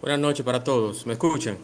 Buenas 0.00 0.18
noches 0.18 0.44
para 0.46 0.64
todos. 0.64 1.06
¿Me 1.06 1.12
escuchan? 1.12 1.58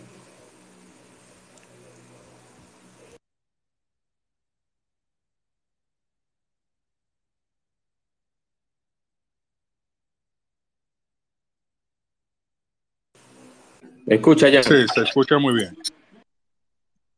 ¿Me 14.04 14.16
escucha 14.16 14.50
ya? 14.50 14.62
Sí, 14.62 14.74
se 14.94 15.02
escucha 15.02 15.38
muy 15.38 15.54
bien. 15.54 15.76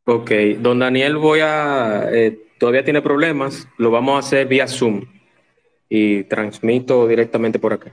Ok, 0.05 0.31
don 0.61 0.79
Daniel 0.79 1.17
voy 1.17 1.41
a, 1.41 2.09
eh, 2.13 2.39
todavía 2.59 2.85
tiene 2.85 3.03
problemas, 3.03 3.69
lo 3.77 3.91
vamos 3.91 4.17
a 4.17 4.19
hacer 4.21 4.47
vía 4.47 4.67
Zoom 4.67 5.05
y 5.89 6.25
transmito 6.25 7.07
directamente 7.07 7.59
por 7.59 7.75
acá. 7.75 7.93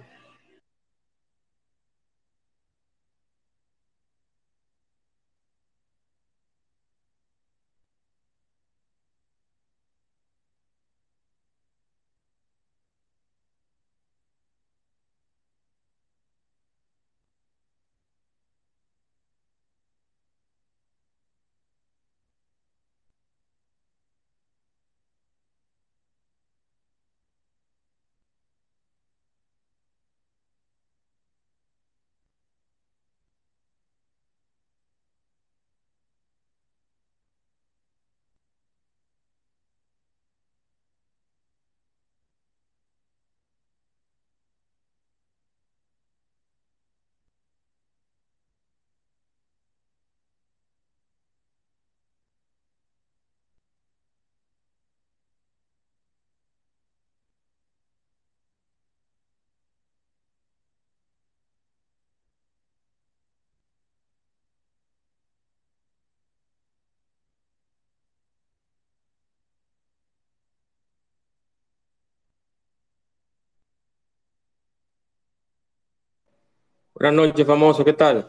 Buenas 76.97 77.27
noches, 77.27 77.45
famoso, 77.45 77.83
¿qué 77.83 77.91
tal? 77.91 78.25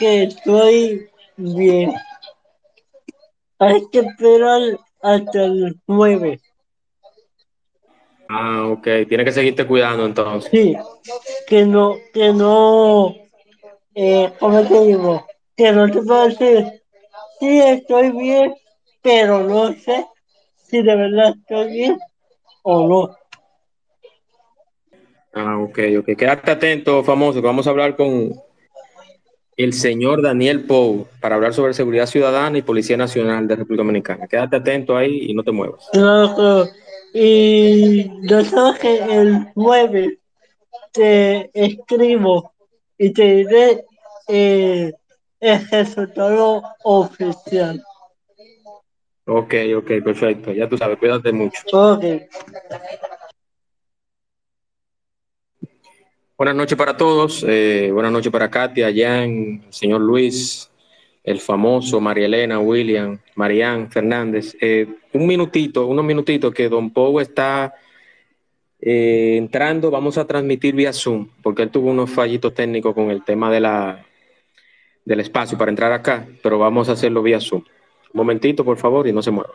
Que 0.00 0.24
estoy 0.24 1.08
bien. 1.36 1.92
Hay 3.60 3.82
que 3.92 4.00
esperar 4.00 4.60
hasta 5.00 5.44
el 5.44 5.80
9. 5.86 6.40
Ah, 8.28 8.66
ok, 8.66 8.82
tiene 9.08 9.24
que 9.24 9.30
seguirte 9.30 9.64
cuidando 9.64 10.06
entonces. 10.06 10.50
Sí, 10.50 10.76
que 11.46 11.64
no, 11.64 11.94
que 12.12 12.32
no, 12.32 13.14
eh, 13.94 14.32
¿cómo 14.40 14.66
te 14.66 14.80
digo? 14.86 15.24
Que 15.56 15.70
no 15.70 15.88
te 15.88 16.02
puedo 16.02 16.26
decir, 16.26 16.82
sí, 17.38 17.60
estoy 17.60 18.10
bien, 18.10 18.54
pero 19.02 19.44
no 19.44 19.72
sé 19.72 20.04
si 20.66 20.82
de 20.82 20.96
verdad 20.96 21.34
estoy 21.38 21.70
bien 21.70 21.98
o 22.64 22.88
no. 22.88 23.19
Ah, 25.32 25.58
ok, 25.58 25.78
ok. 26.00 26.16
Quédate 26.16 26.50
atento, 26.50 27.04
famoso, 27.04 27.40
que 27.40 27.46
vamos 27.46 27.66
a 27.66 27.70
hablar 27.70 27.96
con 27.96 28.32
el 29.56 29.72
señor 29.74 30.22
Daniel 30.22 30.64
Pou 30.64 31.06
para 31.20 31.34
hablar 31.34 31.52
sobre 31.52 31.74
seguridad 31.74 32.06
ciudadana 32.06 32.58
y 32.58 32.62
Policía 32.62 32.96
Nacional 32.96 33.46
de 33.46 33.56
República 33.56 33.82
Dominicana. 33.82 34.26
Quédate 34.26 34.56
atento 34.56 34.96
ahí 34.96 35.30
y 35.30 35.34
no 35.34 35.42
te 35.42 35.52
muevas. 35.52 35.88
Claro. 35.92 36.68
Y 37.12 38.10
yo 38.26 38.44
sabes 38.44 38.80
que 38.80 38.96
el 38.96 39.48
9 39.54 40.18
te 40.92 41.50
escribo 41.52 42.52
y 42.96 43.12
te 43.12 43.22
diré 43.36 43.84
eh, 44.28 44.92
el 45.40 45.68
resultado 45.70 46.62
oficial. 46.84 47.82
Ok, 49.26 49.54
ok, 49.76 49.90
perfecto. 50.04 50.52
Ya 50.52 50.68
tú 50.68 50.76
sabes, 50.76 50.98
cuídate 50.98 51.32
mucho. 51.32 51.60
Ok. 51.72 52.04
Buenas 56.40 56.56
noches 56.56 56.78
para 56.78 56.96
todos. 56.96 57.44
eh, 57.46 57.90
buenas 57.92 58.10
noches 58.10 58.32
para 58.32 58.50
Katia, 58.50 58.90
Jan, 58.90 59.62
señor 59.68 60.00
Luis, 60.00 60.70
el 61.22 61.38
famoso 61.38 62.00
María 62.00 62.24
Elena, 62.24 62.58
William, 62.58 63.18
Marián 63.34 63.90
Fernández. 63.90 64.56
Eh, 64.58 64.88
un 65.12 65.26
minutito, 65.26 65.86
unos 65.86 66.02
minutitos 66.02 66.54
que 66.54 66.70
Don 66.70 66.94
Pou 66.94 67.20
está 67.20 67.74
eh, 68.80 69.36
entrando. 69.36 69.90
Vamos 69.90 70.16
a 70.16 70.26
transmitir 70.26 70.74
vía 70.74 70.94
Zoom, 70.94 71.28
porque 71.42 71.60
él 71.60 71.70
tuvo 71.70 71.90
unos 71.90 72.08
fallitos 72.08 72.54
técnicos 72.54 72.94
con 72.94 73.10
el 73.10 73.22
tema 73.22 73.50
de 73.50 73.60
la, 73.60 74.06
del 75.04 75.20
espacio 75.20 75.58
para 75.58 75.70
entrar 75.70 75.92
acá, 75.92 76.26
pero 76.42 76.58
vamos 76.58 76.88
a 76.88 76.92
hacerlo 76.92 77.22
vía 77.22 77.38
Zoom. 77.38 77.64
Un 78.14 78.18
momentito, 78.18 78.64
por 78.64 78.78
favor, 78.78 79.06
y 79.06 79.12
no 79.12 79.20
se 79.20 79.30
mueva. 79.30 79.52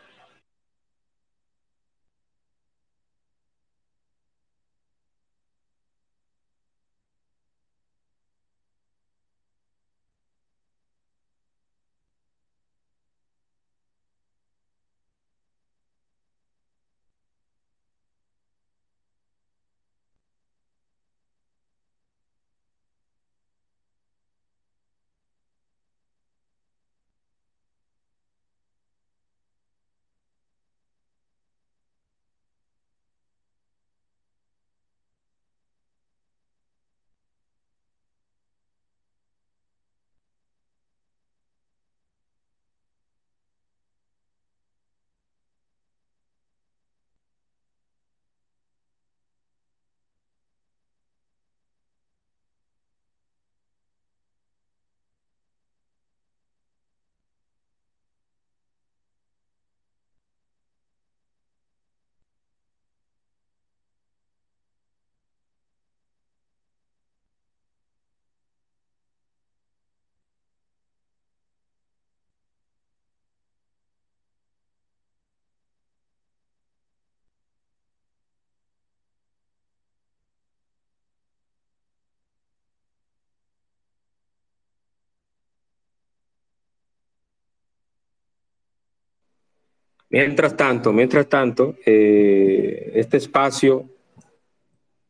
Mientras 90.09 90.55
tanto, 90.55 90.93
mientras 90.93 91.27
tanto, 91.27 91.75
eh, 91.85 92.91
este 92.95 93.17
espacio, 93.17 93.89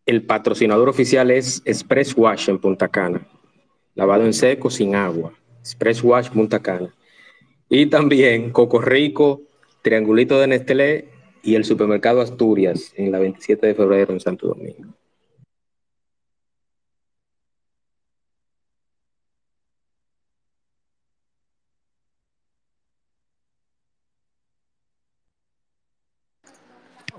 el 0.05 0.23
patrocinador 0.23 0.89
oficial 0.89 1.31
es 1.31 1.61
Express 1.65 2.15
Wash 2.15 2.49
en 2.49 2.59
Punta 2.59 2.87
Cana, 2.87 3.27
lavado 3.95 4.25
en 4.25 4.33
seco 4.33 4.69
sin 4.69 4.95
agua, 4.95 5.33
Express 5.59 6.03
Wash 6.03 6.29
Punta 6.29 6.61
Cana. 6.61 6.93
Y 7.69 7.87
también 7.87 8.51
Coco 8.51 8.79
Rico, 8.79 9.41
Triangulito 9.81 10.39
de 10.39 10.47
Nestlé 10.47 11.09
y 11.43 11.55
el 11.55 11.65
supermercado 11.65 12.21
Asturias 12.21 12.93
en 12.95 13.11
la 13.11 13.19
27 13.19 13.67
de 13.67 13.75
febrero 13.75 14.13
en 14.13 14.19
Santo 14.19 14.47
Domingo. 14.47 14.93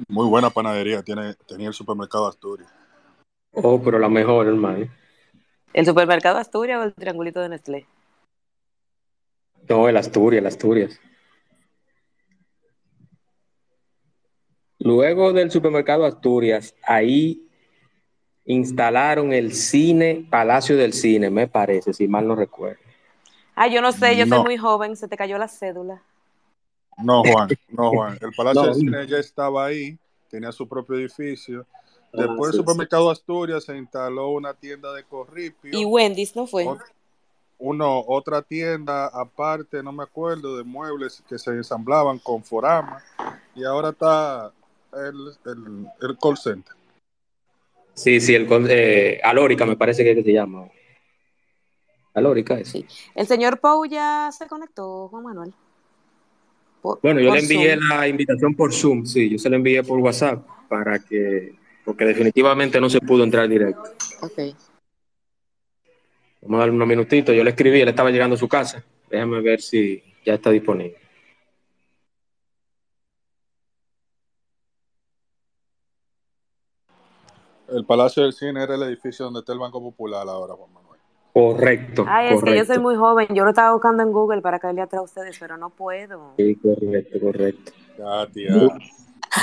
Muy 0.08 0.26
buena 0.28 0.50
panadería, 0.50 1.02
tiene, 1.02 1.34
tenía 1.46 1.68
el 1.68 1.74
supermercado 1.74 2.28
Asturias. 2.28 2.70
Oh, 3.52 3.80
pero 3.82 3.98
la 3.98 4.08
mejor, 4.08 4.46
hermano. 4.46 4.86
¿El 5.72 5.86
supermercado 5.86 6.38
Asturias 6.38 6.80
o 6.80 6.84
el 6.84 6.94
triangulito 6.94 7.40
de 7.40 7.48
Nestlé? 7.48 7.86
No, 9.68 9.88
el 9.88 9.96
Asturias, 9.96 10.40
el 10.40 10.46
Asturias. 10.46 11.00
Luego 14.78 15.32
del 15.32 15.50
supermercado 15.50 16.04
Asturias, 16.04 16.74
ahí 16.86 17.42
instalaron 18.44 19.32
el 19.32 19.52
cine, 19.52 20.26
Palacio 20.30 20.76
del 20.76 20.92
Cine, 20.92 21.30
me 21.30 21.48
parece, 21.48 21.92
si 21.92 22.06
mal 22.06 22.28
no 22.28 22.36
recuerdo. 22.36 22.80
Ah, 23.54 23.66
yo 23.68 23.80
no 23.80 23.90
sé, 23.90 24.16
yo 24.16 24.26
No. 24.26 24.36
soy 24.36 24.44
muy 24.44 24.56
joven, 24.58 24.96
se 24.96 25.08
te 25.08 25.16
cayó 25.16 25.38
la 25.38 25.48
cédula. 25.48 26.02
No, 26.98 27.22
Juan, 27.24 27.48
no, 27.68 27.90
Juan. 27.90 28.18
El 28.20 28.32
Palacio 28.36 28.62
No. 28.62 28.66
del 28.68 28.74
Cine 28.76 29.06
ya 29.06 29.18
estaba 29.18 29.66
ahí, 29.66 29.98
tenía 30.30 30.52
su 30.52 30.66
propio 30.68 30.96
edificio. 30.96 31.66
Ah, 32.12 32.22
Después 32.22 32.52
sí, 32.52 32.56
el 32.56 32.62
supermercado 32.62 33.10
Asturias 33.10 33.64
se 33.64 33.76
instaló 33.76 34.30
una 34.30 34.54
tienda 34.54 34.92
de 34.92 35.04
corripio. 35.04 35.78
Y 35.78 35.84
Wendy's 35.84 36.34
no 36.34 36.46
fue. 36.46 36.66
Uno, 37.58 38.00
otra 38.06 38.42
tienda 38.42 39.06
aparte, 39.06 39.82
no 39.82 39.90
me 39.92 40.02
acuerdo, 40.02 40.56
de 40.56 40.64
muebles 40.64 41.22
que 41.28 41.38
se 41.38 41.50
ensamblaban 41.50 42.18
con 42.18 42.44
Forama. 42.44 43.02
Y 43.54 43.64
ahora 43.64 43.90
está 43.90 44.52
el, 44.92 45.32
el, 45.46 45.86
el 46.02 46.18
call 46.18 46.36
center. 46.36 46.74
Sí, 47.94 48.20
sí, 48.20 48.34
el, 48.34 48.46
eh, 48.68 49.20
Alórica 49.24 49.64
me 49.64 49.74
parece 49.76 50.04
que, 50.04 50.10
es 50.10 50.16
que 50.18 50.22
se 50.22 50.32
llama. 50.34 50.68
Alórica. 52.12 52.62
Sí. 52.64 52.86
El 53.14 53.26
señor 53.26 53.58
Pau 53.58 53.84
ya 53.86 54.30
se 54.36 54.46
conectó, 54.46 55.08
Juan 55.08 55.24
Manuel. 55.24 55.54
Por- 56.86 57.00
Bueno, 57.02 57.20
yo 57.20 57.30
por 57.30 57.36
le 57.36 57.42
envié 57.42 57.74
Zoom. 57.76 57.88
la 57.88 58.06
invitación 58.08 58.54
por 58.54 58.72
Zoom, 58.72 59.04
sí, 59.06 59.28
yo 59.30 59.38
se 59.38 59.50
la 59.50 59.56
envié 59.56 59.82
por 59.82 59.98
WhatsApp 59.98 60.46
para 60.68 61.00
que, 61.00 61.54
porque 61.84 62.04
definitivamente 62.04 62.80
no 62.80 62.88
se 62.88 63.00
pudo 63.00 63.24
entrar 63.24 63.48
directo. 63.48 63.82
Ok. 64.22 64.38
Vamos 66.42 66.58
a 66.58 66.60
darle 66.60 66.74
unos 66.76 66.86
minutitos. 66.86 67.34
Yo 67.34 67.42
le 67.42 67.50
escribí, 67.50 67.80
él 67.80 67.88
estaba 67.88 68.10
llegando 68.12 68.36
a 68.36 68.38
su 68.38 68.46
casa. 68.46 68.84
Déjame 69.10 69.40
ver 69.40 69.60
si 69.60 70.00
ya 70.24 70.34
está 70.34 70.50
disponible. 70.50 70.96
El 77.68 77.84
Palacio 77.84 78.22
del 78.22 78.32
Cine 78.32 78.62
era 78.62 78.76
el 78.76 78.82
edificio 78.84 79.24
donde 79.24 79.40
está 79.40 79.52
el 79.52 79.58
Banco 79.58 79.80
Popular 79.80 80.26
ahora, 80.28 80.54
Juan 80.54 80.72
Manuel. 80.72 80.85
Correcto. 81.36 82.06
Ay, 82.08 82.32
es 82.32 82.42
que 82.42 82.56
yo 82.56 82.64
soy 82.64 82.78
muy 82.78 82.96
joven. 82.96 83.26
Yo 83.34 83.44
lo 83.44 83.50
estaba 83.50 83.74
buscando 83.74 84.02
en 84.02 84.10
Google 84.10 84.40
para 84.40 84.58
caerle 84.58 84.80
atrás 84.80 85.00
a 85.00 85.04
ustedes, 85.04 85.36
pero 85.38 85.58
no 85.58 85.68
puedo. 85.68 86.32
Sí, 86.38 86.54
correcto, 86.54 87.20
correcto. 87.20 87.72
Tía. 88.32 88.54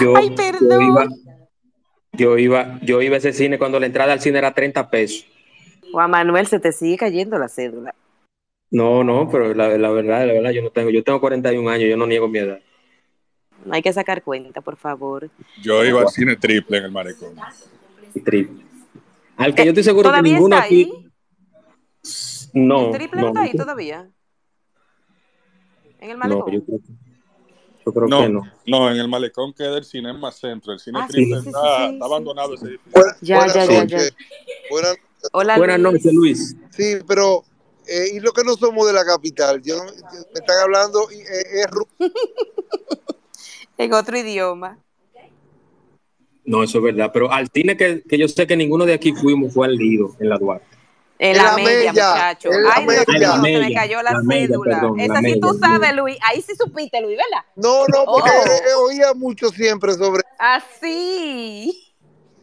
Yo, 0.01 0.17
Ay, 0.17 0.31
perdón. 0.31 0.69
Yo 0.71 0.81
iba, 0.81 1.07
yo 2.13 2.37
iba, 2.39 2.79
yo 2.81 2.99
iba 3.03 3.13
a 3.13 3.17
ese 3.19 3.31
cine 3.31 3.59
cuando 3.59 3.79
la 3.79 3.85
entrada 3.85 4.11
al 4.11 4.21
cine 4.21 4.39
era 4.39 4.55
30 4.55 4.89
pesos. 4.89 5.27
Juan 5.91 6.09
Manuel, 6.09 6.47
se 6.47 6.59
te 6.59 6.71
sigue 6.71 6.97
cayendo 6.97 7.37
la 7.37 7.47
cédula. 7.47 7.93
No, 8.71 9.03
no, 9.03 9.29
pero 9.29 9.53
la, 9.53 9.77
la 9.77 9.91
verdad, 9.91 10.25
la 10.25 10.33
verdad, 10.33 10.49
yo 10.49 10.63
no 10.63 10.71
tengo, 10.71 10.89
yo 10.89 11.03
tengo 11.03 11.21
41 11.21 11.69
años, 11.69 11.87
yo 11.87 11.95
no 11.95 12.07
niego 12.07 12.27
mi 12.27 12.39
edad. 12.39 12.59
No 13.65 13.75
hay 13.75 13.83
que 13.83 13.93
sacar 13.93 14.23
cuenta, 14.23 14.61
por 14.61 14.77
favor. 14.77 15.29
Yo 15.61 15.85
iba 15.85 16.01
al 16.01 16.09
cine 16.09 16.37
triple 16.37 16.79
en 16.79 16.85
el 16.85 16.91
malecón. 16.91 17.35
Y 18.15 18.19
triple. 18.21 18.63
Al 19.37 19.53
que 19.53 19.63
yo 19.63 19.69
estoy 19.69 19.83
seguro 19.83 20.09
que 20.09 20.09
¿Todavía 20.09 20.33
ninguno 20.33 20.55
aquí. 20.55 21.02
No, 22.53 22.87
¿El 22.87 22.97
triple 22.97 23.21
no, 23.21 23.27
está 23.27 23.41
ahí 23.41 23.53
todavía? 23.55 24.09
¿En 25.99 26.09
el 26.11 26.17
no, 26.17 26.19
malecón? 26.19 26.53
yo 26.53 26.65
creo, 26.65 26.79
que- 26.79 26.93
yo 27.85 27.93
creo 27.93 28.07
No, 28.07 28.19
que 28.21 28.29
no. 28.29 28.41
no, 28.67 28.91
en 28.91 28.97
el 28.97 29.07
malecón 29.07 29.53
queda 29.53 29.77
el 29.77 29.85
Cinema 29.85 30.31
Centro. 30.31 30.73
El 30.73 30.79
cine 30.79 30.99
Ah, 31.01 31.07
triple 31.07 31.37
sí, 31.37 31.43
sí, 31.43 31.49
está, 31.49 31.59
sí, 31.61 31.83
sí, 31.87 31.93
está 31.93 32.05
sí, 32.05 32.11
abandonado 32.11 32.49
sí. 32.49 32.55
ese 32.55 32.67
edificio. 32.67 33.01
Ya, 33.21 33.47
ya, 33.47 33.65
ya, 33.65 33.81
noches. 33.81 34.15
Buenas- 34.69 34.97
Hola, 35.31 35.57
Buenas 35.57 35.79
Luis. 35.79 35.93
noches, 35.93 36.13
Luis. 36.13 36.55
sí, 36.71 36.97
pero 37.07 37.43
eh, 37.87 38.07
y 38.13 38.19
lo 38.19 38.31
que 38.33 38.43
no 38.43 38.55
somos 38.55 38.85
de 38.87 38.93
la 38.93 39.05
capital, 39.05 39.61
yo 39.61 39.75
me 39.83 40.39
están 40.39 40.59
hablando 40.63 41.07
y, 41.11 41.15
eh, 41.19 41.61
es 41.61 41.67
En 43.77 43.93
otro 43.93 44.17
idioma. 44.17 44.77
No, 46.45 46.61
eso 46.61 46.77
es 46.79 46.83
verdad. 46.83 47.09
Pero 47.13 47.31
al 47.31 47.47
cine 47.49 47.77
que, 47.77 48.03
que 48.03 48.17
yo 48.17 48.27
sé 48.27 48.45
que 48.45 48.57
ninguno 48.57 48.85
de 48.85 48.93
aquí 48.93 49.13
fuimos 49.13 49.53
fue 49.53 49.67
al 49.67 49.75
Lido, 49.75 50.13
en 50.19 50.27
la 50.29 50.37
Duarte. 50.37 50.72
En 51.19 51.37
la, 51.37 51.43
la 51.43 51.57
media, 51.57 51.93
muchacho. 51.93 52.49
Ay, 52.75 52.85
Dios 52.85 53.07
mío, 53.07 53.31
se 53.31 53.37
me 53.41 53.59
Mella, 53.59 53.81
cayó 53.81 54.01
la, 54.01 54.11
la 54.13 54.21
cédula. 54.29 54.79
perdón, 54.79 54.99
Esa 54.99 55.13
la 55.13 55.21
sí 55.21 55.39
tú 55.39 55.57
sabes, 55.59 55.95
Luis. 55.95 56.17
Ahí 56.21 56.41
sí 56.41 56.53
supiste, 56.55 56.99
Luis, 57.01 57.17
¿verdad? 57.17 57.45
No, 57.55 57.85
no, 57.87 58.05
porque 58.05 58.29
Oh. 58.31 58.45
eh, 58.45 58.73
oía 58.79 59.13
mucho 59.13 59.49
siempre 59.49 59.93
sobre 59.93 60.23
Así. 60.39 61.93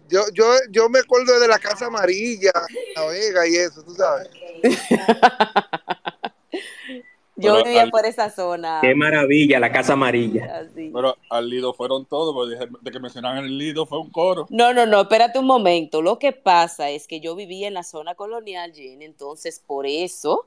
yo 0.08 0.22
yo 0.32 0.44
yo 0.70 0.88
me 0.88 1.00
acuerdo 1.00 1.38
de 1.38 1.48
la 1.48 1.58
Casa 1.58 1.86
Amarilla, 1.86 2.52
la 2.96 3.06
Vega 3.06 3.46
y 3.46 3.56
eso, 3.56 3.82
tú 3.82 3.94
sabes. 3.94 4.28
Yo 7.40 7.54
Pero 7.54 7.64
vivía 7.64 7.82
al- 7.82 7.90
por 7.90 8.04
esa 8.06 8.30
zona. 8.30 8.78
Qué 8.82 8.94
maravilla, 8.94 9.58
la 9.58 9.72
Casa 9.72 9.94
Amarilla. 9.94 10.60
Así. 10.60 10.90
Pero 10.92 11.16
al 11.28 11.48
Lido 11.48 11.72
fueron 11.74 12.06
todos, 12.06 12.34
porque 12.34 12.54
dije- 12.54 12.68
de 12.80 12.90
que 12.90 13.00
mencionaban 13.00 13.44
el 13.44 13.56
Lido 13.58 13.86
fue 13.86 13.98
un 13.98 14.10
coro. 14.10 14.46
No, 14.50 14.72
no, 14.72 14.86
no, 14.86 15.00
espérate 15.02 15.38
un 15.38 15.46
momento. 15.46 16.02
Lo 16.02 16.18
que 16.18 16.32
pasa 16.32 16.90
es 16.90 17.06
que 17.06 17.20
yo 17.20 17.34
vivía 17.34 17.66
en 17.68 17.74
la 17.74 17.82
zona 17.82 18.14
colonial, 18.14 18.72
Jen, 18.74 19.02
entonces 19.02 19.62
por 19.66 19.86
eso 19.86 20.46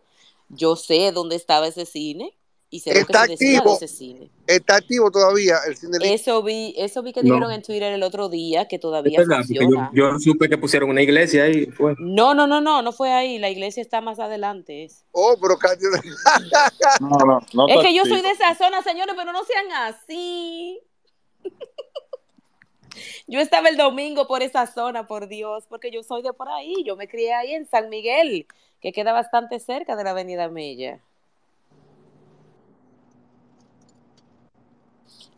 yo 0.49 0.75
sé 0.75 1.11
dónde 1.11 1.35
estaba 1.35 1.67
ese 1.67 1.85
cine 1.85 2.33
y 2.75 2.79
sé 2.79 2.89
lo 2.89 2.95
que 2.95 3.01
Está 3.01 3.25
se 3.25 3.31
decía 3.33 3.49
de 3.51 3.57
activo. 3.57 3.75
ese 3.75 3.87
cine. 3.87 4.29
Está 4.47 4.75
activo 4.77 5.11
todavía 5.11 5.57
el 5.67 5.77
cine. 5.77 5.97
Eso 6.01 6.41
vi, 6.41 6.73
eso 6.75 7.03
vi 7.03 7.13
que 7.13 7.21
No. 7.21 7.35
dijeron 7.35 7.51
en 7.51 7.61
Twitter 7.61 7.93
el 7.93 8.01
otro 8.01 8.29
día 8.29 8.67
que 8.67 8.77
Es 8.77 8.81
todavía 8.81 9.19
verdad, 9.19 9.37
porque 9.41 9.53
yo, 9.53 9.61
funciona. 9.61 9.91
yo 9.93 10.19
supe 10.19 10.49
que 10.49 10.57
pusieron 10.57 10.89
una 10.89 11.03
iglesia 11.03 11.43
ahí. 11.43 11.67
Fue. 11.67 11.93
No, 11.99 12.33
no, 12.33 12.47
no, 12.47 12.61
no, 12.61 12.81
no 12.81 12.91
fue 12.91 13.11
ahí. 13.11 13.37
La 13.37 13.51
iglesia 13.51 13.81
está 13.81 14.01
más 14.01 14.17
adelante. 14.19 14.85
es. 14.85 15.05
Oh, 15.11 15.35
pero 15.39 15.55
No, 16.99 17.09
no, 17.09 17.39
no. 17.53 17.67
Es 17.67 17.75
está 17.75 17.87
que 17.87 17.93
yo 17.95 18.05
soy 18.05 18.21
de 18.21 18.31
esa 18.31 18.55
zona, 18.55 18.81
señores, 18.81 19.13
pero 19.15 19.31
no 19.31 19.43
sean 19.43 19.71
así. 19.71 20.79
Yo 23.27 23.39
estaba 23.39 23.69
el 23.69 23.77
domingo 23.77 24.27
por 24.27 24.41
esa 24.43 24.67
zona, 24.67 25.07
por 25.07 25.27
Dios, 25.27 25.65
porque 25.67 25.89
yo 25.91 26.03
soy 26.03 26.21
de 26.21 26.33
por 26.33 26.47
ahí. 26.49 26.75
Yo 26.85 26.95
me 26.95 27.07
crié 27.07 27.33
ahí 27.33 27.53
en 27.53 27.65
San 27.65 27.89
Miguel, 27.89 28.45
que 28.81 28.91
queda 28.91 29.13
bastante 29.13 29.59
cerca 29.59 29.95
de 29.95 30.03
la 30.03 30.11
Avenida 30.11 30.49
Mella. 30.49 30.99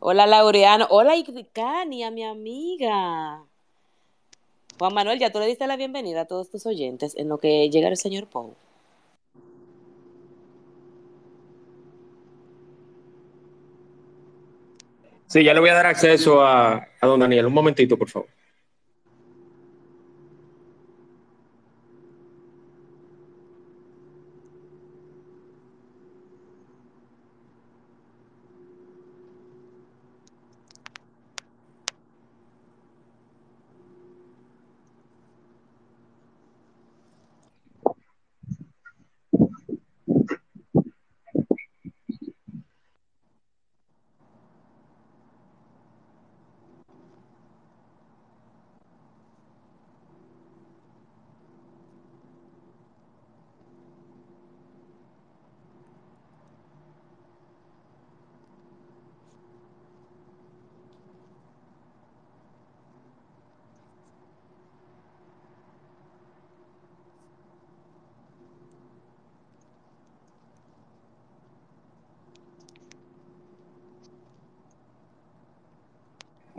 Hola, 0.07 0.27
Laureano. 0.27 0.85
Hola, 0.91 1.15
Icania, 1.15 2.11
mi 2.11 2.23
amiga. 2.23 3.41
Juan 4.77 4.93
Manuel, 4.93 5.17
ya 5.17 5.31
tú 5.31 5.39
le 5.39 5.47
diste 5.47 5.65
la 5.65 5.77
bienvenida 5.77 6.21
a 6.21 6.25
todos 6.25 6.51
tus 6.51 6.67
oyentes 6.67 7.17
en 7.17 7.27
lo 7.27 7.39
que 7.39 7.71
llega 7.71 7.87
el 7.87 7.97
señor 7.97 8.27
Pou. 8.27 8.55
Sí, 15.25 15.43
ya 15.43 15.55
le 15.55 15.59
voy 15.59 15.69
a 15.69 15.73
dar 15.73 15.87
acceso 15.87 16.45
a, 16.45 16.87
a 17.01 17.07
don 17.07 17.19
Daniel. 17.19 17.47
Un 17.47 17.53
momentito, 17.53 17.97
por 17.97 18.07
favor. 18.07 18.29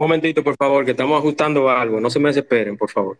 Momentito, 0.07 0.43
por 0.43 0.57
favor, 0.57 0.85
que 0.85 0.93
estamos 0.93 1.19
ajustando 1.19 1.69
algo. 1.69 2.01
No 2.01 2.11
se 2.11 2.19
me 2.19 2.29
desesperen, 2.29 2.77
por 2.77 2.91
favor. 2.91 3.19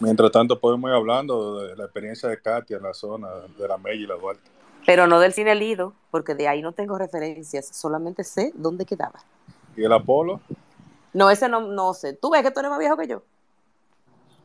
Mientras 0.00 0.30
tanto, 0.30 0.60
podemos 0.60 0.88
ir 0.90 0.94
hablando 0.94 1.60
de 1.60 1.74
la 1.74 1.84
experiencia 1.84 2.28
de 2.28 2.40
Katia 2.40 2.76
en 2.76 2.84
la 2.84 2.94
zona 2.94 3.28
de 3.58 3.66
la 3.66 3.76
Mella 3.78 3.94
y 3.94 4.06
la 4.06 4.14
Duarte. 4.14 4.48
Pero 4.86 5.08
no 5.08 5.18
del 5.18 5.32
cine 5.32 5.56
Lido, 5.56 5.92
porque 6.12 6.36
de 6.36 6.46
ahí 6.46 6.62
no 6.62 6.72
tengo 6.72 6.96
referencias, 6.96 7.66
solamente 7.66 8.22
sé 8.22 8.52
dónde 8.54 8.86
quedaba. 8.86 9.18
¿Y 9.76 9.82
el 9.82 9.92
Apolo? 9.92 10.40
No, 11.12 11.30
ese 11.30 11.48
no, 11.48 11.60
no 11.60 11.94
sé. 11.94 12.12
¿Tú 12.12 12.30
ves 12.30 12.42
que 12.42 12.52
tú 12.52 12.60
eres 12.60 12.70
más 12.70 12.78
viejo 12.78 12.96
que 12.96 13.08
yo? 13.08 13.22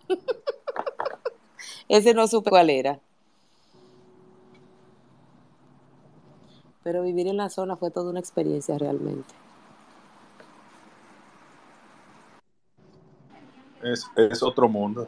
ese 1.87 2.13
no 2.13 2.27
supe 2.27 2.49
cuál 2.49 2.69
era. 2.69 2.99
Pero 6.83 7.03
vivir 7.03 7.27
en 7.27 7.37
la 7.37 7.49
zona 7.49 7.77
fue 7.77 7.91
toda 7.91 8.09
una 8.09 8.19
experiencia 8.19 8.77
realmente. 8.77 9.33
Es, 13.81 14.05
es 14.15 14.43
otro 14.43 14.67
mundo. 14.67 15.07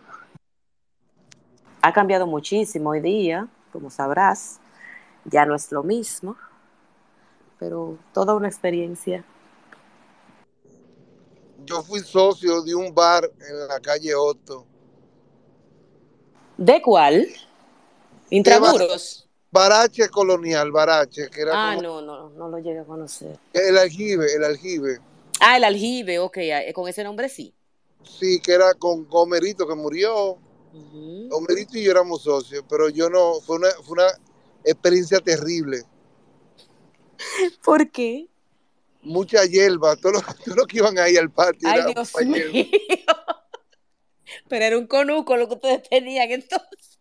Ha 1.82 1.94
cambiado 1.94 2.28
muchísimo 2.28 2.90
hoy 2.90 3.00
día, 3.00 3.48
como 3.72 3.90
sabrás. 3.90 4.60
Ya 5.26 5.46
no 5.46 5.56
es 5.56 5.72
lo 5.72 5.84
mismo, 5.84 6.36
pero 7.60 7.98
toda 8.14 8.36
una 8.36 8.48
experiencia. 8.48 9.24
Yo 11.66 11.82
fui 11.82 12.00
socio 12.02 12.62
de 12.62 12.76
un 12.76 12.94
bar 12.94 13.24
en 13.40 13.68
la 13.68 13.80
calle 13.80 14.14
Otto. 14.14 14.66
¿De 16.58 16.82
cuál? 16.82 17.28
Intramuros. 18.30 19.28
Barache 19.52 20.10
Colonial, 20.10 20.72
Barache, 20.72 21.30
que 21.30 21.42
era 21.42 21.52
Ah, 21.54 21.76
como 21.76 21.82
no, 21.82 22.02
no, 22.02 22.30
no 22.30 22.50
lo 22.50 22.58
llegué 22.60 22.80
a 22.80 22.84
conocer. 22.84 23.38
el 23.54 23.78
aljibe, 23.78 24.34
el 24.34 24.44
aljibe. 24.44 25.00
Ah, 25.40 25.58
el 25.58 25.64
aljibe, 25.64 26.20
ok, 26.20 26.38
ah, 26.54 26.74
con 26.74 26.90
ese 26.90 27.04
nombre 27.04 27.30
sí. 27.30 27.54
Sí, 28.04 28.40
que 28.42 28.54
era 28.54 28.74
con 28.74 29.08
Homerito 29.10 29.68
que 29.68 29.76
murió. 29.76 30.38
Ujú. 30.74 31.30
Homerito 31.32 31.78
y 31.78 31.84
yo 31.84 31.92
éramos 31.92 32.24
socios, 32.24 32.64
pero 32.70 32.90
yo 32.90 33.10
no, 33.10 33.36
fue 33.42 33.56
una, 33.58 33.70
fue 33.84 33.94
una 33.94 34.08
experiencia 34.66 35.20
terrible. 35.22 35.84
¿Por 37.64 37.90
qué? 37.92 38.28
Mucha 39.02 39.46
hierba, 39.46 39.96
todos 39.96 40.16
los, 40.16 40.24
todos 40.44 40.58
los 40.58 40.68
que 40.68 40.78
iban 40.78 40.98
ahí 41.00 41.16
al 41.16 41.30
patio. 41.32 41.70
Ay, 41.70 41.80
era 41.80 41.88
Dios 41.94 42.14
mío. 42.26 42.66
Pero 44.48 44.66
era 44.66 44.78
un 44.78 44.88
conuco 44.88 45.36
lo 45.38 45.48
que 45.48 45.54
ustedes 45.56 45.90
tenían 45.90 46.32
entonces. 46.32 47.00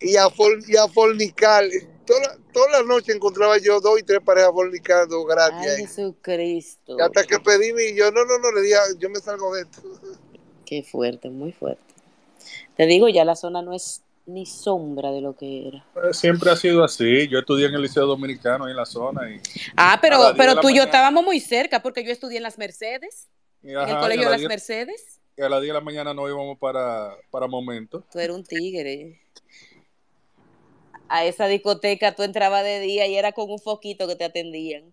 Y 0.00 0.16
a, 0.16 0.28
for- 0.28 0.58
y 0.68 0.76
a 0.76 0.86
fornicar. 0.88 1.64
Toda, 2.06 2.20
la- 2.20 2.38
toda 2.52 2.70
la 2.70 2.82
noche 2.82 3.12
encontraba 3.12 3.56
yo 3.58 3.80
dos 3.80 3.98
y 3.98 4.02
tres 4.02 4.20
parejas 4.24 4.50
fornicando 4.52 5.24
gratis 5.24 5.70
Ay. 5.70 5.86
Jesucristo. 5.86 6.96
Y 6.98 7.02
hasta 7.02 7.24
que 7.24 7.38
pedí 7.40 7.72
mi, 7.72 7.94
yo 7.94 8.10
no, 8.10 8.24
no, 8.24 8.38
no, 8.38 8.52
le 8.52 8.60
dije, 8.62 8.76
yo 8.98 9.08
me 9.08 9.18
salgo 9.20 9.54
de 9.54 9.62
esto. 9.62 9.80
Qué 10.66 10.82
fuerte, 10.82 11.30
muy 11.30 11.52
fuerte. 11.52 11.82
Te 12.76 12.86
digo, 12.86 13.08
ya 13.08 13.24
la 13.24 13.36
zona 13.36 13.62
no 13.62 13.72
es 13.72 14.02
ni 14.26 14.44
sombra 14.46 15.10
de 15.12 15.20
lo 15.20 15.36
que 15.36 15.68
era. 15.68 15.86
Eh, 16.08 16.12
Siempre 16.12 16.50
ha 16.50 16.56
sido 16.56 16.82
así. 16.84 17.28
Yo 17.28 17.38
estudié 17.38 17.66
en 17.68 17.74
el 17.74 17.82
Liceo 17.82 18.06
Dominicano 18.06 18.64
ahí 18.64 18.70
en 18.72 18.76
la 18.76 18.86
zona 18.86 19.30
y, 19.30 19.40
Ah, 19.76 19.98
pero, 20.02 20.18
las 20.18 20.34
10 20.34 20.46
pero 20.46 20.60
tú 20.60 20.68
y 20.70 20.76
yo 20.76 20.84
estábamos 20.84 21.24
muy 21.24 21.40
cerca 21.40 21.80
porque 21.82 22.04
yo 22.04 22.10
estudié 22.10 22.38
en 22.38 22.42
las 22.42 22.58
Mercedes, 22.58 23.28
y, 23.62 23.70
en 23.70 23.78
ajá, 23.78 23.92
el 23.92 23.98
colegio 24.00 24.24
de 24.24 24.30
las 24.30 24.32
las 24.32 24.40
10 24.40 24.48
Mercedes. 24.48 25.20
Y 25.36 25.42
a 25.42 25.48
las 25.48 25.60
10 25.60 25.70
de 25.70 25.78
la 25.78 25.84
mañana 25.84 26.14
nos 26.14 26.28
íbamos 26.28 26.58
para, 26.58 27.16
para 27.30 27.46
Momento. 27.46 28.04
Tú 28.12 28.18
eras 28.18 28.36
un 28.36 28.44
tigre. 28.44 29.20
A 31.08 31.24
esa 31.24 31.46
discoteca 31.46 32.14
tú 32.14 32.22
entrabas 32.22 32.64
de 32.64 32.80
día 32.80 33.06
y 33.06 33.16
era 33.16 33.32
con 33.32 33.50
un 33.50 33.58
foquito 33.58 34.06
que 34.08 34.16
te 34.16 34.24
atendían. 34.24 34.92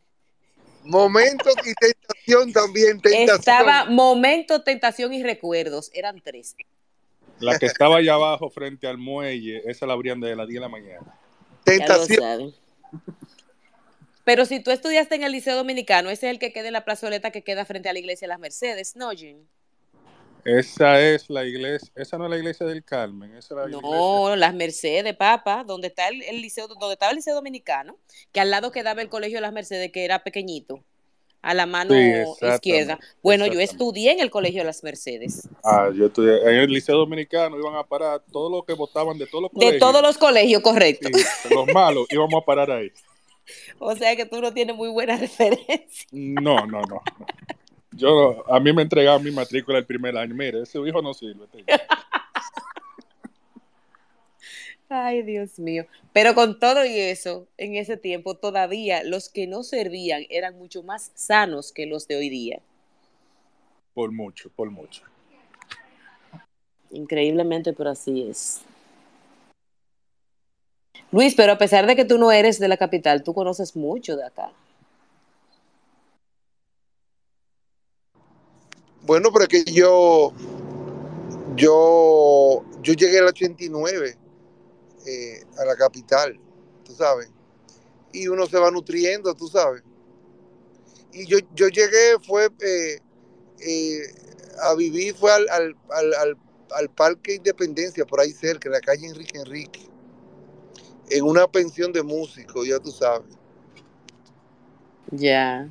Momentos 0.84 1.54
y 1.64 1.74
tentación 1.76 2.52
también, 2.52 3.00
tentación. 3.00 3.38
Estaba 3.38 3.86
momento, 3.86 4.64
tentación 4.64 5.14
y 5.14 5.22
recuerdos. 5.22 5.92
Eran 5.94 6.20
tres. 6.22 6.56
La 7.40 7.58
que 7.58 7.68
estaba 7.68 7.98
allá 7.98 8.16
abajo 8.16 8.50
frente 8.50 8.88
al 8.88 8.98
muelle, 8.98 9.62
esa 9.66 9.86
la 9.86 9.94
abrían 9.94 10.20
desde 10.20 10.36
las 10.36 10.48
10 10.48 10.56
de 10.56 10.62
la 10.62 10.70
mañana. 10.70 11.00
Ya 11.02 11.08
lo 11.08 11.64
Tentación. 11.64 12.20
saben. 12.20 12.54
Pero 14.24 14.46
si 14.46 14.60
tú 14.60 14.72
estudiaste 14.72 15.16
en 15.16 15.24
el 15.24 15.32
Liceo 15.32 15.56
Dominicano, 15.56 16.10
ese 16.10 16.28
es 16.28 16.32
el 16.32 16.40
que 16.40 16.54
queda 16.54 16.68
en 16.68 16.74
la 16.74 16.86
plazoleta 16.86 17.32
que 17.32 17.44
queda 17.44 17.66
frente 17.66 17.90
a 17.90 17.94
la 17.94 18.00
iglesia 18.00 18.26
de 18.28 18.30
las 18.30 18.40
Mercedes, 18.40 18.96
¿no, 18.96 19.12
Jim? 19.12 19.38
Esa 20.46 21.00
es 21.02 21.30
la 21.30 21.46
iglesia, 21.46 21.92
esa 21.96 22.18
no 22.18 22.26
es 22.26 22.32
la 22.32 22.38
iglesia 22.38 22.66
del 22.66 22.84
Carmen, 22.84 23.36
esa 23.36 23.54
es 23.54 23.58
la 23.60 23.64
iglesia. 23.70 23.90
No, 23.90 24.36
las 24.36 24.54
Mercedes, 24.54 25.16
papá, 25.16 25.64
donde 25.66 25.88
está 25.88 26.08
el, 26.08 26.22
el 26.24 26.42
liceo, 26.42 26.68
donde 26.68 26.94
estaba 26.94 27.12
el 27.12 27.18
Liceo 27.18 27.36
Dominicano, 27.36 27.98
que 28.32 28.40
al 28.40 28.50
lado 28.50 28.72
quedaba 28.72 29.02
el 29.02 29.10
colegio 29.10 29.38
de 29.38 29.42
las 29.42 29.54
Mercedes, 29.54 29.92
que 29.92 30.04
era 30.06 30.24
pequeñito, 30.24 30.84
a 31.44 31.54
la 31.54 31.66
mano 31.66 31.94
Sí, 31.94 32.46
izquierda. 32.48 33.00
Bueno, 33.24 33.48
yo 33.48 33.60
estudié 33.60 34.12
en 34.12 34.20
el 34.20 34.30
colegio 34.30 34.62
de 34.62 34.66
las 34.66 34.84
Mercedes. 34.84 35.48
Ah, 35.64 35.90
yo 35.96 36.06
estudié 36.08 36.40
en 36.42 36.56
el 36.56 36.70
Liceo 36.72 36.98
Dominicano, 36.98 37.58
iban 37.60 37.76
a 37.76 37.84
parar 37.84 38.22
todos 38.32 38.52
los 38.52 38.64
que 38.66 38.74
votaban 38.74 39.18
de 39.18 39.26
todos 39.28 39.44
los 39.44 39.52
De 39.52 39.56
colegios. 39.56 39.80
todos 39.80 40.02
los 40.02 40.18
colegios, 40.18 40.62
correcto. 40.62 41.10
Sí, 41.14 41.54
los 41.54 41.68
malos 41.74 42.06
íbamos 42.12 42.42
a 42.42 42.46
parar 42.46 42.72
ahí. 42.72 42.92
O 43.80 43.96
sea 43.96 44.16
que 44.16 44.26
tú 44.26 44.40
no 44.40 44.54
tienes 44.54 44.76
muy 44.76 44.88
buena 44.90 45.18
referencia. 45.18 46.08
No, 46.12 46.66
no, 46.68 46.82
no. 46.82 47.02
no. 47.20 47.26
Yo, 47.92 48.44
a 48.52 48.60
mí 48.60 48.72
me 48.74 48.82
entregaban 48.84 49.24
mi 49.24 49.32
matrícula 49.32 49.78
el 49.78 49.86
primer 49.86 50.18
año. 50.18 50.34
Mire, 50.34 50.62
ese 50.62 50.80
hijo 50.80 51.02
no 51.02 51.14
sirve. 51.14 51.46
Ay, 54.90 55.24
Dios 55.24 55.58
mío. 55.58 55.86
Pero 56.12 56.36
con 56.36 56.60
todo 56.60 56.86
y 56.86 56.98
eso, 56.98 57.48
en 57.58 57.76
ese 57.76 57.96
tiempo 57.96 58.36
todavía 58.36 59.04
los 59.04 59.30
que 59.30 59.48
no 59.48 59.64
servían 59.64 60.24
eran 60.30 60.58
mucho 60.58 60.84
más 60.84 61.12
sanos 61.16 61.72
que 61.72 61.86
los 61.86 62.08
de 62.08 62.18
hoy 62.18 62.30
día. 62.30 62.60
Por 63.94 64.12
mucho, 64.12 64.50
por 64.56 64.70
mucho. 64.70 65.04
Increíblemente, 66.92 67.72
pero 67.72 67.92
así 67.92 68.28
es. 68.30 68.62
Luis, 71.12 71.36
pero 71.36 71.54
a 71.54 71.58
pesar 71.58 71.88
de 71.88 71.96
que 71.96 72.06
tú 72.06 72.18
no 72.18 72.32
eres 72.32 72.60
de 72.60 72.68
la 72.68 72.78
capital, 72.78 73.24
tú 73.24 73.34
conoces 73.34 73.76
mucho 73.76 74.16
de 74.18 74.26
acá. 74.26 74.52
Bueno, 79.12 79.30
pero 79.34 79.44
es 79.44 79.50
que 79.50 79.74
yo, 79.74 80.32
yo, 81.58 82.64
yo 82.82 82.94
llegué 82.94 83.20
al 83.20 83.26
89 83.26 84.18
eh, 85.06 85.44
a 85.58 85.66
la 85.66 85.76
capital, 85.76 86.40
tú 86.86 86.94
sabes. 86.96 87.30
Y 88.14 88.30
uno 88.30 88.46
se 88.46 88.58
va 88.58 88.72
nutriendo, 88.72 89.36
tú 89.36 89.50
sabes. 89.50 89.84
Y 91.12 91.26
yo, 91.26 91.40
yo 91.54 91.68
llegué, 91.68 92.20
fue 92.26 92.46
eh, 92.62 93.02
eh, 93.60 94.02
a 94.62 94.76
vivir, 94.76 95.14
fue 95.14 95.34
al, 95.34 95.50
al, 95.50 95.76
al, 95.90 96.38
al, 96.74 96.90
Parque 96.92 97.36
Independencia, 97.36 98.06
por 98.06 98.22
ahí 98.22 98.32
cerca, 98.32 98.70
en 98.70 98.74
la 98.76 98.80
calle 98.80 99.08
Enrique 99.08 99.40
Enrique, 99.40 99.90
en 101.10 101.26
una 101.26 101.52
pensión 101.52 101.92
de 101.92 102.02
músicos, 102.02 102.66
ya 102.66 102.80
tú 102.80 102.92
sabes. 102.92 103.36
Ya. 105.12 105.70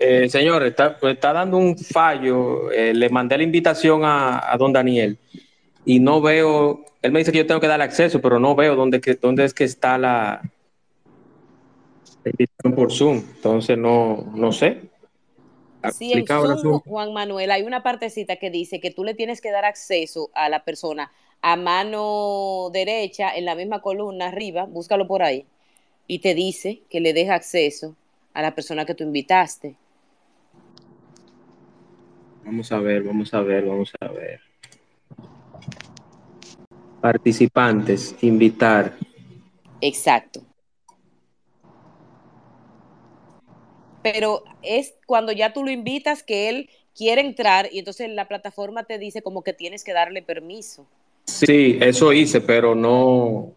Eh, 0.00 0.28
señor, 0.28 0.64
está, 0.64 0.96
pues, 0.98 1.14
está 1.14 1.32
dando 1.32 1.56
un 1.56 1.76
fallo. 1.76 2.70
Eh, 2.70 2.94
le 2.94 3.08
mandé 3.08 3.36
la 3.36 3.42
invitación 3.42 4.04
a, 4.04 4.52
a 4.52 4.56
don 4.56 4.72
Daniel 4.72 5.18
y 5.84 6.00
no 6.00 6.20
veo. 6.20 6.84
Él 7.02 7.12
me 7.12 7.20
dice 7.20 7.32
que 7.32 7.38
yo 7.38 7.46
tengo 7.46 7.60
que 7.60 7.66
darle 7.66 7.84
acceso, 7.84 8.20
pero 8.20 8.38
no 8.38 8.54
veo 8.54 8.76
dónde, 8.76 9.00
que, 9.00 9.14
dónde 9.14 9.44
es 9.44 9.54
que 9.54 9.64
está 9.64 9.98
la, 9.98 10.42
la 12.24 12.30
invitación 12.30 12.74
por 12.74 12.92
Zoom. 12.92 13.16
Entonces 13.36 13.76
no, 13.78 14.30
no 14.34 14.52
sé. 14.52 14.82
Sí, 15.92 16.12
en 16.12 16.26
Zoom, 16.26 16.50
asunto. 16.50 16.82
Juan 16.86 17.12
Manuel, 17.12 17.50
hay 17.50 17.62
una 17.62 17.82
partecita 17.82 18.36
que 18.36 18.50
dice 18.50 18.80
que 18.80 18.90
tú 18.90 19.04
le 19.04 19.14
tienes 19.14 19.40
que 19.40 19.50
dar 19.50 19.64
acceso 19.64 20.30
a 20.34 20.48
la 20.48 20.64
persona 20.64 21.12
a 21.40 21.54
mano 21.56 22.68
derecha, 22.72 23.32
en 23.34 23.44
la 23.44 23.54
misma 23.54 23.80
columna 23.80 24.26
arriba, 24.26 24.64
búscalo 24.64 25.06
por 25.06 25.22
ahí, 25.22 25.46
y 26.08 26.18
te 26.18 26.34
dice 26.34 26.80
que 26.90 27.00
le 27.00 27.12
deja 27.12 27.36
acceso 27.36 27.94
a 28.34 28.42
la 28.42 28.56
persona 28.56 28.84
que 28.84 28.94
tú 28.94 29.04
invitaste. 29.04 29.76
Vamos 32.48 32.72
a 32.72 32.78
ver, 32.80 33.02
vamos 33.02 33.34
a 33.34 33.42
ver, 33.42 33.66
vamos 33.66 33.92
a 34.00 34.08
ver. 34.08 34.40
Participantes, 37.02 38.16
invitar. 38.22 38.96
Exacto. 39.82 40.40
Pero 44.02 44.44
es 44.62 44.94
cuando 45.04 45.30
ya 45.32 45.52
tú 45.52 45.62
lo 45.62 45.70
invitas 45.70 46.22
que 46.22 46.48
él 46.48 46.70
quiere 46.96 47.20
entrar 47.20 47.68
y 47.70 47.80
entonces 47.80 48.08
la 48.08 48.28
plataforma 48.28 48.84
te 48.84 48.98
dice 48.98 49.20
como 49.20 49.42
que 49.44 49.52
tienes 49.52 49.84
que 49.84 49.92
darle 49.92 50.22
permiso. 50.22 50.86
Sí, 51.26 51.76
eso 51.82 52.14
hice, 52.14 52.40
pero 52.40 52.74
no. 52.74 53.52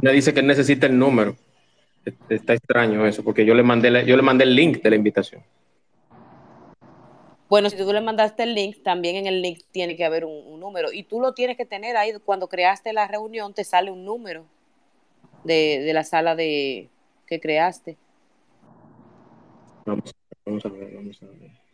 Me 0.00 0.12
dice 0.12 0.32
que 0.32 0.40
necesita 0.40 0.86
el 0.86 0.96
número. 0.96 1.34
Está 2.28 2.54
extraño 2.54 3.04
eso, 3.08 3.24
porque 3.24 3.44
yo 3.44 3.56
le 3.56 3.64
mandé, 3.64 3.90
la- 3.90 4.04
yo 4.04 4.14
le 4.16 4.22
mandé 4.22 4.44
el 4.44 4.54
link 4.54 4.80
de 4.82 4.90
la 4.90 4.94
invitación. 4.94 5.42
Bueno, 7.48 7.70
si 7.70 7.76
tú 7.76 7.92
le 7.92 8.00
mandaste 8.00 8.42
el 8.42 8.54
link, 8.54 8.82
también 8.82 9.16
en 9.16 9.26
el 9.26 9.40
link 9.40 9.60
tiene 9.70 9.96
que 9.96 10.04
haber 10.04 10.24
un, 10.24 10.58
número. 10.58 10.92
Y 10.92 11.04
tú 11.04 11.20
lo 11.20 11.32
tienes 11.32 11.56
que 11.56 11.64
tener 11.64 11.96
ahí. 11.96 12.12
Cuando 12.24 12.48
creaste 12.48 12.92
la 12.92 13.06
reunión, 13.06 13.54
te 13.54 13.62
sale 13.62 13.90
un 13.90 14.04
número 14.04 14.44
de, 15.44 15.80
de 15.84 15.92
la 15.92 16.02
sala 16.02 16.34
de 16.34 16.88
que 17.26 17.40
creaste. 17.40 17.96
Vamos, 19.84 20.12
vamos 20.44 20.66
a 20.66 20.68
ver, 20.68 20.94
vamos 20.94 21.22
a 21.22 21.26
ver. 21.26 21.65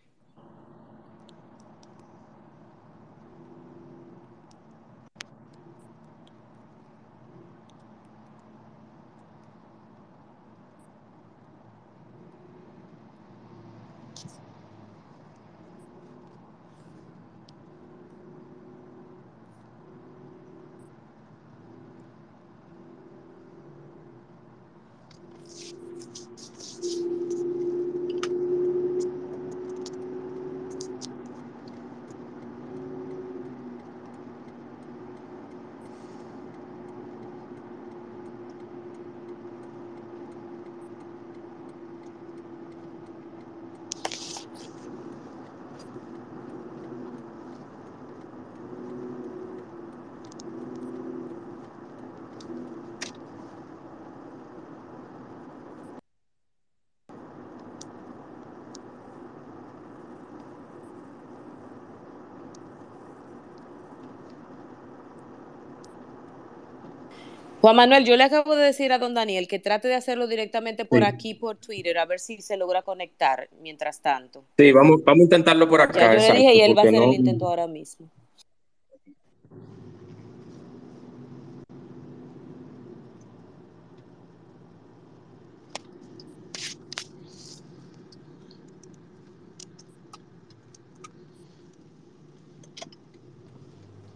Juan 67.62 67.76
Manuel, 67.76 68.04
yo 68.04 68.16
le 68.16 68.24
acabo 68.24 68.56
de 68.56 68.64
decir 68.64 68.90
a 68.92 68.98
don 68.98 69.14
Daniel 69.14 69.46
que 69.46 69.60
trate 69.60 69.86
de 69.86 69.94
hacerlo 69.94 70.26
directamente 70.26 70.84
por 70.84 71.04
aquí, 71.04 71.34
por 71.34 71.58
Twitter, 71.58 71.96
a 71.96 72.06
ver 72.06 72.18
si 72.18 72.42
se 72.42 72.56
logra 72.56 72.82
conectar 72.82 73.48
mientras 73.60 74.00
tanto. 74.02 74.44
Sí, 74.58 74.72
vamos, 74.72 75.04
vamos 75.04 75.20
a 75.20 75.22
intentarlo 75.22 75.68
por 75.68 75.80
acá. 75.80 76.12
Ya 76.12 76.26
yo 76.28 76.34
le 76.34 76.40
dije 76.40 76.54
y 76.56 76.60
él 76.60 76.76
va 76.76 76.82
a 76.82 76.84
hacer 76.86 76.98
no- 76.98 77.04
el 77.04 77.14
intento 77.14 77.46
ahora 77.46 77.68
mismo. 77.68 78.08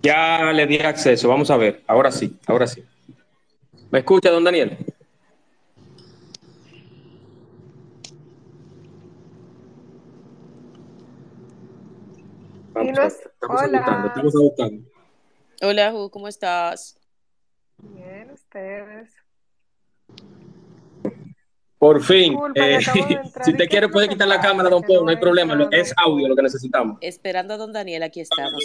Ya 0.02 0.52
le 0.52 0.66
di 0.66 0.78
acceso, 0.78 1.28
vamos 1.28 1.50
a 1.50 1.56
ver. 1.56 1.82
Ahora 1.86 2.10
sí, 2.10 2.36
ahora 2.46 2.66
sí. 2.66 2.82
¿Me 3.96 4.00
escucha, 4.00 4.30
don 4.30 4.44
Daniel? 4.44 4.76
Vamos 12.74 12.98
estamos 12.98 13.62
hola. 13.62 14.12
estamos. 14.50 14.82
Hola, 15.62 15.92
Ju, 15.92 16.10
¿cómo 16.10 16.28
estás? 16.28 17.00
Bien, 17.78 18.30
ustedes. 18.32 19.14
Por 21.78 22.02
fin, 22.02 22.32
Disculpa, 22.32 22.68
eh, 22.68 22.80
si 22.82 22.98
¿Y 22.98 23.52
usted 23.52 23.56
qué 23.56 23.66
quiere 23.66 23.88
puede 23.88 24.10
quitar 24.10 24.28
la 24.28 24.42
cámara, 24.42 24.68
don 24.68 24.82
Pablo, 24.82 25.04
no 25.04 25.08
hay 25.08 25.16
problema, 25.16 25.70
es 25.70 25.94
audio 25.96 26.28
lo 26.28 26.36
que 26.36 26.42
necesitamos. 26.42 26.98
Esperando 27.00 27.54
a 27.54 27.56
don 27.56 27.72
Daniel, 27.72 28.02
aquí 28.02 28.20
estamos. 28.20 28.62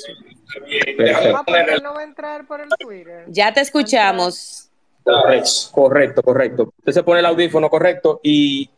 Perfecto. 0.98 1.38
Ah, 1.38 1.44
porque 1.46 1.80
no 1.82 1.94
va 1.94 2.02
a 2.02 2.04
entrar 2.04 2.46
por 2.46 2.60
el 2.60 2.68
Twitter. 2.78 3.28
Ya 3.30 3.54
te 3.54 3.62
escuchamos. 3.62 4.71
Correcto, 5.04 5.50
correcto, 5.72 6.22
correcto. 6.24 6.74
Usted 6.78 6.92
se 6.92 7.04
pone 7.04 7.20
el 7.20 7.26
audífono 7.26 7.70
correcto 7.70 8.20
y 8.24 8.70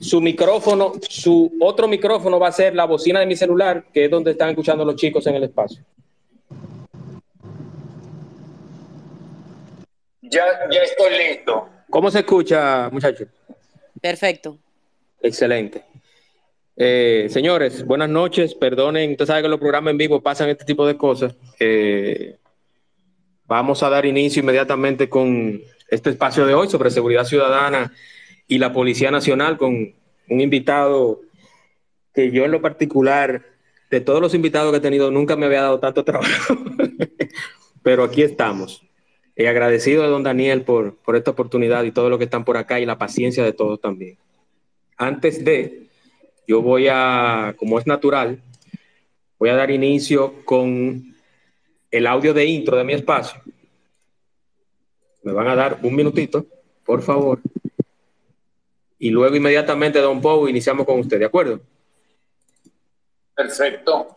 su 0.00 0.20
micrófono, 0.20 0.92
su 1.08 1.52
otro 1.60 1.88
micrófono 1.88 2.38
va 2.38 2.48
a 2.48 2.52
ser 2.52 2.74
la 2.74 2.84
bocina 2.84 3.20
de 3.20 3.26
mi 3.26 3.36
celular, 3.36 3.84
que 3.92 4.06
es 4.06 4.10
donde 4.10 4.32
están 4.32 4.50
escuchando 4.50 4.84
los 4.84 4.96
chicos 4.96 5.26
en 5.26 5.36
el 5.36 5.44
espacio. 5.44 5.82
Ya, 10.22 10.44
ya 10.70 10.80
estoy 10.82 11.16
listo. 11.16 11.68
¿Cómo 11.88 12.10
se 12.10 12.18
escucha, 12.20 12.88
muchachos? 12.90 13.28
Perfecto. 14.00 14.58
Excelente. 15.22 15.84
Eh, 16.76 17.28
señores, 17.30 17.84
buenas 17.86 18.08
noches. 18.08 18.54
Perdonen, 18.54 19.12
usted 19.12 19.26
sabe 19.26 19.42
que 19.42 19.46
en 19.46 19.52
los 19.52 19.60
programas 19.60 19.92
en 19.92 19.98
vivo 19.98 20.20
pasan 20.20 20.48
este 20.48 20.64
tipo 20.64 20.86
de 20.86 20.96
cosas. 20.96 21.36
Eh, 21.60 22.36
vamos 23.46 23.82
a 23.82 23.90
dar 23.90 24.06
inicio 24.06 24.40
inmediatamente 24.40 25.08
con 25.08 25.60
este 25.88 26.10
espacio 26.10 26.46
de 26.46 26.54
hoy 26.54 26.68
sobre 26.68 26.90
seguridad 26.90 27.24
ciudadana 27.24 27.92
y 28.48 28.58
la 28.58 28.72
Policía 28.72 29.10
Nacional 29.10 29.56
con 29.56 29.94
un 30.28 30.40
invitado 30.40 31.20
que 32.14 32.30
yo 32.30 32.44
en 32.44 32.52
lo 32.52 32.62
particular, 32.62 33.42
de 33.90 34.00
todos 34.00 34.20
los 34.20 34.34
invitados 34.34 34.70
que 34.70 34.78
he 34.78 34.80
tenido, 34.80 35.10
nunca 35.10 35.36
me 35.36 35.46
había 35.46 35.62
dado 35.62 35.80
tanto 35.80 36.04
trabajo. 36.04 36.56
Pero 37.82 38.04
aquí 38.04 38.22
estamos. 38.22 38.82
Eh, 39.36 39.48
agradecido 39.48 40.02
de 40.02 40.08
don 40.08 40.22
Daniel 40.22 40.62
por, 40.62 40.96
por 40.96 41.16
esta 41.16 41.32
oportunidad 41.32 41.82
y 41.84 41.90
todo 41.90 42.08
lo 42.08 42.18
que 42.18 42.24
están 42.24 42.44
por 42.44 42.56
acá 42.56 42.78
y 42.78 42.86
la 42.86 42.98
paciencia 42.98 43.44
de 43.44 43.52
todos 43.52 43.80
también. 43.80 44.16
Antes 44.96 45.44
de, 45.44 45.88
yo 46.46 46.62
voy 46.62 46.86
a, 46.88 47.54
como 47.58 47.78
es 47.78 47.86
natural, 47.86 48.40
voy 49.38 49.48
a 49.50 49.56
dar 49.56 49.72
inicio 49.72 50.44
con 50.44 51.13
el 51.94 52.08
audio 52.08 52.34
de 52.34 52.44
intro 52.44 52.76
de 52.76 52.82
mi 52.82 52.92
espacio. 52.92 53.40
Me 55.22 55.32
van 55.32 55.46
a 55.46 55.54
dar 55.54 55.78
un 55.84 55.94
minutito, 55.94 56.44
por 56.84 57.02
favor. 57.02 57.40
Y 58.98 59.10
luego 59.10 59.36
inmediatamente, 59.36 60.00
don 60.00 60.20
Pau, 60.20 60.48
iniciamos 60.48 60.86
con 60.86 60.98
usted, 60.98 61.20
¿de 61.20 61.26
acuerdo? 61.26 61.60
Perfecto. 63.32 64.16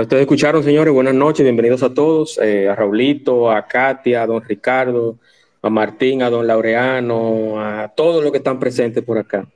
Ya 0.00 0.04
ustedes 0.04 0.22
escucharon, 0.22 0.64
señores, 0.64 0.94
buenas 0.94 1.12
noches, 1.12 1.44
bienvenidos 1.44 1.82
a 1.82 1.92
todos, 1.92 2.38
eh, 2.38 2.70
a 2.70 2.74
Raulito, 2.74 3.50
a 3.50 3.66
Katia, 3.66 4.22
a 4.22 4.26
don 4.26 4.42
Ricardo, 4.42 5.18
a 5.60 5.68
Martín, 5.68 6.22
a 6.22 6.30
don 6.30 6.46
Laureano, 6.46 7.60
a 7.60 7.88
todos 7.88 8.22
los 8.22 8.32
que 8.32 8.38
están 8.38 8.58
presentes 8.58 9.04
por 9.04 9.18
acá. 9.18 9.46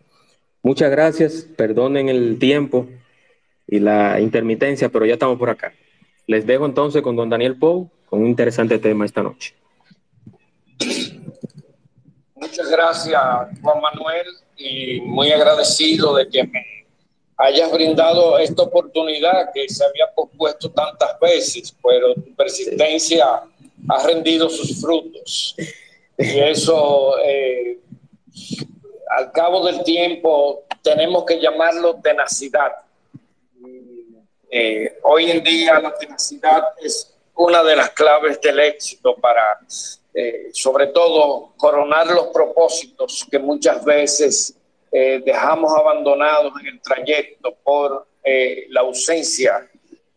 Muchas 0.63 0.91
gracias, 0.91 1.49
perdonen 1.57 2.11
el 2.11 2.39
tiempo 2.39 2.87
y 3.67 3.79
la 3.79 4.21
intermitencia, 4.21 4.91
pero 4.91 5.07
ya 5.07 5.15
estamos 5.15 5.39
por 5.39 5.49
acá. 5.49 5.73
Les 6.27 6.47
dejo 6.47 6.67
entonces 6.67 7.01
con 7.01 7.17
don 7.17 7.31
Daniel 7.31 7.57
Pou, 7.57 7.89
con 8.05 8.21
un 8.21 8.27
interesante 8.27 8.79
tema 8.79 9.07
esta 9.07 9.23
noche. 9.23 9.55
Muchas 12.35 12.71
gracias, 12.71 13.19
Juan 13.63 13.81
Manuel, 13.81 14.27
y 14.59 15.01
muy 15.01 15.33
agradecido 15.33 16.15
de 16.15 16.29
que 16.29 16.45
me 16.45 16.74
hayas 17.37 17.73
brindado 17.73 18.39
esta 18.39 18.63
oportunidad 18.63 19.51
que 19.53 19.69
se 19.69 19.85
había 19.85 20.13
pospuesto 20.15 20.71
tantas 20.71 21.19
veces, 21.19 21.75
pero 21.83 22.15
tu 22.15 22.35
persistencia 22.35 23.43
ha 23.89 24.07
rendido 24.07 24.49
sus 24.49 24.81
frutos. 24.81 25.57
Y 26.17 26.39
eso, 26.39 27.19
eh, 27.25 27.79
al 29.11 29.33
cabo 29.33 29.67
del 29.67 29.83
tiempo, 29.83 30.65
tenemos 30.83 31.25
que 31.25 31.41
llamarlo 31.41 32.01
tenacidad. 32.03 32.73
Eh, 34.51 34.99
hoy 35.03 35.31
en 35.31 35.43
día 35.43 35.81
la 35.81 35.95
tenacidad 35.95 36.63
es 36.81 37.13
una 37.35 37.65
de 37.65 37.75
las 37.75 37.91
claves 37.91 38.41
del 38.41 38.61
éxito 38.61 39.17
para, 39.17 39.59
eh, 40.15 40.51
sobre 40.53 40.89
todo, 40.89 41.53
coronar 41.57 42.07
los 42.07 42.29
propósitos 42.29 43.27
que 43.29 43.41
muchas 43.41 43.85
veces 43.85 44.57
eh, 44.97 45.21
dejamos 45.27 45.73
abandonados 45.77 46.53
en 46.61 46.69
el 46.69 46.81
trayecto 46.81 47.53
por 47.65 48.07
eh, 48.23 48.67
la 48.69 48.83
ausencia 48.83 49.69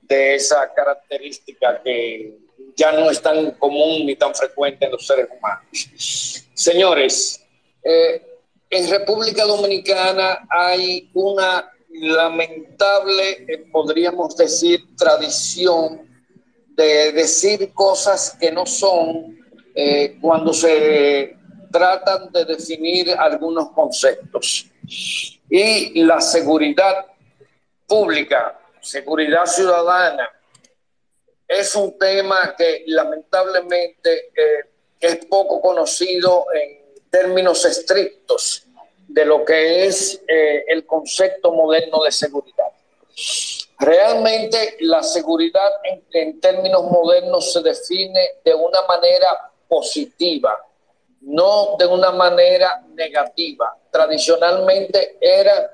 de 0.02 0.36
esa 0.36 0.72
característica 0.72 1.82
que 1.82 2.38
ya 2.76 2.92
no 2.92 3.10
es 3.10 3.20
tan 3.20 3.54
común 3.54 4.06
ni 4.06 4.16
tan 4.16 4.36
frecuente 4.36 4.86
en 4.86 4.92
los 4.92 5.08
seres 5.08 5.30
humanos. 5.36 6.46
Señores, 6.54 7.44
eh, 7.84 8.22
en 8.70 8.88
República 8.88 9.46
Dominicana 9.46 10.48
hay 10.48 11.10
una 11.16 11.72
lamentable, 11.90 13.66
podríamos 13.72 14.38
decir, 14.38 14.96
tradición 14.96 16.08
de 16.76 17.14
decir 17.14 17.74
cosas 17.74 18.38
que 18.40 18.52
no 18.52 18.68
son 18.68 19.40
cuando 20.22 20.54
se 20.54 21.37
tratan 21.78 22.32
de 22.32 22.46
definir 22.46 23.12
algunos 23.12 23.70
conceptos. 23.72 24.68
Y 25.50 26.04
la 26.04 26.20
seguridad 26.20 27.06
pública, 27.86 28.60
seguridad 28.82 29.46
ciudadana, 29.46 30.30
es 31.48 31.76
un 31.76 31.98
tema 31.98 32.56
que 32.58 32.84
lamentablemente 32.88 34.32
eh, 34.36 34.66
es 35.00 35.26
poco 35.28 35.62
conocido 35.62 36.46
en 36.54 37.10
términos 37.10 37.64
estrictos 37.64 38.64
de 39.08 39.24
lo 39.24 39.46
que 39.46 39.86
es 39.86 40.22
eh, 40.28 40.66
el 40.68 40.86
concepto 40.86 41.52
moderno 41.52 42.04
de 42.04 42.12
seguridad. 42.12 42.72
Realmente 43.80 44.78
la 44.82 45.04
seguridad 45.04 45.72
en, 45.84 46.04
en, 46.12 46.42
términos 46.42 46.84
modernos 46.92 47.54
se 47.54 47.62
define 47.62 48.22
de 48.44 48.54
una 48.54 48.82
manera 48.88 49.52
positiva, 49.68 50.67
no 51.28 51.76
de 51.78 51.86
una 51.86 52.12
manera 52.12 52.86
negativa. 52.94 53.78
Tradicionalmente 53.92 55.18
era 55.20 55.74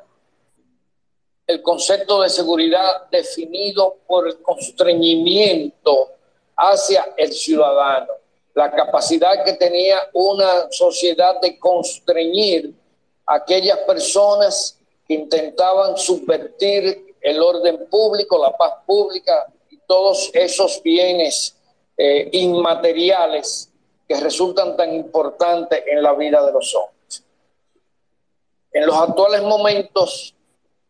el 1.46 1.62
concepto 1.62 2.22
de 2.22 2.30
seguridad 2.30 3.08
definido 3.12 3.98
por 4.08 4.28
el 4.28 4.42
constreñimiento 4.42 6.10
hacia 6.58 7.14
el 7.18 7.32
ciudadano, 7.32 8.14
la 8.56 8.72
capacidad 8.72 9.44
que 9.44 9.54
tenía 9.54 10.00
una 10.14 10.72
sociedad 10.72 11.40
de 11.40 11.60
constreñir 11.60 12.74
a 13.26 13.36
aquellas 13.36 13.78
personas 13.80 14.80
que 15.08 15.14
intentaban 15.14 15.98
subvertir 15.98 17.16
el 17.22 17.42
orden 17.42 17.88
público, 17.90 18.42
la 18.42 18.58
paz 18.58 18.74
pública 18.88 19.46
y 19.70 19.78
todos 19.86 20.32
esos 20.34 20.82
bienes 20.82 21.56
eh, 21.96 22.30
inmateriales 22.32 23.70
que 24.08 24.20
resultan 24.20 24.76
tan 24.76 24.94
importantes 24.94 25.84
en 25.88 26.02
la 26.02 26.14
vida 26.14 26.46
de 26.46 26.52
los 26.52 26.76
hombres. 26.76 27.24
En 28.72 28.86
los 28.86 28.96
actuales 28.96 29.42
momentos, 29.44 30.36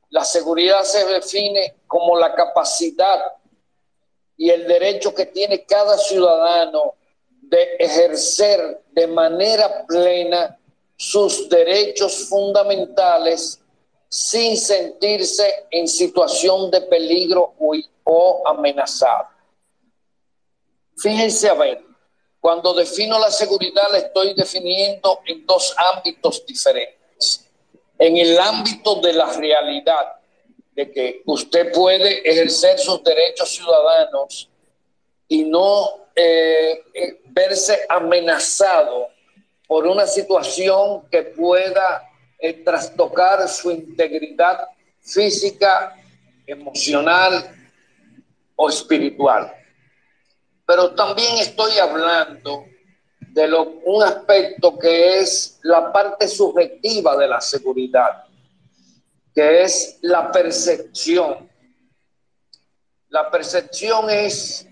la 0.10 0.24
seguridad 0.24 0.84
se 0.84 1.06
define 1.06 1.76
como 1.88 2.18
la 2.18 2.34
capacidad 2.34 3.20
y 4.38 4.50
el 4.50 4.68
derecho 4.68 5.14
que 5.14 5.28
tiene 5.28 5.64
cada 5.66 5.98
ciudadano 5.98 6.96
de 7.42 7.76
ejercer 7.80 8.84
de 8.92 9.08
manera 9.08 9.86
plena 9.86 10.58
sus 10.96 11.50
derechos 11.50 12.28
fundamentales 12.30 13.60
sin 14.08 14.58
sentirse 14.58 15.66
en 15.72 15.88
situación 15.88 16.70
de 16.70 16.82
peligro 16.82 17.54
o, 18.04 18.48
amenazado. 18.48 19.28
Fíjense 20.98 21.50
a 21.50 21.56
ver, 21.56 21.84
cuando 22.44 22.74
defino 22.74 23.18
la 23.20 23.32
seguridad 23.32 23.84
la 23.90 24.00
estoy 24.00 24.34
definiendo 24.34 25.22
en 25.26 25.46
dos 25.46 25.74
ámbitos 25.96 26.46
diferentes. 26.46 27.50
En 27.98 28.18
el 28.18 28.38
ámbito 28.38 28.96
de 28.96 29.14
la 29.14 29.32
realidad, 29.32 30.16
de 30.76 30.92
que 30.92 31.22
usted 31.26 31.72
puede 31.72 32.20
ejercer 32.30 32.78
sus 32.80 33.02
derechos 33.02 33.48
ciudadanos 33.48 34.50
y 35.30 35.46
no 35.46 36.08
eh, 36.14 36.84
eh, 36.94 37.22
verse 37.28 37.80
amenazado 37.88 39.08
por 39.66 39.88
una 39.88 40.06
situación 40.06 41.08
que 41.10 41.22
pueda 41.22 42.12
eh, 42.40 42.56
trastocar 42.56 43.48
su 43.48 43.72
integridad 43.72 44.68
física, 45.00 45.96
emocional 46.46 47.56
o 48.58 48.68
espiritual. 48.68 49.63
Pero 50.66 50.96
también 50.96 51.38
estoy 51.38 51.78
hablando 51.78 52.66
de 53.20 53.48
lo, 53.48 53.64
un 53.86 54.04
aspecto 54.04 54.78
que 54.78 55.20
es 55.20 55.60
la 55.64 55.92
parte 55.92 56.28
subjetiva 56.28 57.18
de 57.18 57.28
la 57.28 57.42
seguridad, 57.42 58.24
que 59.34 59.64
es 59.64 59.98
la 60.02 60.32
percepción. 60.32 61.50
La 63.10 63.30
percepción 63.30 64.10
es 64.10 64.68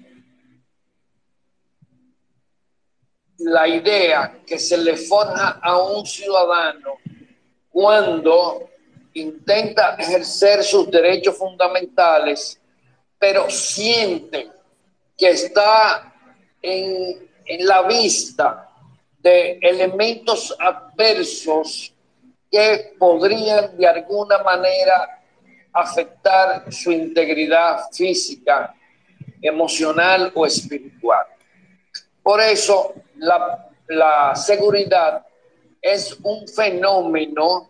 la 3.39 3.67
idea 3.67 4.39
que 4.45 4.60
se 4.60 4.77
le 4.77 4.95
forja 4.95 5.60
a 5.62 5.82
un 5.82 6.06
ciudadano 6.06 6.97
cuando 7.69 8.69
intenta 9.13 9.95
ejercer 9.95 10.63
sus 10.63 10.89
derechos 10.89 11.38
fundamentales, 11.38 12.60
pero 13.17 13.49
siente 13.49 14.51
que 15.21 15.29
está 15.29 16.12
en, 16.63 17.29
en 17.45 17.67
la 17.67 17.84
vista 17.84 18.67
de 19.19 19.60
elementos 19.62 20.55
adversos 20.60 21.93
que 22.49 22.95
podrían 22.97 23.77
de 23.77 23.88
alguna 23.88 24.39
manera 24.39 25.21
afectar 25.73 26.65
su 26.73 26.91
integridad 26.91 27.81
física, 27.93 28.75
emocional 29.41 30.31
o 30.34 30.45
espiritual. 30.45 31.25
Por 32.23 32.41
eso 32.41 32.95
la, 33.17 34.36
seguridad 34.36 35.25
es 35.81 36.17
un 36.23 36.47
fenómeno 36.47 37.69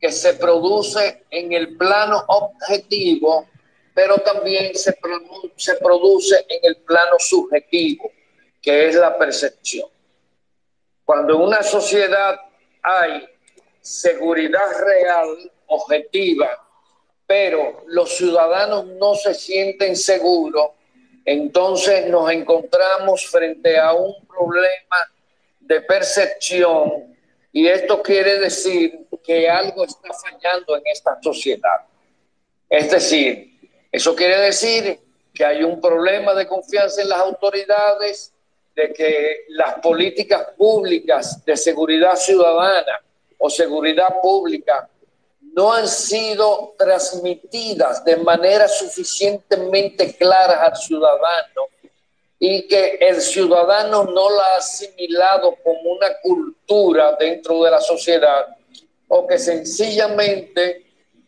que 0.00 0.10
se 0.10 0.34
produce 0.34 1.24
en 1.30 1.52
el 1.52 1.76
plano 1.76 2.24
objetivo, 2.28 3.46
pero 3.94 4.16
también 4.18 4.74
se, 4.74 4.96
se 5.56 5.74
produce 5.76 6.44
en 6.48 6.60
el 6.62 6.76
plano 6.76 7.16
subjetivo, 7.18 8.10
que 8.60 8.88
es 8.88 8.94
la 8.94 9.16
percepción. 9.18 9.88
Cuando 11.04 11.34
en 11.34 11.40
una 11.42 11.62
sociedad 11.62 12.40
hay 12.82 13.28
seguridad 13.80 14.78
real, 14.84 15.52
objetiva, 15.66 16.48
pero 17.26 17.84
los 17.86 18.16
ciudadanos 18.16 18.86
no 18.86 19.14
se 19.14 19.34
sienten 19.34 19.96
seguros, 19.96 20.70
entonces 21.24 22.06
nos 22.08 22.30
encontramos 22.30 23.26
frente 23.26 23.78
a 23.78 23.92
un 23.92 24.26
problema 24.26 25.10
de 25.60 25.80
percepción 25.82 27.16
y 27.52 27.68
esto 27.68 28.02
quiere 28.02 28.38
decir 28.38 29.06
que 29.22 29.48
algo 29.48 29.84
está 29.84 30.12
fallando 30.12 30.76
en 30.76 30.82
esta 30.86 31.18
sociedad. 31.22 31.86
Es 32.68 32.90
decir, 32.90 33.51
eso 33.92 34.16
quiere 34.16 34.38
decir 34.38 34.98
que 35.34 35.44
hay 35.44 35.62
un 35.62 35.78
problema 35.78 36.34
de 36.34 36.46
confianza 36.46 37.02
en 37.02 37.10
las 37.10 37.20
autoridades, 37.20 38.32
de 38.74 38.90
que 38.90 39.44
las 39.48 39.74
políticas 39.80 40.48
públicas 40.56 41.44
de 41.44 41.56
seguridad 41.58 42.16
ciudadana 42.16 43.02
o 43.36 43.50
seguridad 43.50 44.08
pública 44.22 44.88
no 45.52 45.74
han 45.74 45.86
sido 45.86 46.74
transmitidas 46.78 48.02
de 48.02 48.16
manera 48.16 48.66
suficientemente 48.66 50.16
clara 50.16 50.62
al 50.62 50.74
ciudadano 50.74 51.66
y 52.38 52.66
que 52.66 52.96
el 52.98 53.20
ciudadano 53.20 54.04
no 54.04 54.30
la 54.30 54.54
ha 54.54 54.56
asimilado 54.56 55.54
como 55.62 55.92
una 55.92 56.18
cultura 56.22 57.14
dentro 57.20 57.62
de 57.62 57.70
la 57.70 57.80
sociedad 57.80 58.56
o 59.08 59.26
que 59.26 59.38
sencillamente 59.38 60.86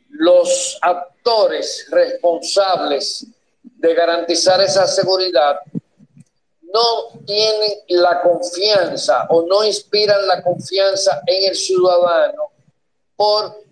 los 0.09 0.79
actores 0.81 1.14
responsables 1.91 3.27
de 3.63 3.95
garantizar 3.95 4.61
esa 4.61 4.87
seguridad 4.87 5.61
no 6.63 7.21
tienen 7.25 7.73
la 7.89 8.21
confianza 8.21 9.27
o 9.31 9.43
no 9.43 9.65
inspiran 9.65 10.27
la 10.27 10.43
confianza 10.43 11.23
en 11.27 11.51
el 11.51 11.55
ciudadano 11.55 12.51
por 13.17 13.63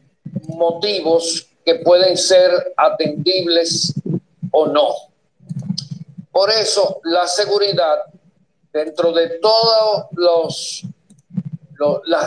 motivos 0.48 1.48
que 1.64 1.76
pueden 1.76 2.16
ser 2.16 2.74
atendibles 2.76 3.92
o 4.52 4.66
no. 4.66 4.94
Por 6.30 6.50
eso 6.50 7.00
la 7.04 7.26
seguridad, 7.26 8.04
dentro 8.72 9.12
de 9.12 9.40
todas 9.40 10.06
los, 10.12 10.82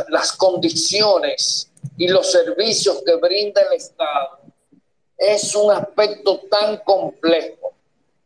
las 0.09 0.33
condiciones 0.33 1.71
y 1.97 2.09
los 2.09 2.31
servicios 2.31 3.01
que 3.05 3.15
brinda 3.15 3.61
el 3.61 3.73
Estado, 3.73 4.44
es 5.17 5.56
un 5.56 5.71
aspecto 5.71 6.41
tan 6.49 6.78
complejo, 6.78 7.73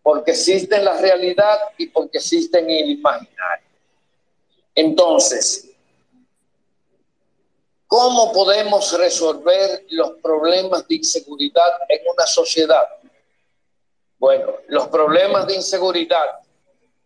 porque 0.02 0.32
existe 0.32 0.76
en 0.76 0.86
la 0.86 1.00
realidad 1.00 1.60
y 1.78 1.88
porque 1.88 2.18
existe 2.18 2.60
en 2.60 2.70
el 2.70 2.90
imaginario. 2.92 3.68
Entonces, 4.76 5.70
¿Cómo 7.90 8.32
podemos 8.32 8.96
resolver 9.00 9.84
los 9.90 10.12
problemas 10.22 10.88
de 10.88 10.94
inseguridad 10.94 11.72
en 11.88 12.02
una 12.14 12.28
sociedad? 12.28 12.88
Bueno, 14.20 14.58
los 14.68 14.90
problemas 14.90 15.48
de 15.48 15.56
inseguridad 15.56 16.40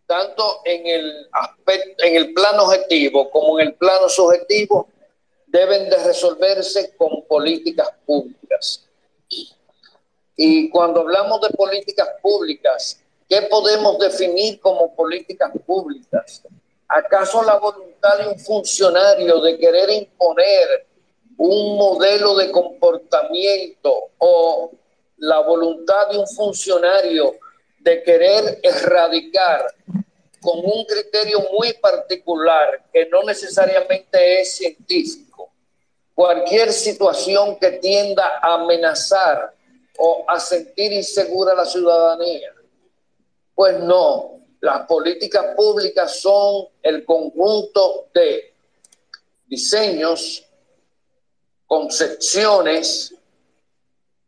tanto 0.06 0.60
en 0.66 0.86
el 0.86 1.26
aspecto, 1.32 2.04
en 2.04 2.16
el 2.16 2.34
plano 2.34 2.64
objetivo 2.64 3.30
como 3.30 3.58
en 3.58 3.68
el 3.68 3.74
plano 3.76 4.10
subjetivo, 4.10 4.88
deben 5.46 5.88
de 5.88 6.04
resolverse 6.04 6.94
con 6.96 7.24
políticas 7.26 7.90
públicas. 8.04 8.86
Y 10.36 10.68
cuando 10.70 11.00
hablamos 11.00 11.40
de 11.40 11.50
políticas 11.50 12.08
públicas, 12.20 13.00
¿qué 13.28 13.42
podemos 13.42 13.98
definir 13.98 14.60
como 14.60 14.94
políticas 14.94 15.52
públicas? 15.64 16.42
¿Acaso 16.88 17.42
la 17.42 17.56
voluntad 17.56 18.18
de 18.18 18.28
un 18.28 18.38
funcionario 18.38 19.40
de 19.40 19.58
querer 19.58 19.90
imponer 19.90 20.86
un 21.36 21.76
modelo 21.76 22.36
de 22.36 22.50
comportamiento 22.50 24.10
o 24.18 24.70
la 25.18 25.40
voluntad 25.40 26.08
de 26.10 26.18
un 26.18 26.26
funcionario 26.26 27.36
de 27.78 28.02
querer 28.02 28.60
erradicar 28.62 29.66
con 30.40 30.58
un 30.58 30.84
criterio 30.84 31.38
muy 31.58 31.72
particular 31.74 32.84
que 32.92 33.06
no 33.06 33.22
necesariamente 33.22 34.40
es 34.40 34.56
científico, 34.56 35.50
cualquier 36.14 36.72
situación 36.72 37.58
que 37.58 37.72
tienda 37.72 38.40
a 38.42 38.54
amenazar 38.54 39.54
o 39.98 40.24
a 40.26 40.38
sentir 40.40 40.92
insegura 40.92 41.52
a 41.52 41.56
la 41.56 41.66
ciudadanía. 41.66 42.52
Pues 43.54 43.78
no, 43.80 44.40
las 44.60 44.86
políticas 44.86 45.54
públicas 45.56 46.20
son 46.20 46.66
el 46.82 47.04
conjunto 47.04 48.08
de 48.12 48.54
diseños, 49.46 50.44
concepciones, 51.66 53.14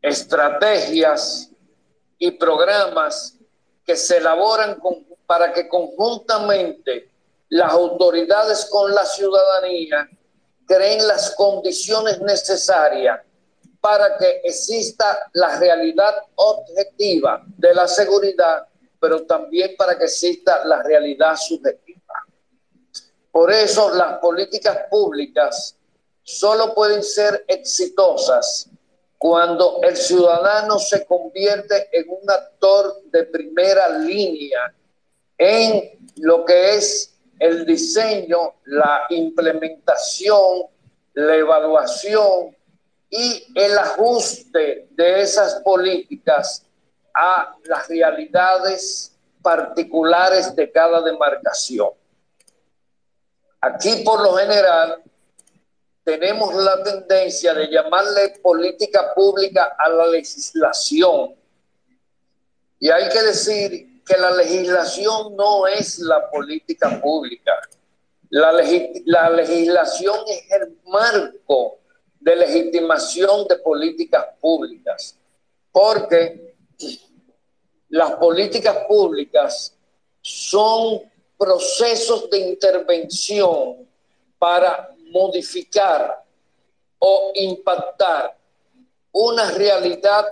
estrategias 0.01 1.49
y 2.17 2.31
programas 2.31 3.35
que 3.85 3.95
se 3.95 4.17
elaboran 4.17 4.79
para 5.25 5.51
que 5.53 5.67
conjuntamente 5.67 7.09
las 7.49 7.71
autoridades 7.71 8.65
con 8.65 8.93
la 8.93 9.05
ciudadanía 9.05 10.09
creen 10.65 11.07
las 11.07 11.31
condiciones 11.31 12.19
necesarias 12.21 13.21
para 13.87 14.17
que 14.17 14.41
exista 14.43 15.29
la 15.31 15.57
realidad 15.57 16.13
objetiva 16.35 17.41
de 17.55 17.73
la 17.73 17.87
seguridad, 17.87 18.67
pero 18.99 19.25
también 19.25 19.77
para 19.77 19.97
que 19.97 20.03
exista 20.03 20.65
la 20.65 20.83
realidad 20.83 21.37
subjetiva. 21.37 22.25
Por 23.31 23.49
eso 23.49 23.89
las 23.93 24.19
políticas 24.19 24.77
públicas 24.89 25.77
solo 26.21 26.73
pueden 26.75 27.01
ser 27.01 27.45
exitosas 27.47 28.69
cuando 29.17 29.79
el 29.83 29.95
ciudadano 29.95 30.79
se 30.79 31.05
convierte 31.05 31.87
en 31.97 32.09
un 32.09 32.29
actor 32.29 33.03
de 33.05 33.23
primera 33.23 33.87
línea 33.87 34.75
en 35.37 35.97
lo 36.17 36.43
que 36.43 36.75
es 36.75 37.15
el 37.39 37.65
diseño, 37.65 38.55
la 38.65 39.05
implementación, 39.11 40.63
la 41.13 41.35
evaluación 41.37 42.56
y 43.09 43.45
el 43.55 43.77
ajuste 43.77 44.87
de 44.91 45.21
esas 45.21 45.61
políticas 45.63 46.65
a 47.13 47.55
las 47.63 47.87
realidades 47.87 49.17
particulares 49.41 50.55
de 50.55 50.71
cada 50.71 51.01
demarcación. 51.01 51.89
Aquí 53.61 54.03
por 54.03 54.21
lo 54.21 54.33
general 54.35 55.01
tenemos 56.03 56.53
la 56.53 56.83
tendencia 56.83 57.53
de 57.53 57.67
llamarle 57.67 58.39
política 58.41 59.13
pública 59.13 59.75
a 59.77 59.89
la 59.89 60.07
legislación. 60.07 61.35
Y 62.79 62.89
hay 62.89 63.09
que 63.09 63.21
decir 63.23 64.03
que 64.05 64.17
la 64.17 64.31
legislación 64.31 65.35
no 65.35 65.67
es 65.67 65.99
la 65.99 66.29
política 66.29 67.01
pública. 67.01 67.53
La, 68.29 68.51
la 69.05 69.29
legislación 69.31 70.17
es 70.27 70.51
el 70.51 70.77
marco 70.85 71.79
de 72.27 72.35
legitimación 72.35 73.47
de 73.47 73.55
políticas 73.59 74.25
públicas, 74.41 75.17
porque 75.71 76.55
las 77.87 78.11
políticas 78.15 78.79
públicas 78.85 79.73
son 80.19 81.09
procesos 81.37 82.29
de 82.29 82.39
intervención 82.39 83.87
para 84.37 84.93
modificar 85.09 86.21
o 86.99 87.31
impactar 87.33 88.37
una 89.13 89.49
realidad 89.51 90.25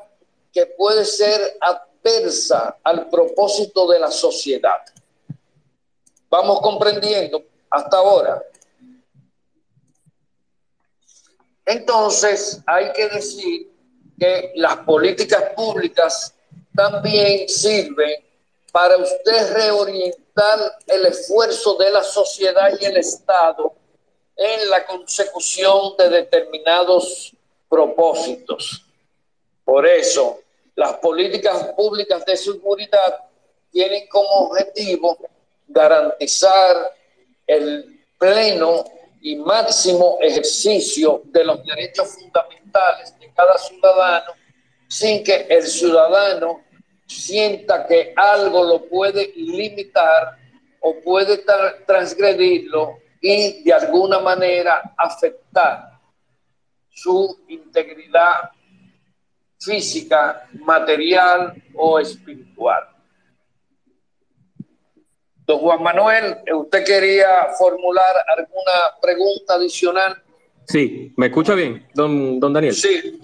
que 0.52 0.66
puede 0.66 1.06
ser 1.06 1.58
adversa 1.62 2.78
al 2.84 3.10
propósito 3.10 3.88
de 3.88 4.00
la 4.00 4.12
sociedad. 4.12 4.82
Vamos 6.30 6.60
comprendiendo 6.60 7.42
hasta 7.70 7.96
ahora. 7.96 8.44
Entonces, 11.66 12.62
hay 12.66 12.92
que 12.94 13.10
decir 13.10 13.72
que 14.20 14.52
las 14.56 14.78
políticas 14.78 15.52
públicas 15.56 16.34
también 16.76 17.50
sirven 17.50 18.24
para 18.72 18.98
usted 18.98 19.54
reorientar 19.54 20.78
el 20.86 21.06
esfuerzo 21.06 21.76
de 21.76 21.90
la 21.90 22.04
sociedad 22.04 22.70
y 22.80 22.86
el 22.86 22.98
Estado 22.98 23.74
en 24.36 24.70
la 24.70 24.86
consecución 24.86 25.96
de 25.98 26.10
determinados 26.10 27.34
propósitos. 27.70 28.86
Por 29.64 29.88
eso, 29.88 30.40
las 30.76 30.94
políticas 30.98 31.70
públicas 31.76 32.26
de 32.26 32.36
seguridad 32.36 33.26
tienen 33.72 34.08
como 34.08 34.30
objetivo 34.50 35.18
garantizar 35.68 36.94
el 37.48 38.04
pleno 38.20 38.84
y 39.26 39.36
máximo 39.38 40.20
ejercicio 40.22 41.24
de 41.26 41.44
los 41.44 41.66
derechos 41.66 42.10
fundamentales 42.10 43.20
de 43.20 43.34
cada 43.34 43.58
ciudadano 43.58 44.34
sin 44.88 45.24
que 45.24 45.48
el 45.50 45.64
ciudadano 45.64 46.62
sienta 47.08 47.88
que 47.88 48.14
algo 48.16 48.64
lo 48.64 48.86
puede 48.86 49.34
limitar 49.36 50.38
o 50.80 51.02
puede 51.04 51.44
transgredirlo 51.88 53.00
y 53.20 53.64
de 53.64 53.74
alguna 53.74 54.20
manera 54.20 54.94
afectar 54.96 56.00
su 56.92 57.44
integridad 57.48 58.52
física, 59.60 60.48
material 60.54 61.64
o 61.74 62.00
espiritual. 62.00 62.95
Don 65.46 65.60
Juan 65.60 65.84
Manuel, 65.84 66.38
¿usted 66.54 66.84
quería 66.84 67.28
formular 67.58 68.16
alguna 68.36 69.00
pregunta 69.02 69.56
adicional? 69.56 70.22
Sí, 70.68 71.14
¿me 71.18 71.28
escucha 71.28 71.54
bien, 71.54 71.88
don, 71.94 72.40
don 72.40 72.52
Daniel? 72.52 72.74
Sí, 72.74 73.22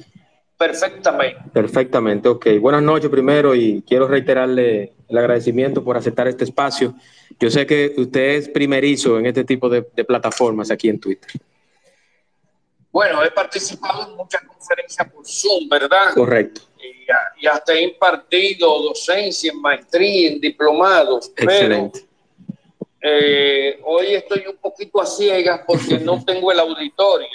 perfectamente. 0.58 1.42
Perfectamente, 1.52 2.30
ok. 2.30 2.48
Buenas 2.60 2.84
noches 2.84 3.10
primero 3.10 3.56
y 3.56 3.84
quiero 3.88 4.08
reiterarle 4.08 4.94
el 5.08 5.18
agradecimiento 5.18 5.84
por 5.84 5.98
aceptar 5.98 6.28
este 6.28 6.44
espacio 6.44 6.94
yo 7.42 7.50
sé 7.50 7.66
que 7.66 7.96
usted 7.98 8.36
es 8.36 8.50
primerizo 8.50 9.18
en 9.18 9.26
este 9.26 9.44
tipo 9.44 9.68
de, 9.68 9.82
plataformas 9.82 10.70
aquí 10.70 10.90
en 10.90 11.00
Twitter. 11.00 11.32
Bueno, 12.92 13.24
he 13.24 13.32
participado 13.32 14.08
en 14.08 14.16
muchas 14.16 14.44
conferencias 14.44 15.10
por 15.12 15.26
Zoom, 15.26 15.68
¿verdad? 15.68 16.14
Correcto. 16.14 16.62
Y, 17.40 17.48
hasta 17.48 17.74
he 17.74 17.82
impartido 17.82 18.82
docencia 18.84 19.52
en 19.52 19.60
maestría, 19.60 20.30
en 20.30 20.40
diplomados. 20.40 21.32
Excelente. 21.36 22.06
Eh, 23.02 23.80
hoy 23.84 24.14
estoy 24.14 24.46
un 24.48 24.58
poquito 24.58 25.02
a 25.02 25.06
ciegas 25.06 25.62
porque 25.66 25.98
no 26.00 26.24
tengo 26.26 26.52
el 26.52 26.60
auditorio. 26.60 27.28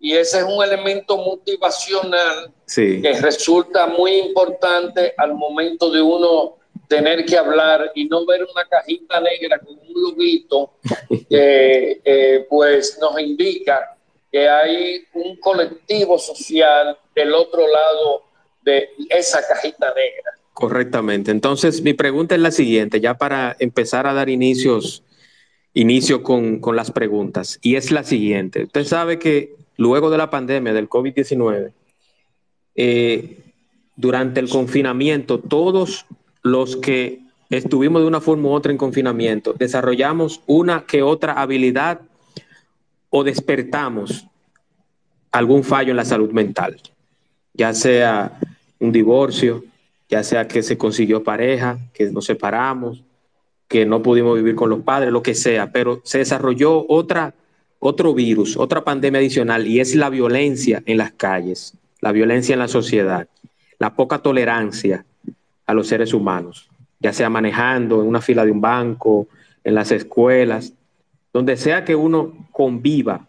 Y 0.00 0.12
ese 0.12 0.38
es 0.38 0.44
un 0.44 0.62
elemento 0.62 1.16
motivacional 1.16 2.52
que 2.74 3.18
resulta 3.20 3.86
muy 3.86 4.16
importante 4.16 5.14
al 5.16 5.34
momento 5.34 5.90
de 5.90 6.02
uno 6.02 6.58
tener 6.88 7.24
que 7.24 7.38
hablar 7.38 7.90
y 7.94 8.04
no 8.06 8.26
ver 8.26 8.44
una 8.44 8.66
cajita 8.66 9.20
negra 9.20 9.58
con 9.58 9.78
un 9.78 10.02
loguito 10.02 10.74
que 11.30 12.00
eh, 12.04 12.46
pues 12.50 12.98
nos 13.00 13.18
indica 13.18 13.96
que 14.30 14.48
hay 14.48 15.04
un 15.14 15.36
colectivo 15.36 16.18
social 16.18 16.98
del 17.14 17.32
otro 17.32 17.66
lado 17.66 18.24
de 18.62 18.90
esa 19.08 19.46
cajita 19.46 19.94
negra. 19.94 20.32
Correctamente. 20.54 21.32
Entonces, 21.32 21.82
mi 21.82 21.94
pregunta 21.94 22.36
es 22.36 22.40
la 22.40 22.52
siguiente, 22.52 23.00
ya 23.00 23.18
para 23.18 23.56
empezar 23.58 24.06
a 24.06 24.14
dar 24.14 24.30
inicios, 24.30 25.02
inicio 25.74 26.22
con, 26.22 26.60
con 26.60 26.76
las 26.76 26.92
preguntas, 26.92 27.58
y 27.60 27.74
es 27.74 27.90
la 27.90 28.04
siguiente. 28.04 28.62
Usted 28.62 28.84
sabe 28.84 29.18
que 29.18 29.56
luego 29.76 30.10
de 30.10 30.18
la 30.18 30.30
pandemia 30.30 30.72
del 30.72 30.88
COVID-19, 30.88 31.72
eh, 32.76 33.38
durante 33.96 34.38
el 34.38 34.48
confinamiento, 34.48 35.40
todos 35.40 36.06
los 36.42 36.76
que 36.76 37.20
estuvimos 37.50 38.02
de 38.02 38.08
una 38.08 38.20
forma 38.20 38.48
u 38.48 38.52
otra 38.52 38.70
en 38.70 38.78
confinamiento, 38.78 39.54
desarrollamos 39.54 40.40
una 40.46 40.84
que 40.86 41.02
otra 41.02 41.32
habilidad 41.32 42.00
o 43.10 43.24
despertamos 43.24 44.24
algún 45.32 45.64
fallo 45.64 45.90
en 45.90 45.96
la 45.96 46.04
salud 46.04 46.30
mental, 46.30 46.80
ya 47.54 47.74
sea 47.74 48.38
un 48.78 48.92
divorcio, 48.92 49.64
ya 50.08 50.22
sea 50.22 50.46
que 50.46 50.62
se 50.62 50.78
consiguió 50.78 51.22
pareja, 51.22 51.78
que 51.92 52.10
nos 52.10 52.26
separamos, 52.26 53.04
que 53.68 53.86
no 53.86 54.02
pudimos 54.02 54.36
vivir 54.36 54.54
con 54.54 54.70
los 54.70 54.82
padres, 54.82 55.10
lo 55.10 55.22
que 55.22 55.34
sea, 55.34 55.72
pero 55.72 56.00
se 56.04 56.18
desarrolló 56.18 56.86
otra, 56.88 57.34
otro 57.78 58.14
virus, 58.14 58.56
otra 58.56 58.84
pandemia 58.84 59.20
adicional 59.20 59.66
y 59.66 59.80
es 59.80 59.94
la 59.94 60.10
violencia 60.10 60.82
en 60.86 60.98
las 60.98 61.12
calles, 61.12 61.76
la 62.00 62.12
violencia 62.12 62.52
en 62.52 62.58
la 62.58 62.68
sociedad, 62.68 63.28
la 63.78 63.94
poca 63.94 64.18
tolerancia 64.18 65.04
a 65.66 65.74
los 65.74 65.88
seres 65.88 66.12
humanos, 66.12 66.68
ya 67.00 67.12
sea 67.12 67.30
manejando 67.30 68.02
en 68.02 68.08
una 68.08 68.20
fila 68.20 68.44
de 68.44 68.50
un 68.50 68.60
banco, 68.60 69.28
en 69.64 69.74
las 69.74 69.90
escuelas, 69.90 70.74
donde 71.32 71.56
sea 71.56 71.84
que 71.84 71.96
uno 71.96 72.46
conviva 72.52 73.26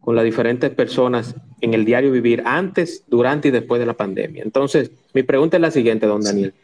con 0.00 0.16
las 0.16 0.24
diferentes 0.24 0.70
personas 0.70 1.34
en 1.64 1.74
el 1.74 1.84
diario 1.84 2.12
vivir 2.12 2.42
antes, 2.44 3.04
durante 3.06 3.48
y 3.48 3.50
después 3.50 3.80
de 3.80 3.86
la 3.86 3.94
pandemia. 3.94 4.42
Entonces, 4.42 4.90
mi 5.14 5.22
pregunta 5.22 5.56
es 5.56 5.60
la 5.60 5.70
siguiente, 5.70 6.06
don 6.06 6.22
Daniel. 6.22 6.54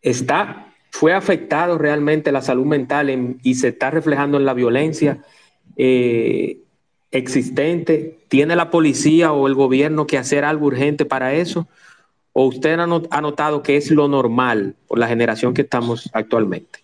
¿Está, 0.00 0.74
fue 0.90 1.12
afectado 1.12 1.76
realmente 1.76 2.32
la 2.32 2.40
salud 2.40 2.64
mental 2.64 3.36
y 3.42 3.54
se 3.54 3.68
está 3.68 3.90
reflejando 3.90 4.38
en 4.38 4.46
la 4.46 4.54
violencia 4.54 5.22
eh, 5.76 6.60
existente? 7.10 8.18
¿Tiene 8.28 8.56
la 8.56 8.70
policía 8.70 9.32
o 9.32 9.46
el 9.46 9.54
gobierno 9.54 10.06
que 10.06 10.18
hacer 10.18 10.44
algo 10.44 10.66
urgente 10.66 11.04
para 11.04 11.34
eso? 11.34 11.68
¿O 12.32 12.46
usted 12.46 12.78
ha 12.78 13.20
notado 13.20 13.62
que 13.62 13.76
es 13.76 13.90
lo 13.90 14.08
normal 14.08 14.76
por 14.86 14.98
la 14.98 15.08
generación 15.08 15.52
que 15.52 15.62
estamos 15.62 16.08
actualmente? 16.12 16.80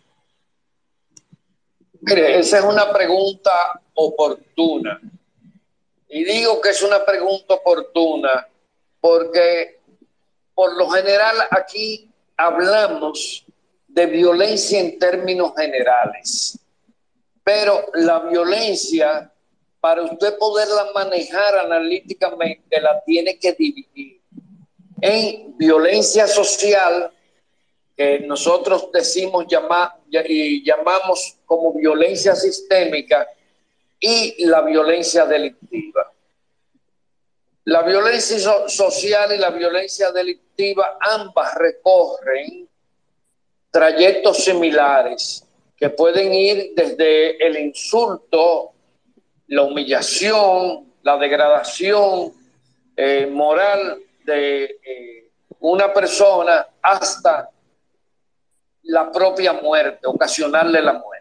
Mire, 2.01 2.39
esa 2.39 2.59
es 2.59 2.65
una 2.65 2.93
pregunta 2.93 3.51
oportuna 3.95 5.01
y 6.15 6.25
digo 6.25 6.61
que 6.61 6.69
es 6.69 6.83
una 6.83 7.03
pregunta 7.07 7.55
oportuna 7.55 8.47
porque 9.01 9.81
por 10.55 10.77
lo 10.77 10.91
general 10.91 11.37
aquí 11.51 12.07
hablamos 12.37 13.47
de 13.89 14.07
violencia 14.07 14.79
en 14.79 14.99
términos 14.99 15.55
generales, 15.57 16.59
pero 17.43 17.87
la 17.95 18.21
violencia, 18.21 19.33
para 19.81 20.03
usted 20.03 20.37
poderla 20.37 20.91
manejar 20.95 21.57
analíticamente, 21.57 22.79
la 22.79 23.03
tiene 23.05 23.39
que 23.39 23.53
dividir 23.53 24.21
en 25.01 25.57
violencia 25.57 26.27
social, 26.27 27.11
que 27.97 28.21
nosotros 28.21 28.91
decimos 28.93 29.47
llamar, 29.49 29.95
y 30.11 30.63
llamamos 30.63 31.39
como 31.47 31.73
violencia 31.73 32.37
sistémica, 32.37 33.27
y 34.03 34.45
la 34.47 34.63
violencia 34.63 35.25
delictiva. 35.25 36.13
La 37.65 37.83
violencia 37.83 38.69
social 38.69 39.33
y 39.33 39.39
la 39.39 39.51
violencia 39.51 40.11
delictiva 40.11 40.99
ambas 41.01 41.55
recorren 41.55 42.69
trayectos 43.71 44.39
similares 44.39 45.47
que 45.77 45.91
pueden 45.91 46.35
ir 46.35 46.73
desde 46.75 47.45
el 47.47 47.57
insulto, 47.59 48.73
la 49.47 49.63
humillación, 49.63 50.93
la 51.03 51.17
degradación 51.17 52.33
eh, 52.97 53.27
moral 53.27 54.03
de 54.25 54.65
eh, 54.65 55.31
una 55.61 55.93
persona 55.93 56.67
hasta 56.83 57.51
la 58.83 59.13
propia 59.13 59.53
muerte, 59.53 60.09
ocasionarle 60.09 60.83
la 60.83 60.95
muerte. 60.95 61.12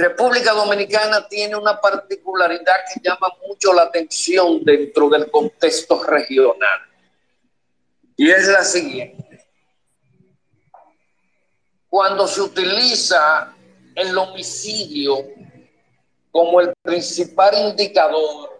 República 0.00 0.52
Dominicana 0.52 1.28
tiene 1.28 1.56
una 1.56 1.78
particularidad 1.78 2.76
que 2.92 3.00
llama 3.02 3.28
mucho 3.46 3.72
la 3.74 3.82
atención 3.82 4.64
dentro 4.64 5.10
del 5.10 5.30
contexto 5.30 6.02
regional. 6.02 6.80
Y 8.16 8.30
es 8.30 8.48
la 8.48 8.64
siguiente. 8.64 9.46
Cuando 11.88 12.26
se 12.26 12.40
utiliza 12.40 13.54
el 13.94 14.16
homicidio 14.16 15.18
como 16.30 16.60
el 16.60 16.72
principal 16.82 17.54
indicador 17.58 18.58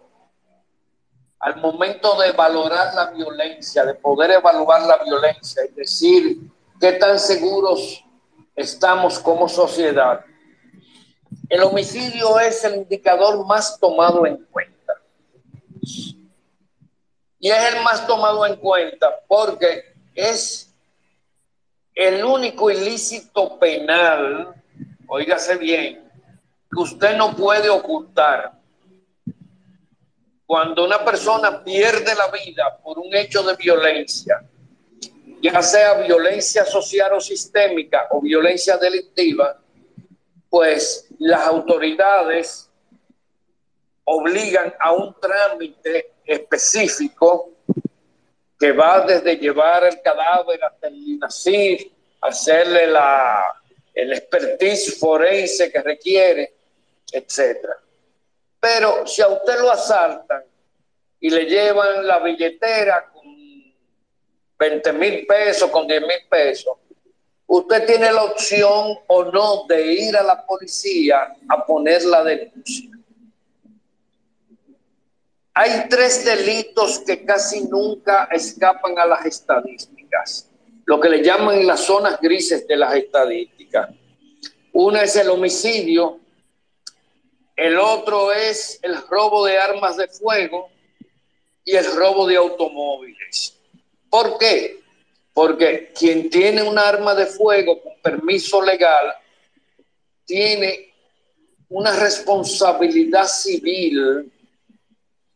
al 1.39 1.55
momento 1.57 2.19
de 2.21 2.33
valorar 2.33 2.93
la 2.93 3.11
violencia, 3.11 3.83
de 3.83 3.95
poder 3.95 4.31
evaluar 4.31 4.83
la 4.83 5.03
violencia 5.03 5.63
y 5.65 5.73
decir 5.73 6.37
qué 6.79 6.93
tan 6.93 7.17
seguros 7.17 8.05
estamos 8.55 9.17
como 9.17 9.49
sociedad, 9.49 10.23
el 11.51 11.63
homicidio 11.63 12.39
es 12.39 12.63
el 12.63 12.75
indicador 12.75 13.45
más 13.45 13.77
tomado 13.77 14.25
en 14.25 14.37
cuenta. 14.45 14.93
Y 17.37 17.49
es 17.49 17.73
el 17.73 17.83
más 17.83 18.07
tomado 18.07 18.45
en 18.45 18.55
cuenta 18.55 19.19
porque 19.27 19.93
es 20.15 20.73
el 21.93 22.23
único 22.23 22.71
ilícito 22.71 23.59
penal, 23.59 24.55
oígase 25.09 25.57
bien, 25.57 26.09
que 26.71 26.79
usted 26.79 27.17
no 27.17 27.35
puede 27.35 27.69
ocultar. 27.69 28.53
Cuando 30.45 30.85
una 30.85 31.03
persona 31.03 31.61
pierde 31.65 32.15
la 32.15 32.29
vida 32.31 32.77
por 32.81 32.97
un 32.97 33.13
hecho 33.13 33.43
de 33.43 33.57
violencia, 33.57 34.41
ya 35.41 35.61
sea 35.61 35.95
violencia 35.95 36.63
social 36.63 37.11
o 37.11 37.19
sistémica 37.19 38.07
o 38.11 38.21
violencia 38.21 38.77
delictiva, 38.77 39.60
pues 40.51 41.07
las 41.19 41.47
autoridades 41.47 42.69
obligan 44.03 44.75
a 44.81 44.91
un 44.91 45.15
trámite 45.17 46.15
específico 46.25 47.51
que 48.59 48.73
va 48.73 49.05
desde 49.05 49.37
llevar 49.37 49.85
el 49.85 50.01
cadáver 50.01 50.61
hasta 50.61 50.87
el 50.87 50.95
INACIR, 50.95 51.89
hacerle 52.19 52.87
la, 52.87 53.45
el 53.93 54.11
expertise 54.11 54.99
forense 54.99 55.71
que 55.71 55.81
requiere, 55.81 56.53
etc. 57.13 57.69
Pero 58.59 59.07
si 59.07 59.21
a 59.21 59.29
usted 59.29 59.57
lo 59.57 59.71
asaltan 59.71 60.43
y 61.21 61.29
le 61.29 61.45
llevan 61.45 62.05
la 62.05 62.19
billetera 62.19 63.09
con 63.09 63.23
20 64.59 64.93
mil 64.93 65.25
pesos, 65.25 65.71
con 65.71 65.87
10 65.87 66.01
mil 66.01 66.27
pesos, 66.29 66.75
usted 67.53 67.85
tiene 67.85 68.09
la 68.13 68.23
opción 68.23 68.97
o 69.07 69.25
no 69.25 69.65
de 69.67 69.93
ir 69.93 70.15
a 70.15 70.23
la 70.23 70.45
policía 70.45 71.35
a 71.49 71.65
poner 71.65 72.01
la 72.05 72.23
denuncia. 72.23 72.89
Hay 75.53 75.89
tres 75.89 76.23
delitos 76.23 76.99
que 76.99 77.25
casi 77.25 77.63
nunca 77.63 78.29
escapan 78.31 78.97
a 78.97 79.05
las 79.05 79.25
estadísticas, 79.25 80.49
lo 80.85 80.97
que 81.01 81.09
le 81.09 81.21
llaman 81.21 81.67
las 81.67 81.81
zonas 81.81 82.21
grises 82.21 82.65
de 82.65 82.77
las 82.77 82.95
estadísticas. 82.95 83.89
Una 84.71 85.03
es 85.03 85.17
el 85.17 85.29
homicidio, 85.29 86.21
el 87.57 87.77
otro 87.77 88.31
es 88.31 88.79
el 88.81 88.95
robo 89.09 89.45
de 89.45 89.57
armas 89.57 89.97
de 89.97 90.07
fuego 90.07 90.69
y 91.65 91.75
el 91.75 91.85
robo 91.97 92.25
de 92.27 92.37
automóviles. 92.37 93.57
¿Por 94.09 94.37
qué? 94.37 94.80
Porque 95.33 95.91
quien 95.97 96.29
tiene 96.29 96.61
un 96.63 96.77
arma 96.77 97.15
de 97.15 97.25
fuego 97.25 97.81
con 97.81 97.93
permiso 98.01 98.61
legal 98.61 99.15
tiene 100.25 100.93
una 101.69 101.91
responsabilidad 101.97 103.27
civil 103.27 104.31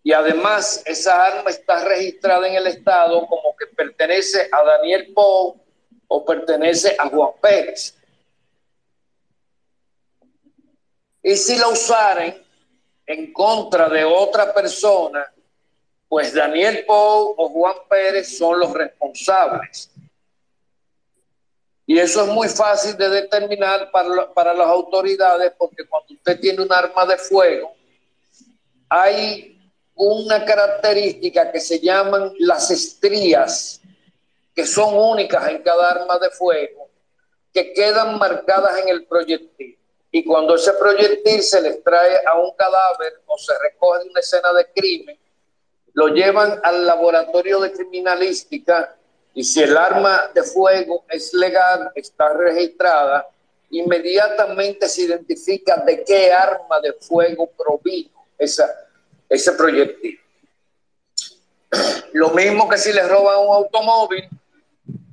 y 0.04 0.12
además 0.12 0.84
esa 0.86 1.26
arma 1.26 1.50
está 1.50 1.84
registrada 1.84 2.48
en 2.48 2.56
el 2.56 2.68
Estado 2.68 3.26
como 3.26 3.56
que 3.58 3.68
pertenece 3.68 4.48
a 4.52 4.64
Daniel 4.64 5.12
Pou 5.14 5.60
o 6.08 6.26
pertenece 6.26 6.96
a 7.00 7.10
Juan 7.10 7.32
Pérez. 7.42 7.96
Y 11.24 11.36
si 11.36 11.58
la 11.58 11.70
usaren 11.70 12.40
en 13.08 13.34
contra 13.34 13.90
de 13.90 14.06
otra 14.06 14.54
persona, 14.54 15.26
pues 16.08 16.34
Daniel 16.34 16.86
Pou 16.86 17.34
o 17.38 17.50
Juan 17.50 17.76
Pérez 17.90 18.38
son 18.38 18.60
los 18.60 18.74
responsables. 18.74 19.92
Y 21.88 22.00
eso 22.00 22.24
es 22.24 22.28
muy 22.30 22.50
fácil 22.50 22.98
de 22.98 23.10
determinar 23.10 23.92
para, 23.92 24.34
para 24.34 24.54
las 24.54 24.68
autoridades 24.68 25.54
porque 25.58 25.88
cuando 25.88 26.14
usted 26.14 26.40
tiene 26.40 26.62
un 26.64 26.72
arma 26.72 27.06
de 27.06 27.18
fuego, 27.18 27.74
hay 28.90 29.56
una 29.94 30.44
característica 30.44 31.52
que 31.52 31.60
se 31.60 31.80
llaman 31.80 32.34
las 32.40 32.70
estrías, 32.72 33.82
que 34.54 34.66
son 34.66 34.98
únicas 34.98 35.48
en 35.50 35.62
cada 35.62 35.92
arma 35.92 36.18
de 36.20 36.30
fuego, 36.32 36.90
que 37.54 37.74
quedan 37.74 38.18
marcadas 38.18 38.80
en 38.80 38.90
el 38.90 39.06
proyectil. 39.06 39.78
Y 40.12 40.24
cuando 40.24 40.56
ese 40.56 40.74
proyectil 40.74 41.42
se 41.44 41.62
les 41.62 41.84
trae 41.84 42.20
a 42.26 42.40
un 42.40 42.52
cadáver 42.56 43.22
o 43.26 43.38
se 43.38 43.54
recoge 43.60 44.04
de 44.04 44.10
una 44.10 44.20
escena 44.20 44.54
de 44.54 44.72
crimen, 44.72 45.20
lo 45.96 46.10
llevan 46.10 46.60
al 46.64 46.86
laboratorio 46.86 47.60
de 47.60 47.72
criminalística 47.72 48.96
y 49.34 49.44
si 49.44 49.64
el 49.64 49.76
arma 49.76 50.30
de 50.34 50.44
fuego 50.44 51.04
es 51.10 51.34
legal, 51.34 51.92
está 51.96 52.32
registrada, 52.34 53.28
inmediatamente 53.72 54.88
se 54.88 55.02
identifica 55.02 55.78
de 55.78 56.04
qué 56.04 56.32
arma 56.32 56.80
de 56.82 56.94
fuego 56.94 57.50
provino 57.58 58.26
esa, 58.38 58.70
ese 59.28 59.52
proyectil. 59.54 60.20
Lo 62.14 62.30
mismo 62.30 62.70
que 62.70 62.78
si 62.78 62.94
le 62.94 63.06
roban 63.08 63.40
un 63.40 63.56
automóvil, 63.56 64.30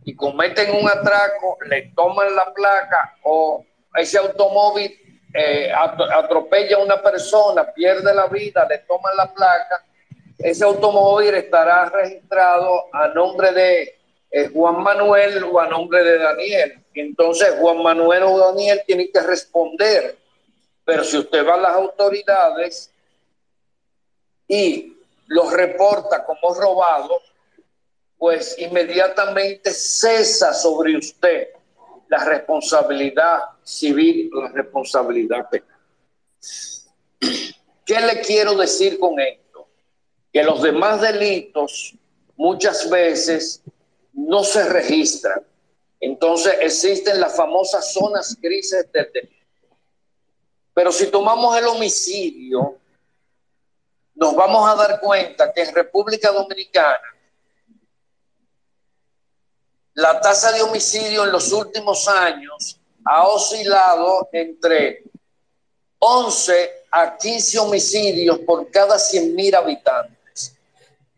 y 0.05 0.17
cometen 0.17 0.75
un 0.75 0.89
atraco, 0.89 1.59
le 1.67 1.93
toman 1.95 2.35
la 2.35 2.53
placa 2.53 3.17
o 3.23 3.65
ese 3.95 4.19
automóvil 4.19 4.93
eh, 5.35 5.71
atropella 5.73 6.77
a 6.77 6.81
una 6.81 7.01
persona, 7.01 7.73
pierde 7.73 8.15
la 8.15 8.27
vida, 8.27 8.67
le 8.69 8.79
toman 8.79 9.17
la 9.17 9.33
placa, 9.33 9.85
ese 10.39 10.65
automóvil 10.65 11.35
estará 11.35 11.89
registrado 11.91 12.87
a 12.93 13.09
nombre 13.09 13.53
de 13.53 13.99
eh, 14.31 14.49
Juan 14.53 14.83
Manuel 14.83 15.45
o 15.45 15.61
a 15.61 15.69
nombre 15.69 16.03
de 16.03 16.19
Daniel. 16.19 16.85
Entonces 16.95 17.55
Juan 17.61 17.83
Manuel 17.83 18.23
o 18.25 18.39
Daniel 18.39 18.83
tienen 18.87 19.11
que 19.13 19.21
responder. 19.21 20.17
Pero 20.85 21.05
si 21.05 21.19
usted 21.19 21.47
va 21.47 21.55
a 21.55 21.59
las 21.59 21.75
autoridades 21.75 22.91
y 24.49 24.97
los 25.27 25.53
reporta 25.53 26.25
como 26.25 26.55
robado, 26.55 27.21
pues 28.19 28.57
inmediatamente 28.59 29.73
cesa 29.73 30.53
sobre 30.55 30.97
usted 30.97 31.49
la 32.09 32.25
responsabilidad 32.25 33.41
civil, 33.63 34.31
la 34.35 34.49
responsabilidad 34.49 35.49
penal. 35.49 35.69
¿Qué 37.85 38.01
le 38.01 38.21
quiero 38.21 38.55
decir 38.55 38.99
con 38.99 39.19
esto? 39.19 39.42
Que 40.33 40.43
los 40.43 40.63
demás 40.63 41.01
delitos 41.01 41.95
muchas 42.37 42.89
veces 42.89 43.63
no 44.13 44.45
se 44.45 44.69
registran. 44.69 45.43
Entonces 46.01 46.57
existen 46.61 47.21
las 47.21 47.37
famosas 47.37 47.93
zonas 47.93 48.37
grises 48.41 48.91
del 48.93 49.13
delito. 49.13 49.77
Pero 50.75 50.91
si 50.91 51.07
tomamos 51.07 51.57
el 51.57 51.67
homicidio, 51.67 52.79
nos 54.15 54.35
vamos 54.35 54.69
a 54.69 54.75
dar 54.75 55.01
cuenta 55.01 55.53
que 55.53 55.63
en 55.63 55.75
República 55.75 56.31
Dominicana 56.33 56.99
la 59.95 60.21
tasa 60.21 60.53
de 60.53 60.63
homicidio 60.63 61.25
en 61.25 61.33
los 61.33 61.53
últimos 61.53 62.09
años 62.09 62.81
ha 63.05 63.27
oscilado 63.29 64.29
entre 64.33 65.05
11 65.99 66.87
a 66.91 67.17
15 67.17 67.59
homicidios 67.59 68.39
por 68.41 68.71
cada 68.71 68.99
100 68.99 69.35
mil 69.35 69.55
habitantes. 69.55 70.22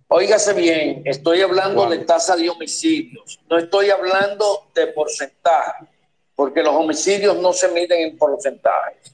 Óigase 0.09 0.53
bien, 0.53 1.03
estoy 1.07 1.41
hablando 1.41 1.89
de 1.89 1.99
tasa 1.99 2.37
de 2.37 2.49
homicidios, 2.51 3.41
no 3.49 3.59
estoy 3.59 3.91
hablando 3.91 4.69
de 4.75 4.89
porcentaje, 4.89 5.87
porque 6.35 6.63
los 6.63 6.75
homicidios 6.75 7.37
no 7.39 7.53
se 7.53 7.69
miden 7.69 8.01
en 8.01 8.19
porcentajes. 8.19 9.13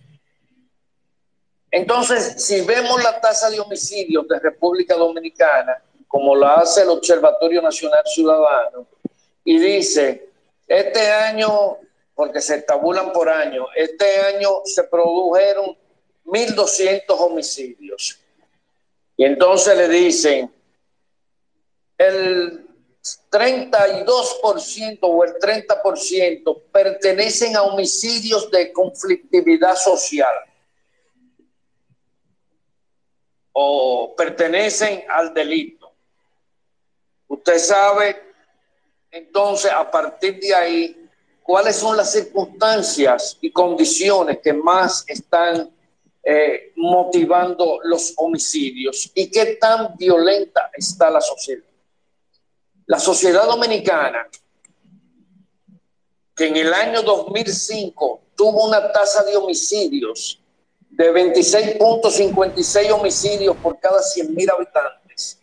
Entonces, 1.70 2.44
si 2.44 2.62
vemos 2.62 3.02
la 3.02 3.20
tasa 3.20 3.48
de 3.50 3.60
homicidios 3.60 4.26
de 4.26 4.40
República 4.40 4.96
Dominicana, 4.96 5.80
como 6.08 6.34
la 6.34 6.54
hace 6.54 6.82
el 6.82 6.88
Observatorio 6.88 7.62
Nacional 7.62 8.02
Ciudadano, 8.06 8.86
y 9.44 9.58
dice, 9.58 10.28
este 10.66 11.10
año, 11.10 11.78
porque 12.14 12.40
se 12.40 12.62
tabulan 12.62 13.12
por 13.12 13.28
año, 13.28 13.66
este 13.76 14.20
año 14.22 14.62
se 14.64 14.84
produjeron 14.84 15.76
1.200 16.24 17.02
homicidios. 17.08 18.18
Y 19.16 19.24
entonces 19.24 19.76
le 19.76 19.88
dicen, 19.88 20.52
el 22.00 22.66
32% 23.30 24.98
o 25.02 25.24
el 25.24 25.34
30% 25.34 26.62
pertenecen 26.72 27.56
a 27.56 27.62
homicidios 27.62 28.50
de 28.50 28.72
conflictividad 28.72 29.76
social 29.76 30.32
o 33.52 34.14
pertenecen 34.16 35.04
al 35.10 35.34
delito. 35.34 35.92
Usted 37.28 37.58
sabe 37.58 38.30
entonces, 39.10 39.70
a 39.72 39.90
partir 39.90 40.38
de 40.40 40.54
ahí, 40.54 41.08
¿cuáles 41.42 41.76
son 41.76 41.96
las 41.96 42.12
circunstancias 42.12 43.36
y 43.40 43.50
condiciones 43.50 44.38
que 44.38 44.52
más 44.52 45.04
están 45.06 45.70
eh, 46.22 46.72
motivando 46.76 47.80
los 47.82 48.14
homicidios 48.16 49.10
y 49.14 49.30
qué 49.30 49.56
tan 49.60 49.96
violenta 49.96 50.70
está 50.72 51.10
la 51.10 51.20
sociedad? 51.20 51.69
La 52.90 52.98
sociedad 52.98 53.46
dominicana, 53.46 54.28
que 56.34 56.48
en 56.48 56.56
el 56.56 56.74
año 56.74 57.02
2005 57.02 58.20
tuvo 58.34 58.66
una 58.66 58.90
tasa 58.90 59.22
de 59.22 59.36
homicidios 59.36 60.40
de 60.90 61.12
26.56 61.12 62.90
homicidios 62.90 63.56
por 63.58 63.78
cada 63.78 64.02
100 64.02 64.34
mil 64.34 64.50
habitantes 64.50 65.38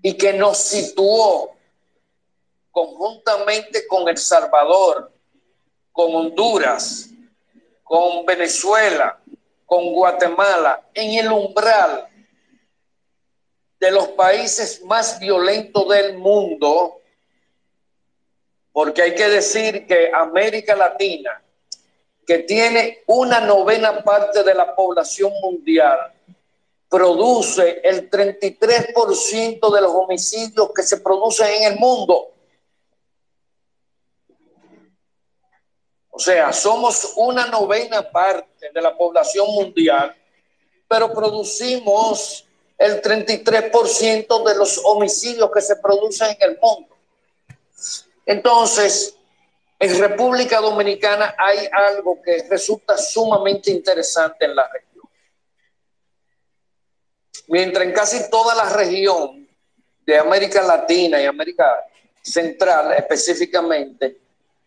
y 0.00 0.14
que 0.14 0.32
nos 0.32 0.56
situó 0.56 1.50
conjuntamente 2.70 3.86
con 3.86 4.08
El 4.08 4.16
Salvador, 4.16 5.12
con 5.92 6.14
Honduras, 6.14 7.10
con 7.82 8.24
Venezuela, 8.24 9.20
con 9.66 9.92
Guatemala, 9.92 10.88
en 10.94 11.18
el 11.18 11.30
umbral 11.30 12.08
de 13.84 13.90
los 13.90 14.08
países 14.08 14.82
más 14.84 15.20
violentos 15.20 15.86
del 15.90 16.16
mundo, 16.16 17.02
porque 18.72 19.02
hay 19.02 19.14
que 19.14 19.28
decir 19.28 19.86
que 19.86 20.10
América 20.10 20.74
Latina, 20.74 21.42
que 22.26 22.38
tiene 22.38 23.02
una 23.06 23.40
novena 23.40 24.02
parte 24.02 24.42
de 24.42 24.54
la 24.54 24.74
población 24.74 25.30
mundial, 25.42 26.14
produce 26.88 27.82
el 27.84 28.08
33% 28.08 29.74
de 29.74 29.80
los 29.82 29.92
homicidios 29.92 30.70
que 30.74 30.82
se 30.82 31.00
producen 31.00 31.48
en 31.48 31.72
el 31.72 31.78
mundo. 31.78 32.30
O 36.08 36.18
sea, 36.18 36.54
somos 36.54 37.12
una 37.16 37.48
novena 37.48 38.10
parte 38.10 38.70
de 38.72 38.80
la 38.80 38.96
población 38.96 39.46
mundial, 39.48 40.16
pero 40.88 41.12
producimos 41.12 42.46
el 42.78 43.00
33% 43.02 44.44
de 44.44 44.54
los 44.56 44.80
homicidios 44.84 45.50
que 45.52 45.60
se 45.60 45.76
producen 45.76 46.36
en 46.40 46.50
el 46.50 46.58
mundo. 46.60 46.96
Entonces, 48.26 49.16
en 49.78 49.98
República 50.00 50.60
Dominicana 50.60 51.34
hay 51.36 51.68
algo 51.70 52.20
que 52.22 52.46
resulta 52.48 52.96
sumamente 52.96 53.70
interesante 53.70 54.44
en 54.44 54.56
la 54.56 54.68
región. 54.68 55.04
Mientras 57.48 57.84
en 57.84 57.92
casi 57.92 58.30
toda 58.30 58.54
la 58.54 58.70
región 58.70 59.46
de 60.06 60.18
América 60.18 60.62
Latina 60.62 61.20
y 61.20 61.26
América 61.26 61.84
Central 62.22 62.92
específicamente, 62.92 64.18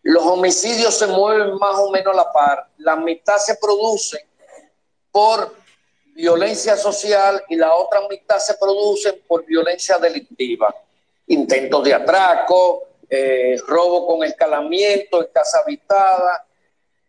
los 0.02 0.24
homicidios 0.24 0.96
se 0.96 1.06
mueven 1.06 1.56
más 1.56 1.76
o 1.78 1.90
menos 1.90 2.14
a 2.14 2.16
la 2.16 2.32
par. 2.32 2.70
La 2.78 2.96
mitad 2.96 3.36
se 3.38 3.56
produce 3.56 4.26
por 5.10 5.54
violencia 6.18 6.76
social 6.76 7.44
y 7.48 7.54
la 7.54 7.72
otra 7.76 8.00
mitad 8.08 8.38
se 8.38 8.54
produce 8.54 9.12
por 9.12 9.44
violencia 9.46 9.98
delictiva. 9.98 10.74
Intentos 11.28 11.84
de 11.84 11.94
atraco, 11.94 12.88
eh, 13.08 13.56
robo 13.68 14.04
con 14.04 14.24
escalamiento 14.24 15.22
en 15.22 15.28
casa 15.32 15.60
habitada, 15.64 16.44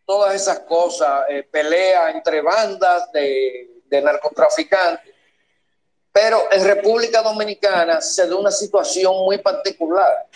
todas 0.05 0.36
esas 0.36 0.60
cosas, 0.60 1.24
eh, 1.28 1.41
pelea 1.41 2.12
entre 2.12 2.41
bandas 2.41 3.12
de, 3.12 3.82
de 3.86 3.99
narcotraficantes. 3.99 5.16
Pero 6.12 6.43
en 6.51 6.64
República 6.64 7.24
Dominicana 7.24 8.01
se 8.01 8.28
da 8.28 8.36
una 8.36 8.51
situación 8.51 9.16
muy 9.26 9.39
particular 9.39 10.28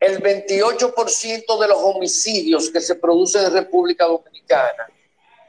el 0.00 0.22
28% 0.22 1.60
de 1.60 1.68
los 1.68 1.78
homicidios 1.78 2.68
que 2.68 2.82
se 2.82 2.96
producen 2.96 3.46
en 3.46 3.54
República 3.54 4.04
Dominicana 4.04 4.86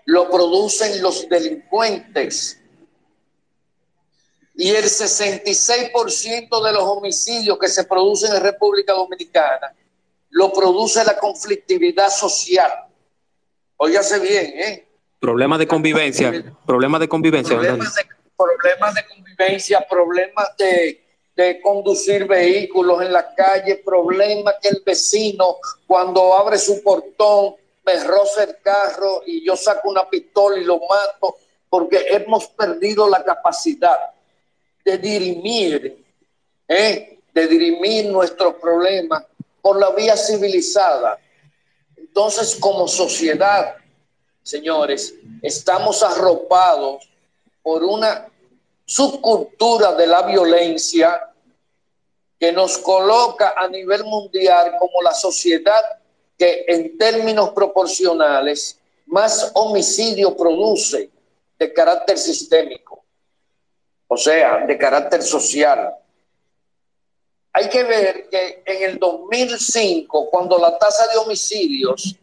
lo 0.05 0.29
producen 0.29 1.01
los 1.01 1.27
delincuentes. 1.27 2.61
Y 4.55 4.69
el 4.69 4.85
66% 4.85 6.63
de 6.63 6.73
los 6.73 6.83
homicidios 6.83 7.59
que 7.59 7.67
se 7.67 7.83
producen 7.83 8.33
en 8.35 8.41
República 8.41 8.93
Dominicana 8.93 9.75
lo 10.29 10.51
produce 10.53 11.03
la 11.03 11.17
conflictividad 11.17 12.09
social. 12.09 12.71
Óyase 13.77 14.19
bien, 14.19 14.45
¿eh? 14.55 14.87
Problemas 15.19 15.59
de 15.59 15.67
convivencia, 15.67 16.55
problemas 16.65 17.01
de 17.01 17.09
convivencia. 17.09 17.55
Problemas 17.57 17.95
de, 17.95 18.05
problemas 18.37 18.95
de 18.95 19.05
convivencia, 19.07 19.87
problemas 19.89 20.57
de 20.57 21.05
de 21.35 21.59
conducir 21.61 22.25
vehículos 22.25 23.01
en 23.01 23.11
la 23.11 23.33
calle, 23.35 23.81
problema 23.83 24.53
que 24.61 24.69
el 24.69 24.81
vecino 24.85 25.57
cuando 25.85 26.33
abre 26.33 26.57
su 26.57 26.81
portón 26.81 27.55
me 27.85 28.03
roza 28.03 28.43
el 28.43 28.57
carro 28.61 29.21
y 29.25 29.45
yo 29.45 29.55
saco 29.55 29.89
una 29.89 30.09
pistola 30.09 30.57
y 30.57 30.63
lo 30.63 30.79
mato, 30.79 31.37
porque 31.69 32.05
hemos 32.09 32.47
perdido 32.47 33.07
la 33.07 33.23
capacidad 33.23 34.11
de 34.83 34.97
dirimir, 34.97 36.03
¿eh? 36.67 37.19
de 37.33 37.47
dirimir 37.47 38.07
nuestros 38.07 38.55
problemas 38.55 39.25
por 39.61 39.79
la 39.79 39.91
vía 39.91 40.15
civilizada. 40.15 41.19
Entonces, 41.95 42.55
como 42.55 42.87
sociedad, 42.87 43.75
señores, 44.41 45.15
estamos 45.41 46.01
arropados 46.01 47.09
por 47.61 47.83
una 47.83 48.27
subcultura 48.85 49.93
de 49.95 50.07
la 50.07 50.21
violencia 50.21 51.29
que 52.39 52.51
nos 52.51 52.77
coloca 52.77 53.53
a 53.57 53.67
nivel 53.67 54.03
mundial 54.03 54.75
como 54.79 55.01
la 55.01 55.13
sociedad 55.13 55.99
que 56.37 56.65
en 56.67 56.97
términos 56.97 57.51
proporcionales 57.51 58.79
más 59.07 59.51
homicidio 59.53 60.35
produce 60.35 61.09
de 61.57 61.73
carácter 61.73 62.17
sistémico, 62.17 63.05
o 64.07 64.17
sea, 64.17 64.65
de 64.65 64.77
carácter 64.77 65.21
social. 65.23 65.95
Hay 67.53 67.69
que 67.69 67.83
ver 67.83 68.27
que 68.29 68.63
en 68.65 68.83
el 68.83 68.99
2005, 68.99 70.29
cuando 70.29 70.57
la 70.57 70.77
tasa 70.77 71.07
de 71.07 71.17
homicidios 71.17 72.17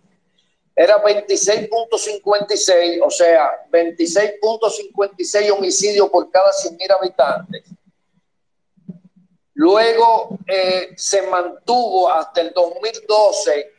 era 0.74 1.02
26.56, 1.02 3.00
o 3.02 3.10
sea, 3.10 3.66
26.56 3.70 5.50
homicidios 5.50 6.10
por 6.10 6.30
cada 6.30 6.50
100.000 6.50 6.96
habitantes. 6.98 7.64
Luego 9.54 10.38
eh, 10.46 10.90
se 10.96 11.22
mantuvo 11.22 12.10
hasta 12.10 12.40
el 12.40 12.52
2012. 12.52 13.71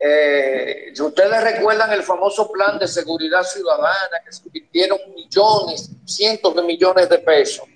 Eh, 0.00 0.92
si 0.94 1.02
ustedes 1.02 1.42
recuerdan 1.42 1.92
el 1.92 2.02
famoso 2.02 2.50
plan 2.50 2.78
de 2.78 2.86
seguridad 2.86 3.42
ciudadana 3.42 4.20
que 4.24 4.32
se 4.32 4.42
invirtieron 4.46 4.98
millones, 5.14 5.90
cientos 6.04 6.54
de 6.54 6.62
millones 6.62 7.08
de 7.08 7.18
pesos. 7.18 7.66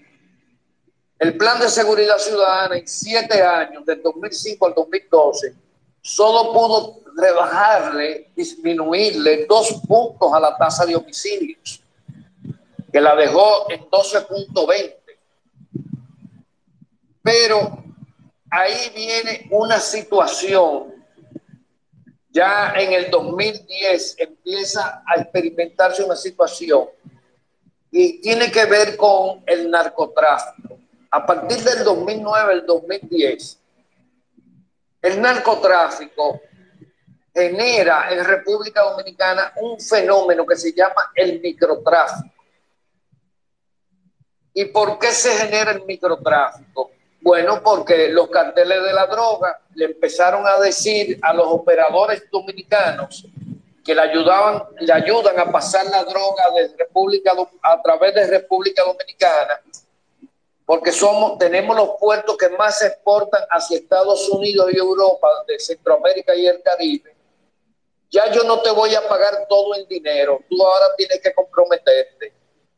El 1.19 1.37
plan 1.37 1.61
de 1.61 1.69
seguridad 1.69 2.19
ciudadana 2.19 2.77
en 2.77 2.87
siete 2.87 3.43
años, 3.43 3.85
del 3.87 4.03
2005 4.03 4.67
al 4.67 4.75
2012, 4.75 5.55
solo 6.01 6.53
pudo 6.53 7.01
rebajarle, 7.17 8.33
disminuirle 8.35 9.47
dos 9.47 9.81
puntos 9.87 10.33
a 10.33 10.41
la 10.41 10.57
tasa 10.57 10.85
de 10.85 10.97
homicidios, 10.97 11.83
que 12.93 13.01
la 13.01 13.15
dejó 13.15 13.71
en 13.71 13.89
12.20. 13.89 14.97
Pero 17.23 17.85
ahí 18.51 18.91
viene 18.95 19.49
una 19.51 19.79
situación, 19.79 21.02
ya 22.33 22.73
en 22.77 22.93
el 22.93 23.11
2010 23.11 24.17
empieza 24.19 25.03
a 25.07 25.21
experimentarse 25.21 26.03
una 26.03 26.17
situación 26.17 26.89
y 27.91 28.21
tiene 28.23 28.51
que 28.51 28.65
ver 28.65 28.97
con 28.97 29.43
el 29.47 29.71
narcotráfico. 29.71 30.79
A 31.11 31.27
partir 31.27 31.59
del 31.59 31.85
2009, 31.85 32.53
el 32.55 32.67
2010, 32.67 33.59
el 35.03 35.21
narcotráfico 35.21 36.41
genera 37.35 38.11
en 38.11 38.25
República 38.25 38.83
Dominicana 38.83 39.53
un 39.57 39.79
fenómeno 39.79 40.47
que 40.47 40.57
se 40.57 40.73
llama 40.73 41.11
el 41.15 41.39
microtráfico. 41.41 42.33
¿Y 44.55 44.67
por 44.67 44.99
qué 44.99 45.09
se 45.09 45.33
genera 45.33 45.73
el 45.73 45.85
microtráfico? 45.85 46.93
Bueno, 47.21 47.63
porque 47.63 48.09
los 48.09 48.29
carteles 48.31 48.83
de 48.83 48.93
la 48.93 49.07
droga 49.07 49.62
le 49.75 49.87
empezaron 49.87 50.47
a 50.47 50.59
decir 50.59 51.19
a 51.23 51.33
los 51.33 51.47
operadores 51.47 52.23
dominicanos 52.31 53.27
que 53.85 53.95
le 53.95 54.01
ayudaban, 54.01 54.63
le 54.79 54.93
ayudan 54.93 55.39
a 55.39 55.51
pasar 55.51 55.85
la 55.87 56.05
droga 56.05 56.45
de 56.55 56.75
República 56.79 57.33
a 57.63 57.83
través 57.83 58.15
de 58.15 58.27
República 58.27 58.85
Dominicana, 58.85 59.61
porque 60.65 60.93
somos, 60.93 61.39
tenemos 61.39 61.77
los 61.77 61.91
puertos 61.99 62.37
que 62.37 62.49
más 62.51 62.81
exportan 62.83 63.43
hacia 63.51 63.79
Estados 63.79 64.29
Unidos 64.29 64.71
y 64.73 64.79
Europa, 64.79 65.29
de 65.49 65.59
Centroamérica 65.59 66.35
y 66.35 66.47
el 66.47 66.63
Caribe. 66.63 67.17
Ya 68.11 68.31
yo 68.31 68.45
no 68.45 68.61
te 68.61 68.71
voy 68.71 68.95
a 68.95 69.09
pagar 69.09 69.47
todo 69.49 69.75
en 69.75 69.89
dinero, 69.89 70.41
tú 70.49 70.65
ahora 70.65 70.95
tienes 70.97 71.21
que 71.21 71.35
comprometerte. 71.35 72.33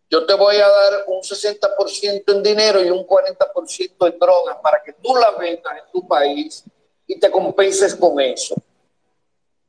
Yo 0.09 0.25
te 0.27 0.35
voy 0.35 0.57
a 0.57 0.69
dar 0.69 1.05
un 1.09 1.23
60% 1.23 2.23
en 2.29 2.43
dinero 2.43 2.83
y 2.83 2.89
un 2.89 3.05
40% 3.05 4.13
en 4.13 4.19
drogas 4.19 4.59
para 4.63 4.83
que 4.83 4.93
tú 4.93 5.15
la 5.17 5.33
vendas 5.33 5.73
en 5.77 5.93
tu 5.93 6.07
país 6.07 6.65
y 7.07 7.19
te 7.19 7.31
compenses 7.31 7.95
con 7.95 8.21
eso. 8.21 8.55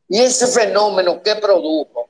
Y 0.07 0.21
ese 0.21 0.47
fenómeno 0.47 1.21
que 1.21 1.35
produjo 1.35 2.09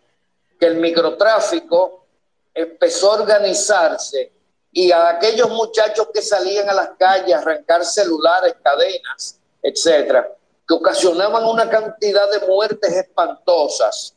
que 0.59 0.67
el 0.67 0.77
microtráfico 0.77 2.05
empezó 2.53 3.11
a 3.11 3.21
organizarse 3.21 4.31
y 4.71 4.91
a 4.91 5.09
aquellos 5.09 5.49
muchachos 5.49 6.09
que 6.13 6.21
salían 6.21 6.69
a 6.69 6.73
las 6.73 6.89
calles 6.97 7.33
a 7.33 7.39
arrancar 7.39 7.85
celulares, 7.85 8.55
cadenas, 8.61 9.39
etcétera, 9.61 10.29
que 10.67 10.73
ocasionaban 10.73 11.45
una 11.45 11.69
cantidad 11.69 12.29
de 12.31 12.45
muertes 12.45 12.91
espantosas, 12.91 14.13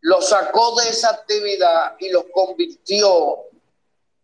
lo 0.00 0.20
sacó 0.20 0.78
de 0.80 0.90
esa 0.90 1.10
actividad 1.10 1.96
y 1.98 2.10
los 2.10 2.24
convirtió 2.32 3.44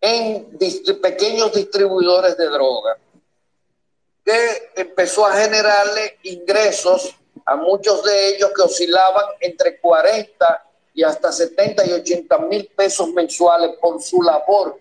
en 0.01 0.59
pequeños 1.01 1.53
distribuidores 1.53 2.37
de 2.37 2.47
droga, 2.47 2.99
que 4.25 4.71
empezó 4.77 5.27
a 5.27 5.35
generarle 5.35 6.19
ingresos 6.23 7.15
a 7.45 7.57
muchos 7.57 8.03
de 8.05 8.29
ellos 8.29 8.53
que 8.57 8.63
oscilaban 8.63 9.27
entre 9.41 9.79
40 9.79 10.67
y 10.95 11.03
hasta 11.03 11.31
70 11.31 11.87
y 11.87 11.93
80 11.93 12.39
mil 12.39 12.67
pesos 12.75 13.09
mensuales 13.09 13.77
por 13.81 14.01
su 14.01 14.23
labor 14.23 14.81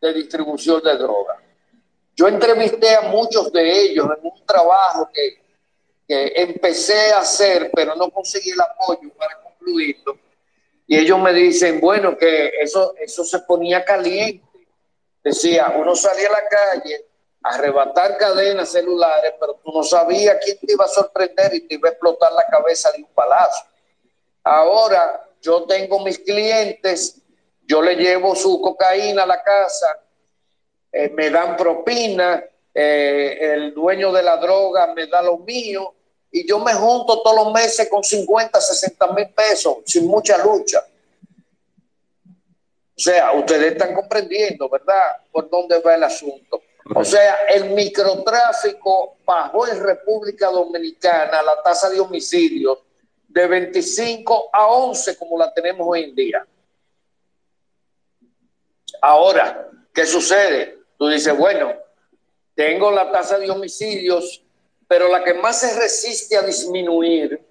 de 0.00 0.12
distribución 0.12 0.82
de 0.82 0.96
droga. 0.96 1.42
Yo 2.14 2.28
entrevisté 2.28 2.94
a 2.94 3.02
muchos 3.02 3.52
de 3.52 3.82
ellos 3.82 4.06
en 4.06 4.30
un 4.30 4.46
trabajo 4.46 5.10
que, 5.12 5.44
empecé 6.08 7.10
a 7.12 7.18
hacer, 7.18 7.68
pero 7.74 7.96
no 7.96 8.08
conseguí 8.10 8.50
el 8.50 8.60
apoyo 8.60 9.10
para 9.18 9.42
concluirlo. 9.42 10.16
Y 10.86 10.96
ellos 10.96 11.18
me 11.18 11.32
dicen, 11.32 11.80
bueno, 11.80 12.16
que 12.16 12.52
eso, 12.60 12.94
eso 12.96 13.24
se 13.24 13.40
ponía 13.40 13.84
caliente. 13.84 14.46
Decía, 15.24 15.74
uno 15.76 15.96
salía 15.96 16.28
a 16.28 16.30
la 16.32 16.48
calle 16.48 17.05
arrebatar 17.48 18.16
cadenas 18.16 18.70
celulares, 18.70 19.34
pero 19.38 19.54
tú 19.64 19.72
no 19.72 19.82
sabías 19.82 20.36
quién 20.42 20.58
te 20.58 20.72
iba 20.72 20.84
a 20.84 20.88
sorprender 20.88 21.54
y 21.54 21.60
te 21.66 21.74
iba 21.74 21.88
a 21.88 21.92
explotar 21.92 22.32
la 22.32 22.44
cabeza 22.46 22.90
de 22.92 22.98
un 22.98 23.08
palazo. 23.14 23.64
Ahora 24.42 25.28
yo 25.40 25.64
tengo 25.64 26.00
mis 26.00 26.18
clientes, 26.18 27.20
yo 27.62 27.82
le 27.82 27.94
llevo 27.94 28.34
su 28.34 28.60
cocaína 28.60 29.22
a 29.22 29.26
la 29.26 29.42
casa, 29.42 30.00
eh, 30.92 31.08
me 31.10 31.30
dan 31.30 31.56
propina, 31.56 32.44
eh, 32.74 33.38
el 33.40 33.74
dueño 33.74 34.12
de 34.12 34.22
la 34.22 34.36
droga 34.36 34.92
me 34.94 35.06
da 35.06 35.22
lo 35.22 35.38
mío 35.38 35.94
y 36.30 36.46
yo 36.46 36.58
me 36.58 36.74
junto 36.74 37.22
todos 37.22 37.44
los 37.44 37.52
meses 37.52 37.88
con 37.88 38.02
50, 38.02 38.60
60 38.60 39.06
mil 39.12 39.28
pesos 39.30 39.78
sin 39.86 40.06
mucha 40.06 40.36
lucha. 40.44 40.84
O 42.96 42.98
sea, 42.98 43.32
ustedes 43.32 43.72
están 43.72 43.94
comprendiendo, 43.94 44.68
¿verdad? 44.68 45.16
Por 45.30 45.48
dónde 45.48 45.78
va 45.80 45.94
el 45.94 46.04
asunto. 46.04 46.62
O 46.94 47.04
sea, 47.04 47.46
el 47.48 47.70
microtráfico 47.70 49.16
bajó 49.24 49.66
en 49.66 49.82
República 49.82 50.48
Dominicana 50.48 51.42
la 51.42 51.60
tasa 51.62 51.90
de 51.90 51.98
homicidios 51.98 52.78
de 53.26 53.46
25 53.46 54.50
a 54.52 54.66
11 54.66 55.18
como 55.18 55.36
la 55.36 55.52
tenemos 55.52 55.86
hoy 55.88 56.04
en 56.04 56.14
día. 56.14 56.46
Ahora, 59.02 59.68
¿qué 59.92 60.06
sucede? 60.06 60.78
Tú 60.96 61.08
dices, 61.08 61.36
bueno, 61.36 61.72
tengo 62.54 62.90
la 62.90 63.10
tasa 63.10 63.36
de 63.38 63.50
homicidios, 63.50 64.42
pero 64.86 65.08
la 65.08 65.24
que 65.24 65.34
más 65.34 65.60
se 65.60 65.78
resiste 65.78 66.36
a 66.36 66.42
disminuir 66.42 67.44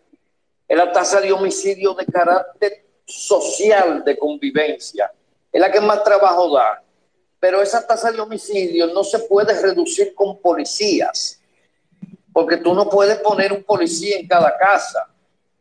es 0.67 0.77
la 0.77 0.91
tasa 0.91 1.19
de 1.19 1.31
homicidio 1.31 1.93
de 1.93 2.05
carácter 2.05 2.85
social 3.05 4.03
de 4.03 4.17
convivencia. 4.17 5.11
Es 5.51 5.61
la 5.61 5.71
que 5.71 5.81
más 5.81 6.03
trabajo 6.03 6.55
da. 6.55 6.84
Pero 7.45 7.61
esa 7.61 7.85
tasa 7.85 8.11
de 8.11 8.19
homicidio 8.19 8.87
no 8.87 9.03
se 9.03 9.19
puede 9.19 9.53
reducir 9.61 10.15
con 10.15 10.39
policías, 10.39 11.39
porque 12.33 12.57
tú 12.57 12.73
no 12.73 12.89
puedes 12.89 13.19
poner 13.19 13.53
un 13.53 13.61
policía 13.61 14.17
en 14.17 14.27
cada 14.27 14.57
casa 14.57 15.07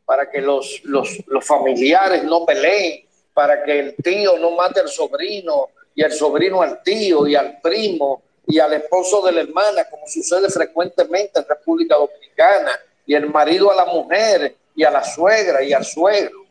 para 0.07 0.31
que 0.31 0.41
los, 0.41 0.81
los, 0.85 1.23
los 1.27 1.45
familiares 1.45 2.25
no 2.25 2.47
peleen, 2.47 3.05
para 3.35 3.63
que 3.63 3.81
el 3.81 3.97
tío 3.97 4.39
no 4.39 4.53
mate 4.53 4.81
al 4.81 4.89
sobrino, 4.89 5.69
y 5.95 6.03
al 6.03 6.13
sobrino 6.13 6.63
al 6.63 6.83
tío 6.83 7.27
y 7.27 7.37
al 7.37 7.61
primo 7.61 8.23
y 8.47 8.59
al 8.59 8.73
esposo 8.73 9.21
de 9.21 9.33
la 9.33 9.43
hermana, 9.43 9.85
como 9.91 10.07
sucede 10.07 10.49
frecuentemente 10.49 11.39
en 11.39 11.47
República 11.47 11.97
Dominicana, 11.97 12.81
y 13.05 13.15
el 13.15 13.29
marido 13.29 13.71
a 13.71 13.75
la 13.75 13.85
mujer 13.85 14.57
y 14.75 14.85
a 14.85 14.91
la 14.91 15.05
suegra 15.05 15.63
y 15.63 15.75
al 15.75 15.85
suegro. 15.85 16.44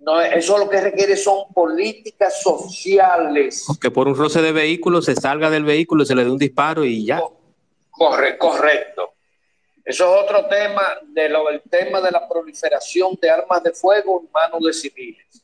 No, 0.00 0.20
eso 0.20 0.58
lo 0.58 0.68
que 0.68 0.80
requiere 0.80 1.16
son 1.16 1.52
políticas 1.52 2.40
sociales. 2.42 3.66
Que 3.80 3.90
por 3.90 4.06
un 4.08 4.16
roce 4.16 4.40
de 4.40 4.52
vehículo 4.52 5.02
se 5.02 5.14
salga 5.14 5.50
del 5.50 5.64
vehículo, 5.64 6.04
se 6.04 6.14
le 6.14 6.24
dé 6.24 6.30
un 6.30 6.38
disparo 6.38 6.84
y 6.84 7.04
ya. 7.04 7.20
Corre, 7.90 8.38
correcto. 8.38 9.14
Eso 9.84 10.04
es 10.04 10.22
otro 10.24 10.46
tema 10.46 10.82
de 11.08 11.28
lo, 11.28 11.48
el 11.48 11.62
tema 11.62 12.00
de 12.00 12.10
la 12.10 12.28
proliferación 12.28 13.18
de 13.20 13.30
armas 13.30 13.62
de 13.62 13.72
fuego 13.72 14.20
en 14.22 14.30
manos 14.30 14.60
de 14.62 14.72
civiles. 14.72 15.42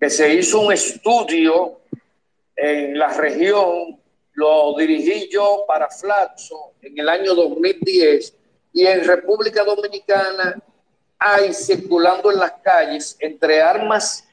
Que 0.00 0.08
se 0.08 0.32
hizo 0.32 0.60
un 0.60 0.72
estudio 0.72 1.80
en 2.54 2.98
la 2.98 3.12
región, 3.12 4.00
lo 4.32 4.74
dirigí 4.76 5.28
yo 5.30 5.64
para 5.66 5.88
Flaxo 5.90 6.74
en 6.80 6.98
el 6.98 7.08
año 7.08 7.34
2010 7.34 8.34
y 8.72 8.86
en 8.86 9.04
República 9.04 9.64
Dominicana 9.64 10.62
hay 11.18 11.52
circulando 11.52 12.30
en 12.30 12.38
las 12.38 12.52
calles 12.62 13.16
entre 13.20 13.60
armas 13.62 14.24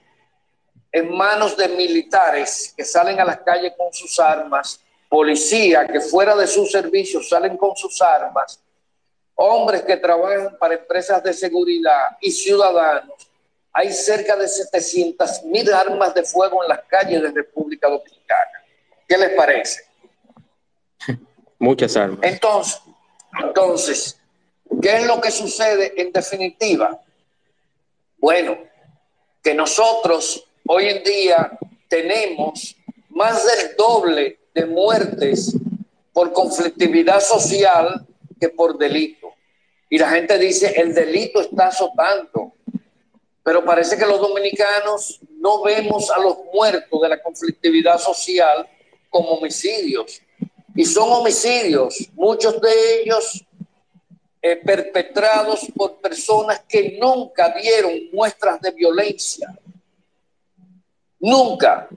en 0.92 1.12
manos 1.16 1.58
de 1.58 1.68
militares 1.70 2.74
que 2.78 2.86
salen 2.86 3.20
a 3.20 3.26
las 3.26 3.40
calles 3.40 3.74
con 3.76 3.92
sus 3.92 4.20
armas, 4.20 4.80
policía 5.10 5.88
que 5.88 6.00
fuera 6.00 6.36
de 6.36 6.46
sus 6.46 6.72
servicios 6.72 7.30
salen 7.30 7.58
con 7.58 7.76
sus 7.76 8.00
armas, 8.02 8.60
hombres 9.36 9.82
que 9.82 9.98
trabajan 9.98 10.56
para 10.60 10.76
empresas 10.76 11.24
de 11.24 11.34
seguridad 11.34 12.18
y 12.22 12.32
ciudadanos, 12.32 13.30
hay 13.72 13.92
cerca 13.92 14.36
de 14.36 14.48
700 14.48 15.44
mil 15.46 15.74
armas 15.74 16.14
de 16.14 16.24
fuego 16.24 16.62
en 16.62 16.70
las 16.70 16.84
calles 16.84 17.24
de 17.24 17.32
República 17.32 17.90
Dominicana. 17.90 18.64
¿Qué 19.08 19.18
les 19.18 19.32
parece? 19.32 19.82
Muchas 21.58 21.98
armas. 21.98 22.20
Entonces, 22.22 22.82
entonces, 23.42 24.20
¿qué 24.82 24.98
es 24.98 25.08
lo 25.08 25.22
que 25.22 25.32
sucede 25.32 25.94
en 26.02 26.12
definitiva? 26.12 27.00
Bueno, 28.18 28.58
que 29.42 29.54
nosotros 29.54 30.46
hoy 30.68 30.88
en 30.88 31.04
día 31.04 31.58
tenemos 31.90 32.76
más 33.10 33.46
del 33.46 33.76
doble 33.76 34.40
de 34.54 34.66
muertes 34.66 35.56
por 36.12 36.32
conflictividad 36.32 37.20
social 37.20 38.06
que 38.40 38.50
por 38.50 38.78
delito. 38.78 39.34
Y 39.90 39.98
la 39.98 40.10
gente 40.10 40.38
dice, 40.38 40.74
el 40.80 40.94
delito 40.94 41.42
está 41.42 41.68
azotando. 41.68 42.54
Pero 43.44 43.66
parece 43.66 43.98
que 43.98 44.06
los 44.06 44.20
dominicanos 44.20 45.20
no 45.38 45.62
vemos 45.62 46.10
a 46.10 46.20
los 46.20 46.38
muertos 46.54 47.02
de 47.02 47.10
la 47.10 47.22
conflictividad 47.22 48.00
social 48.00 48.68
como 49.10 49.32
homicidios. 49.32 50.22
Y 50.76 50.86
son 50.86 51.12
homicidios, 51.12 52.10
muchos 52.14 52.60
de 52.62 53.02
ellos 53.02 53.46
eh, 54.46 54.58
perpetrados 54.58 55.72
por 55.74 56.02
personas 56.02 56.66
que 56.68 56.98
nunca 57.00 57.54
dieron 57.54 57.94
muestras 58.12 58.60
de 58.60 58.72
violencia. 58.72 59.58
Nunca. 61.18 61.88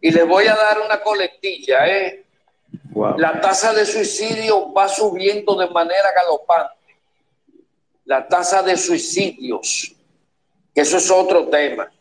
Y 0.00 0.10
les 0.10 0.26
voy 0.26 0.46
a 0.46 0.54
dar 0.54 0.80
una 0.80 1.02
colectilla, 1.02 1.86
¿eh? 1.86 2.24
La 3.18 3.38
tasa 3.38 3.74
de 3.74 3.84
suicidio 3.84 4.72
va 4.72 4.88
subiendo 4.88 5.54
de 5.56 5.68
manera 5.68 6.10
galopante. 6.16 6.96
La 8.06 8.26
tasa 8.26 8.62
de 8.62 8.78
suicidios, 8.78 9.94
que 10.74 10.80
eso 10.80 10.96
es 10.96 11.10
otro 11.10 11.50
tema. 11.50 11.92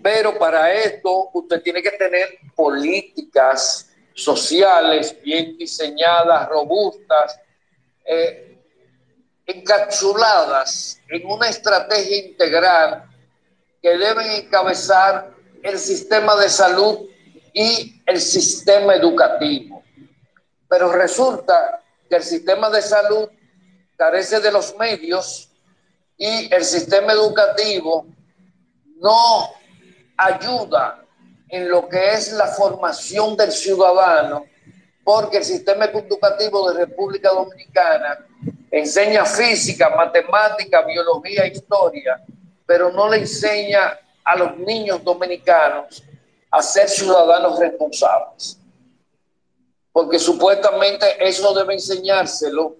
Pero 0.00 0.38
para 0.38 0.72
esto 0.72 1.30
usted 1.32 1.60
tiene 1.60 1.82
que 1.82 1.90
tener 1.90 2.38
políticas 2.54 3.90
sociales 4.14 5.20
bien 5.24 5.58
diseñadas, 5.58 6.48
robustas, 6.48 7.40
eh, 8.06 8.58
encapsuladas 9.46 11.00
en 11.08 11.26
una 11.26 11.48
estrategia 11.48 12.26
integral 12.26 13.04
que 13.80 13.96
deben 13.96 14.30
encabezar 14.30 15.34
el 15.62 15.78
sistema 15.78 16.36
de 16.36 16.48
salud 16.48 17.08
y 17.52 18.02
el 18.06 18.20
sistema 18.20 18.94
educativo. 18.94 19.82
Pero 20.68 20.92
resulta 20.92 21.82
que 22.08 22.16
el 22.16 22.22
sistema 22.22 22.70
de 22.70 22.82
salud 22.82 23.28
carece 23.96 24.40
de 24.40 24.52
los 24.52 24.76
medios 24.76 25.50
y 26.16 26.52
el 26.52 26.64
sistema 26.64 27.12
educativo 27.12 28.06
no 28.96 29.50
ayuda 30.16 31.04
en 31.48 31.68
lo 31.68 31.88
que 31.88 32.14
es 32.14 32.32
la 32.32 32.46
formación 32.46 33.36
del 33.36 33.52
ciudadano, 33.52 34.44
porque 35.06 35.36
el 35.36 35.44
sistema 35.44 35.84
educativo 35.84 36.68
de 36.68 36.84
República 36.84 37.30
Dominicana 37.30 38.26
enseña 38.72 39.24
física, 39.24 39.90
matemática, 39.90 40.82
biología, 40.82 41.46
historia, 41.46 42.24
pero 42.66 42.90
no 42.90 43.08
le 43.08 43.18
enseña 43.18 43.96
a 44.24 44.34
los 44.34 44.56
niños 44.58 45.04
dominicanos 45.04 46.02
a 46.50 46.60
ser 46.60 46.88
ciudadanos 46.88 47.56
responsables. 47.60 48.58
Porque 49.92 50.18
supuestamente 50.18 51.24
eso 51.24 51.54
debe 51.54 51.74
enseñárselo, 51.74 52.74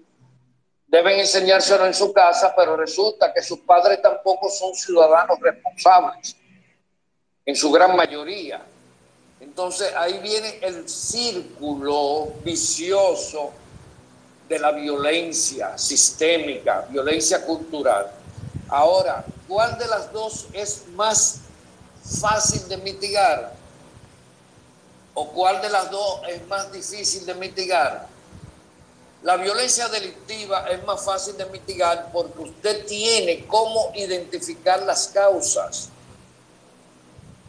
deben 0.85 1.21
enseñárselo 1.21 1.85
en 1.85 1.93
su 1.93 2.11
casa, 2.11 2.53
pero 2.57 2.75
resulta 2.75 3.33
que 3.33 3.41
sus 3.41 3.59
padres 3.59 4.01
tampoco 4.01 4.49
son 4.49 4.75
ciudadanos 4.75 5.39
responsables, 5.39 6.35
en 7.45 7.55
su 7.55 7.71
gran 7.71 7.95
mayoría. 7.95 8.65
Entonces 9.57 9.91
ahí 9.97 10.19
viene 10.19 10.59
el 10.61 10.87
círculo 10.87 12.27
vicioso 12.43 13.49
de 14.47 14.59
la 14.59 14.71
violencia 14.71 15.75
sistémica, 15.75 16.85
violencia 16.91 17.43
cultural. 17.43 18.11
Ahora, 18.69 19.25
¿cuál 19.47 19.75
de 19.79 19.87
las 19.87 20.13
dos 20.13 20.45
es 20.53 20.83
más 20.89 21.39
fácil 22.21 22.67
de 22.67 22.77
mitigar? 22.77 23.55
¿O 25.15 25.27
cuál 25.29 25.59
de 25.59 25.69
las 25.69 25.89
dos 25.89 26.21
es 26.27 26.47
más 26.47 26.71
difícil 26.71 27.25
de 27.25 27.33
mitigar? 27.33 28.05
La 29.23 29.37
violencia 29.37 29.87
delictiva 29.89 30.69
es 30.69 30.85
más 30.85 31.03
fácil 31.03 31.35
de 31.35 31.47
mitigar 31.47 32.11
porque 32.13 32.41
usted 32.43 32.85
tiene 32.85 33.47
cómo 33.47 33.91
identificar 33.95 34.83
las 34.83 35.07
causas. 35.07 35.89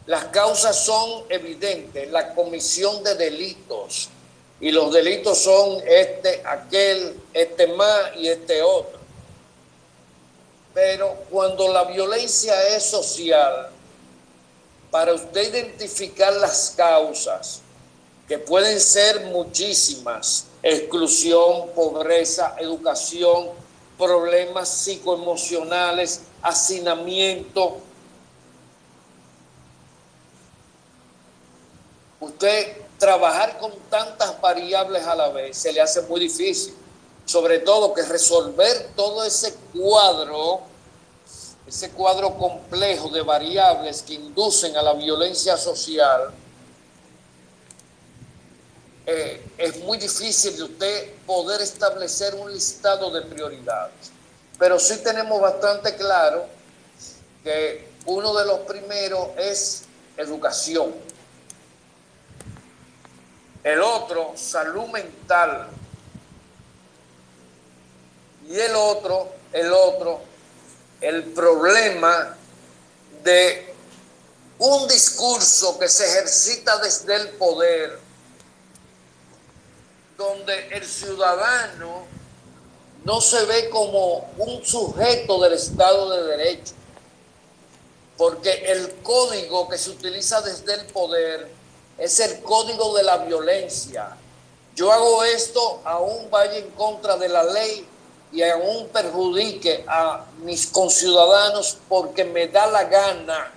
Las 0.09 0.25
causas 0.25 0.75
son 0.75 1.25
evidentes, 1.29 2.09
la 2.09 2.33
comisión 2.33 3.03
de 3.03 3.13
delitos. 3.13 4.09
Y 4.59 4.71
los 4.71 4.91
delitos 4.91 5.37
son 5.37 5.83
este, 5.85 6.41
aquel, 6.47 7.15
este 7.31 7.67
más 7.67 8.15
y 8.17 8.27
este 8.27 8.63
otro. 8.63 8.97
Pero 10.73 11.15
cuando 11.29 11.71
la 11.71 11.83
violencia 11.83 12.75
es 12.75 12.85
social, 12.85 13.69
para 14.89 15.13
usted 15.13 15.53
identificar 15.53 16.33
las 16.37 16.73
causas, 16.75 17.61
que 18.27 18.39
pueden 18.39 18.79
ser 18.79 19.27
muchísimas, 19.27 20.47
exclusión, 20.63 21.69
pobreza, 21.75 22.55
educación, 22.57 23.49
problemas 23.95 24.69
psicoemocionales, 24.69 26.21
hacinamiento. 26.41 27.77
Usted 32.19 32.77
trabajar 32.97 33.57
con 33.59 33.71
tantas 33.89 34.39
variables 34.41 35.05
a 35.05 35.15
la 35.15 35.29
vez 35.29 35.57
se 35.57 35.71
le 35.71 35.81
hace 35.81 36.01
muy 36.03 36.19
difícil, 36.19 36.75
sobre 37.25 37.59
todo 37.59 37.93
que 37.93 38.01
resolver 38.03 38.89
todo 38.95 39.23
ese 39.23 39.53
cuadro 39.73 40.61
ese 41.69 41.91
cuadro 41.91 42.35
complejo 42.35 43.09
de 43.09 43.21
variables 43.21 44.01
que 44.01 44.15
inducen 44.15 44.75
a 44.75 44.81
la 44.81 44.93
violencia 44.93 45.55
social, 45.55 46.31
eh, 49.05 49.45
es 49.55 49.79
muy 49.79 49.99
difícil 49.99 50.57
de 50.57 50.63
usted 50.63 51.13
poder 51.27 51.61
establecer 51.61 52.33
un 52.33 52.51
listado 52.51 53.11
de 53.11 53.21
prioridades. 53.21 54.11
Pero 54.57 54.79
sí 54.79 54.97
tenemos 55.03 55.39
bastante 55.39 55.95
claro 55.95 56.47
que 57.43 57.87
uno 58.07 58.33
de 58.33 58.45
los 58.45 58.59
primeros 58.61 59.29
es 59.37 59.83
educación. 60.17 60.93
El 63.63 63.81
otro, 63.81 64.33
salud 64.35 64.87
mental. 64.87 65.67
Y 68.47 68.57
el 68.57 68.75
otro, 68.75 69.33
el 69.53 69.71
otro, 69.71 70.21
el 71.01 71.23
problema 71.25 72.35
de 73.23 73.73
un 74.57 74.87
discurso 74.87 75.77
que 75.77 75.87
se 75.87 76.05
ejercita 76.05 76.77
desde 76.79 77.15
el 77.15 77.29
poder, 77.29 77.99
donde 80.17 80.67
el 80.69 80.85
ciudadano 80.85 82.05
no 83.05 83.21
se 83.21 83.45
ve 83.45 83.69
como 83.69 84.31
un 84.37 84.65
sujeto 84.65 85.39
del 85.41 85.53
Estado 85.53 86.09
de 86.09 86.37
Derecho, 86.37 86.73
porque 88.17 88.51
el 88.71 88.95
código 89.01 89.69
que 89.69 89.77
se 89.77 89.91
utiliza 89.91 90.41
desde 90.41 90.73
el 90.73 90.85
poder 90.87 91.58
es 91.99 92.19
el 92.19 92.41
código 92.41 92.95
de 92.95 93.03
la 93.03 93.17
violencia. 93.17 94.15
Yo 94.75 94.91
hago 94.91 95.23
esto, 95.23 95.81
aún 95.83 96.29
vaya 96.31 96.57
en 96.57 96.69
contra 96.71 97.17
de 97.17 97.27
la 97.27 97.43
ley, 97.43 97.85
y 98.31 98.43
aún 98.43 98.87
perjudique 98.89 99.83
a 99.87 100.25
mis 100.43 100.67
conciudadanos 100.67 101.77
porque 101.87 102.23
me 102.23 102.47
da 102.47 102.67
la 102.67 102.83
gana, 102.83 103.51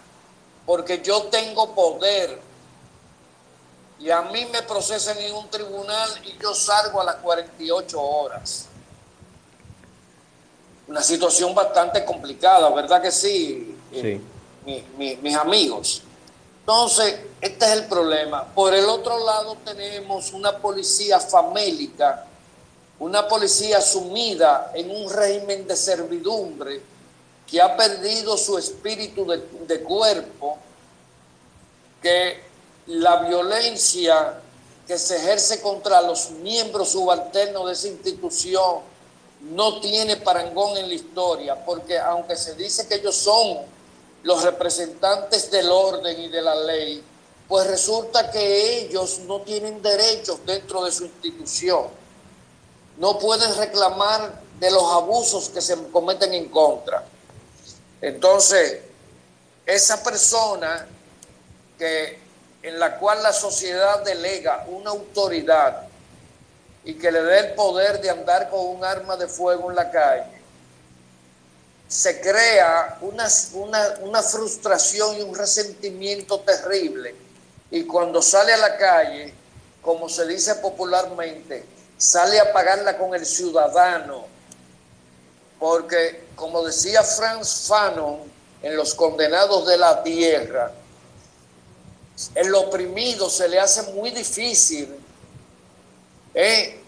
porque 0.65 1.03
yo 1.03 1.25
tengo 1.25 1.75
poder. 1.75 2.41
Y 3.99 4.11
a 4.11 4.23
mí 4.23 4.47
me 4.47 4.63
procesan 4.63 5.19
en 5.19 5.35
un 5.35 5.49
tribunal 5.49 6.11
y 6.25 6.37
yo 6.43 6.55
salgo 6.55 7.01
a 7.01 7.05
las 7.05 7.17
48 7.17 8.01
horas. 8.01 8.67
Una 10.89 11.03
situación 11.03 11.55
bastante 11.55 12.05
complicada, 12.05 12.69
¿verdad 12.71 13.01
que 13.01 13.13
sí? 13.13 13.77
Sí. 13.93 14.21
mis 14.97 15.37
amigos. 15.37 16.03
Entonces, 16.63 17.21
este 17.41 17.65
es 17.65 17.73
el 17.73 17.85
problema. 17.87 18.45
Por 18.55 18.75
el 18.75 18.87
otro 18.87 19.25
lado 19.25 19.57
tenemos 19.65 20.33
una 20.33 20.59
policía 20.59 21.21
famélica 21.21 22.27
una 23.03 23.27
policía 23.27 23.81
sumida 23.81 24.71
en 24.77 24.89
un 24.89 25.11
régimen 25.11 25.67
de 25.67 25.75
servidumbre 25.75 26.81
que 27.49 27.61
ha 27.61 27.77
perdido 27.77 28.37
su 28.37 28.57
espíritu 28.57 29.27
de, 29.27 29.81
cuerpo, 29.83 30.57
que 32.01 32.45
la 32.87 33.25
violencia 33.25 34.41
que 34.87 34.97
se 34.97 35.17
ejerce 35.17 35.61
contra 35.61 36.01
los 36.01 36.31
miembros 36.31 36.91
subalternos 36.91 37.67
de 37.67 37.73
esa 37.73 37.89
institución 37.89 38.83
no 39.51 39.81
tiene 39.81 40.17
parangón 40.19 40.77
en 40.77 40.87
la 40.87 40.95
historia, 40.95 41.57
porque 41.65 41.99
aunque 41.99 42.37
se 42.37 42.55
dice 42.55 42.87
que 42.87 42.95
ellos 42.95 43.17
son 43.17 43.63
los 44.23 44.43
representantes 44.43 45.51
del 45.51 45.71
orden 45.71 46.21
y 46.21 46.29
de 46.29 46.43
la 46.43 46.55
ley, 46.55 47.03
pues 47.49 47.67
resulta 47.67 48.31
que 48.31 48.81
ellos 48.81 49.21
no 49.21 49.43
tienen 49.43 49.83
derechos 49.83 50.41
dentro 50.47 50.85
de 50.85 50.93
su 50.93 51.05
institución. 51.05 51.89
No 52.99 53.19
pueden 53.19 53.55
reclamar 53.57 54.41
de 54.59 54.71
los 54.71 54.85
abusos 54.93 55.49
que 55.49 55.61
se 55.61 55.77
cometen 55.91 56.33
en 56.35 56.49
contra. 56.49 57.05
Entonces, 58.01 58.81
esa 59.67 60.03
persona 60.03 60.87
que 61.79 62.21
en 62.63 62.79
la 62.79 62.99
cual 62.99 63.23
la 63.23 63.33
sociedad 63.33 64.05
delega 64.05 64.65
una 64.69 64.91
autoridad 64.91 65.83
y 66.85 66.95
que 66.95 67.11
le 67.11 67.23
dé 67.23 67.39
el 67.41 67.55
poder 67.55 68.01
de 68.01 68.11
andar 68.11 68.51
con 68.51 68.61
un 68.61 68.85
arma 68.85 69.17
de 69.17 69.27
fuego 69.27 69.71
en 69.71 69.77
la 69.77 69.91
calle, 69.91 70.42
se 71.93 72.23
crea 72.23 72.97
una, 73.03 73.29
una, 74.01 74.23
frustración 74.23 75.19
y 75.19 75.21
un 75.21 75.35
resentimiento 75.35 76.41
terrible. 76.41 77.15
Y 77.71 77.85
cuando 77.85 78.23
sale 78.23 78.55
a 78.55 78.57
la 78.57 78.79
calle, 78.79 79.35
como 79.83 80.09
se 80.09 80.27
dice 80.27 80.55
popularmente, 80.55 81.67
sale 81.99 82.41
a 82.41 82.51
pagarla 82.51 82.97
con 82.97 83.15
el 83.15 83.27
ciudadano. 83.27 84.25
Porque, 85.59 86.29
como 86.35 86.65
decía 86.65 87.03
Franz 87.03 87.67
Fanon 87.69 88.21
en 88.63 88.75
Los 88.75 88.95
Condenados 88.95 89.67
de 89.67 89.77
la 89.77 90.03
Tierra, 90.03 90.73
el 92.35 92.55
oprimido 92.55 93.29
se 93.29 93.49
le 93.49 93.61
hace 93.61 93.83
muy 93.93 94.13
difícil 94.13 94.97
eh, 96.33 96.81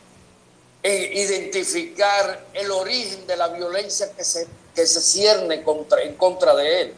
eh, 0.83 1.11
identificar 1.15 2.47
el 2.55 2.71
origen 2.71 3.27
de 3.27 3.37
la 3.37 3.49
violencia 3.49 4.11
que 4.17 4.25
se, 4.25 4.49
que 4.75 4.87
se 4.87 5.01
cierne 5.01 5.63
contra, 5.63 6.03
en 6.03 6.17
contra 6.17 6.55
de 6.55 6.81
él. 6.81 6.95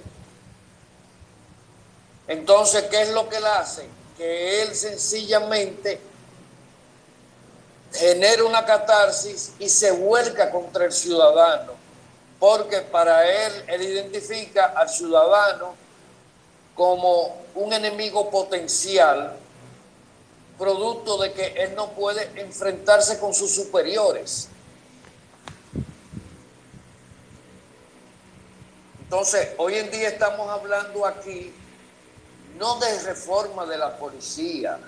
Entonces, 2.29 2.85
¿qué 2.85 3.03
es 3.03 3.11
lo 3.11 3.29
que 3.29 3.37
él 3.37 3.47
hace? 3.47 3.87
Que 4.17 4.63
él 4.63 4.75
sencillamente 4.75 6.01
genera 7.93 8.45
una 8.45 8.65
catarsis 8.65 9.53
y 9.59 9.69
se 9.69 9.93
vuelca 9.93 10.51
contra 10.51 10.87
el 10.87 10.93
ciudadano, 10.93 11.73
porque 12.39 12.81
para 12.81 13.27
él, 13.47 13.65
él 13.69 13.83
identifica 13.83 14.67
al 14.77 14.89
ciudadano 14.89 15.75
como 16.75 17.43
un 17.55 17.73
enemigo 17.73 18.31
potencial, 18.31 19.37
producto 20.59 21.19
de 21.19 21.33
que 21.33 21.47
él 21.57 21.75
no 21.75 21.91
puede 21.93 22.31
enfrentarse 22.41 23.19
con 23.19 23.35
sus 23.35 23.55
superiores. 23.55 24.49
Entonces, 29.07 29.51
hoy 29.59 29.77
en 29.77 29.89
día 29.89 30.09
estamos 30.09 30.51
hablando 30.51 31.07
aquí 31.07 31.55
no 32.59 32.77
de 32.81 33.03
reforma 33.05 33.65
de 33.65 33.79
la 33.79 33.97
policía, 33.97 34.81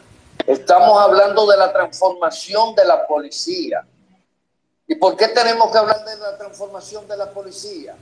estamos 0.45 1.01
hablando 1.01 1.47
de 1.47 1.57
la 1.57 1.73
transformación 1.73 2.75
de 2.75 2.85
la 2.85 3.07
policía. 3.07 3.87
¿Y 4.89 4.97
por 4.97 5.17
qué 5.17 5.29
tenemos 5.29 5.71
que 5.71 5.79
hablar 5.79 6.05
de 6.05 6.17
la 6.17 6.37
transformación 6.37 7.07
de 7.07 7.17
la 7.17 7.31
policía? 7.31 7.95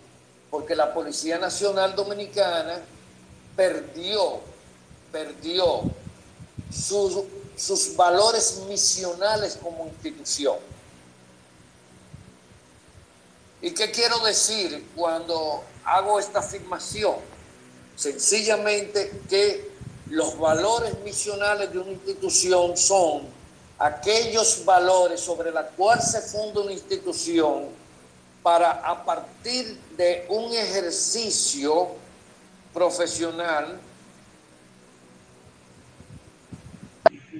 Porque 0.50 0.74
la 0.74 0.94
Policía 0.94 1.36
Nacional 1.36 1.94
Dominicana 1.94 2.80
perdió, 3.54 4.40
perdió 5.12 5.82
sus, 6.72 7.24
sus 7.56 7.94
valores 7.94 8.62
misionales 8.68 9.58
como 9.62 9.84
institución. 9.86 10.56
¿Y 13.66 13.72
qué 13.72 13.90
quiero 13.90 14.20
decir 14.20 14.90
cuando 14.94 15.64
hago 15.84 16.20
esta 16.20 16.38
afirmación? 16.38 17.16
Sencillamente 17.96 19.22
que 19.28 19.72
los 20.08 20.38
valores 20.38 20.96
misionales 21.00 21.72
de 21.72 21.80
una 21.80 21.90
institución 21.90 22.76
son 22.76 23.22
aquellos 23.76 24.64
valores 24.64 25.18
sobre 25.18 25.50
los 25.50 25.64
cuales 25.76 26.08
se 26.08 26.20
funda 26.20 26.60
una 26.60 26.70
institución 26.70 27.64
para 28.40 28.70
a 28.70 29.04
partir 29.04 29.76
de 29.96 30.26
un 30.28 30.54
ejercicio 30.54 31.88
profesional 32.72 33.80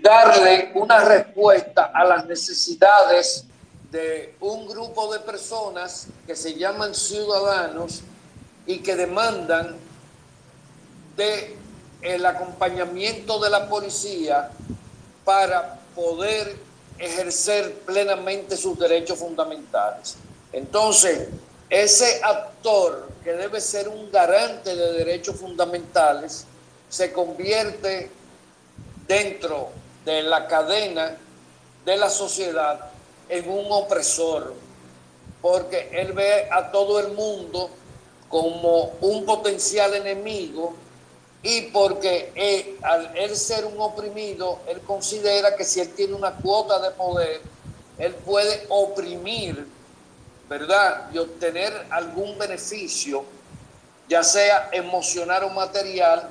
darle 0.03 0.73
una 0.75 1.05
respuesta 1.05 1.93
a 1.95 2.05
las 2.05 2.27
necesidades 2.27 3.46
de 3.91 4.35
un 4.41 4.67
grupo 4.67 5.13
de 5.13 5.21
personas 5.21 6.09
que 6.27 6.35
se 6.35 6.55
llaman 6.55 6.95
ciudadanos 6.95 8.03
y 8.67 8.79
que 8.79 8.97
demandan 8.97 9.77
de 11.17 11.57
el 12.03 12.27
acompañamiento 12.27 13.39
de 13.39 13.51
la 13.51 13.69
policía 13.69 14.51
para 15.25 15.81
poder 15.95 16.57
ejercer 16.99 17.75
plenamente 17.81 18.57
sus 18.57 18.79
derechos 18.79 19.19
fundamentales. 19.19 20.17
Entonces, 20.53 21.29
ese 21.69 22.21
actor 22.23 23.09
que 23.25 23.33
debe 23.33 23.61
ser 23.61 23.89
un 23.89 24.11
garante 24.11 24.75
de 24.77 24.93
derechos 24.93 25.37
fundamentales 25.37 26.45
se 26.89 27.13
convierte 27.13 28.11
dentro 29.09 29.71
de 30.05 30.23
la 30.23 30.47
cadena 30.47 31.17
de 31.85 31.97
la 31.97 32.09
sociedad 32.09 32.91
en 33.29 33.49
un 33.49 33.67
opresor, 33.71 34.55
porque 35.43 35.89
él 35.93 36.13
ve 36.13 36.49
a 36.51 36.71
todo 36.71 37.01
el 37.01 37.13
mundo 37.13 37.71
como 38.29 38.93
un 39.01 39.25
potencial 39.25 39.95
enemigo 39.95 40.75
y 41.43 41.63
porque 41.63 42.77
al 42.83 43.37
ser 43.37 43.65
un 43.65 43.81
oprimido, 43.81 44.61
él 44.67 44.81
considera 44.81 45.55
que 45.55 45.65
si 45.65 45.81
él 45.81 45.93
tiene 45.95 46.15
una 46.15 46.33
cuota 46.33 46.81
de 46.81 46.91
poder, 46.91 47.41
él 47.99 48.15
puede 48.15 48.67
oprimir 48.69 49.77
¿verdad? 50.49 51.11
Y 51.13 51.19
obtener 51.19 51.87
algún 51.91 52.39
beneficio, 52.39 53.25
ya 54.09 54.23
sea 54.23 54.69
emocional 54.73 55.45
o 55.45 55.51
material, 55.51 56.31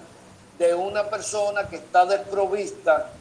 de 0.58 0.74
una 0.74 1.10
persona 1.10 1.68
que 1.68 1.76
está 1.76 2.06
desprovista 2.06 3.12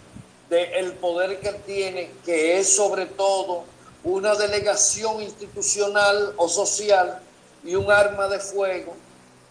del 0.49 0.93
poder 0.95 1.41
que 1.41 1.53
tiene, 1.53 2.11
que 2.25 2.59
es 2.59 2.77
sobre 2.77 3.07
todo 3.07 3.65
una 4.05 4.35
delegación 4.35 5.23
institucional 5.23 6.35
o 6.37 6.49
social 6.49 7.21
y 7.65 7.75
un 7.75 7.91
arma 7.91 8.29
de 8.29 8.39
fuego, 8.39 8.95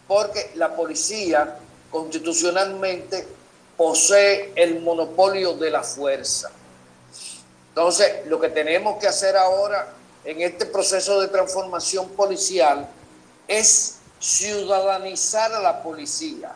porque 0.08 0.52
la 0.56 0.76
policía 0.76 1.58
constitucionalmente 1.90 3.28
posee 3.76 4.52
el 4.56 4.82
monopolio 4.82 5.54
de 5.54 5.72
la 5.72 5.84
fuerza. 5.84 6.52
Entonces, 7.70 8.28
lo 8.28 8.40
que 8.40 8.50
tenemos 8.50 9.00
que 9.00 9.08
hacer 9.08 9.36
ahora 9.36 9.94
en 10.24 10.42
este 10.42 10.68
proceso 10.68 11.20
de 11.20 11.28
transformación 11.28 12.10
policial 12.10 12.88
es 13.48 13.98
ciudadanizar 14.20 15.52
a 15.54 15.60
la 15.60 15.82
policía. 15.82 16.56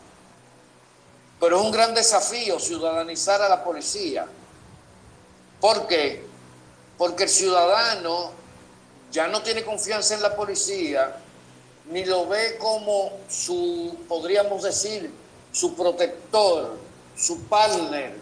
Pero 1.39 1.59
es 1.59 1.65
un 1.65 1.71
gran 1.71 1.93
desafío 1.93 2.59
ciudadanizar 2.59 3.41
a 3.41 3.49
la 3.49 3.63
policía. 3.63 4.25
¿Por 5.61 5.87
qué? 5.87 6.25
Porque 6.97 7.23
el 7.23 7.29
ciudadano 7.29 8.31
ya 9.11 9.27
no 9.27 9.41
tiene 9.41 9.63
confianza 9.63 10.15
en 10.15 10.21
la 10.21 10.35
policía, 10.35 11.15
ni 11.91 12.05
lo 12.05 12.27
ve 12.27 12.57
como 12.57 13.11
su, 13.29 13.97
podríamos 14.07 14.63
decir, 14.63 15.11
su 15.51 15.75
protector, 15.75 16.77
su 17.15 17.43
partner 17.43 18.15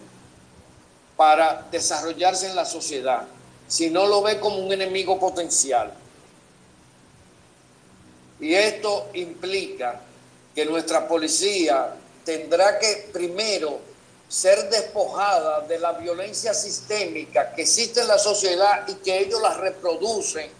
para 1.16 1.66
desarrollarse 1.70 2.48
en 2.48 2.56
la 2.56 2.64
sociedad 2.64 3.26
si 3.68 3.90
no 3.90 4.06
lo 4.06 4.22
ve 4.22 4.38
como 4.38 4.58
un 4.58 4.72
enemigo 4.72 5.18
potencial. 5.18 5.92
Y 8.38 8.54
esto 8.54 9.08
implica 9.14 10.00
que 10.54 10.64
nuestra 10.64 11.08
policía 11.08 11.94
tendrá 12.26 12.78
que 12.78 13.08
primero 13.12 13.78
ser 14.28 14.68
despojada 14.68 15.60
de 15.60 15.78
la 15.78 15.92
violencia 15.92 16.52
sistémica 16.52 17.54
que 17.54 17.62
existe 17.62 18.00
en 18.00 18.08
la 18.08 18.18
sociedad 18.18 18.86
y 18.88 18.96
que 18.96 19.20
ellos 19.20 19.40
la 19.40 19.54
reproducen. 19.54 20.50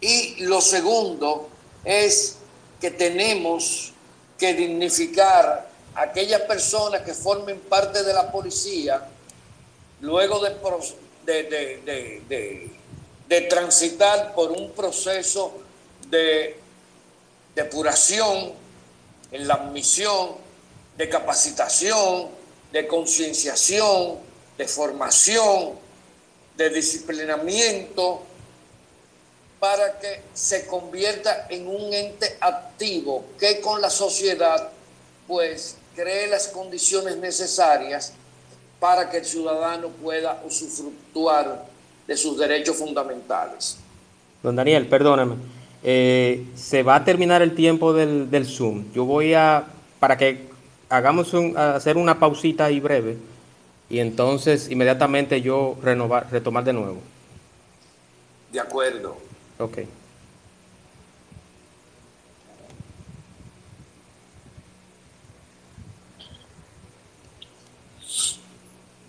Y 0.00 0.42
lo 0.44 0.60
segundo 0.60 1.48
es 1.84 2.36
que 2.80 2.90
tenemos 2.90 3.92
que 4.36 4.52
dignificar 4.54 5.70
a 5.94 6.02
aquellas 6.02 6.40
personas 6.42 7.02
que 7.02 7.14
formen 7.14 7.60
parte 7.60 8.02
de 8.02 8.12
la 8.12 8.32
policía 8.32 9.06
luego 10.00 10.40
de, 10.40 10.56
de, 13.28 13.40
transitar 13.42 14.34
por 14.34 14.50
un 14.50 14.72
proceso 14.72 15.52
de 16.08 16.56
depuración 17.54 18.59
en 19.32 19.48
la 19.48 19.54
admisión, 19.54 20.30
de 20.96 21.08
capacitación, 21.08 22.28
de 22.72 22.86
concienciación, 22.86 24.18
de 24.56 24.68
formación, 24.68 25.72
de 26.56 26.70
disciplinamiento, 26.70 28.22
para 29.58 29.98
que 29.98 30.22
se 30.32 30.66
convierta 30.66 31.46
en 31.50 31.68
un 31.68 31.92
ente 31.92 32.36
activo 32.40 33.24
que 33.38 33.60
con 33.60 33.80
la 33.80 33.90
sociedad 33.90 34.70
pues 35.26 35.76
cree 35.94 36.28
las 36.28 36.48
condiciones 36.48 37.16
necesarias 37.18 38.14
para 38.80 39.10
que 39.10 39.18
el 39.18 39.24
ciudadano 39.24 39.88
pueda 39.88 40.42
usufructuar 40.46 41.66
de 42.06 42.16
sus 42.16 42.38
derechos 42.38 42.76
fundamentales. 42.76 43.76
Don 44.42 44.56
Daniel, 44.56 44.88
perdóname. 44.88 45.36
Eh, 45.82 46.46
se 46.54 46.82
va 46.82 46.96
a 46.96 47.04
terminar 47.04 47.40
el 47.40 47.54
tiempo 47.54 47.92
del, 47.92 48.30
del, 48.30 48.46
Zoom. 48.46 48.92
Yo 48.92 49.04
voy 49.04 49.32
a, 49.34 49.64
para 49.98 50.16
que 50.18 50.48
hagamos 50.90 51.32
un, 51.32 51.56
hacer 51.56 51.96
una 51.96 52.18
pausita 52.18 52.66
ahí 52.66 52.80
breve 52.80 53.16
y 53.88 53.98
entonces 53.98 54.70
inmediatamente 54.70 55.40
yo 55.40 55.76
renovar, 55.82 56.30
retomar 56.30 56.64
de 56.64 56.72
nuevo. 56.72 57.00
De 58.52 58.60
acuerdo. 58.60 59.16
Ok. 59.58 59.78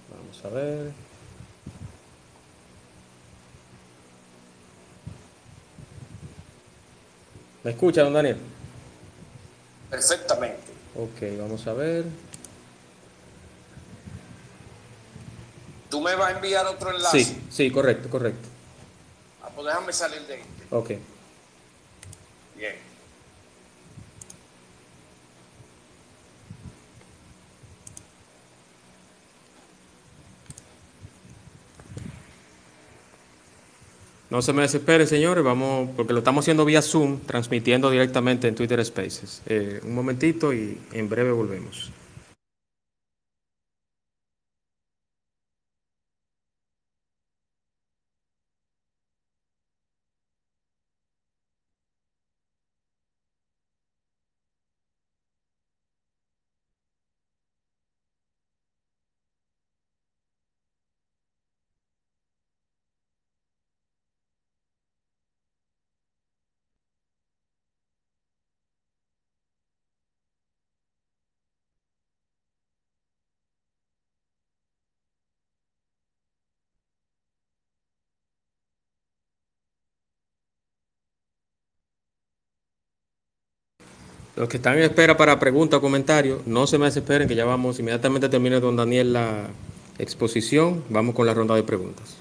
Vamos 0.10 0.46
a 0.46 0.50
ver. 0.50 1.01
¿Me 7.64 7.72
escucha, 7.72 8.04
don 8.04 8.14
Daniel? 8.14 8.38
Perfectamente. 9.90 10.72
Ok, 10.96 11.40
vamos 11.40 11.66
a 11.68 11.74
ver. 11.74 12.06
¿Tú 15.90 16.02
me 16.02 16.16
vas 16.16 16.34
a 16.34 16.36
enviar 16.38 16.66
otro 16.66 16.92
enlace? 16.96 17.24
Sí, 17.24 17.42
sí, 17.50 17.70
correcto, 17.70 18.10
correcto. 18.10 18.48
Ah, 19.44 19.50
pues 19.54 19.68
déjame 19.68 19.94
salir 19.94 20.22
de 20.22 20.36
este. 20.36 20.76
Ok. 20.76 20.90
Bien. 22.56 22.76
No 34.32 34.42
se 34.42 34.54
me 34.54 34.62
desesperen, 34.62 35.06
señores, 35.08 35.44
vamos, 35.44 35.90
porque 35.94 36.14
lo 36.14 36.20
estamos 36.20 36.46
haciendo 36.46 36.64
vía 36.64 36.82
Zoom, 36.82 37.20
transmitiendo 37.20 37.92
directamente 37.92 38.48
en 38.48 38.56
Twitter 38.56 38.84
Spaces. 38.86 39.42
Eh, 39.46 39.82
un 39.84 39.94
momentito 39.94 40.54
y 40.54 40.78
en 40.94 41.10
breve 41.10 41.34
volvemos. 41.34 41.92
Los 84.42 84.50
que 84.50 84.58
están 84.58 84.76
en 84.80 84.86
espera 84.86 85.16
para 85.16 85.38
preguntas 85.38 85.78
o 85.78 85.82
comentarios, 85.82 86.48
no 86.48 86.66
se 86.66 86.80
me 86.80 86.86
desesperen 86.86 87.28
que 87.28 87.36
ya 87.36 87.46
vamos, 87.46 87.80
inmediatamente 87.80 88.28
termine 88.28 88.60
don 88.60 88.76
Daniel 88.76 89.14
la 89.14 89.52
exposición, 90.00 90.84
vamos 90.90 91.14
con 91.14 91.28
la 91.28 91.34
ronda 91.36 91.54
de 91.54 91.62
preguntas. 91.62 92.21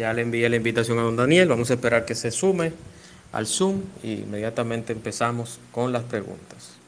Ya 0.00 0.14
le 0.14 0.22
envié 0.22 0.48
la 0.48 0.56
invitación 0.56 0.98
a 0.98 1.02
don 1.02 1.14
Daniel, 1.14 1.46
vamos 1.46 1.70
a 1.70 1.74
esperar 1.74 2.06
que 2.06 2.14
se 2.14 2.30
sume 2.30 2.72
al 3.32 3.46
Zoom 3.46 3.82
y 4.02 4.12
inmediatamente 4.12 4.94
empezamos 4.94 5.60
con 5.72 5.92
las 5.92 6.04
preguntas. 6.04 6.79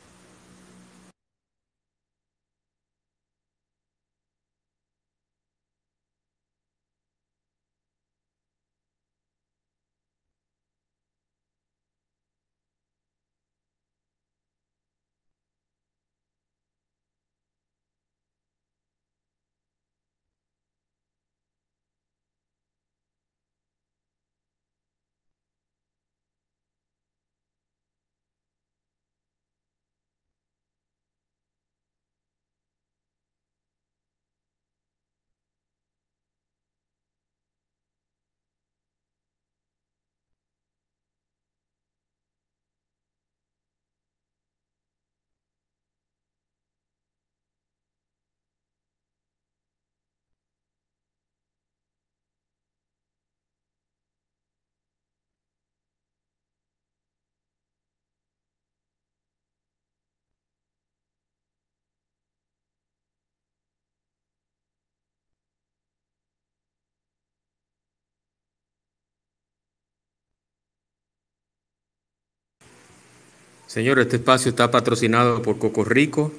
Señor, 73.73 73.99
este 74.01 74.16
espacio 74.16 74.51
está 74.51 74.70
patrocinado 74.70 75.41
por 75.41 75.59
Coco 75.59 75.83
Rico, 75.83 76.31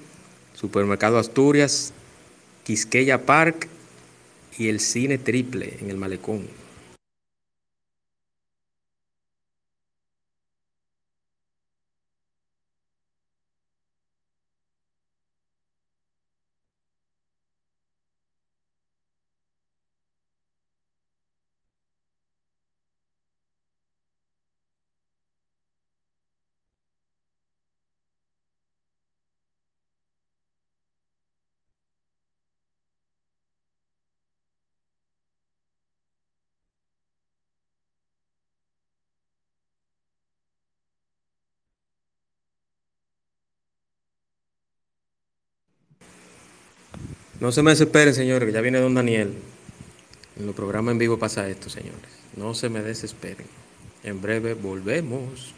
Supermercado 0.54 1.18
Asturias, 1.18 1.92
Quisqueya 2.64 3.26
Park 3.26 3.68
y 4.60 4.68
el 4.68 4.80
Cine 4.80 5.18
Triple 5.18 5.80
en 5.82 5.90
el 5.90 5.98
Malecón. 5.98 6.46
No 47.44 47.52
se 47.52 47.62
me 47.62 47.72
desesperen, 47.72 48.16
señores, 48.16 48.48
que 48.48 48.54
ya 48.54 48.62
viene 48.62 48.80
don 48.80 48.94
Daniel. 48.94 49.34
En 50.40 50.46
los 50.46 50.56
programas 50.56 50.94
en 50.94 50.98
vivo 50.98 51.20
pasa 51.20 51.50
esto, 51.50 51.70
señores. 51.70 52.10
No 52.38 52.54
se 52.54 52.70
me 52.70 52.82
desesperen. 52.82 53.46
En 54.06 54.22
breve 54.22 54.54
volvemos. 54.54 55.54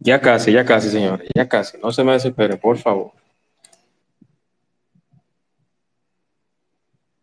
Ya 0.00 0.20
casi, 0.20 0.52
ya 0.52 0.64
casi, 0.64 0.90
señores, 0.90 1.28
ya 1.34 1.48
casi. 1.48 1.78
No 1.78 1.92
se 1.92 2.02
me 2.04 2.12
desespere, 2.12 2.56
por 2.56 2.76
favor. 2.76 3.12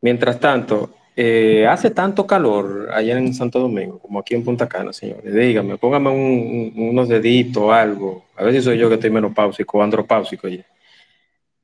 Mientras 0.01 0.39
tanto, 0.39 0.91
eh, 1.15 1.65
hace 1.67 1.89
tanto 1.91 2.25
calor 2.28 2.89
allá 2.93 3.17
en 3.17 3.34
Santo 3.34 3.59
Domingo 3.59 3.99
como 3.99 4.19
aquí 4.19 4.36
en 4.36 4.43
Punta 4.43 4.67
Cana, 4.67 4.93
señores. 4.93 5.34
Dígame, 5.34 5.78
póngame 5.78 6.09
un- 6.11 6.73
un- 6.75 6.89
unos 6.89 7.09
deditos 7.09 7.71
algo. 7.71 8.25
A 8.36 8.43
ver 8.43 8.53
si 8.53 8.61
soy 8.61 8.78
yo 8.78 8.88
que 8.89 8.95
estoy 8.95 9.09
menopáusico 9.11 9.78
o 9.80 9.82
andropáusico 9.82 10.47
ya. 10.47 10.65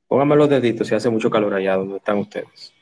Póngame 0.08 0.34
los 0.36 0.48
deditos 0.48 0.88
si 0.88 0.94
hace 0.94 1.10
mucho 1.10 1.28
calor 1.28 1.52
allá 1.52 1.76
donde 1.76 1.98
están 1.98 2.16
ustedes. 2.16 2.72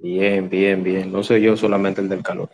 Bien, 0.00 0.48
bien, 0.50 0.82
bien. 0.82 1.12
No 1.12 1.22
soy 1.22 1.42
yo 1.42 1.56
solamente 1.56 2.00
el 2.00 2.08
del 2.08 2.24
calor. 2.24 2.50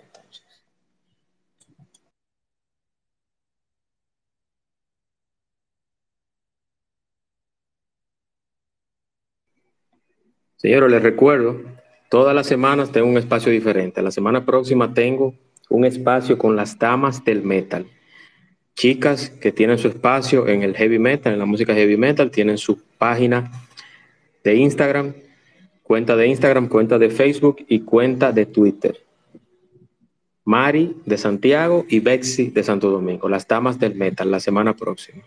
Señores, 10.66 10.90
les 10.90 11.02
recuerdo, 11.04 11.60
todas 12.10 12.34
las 12.34 12.48
semanas 12.48 12.90
tengo 12.90 13.06
un 13.06 13.16
espacio 13.16 13.52
diferente. 13.52 14.02
La 14.02 14.10
semana 14.10 14.44
próxima 14.44 14.92
tengo 14.92 15.32
un 15.68 15.84
espacio 15.84 16.36
con 16.36 16.56
las 16.56 16.76
damas 16.76 17.24
del 17.24 17.44
metal. 17.44 17.86
Chicas 18.74 19.30
que 19.30 19.52
tienen 19.52 19.78
su 19.78 19.86
espacio 19.86 20.48
en 20.48 20.64
el 20.64 20.74
heavy 20.74 20.98
metal, 20.98 21.32
en 21.32 21.38
la 21.38 21.44
música 21.44 21.72
heavy 21.72 21.96
metal, 21.96 22.32
tienen 22.32 22.58
su 22.58 22.82
página 22.98 23.48
de 24.42 24.56
Instagram, 24.56 25.14
cuenta 25.84 26.16
de 26.16 26.26
Instagram, 26.26 26.66
cuenta 26.66 26.98
de 26.98 27.10
Facebook 27.10 27.64
y 27.68 27.82
cuenta 27.82 28.32
de 28.32 28.46
Twitter. 28.46 28.98
Mari 30.44 30.96
de 31.04 31.16
Santiago 31.16 31.86
y 31.88 32.00
Bexy 32.00 32.50
de 32.50 32.64
Santo 32.64 32.90
Domingo, 32.90 33.28
las 33.28 33.46
damas 33.46 33.78
del 33.78 33.94
metal, 33.94 34.32
la 34.32 34.40
semana 34.40 34.74
próxima. 34.74 35.22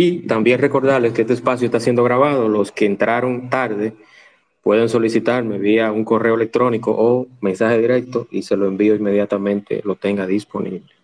Y 0.00 0.20
también 0.28 0.60
recordarles 0.60 1.12
que 1.12 1.22
este 1.22 1.34
espacio 1.34 1.66
está 1.66 1.80
siendo 1.80 2.04
grabado. 2.04 2.48
Los 2.48 2.70
que 2.70 2.86
entraron 2.86 3.50
tarde 3.50 3.94
pueden 4.62 4.88
solicitarme 4.88 5.58
vía 5.58 5.90
un 5.90 6.04
correo 6.04 6.36
electrónico 6.36 6.94
o 6.96 7.26
mensaje 7.40 7.80
directo 7.80 8.28
y 8.30 8.42
se 8.42 8.56
lo 8.56 8.68
envío 8.68 8.94
inmediatamente, 8.94 9.80
lo 9.82 9.96
tenga 9.96 10.24
disponible. 10.24 10.97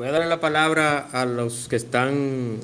Voy 0.00 0.08
a 0.08 0.12
darle 0.12 0.28
la 0.28 0.40
palabra 0.40 1.10
a 1.12 1.26
los 1.26 1.68
que 1.68 1.76
están 1.76 2.58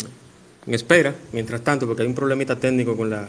en 0.66 0.74
espera, 0.74 1.14
mientras 1.32 1.60
tanto, 1.60 1.86
porque 1.86 2.00
hay 2.00 2.08
un 2.08 2.14
problemita 2.14 2.56
técnico 2.56 2.96
con 2.96 3.10
la, 3.10 3.28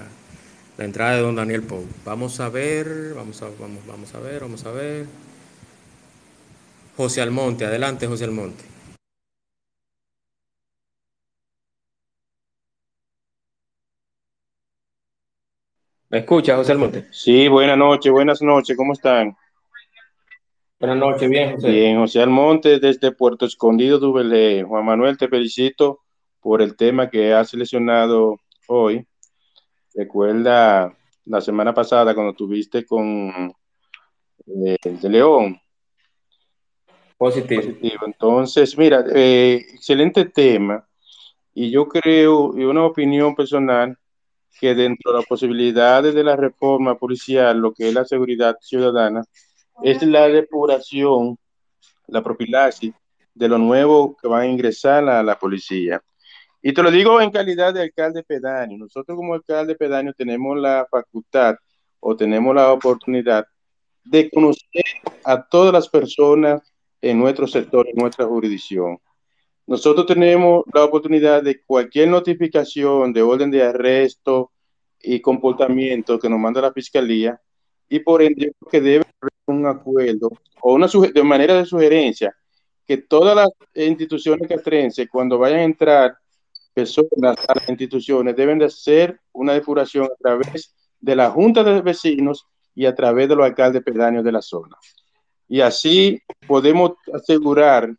la 0.77 0.85
entrada 0.85 1.17
de 1.17 1.21
don 1.23 1.35
Daniel 1.35 1.63
Pou. 1.63 1.85
Vamos 2.05 2.39
a 2.39 2.47
ver, 2.47 3.13
vamos 3.13 3.41
a, 3.41 3.49
vamos, 3.59 3.85
vamos 3.85 4.15
a 4.15 4.19
ver, 4.21 4.39
vamos 4.39 4.65
a 4.65 4.71
ver. 4.71 5.07
José 6.95 7.21
Almonte, 7.21 7.65
adelante 7.65 8.07
José 8.07 8.23
Almonte. 8.23 8.63
¿Me 16.07 16.19
escucha, 16.19 16.55
José 16.55 16.71
Almonte? 16.71 17.07
Sí, 17.11 17.49
buenas 17.49 17.77
noches, 17.77 18.09
buenas 18.09 18.41
noches, 18.41 18.77
¿cómo 18.77 18.93
están? 18.93 19.35
Buenas 20.79 20.97
noches, 20.97 21.27
bien, 21.27 21.55
José. 21.55 21.71
Bien, 21.71 21.97
José 21.97 22.21
Almonte 22.21 22.79
desde 22.79 23.11
Puerto 23.11 23.47
Escondido, 23.47 23.97
Dubelé. 23.97 24.61
Juan 24.61 24.85
Manuel, 24.85 25.17
te 25.17 25.27
felicito 25.27 26.01
por 26.39 26.61
el 26.61 26.75
tema 26.75 27.09
que 27.09 27.33
has 27.33 27.49
seleccionado 27.49 28.39
hoy. 28.67 29.03
Recuerda 29.95 30.95
la 31.25 31.41
semana 31.41 31.73
pasada 31.73 32.13
cuando 32.13 32.33
tuviste 32.33 32.85
con 32.85 33.51
eh, 34.45 34.77
de 34.83 35.09
León. 35.09 35.59
Positivo. 37.17 37.61
Positivo. 37.61 38.03
Entonces, 38.05 38.77
mira, 38.77 39.03
eh, 39.15 39.65
excelente 39.73 40.25
tema. 40.25 40.87
Y 41.55 41.71
yo 41.71 41.87
creo, 41.87 42.53
y 42.55 42.63
una 42.63 42.85
opinión 42.85 43.33
personal, 43.33 43.97
que 44.59 44.75
dentro 44.75 45.11
de 45.11 45.17
las 45.17 45.25
posibilidades 45.25 46.13
de 46.13 46.23
la 46.23 46.35
reforma 46.35 46.95
policial, 46.95 47.57
lo 47.57 47.73
que 47.73 47.87
es 47.87 47.93
la 47.95 48.05
seguridad 48.05 48.57
ciudadana, 48.61 49.23
es 49.83 50.01
la 50.03 50.27
depuración, 50.27 51.37
la 52.07 52.23
profilaxis 52.23 52.93
de 53.33 53.47
lo 53.47 53.57
nuevo 53.57 54.15
que 54.21 54.27
van 54.27 54.41
a 54.41 54.47
ingresar 54.47 55.07
a 55.07 55.21
la 55.23 55.37
policía. 55.37 56.01
Y 56.61 56.73
te 56.73 56.81
lo 56.81 56.89
digo 56.89 57.21
en 57.21 57.31
calidad 57.31 57.73
de 57.73 57.83
alcalde 57.83 58.23
pedáneo. 58.23 58.77
Nosotros 58.77 59.15
como 59.15 59.35
alcalde 59.35 59.75
pedáneo 59.75 60.13
tenemos 60.13 60.57
la 60.57 60.87
facultad 60.89 61.55
o 61.99 62.15
tenemos 62.15 62.55
la 62.55 62.71
oportunidad 62.71 63.45
de 64.03 64.29
conocer 64.29 64.83
a 65.23 65.41
todas 65.47 65.73
las 65.73 65.87
personas 65.87 66.61
en 67.01 67.19
nuestro 67.19 67.47
sector, 67.47 67.87
en 67.87 67.95
nuestra 67.95 68.25
jurisdicción. 68.25 68.97
Nosotros 69.67 70.05
tenemos 70.05 70.63
la 70.73 70.85
oportunidad 70.85 71.43
de 71.43 71.61
cualquier 71.61 72.07
notificación 72.07 73.13
de 73.13 73.21
orden 73.21 73.51
de 73.51 73.63
arresto 73.63 74.51
y 75.01 75.19
comportamiento 75.19 76.17
que 76.17 76.29
nos 76.29 76.39
manda 76.39 76.61
la 76.61 76.73
fiscalía 76.73 77.39
y 77.89 77.99
por 77.99 78.21
ende 78.21 78.53
que 78.71 78.81
debe 78.81 79.05
un 79.47 79.65
acuerdo 79.65 80.31
o 80.61 80.73
una 80.73 80.87
de 80.87 81.23
manera 81.23 81.55
de 81.55 81.65
sugerencia 81.65 82.35
que 82.85 82.97
todas 82.97 83.35
las 83.35 83.49
instituciones 83.73 84.47
castrenses 84.47 85.07
cuando 85.11 85.37
vayan 85.37 85.59
a 85.59 85.63
entrar 85.63 86.17
personas 86.73 87.37
a 87.47 87.55
las 87.55 87.69
instituciones 87.69 88.35
deben 88.35 88.59
de 88.59 88.65
hacer 88.65 89.19
una 89.33 89.53
depuración 89.53 90.05
a 90.05 90.15
través 90.19 90.73
de 90.99 91.15
la 91.15 91.29
Junta 91.29 91.63
de 91.63 91.81
Vecinos 91.81 92.45
y 92.75 92.85
a 92.85 92.95
través 92.95 93.27
de 93.27 93.35
los 93.35 93.45
alcaldes 93.45 93.83
pedáneos 93.83 94.23
de 94.23 94.31
la 94.31 94.41
zona. 94.41 94.77
Y 95.47 95.61
así 95.61 96.21
podemos 96.47 96.93
asegurar 97.13 97.93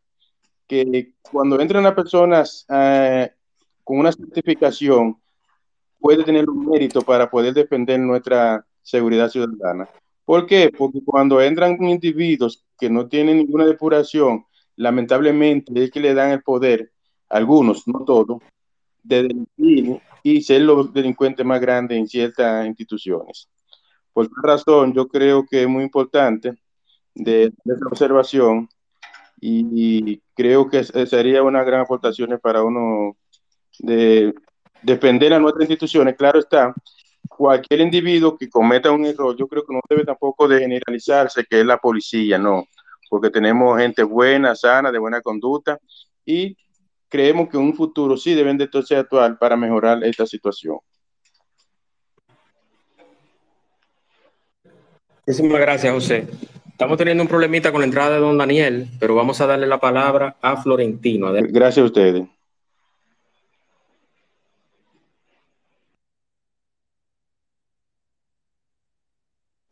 que 0.66 1.14
cuando 1.22 1.60
entran 1.60 1.82
las 1.82 1.94
personas 1.94 2.66
eh, 2.68 3.30
con 3.82 3.98
una 3.98 4.12
certificación, 4.12 5.18
puede 5.98 6.22
tener 6.22 6.48
un 6.48 6.66
mérito 6.66 7.02
para 7.02 7.28
poder 7.28 7.54
defender 7.54 7.98
nuestra 7.98 8.64
seguridad 8.82 9.28
ciudadana. 9.28 9.88
¿Por 10.28 10.44
qué? 10.44 10.70
Porque 10.76 11.00
cuando 11.02 11.40
entran 11.40 11.82
individuos 11.82 12.62
que 12.78 12.90
no 12.90 13.08
tienen 13.08 13.38
ninguna 13.38 13.64
depuración, 13.64 14.44
lamentablemente 14.76 15.72
es 15.82 15.90
que 15.90 16.00
le 16.00 16.12
dan 16.12 16.32
el 16.32 16.42
poder, 16.42 16.92
algunos, 17.30 17.88
no 17.88 18.04
todos, 18.04 18.42
de 19.02 19.22
delinquir 19.22 20.02
y 20.22 20.42
ser 20.42 20.60
los 20.60 20.92
delincuentes 20.92 21.46
más 21.46 21.62
grandes 21.62 21.96
en 21.96 22.06
ciertas 22.06 22.66
instituciones. 22.66 23.48
Por 24.12 24.26
esta 24.26 24.42
razón, 24.42 24.92
yo 24.92 25.08
creo 25.08 25.46
que 25.46 25.62
es 25.62 25.68
muy 25.68 25.82
importante 25.82 26.58
de, 27.14 27.44
esta 27.44 27.86
observación 27.90 28.68
y, 29.40 30.20
creo 30.34 30.68
que 30.68 30.84
sería 30.84 31.42
una 31.42 31.64
gran 31.64 31.80
aportación 31.80 32.38
para 32.42 32.62
uno 32.62 33.16
de 33.78 34.34
defender 34.82 35.32
a 35.32 35.38
nuestras 35.38 35.70
instituciones. 35.70 36.16
Claro 36.16 36.38
está, 36.38 36.74
cualquier 37.38 37.80
individuo 37.80 38.36
que 38.36 38.50
cometa 38.50 38.90
un 38.90 39.06
error, 39.06 39.36
yo 39.36 39.46
creo 39.46 39.64
que 39.64 39.72
no 39.72 39.80
debe 39.88 40.04
tampoco 40.04 40.48
de 40.48 40.58
generalizarse 40.58 41.44
que 41.48 41.60
es 41.60 41.64
la 41.64 41.78
policía, 41.78 42.36
no, 42.36 42.64
porque 43.08 43.30
tenemos 43.30 43.78
gente 43.78 44.02
buena, 44.02 44.56
sana, 44.56 44.90
de 44.90 44.98
buena 44.98 45.20
conducta 45.20 45.78
y 46.26 46.56
creemos 47.08 47.48
que 47.48 47.56
en 47.56 47.62
un 47.62 47.74
futuro 47.74 48.16
sí 48.16 48.34
deben 48.34 48.58
de 48.58 48.64
entonces 48.64 48.98
actuar 48.98 49.38
para 49.38 49.56
mejorar 49.56 50.02
esta 50.02 50.26
situación. 50.26 50.78
Muchísimas 55.24 55.60
gracias, 55.60 55.92
José. 55.92 56.26
Estamos 56.66 56.98
teniendo 56.98 57.22
un 57.22 57.28
problemita 57.28 57.70
con 57.70 57.82
la 57.82 57.86
entrada 57.86 58.16
de 58.16 58.20
don 58.20 58.36
Daniel, 58.36 58.88
pero 58.98 59.14
vamos 59.14 59.40
a 59.40 59.46
darle 59.46 59.68
la 59.68 59.78
palabra 59.78 60.36
a 60.42 60.56
Florentino. 60.60 61.32
Gracias 61.32 61.84
a 61.84 61.86
ustedes. 61.86 62.26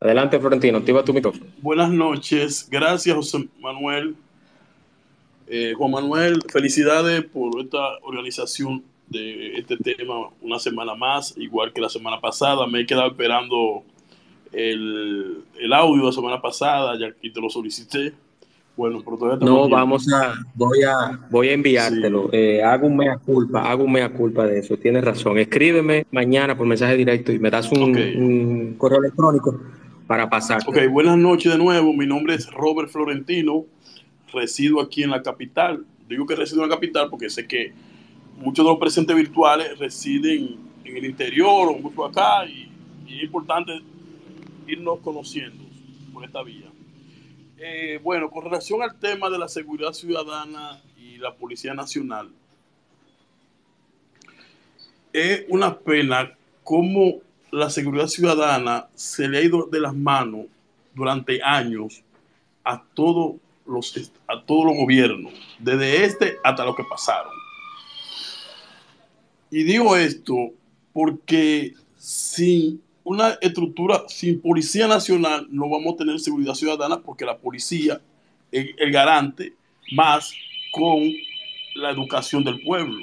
Adelante, 0.07 0.39
Florentino, 0.39 0.77
activa 0.77 1.03
tu 1.03 1.13
micrófono. 1.13 1.45
Buenas 1.61 1.91
noches, 1.91 2.67
gracias, 2.71 3.15
José 3.15 3.47
Manuel. 3.59 4.15
Eh, 5.47 5.73
Juan 5.77 5.91
Manuel, 5.91 6.39
felicidades 6.49 7.23
por 7.25 7.61
esta 7.61 7.97
organización 8.03 8.83
de 9.09 9.57
este 9.57 9.77
tema 9.77 10.29
una 10.41 10.59
semana 10.59 10.95
más, 10.95 11.33
igual 11.37 11.71
que 11.73 11.81
la 11.81 11.89
semana 11.89 12.19
pasada. 12.19 12.67
Me 12.67 12.81
he 12.81 12.85
quedado 12.85 13.07
esperando 13.07 13.83
el, 14.51 15.43
el 15.59 15.73
audio 15.73 16.01
de 16.01 16.07
la 16.07 16.13
semana 16.13 16.41
pasada, 16.41 16.97
ya 16.99 17.11
que 17.11 17.29
te 17.29 17.41
lo 17.41 17.49
solicité. 17.49 18.13
Bueno, 18.75 19.01
pero 19.03 19.17
todavía 19.17 19.45
No, 19.45 19.67
vamos 19.67 20.07
a, 20.13 20.35
voy 20.53 20.83
a, 20.83 21.19
voy 21.31 21.49
a 21.49 21.53
enviártelo. 21.53 22.29
Eh, 22.31 22.61
hago 22.61 22.87
un 22.87 22.95
mea 22.95 23.17
culpa, 23.17 23.69
hago 23.69 23.83
un 23.85 23.91
mea 23.91 24.13
culpa 24.13 24.45
de 24.45 24.59
eso. 24.59 24.77
Tienes 24.77 25.03
razón. 25.03 25.37
Escríbeme 25.39 26.05
mañana 26.11 26.55
por 26.55 26.67
mensaje 26.67 26.95
directo 26.95 27.31
y 27.31 27.39
me 27.39 27.49
das 27.49 27.71
un, 27.71 27.95
un 27.97 28.75
correo 28.77 28.99
electrónico 28.99 29.59
para 30.07 30.29
pasar. 30.29 30.61
Ok, 30.65 30.77
buenas 30.89 31.17
noches 31.17 31.51
de 31.51 31.57
nuevo. 31.57 31.93
Mi 31.93 32.07
nombre 32.07 32.33
es 32.33 32.49
Robert 32.49 32.89
Florentino 32.89 33.65
resido 34.31 34.81
aquí 34.81 35.03
en 35.03 35.11
la 35.11 35.21
capital. 35.21 35.85
Digo 36.07 36.25
que 36.25 36.35
resido 36.35 36.63
en 36.63 36.69
la 36.69 36.75
capital 36.75 37.09
porque 37.09 37.29
sé 37.29 37.45
que 37.45 37.73
muchos 38.37 38.65
de 38.65 38.71
los 38.71 38.79
presentes 38.79 39.15
virtuales 39.15 39.77
residen 39.77 40.57
en 40.85 40.97
el 40.97 41.05
interior 41.05 41.67
o 41.67 41.77
mucho 41.77 42.05
acá 42.05 42.45
y, 42.45 42.71
es 43.07 43.23
importante 43.23 43.71
irnos 44.67 44.99
conociendo 44.99 45.63
por 46.13 46.23
esta 46.23 46.43
vía. 46.43 46.67
Eh, 47.57 47.99
bueno, 48.03 48.29
con 48.29 48.43
relación 48.43 48.81
al 48.83 48.99
tema 48.99 49.29
de 49.29 49.39
la 49.39 49.47
seguridad 49.47 49.93
ciudadana 49.93 50.81
y 50.97 51.17
la 51.17 51.33
Policía 51.33 51.73
Nacional, 51.73 52.29
es 55.13 55.45
una 55.47 55.79
pena 55.79 56.35
cómo 56.63 57.21
la 57.51 57.69
seguridad 57.69 58.07
ciudadana 58.07 58.87
se 58.95 59.27
le 59.27 59.37
ha 59.37 59.41
ido 59.41 59.67
de 59.71 59.79
las 59.79 59.95
manos 59.95 60.45
durante 60.93 61.41
años 61.41 62.03
a 62.63 62.83
todo 62.93 63.37
los, 63.65 64.11
a 64.27 64.41
todos 64.41 64.65
los 64.65 64.75
gobiernos, 64.75 65.33
desde 65.59 66.05
este 66.05 66.37
hasta 66.43 66.65
lo 66.65 66.75
que 66.75 66.83
pasaron. 66.83 67.31
Y 69.49 69.63
digo 69.63 69.95
esto 69.95 70.51
porque 70.93 71.73
sin 71.95 72.81
una 73.03 73.37
estructura, 73.39 74.03
sin 74.07 74.41
Policía 74.41 74.87
Nacional, 74.87 75.47
no 75.49 75.69
vamos 75.69 75.93
a 75.93 75.97
tener 75.97 76.19
seguridad 76.19 76.55
ciudadana 76.55 76.99
porque 76.99 77.23
la 77.23 77.37
policía 77.37 78.01
es 78.51 78.67
el 78.77 78.91
garante 78.91 79.53
más 79.93 80.33
con 80.71 81.09
la 81.75 81.91
educación 81.91 82.43
del 82.43 82.61
pueblo. 82.61 83.01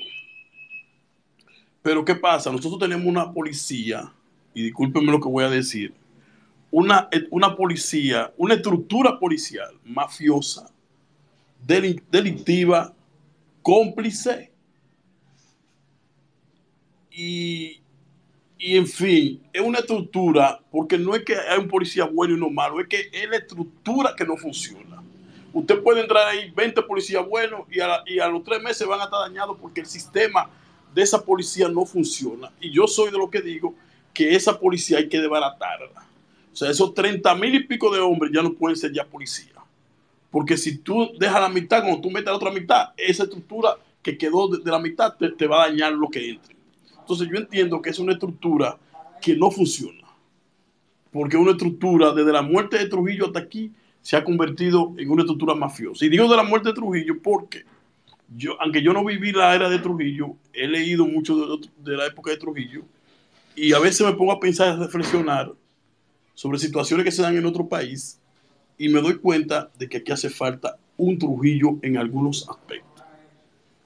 Pero 1.80 2.04
¿qué 2.04 2.14
pasa? 2.14 2.50
Nosotros 2.52 2.78
tenemos 2.78 3.06
una 3.06 3.32
policía, 3.32 4.12
y 4.54 4.62
discúlpenme 4.62 5.12
lo 5.12 5.20
que 5.20 5.28
voy 5.28 5.44
a 5.44 5.50
decir, 5.50 5.94
una, 6.70 7.08
una 7.30 7.54
policía, 7.54 8.32
una 8.36 8.54
estructura 8.54 9.18
policial 9.18 9.74
mafiosa, 9.84 10.70
delictiva, 11.66 12.94
cómplice 13.62 14.52
y, 17.10 17.80
y, 18.58 18.76
en 18.76 18.86
fin, 18.86 19.42
es 19.52 19.62
una 19.62 19.78
estructura, 19.78 20.60
porque 20.70 20.98
no 20.98 21.14
es 21.14 21.24
que 21.24 21.36
hay 21.36 21.58
un 21.58 21.68
policía 21.68 22.04
bueno 22.06 22.34
y 22.34 22.36
uno 22.36 22.50
malo, 22.50 22.80
es 22.80 22.88
que 22.88 23.08
es 23.12 23.28
la 23.28 23.36
estructura 23.36 24.14
que 24.16 24.24
no 24.24 24.36
funciona. 24.36 25.02
Usted 25.52 25.80
puede 25.80 26.00
entrar 26.00 26.26
ahí 26.26 26.50
20 26.50 26.82
policías 26.82 27.24
buenos 27.26 27.60
y 27.70 27.78
a, 27.78 28.02
y 28.06 28.18
a 28.18 28.26
los 28.26 28.42
tres 28.42 28.60
meses 28.60 28.86
van 28.88 29.00
a 29.00 29.04
estar 29.04 29.20
dañados 29.20 29.56
porque 29.60 29.80
el 29.80 29.86
sistema 29.86 30.50
de 30.92 31.02
esa 31.02 31.24
policía 31.24 31.68
no 31.68 31.86
funciona. 31.86 32.50
Y 32.60 32.72
yo 32.72 32.88
soy 32.88 33.12
de 33.12 33.18
lo 33.18 33.30
que 33.30 33.40
digo 33.40 33.74
que 34.14 34.34
esa 34.34 34.58
policía 34.58 34.98
hay 34.98 35.08
que 35.08 35.20
desbaratarla. 35.20 36.06
O 36.52 36.56
sea, 36.56 36.70
esos 36.70 36.94
30 36.94 37.34
mil 37.34 37.54
y 37.56 37.64
pico 37.64 37.92
de 37.92 37.98
hombres 37.98 38.30
ya 38.32 38.40
no 38.40 38.54
pueden 38.54 38.76
ser 38.76 38.92
ya 38.92 39.04
policía. 39.04 39.52
Porque 40.30 40.56
si 40.56 40.78
tú 40.78 41.10
dejas 41.18 41.40
la 41.40 41.48
mitad, 41.48 41.82
cuando 41.82 42.00
tú 42.00 42.10
metes 42.10 42.26
la 42.26 42.36
otra 42.36 42.52
mitad, 42.52 42.90
esa 42.96 43.24
estructura 43.24 43.76
que 44.02 44.16
quedó 44.16 44.48
de, 44.48 44.70
la 44.70 44.78
mitad 44.78 45.14
te, 45.16 45.46
va 45.46 45.64
a 45.64 45.68
dañar 45.68 45.92
lo 45.92 46.08
que 46.08 46.30
entre. 46.30 46.54
Entonces 47.00 47.28
yo 47.30 47.38
entiendo 47.38 47.82
que 47.82 47.90
es 47.90 47.98
una 47.98 48.12
estructura 48.12 48.78
que 49.20 49.36
no 49.36 49.50
funciona. 49.50 50.06
Porque 51.10 51.36
una 51.36 51.52
estructura, 51.52 52.12
desde 52.12 52.32
la 52.32 52.42
muerte 52.42 52.78
de 52.78 52.88
Trujillo 52.88 53.26
hasta 53.26 53.40
aquí, 53.40 53.72
se 54.00 54.16
ha 54.16 54.24
convertido 54.24 54.92
en 54.96 55.10
una 55.10 55.22
estructura 55.22 55.54
mafiosa. 55.54 56.04
Y 56.04 56.08
digo 56.08 56.28
de 56.28 56.36
la 56.36 56.42
muerte 56.42 56.68
de 56.68 56.74
Trujillo 56.74 57.20
porque 57.22 57.64
yo, 58.36 58.60
aunque 58.60 58.82
yo 58.82 58.92
no 58.92 59.04
viví 59.04 59.32
la 59.32 59.54
era 59.54 59.68
de 59.68 59.78
Trujillo, 59.78 60.36
he 60.52 60.68
leído 60.68 61.06
mucho 61.06 61.58
de 61.78 61.96
la 61.96 62.06
época 62.06 62.30
de 62.30 62.36
Trujillo 62.36 62.84
y 63.56 63.72
a 63.72 63.78
veces 63.78 64.06
me 64.06 64.12
pongo 64.14 64.32
a 64.32 64.40
pensar, 64.40 64.68
a 64.68 64.76
reflexionar 64.76 65.52
sobre 66.34 66.58
situaciones 66.58 67.04
que 67.04 67.12
se 67.12 67.22
dan 67.22 67.36
en 67.36 67.46
otro 67.46 67.68
país 67.68 68.18
y 68.76 68.88
me 68.88 69.00
doy 69.00 69.18
cuenta 69.18 69.70
de 69.78 69.88
que 69.88 69.98
aquí 69.98 70.12
hace 70.12 70.30
falta 70.30 70.76
un 70.96 71.18
Trujillo 71.18 71.78
en 71.82 71.96
algunos 71.96 72.48
aspectos. 72.48 73.04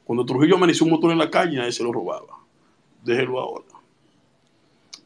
Cuando 0.05 0.25
Trujillo 0.25 0.57
amaneció 0.57 0.87
un 0.87 0.93
motor 0.93 1.13
en 1.13 1.19
la 1.19 1.31
calle, 1.31 1.59
nadie 1.59 1.73
se 1.73 1.83
lo 1.83 1.93
robaba. 1.93 2.39
Déjelo 3.05 3.39
ahora. 3.39 3.67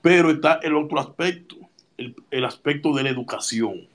Pero 0.01 0.30
está 0.30 0.60
el 0.62 0.76
otro 0.76 1.01
aspecto, 1.01 1.56
el, 1.97 2.14
el 2.30 2.44
aspecto 2.44 2.94
de 2.94 3.02
la 3.02 3.10
educación. 3.10 3.89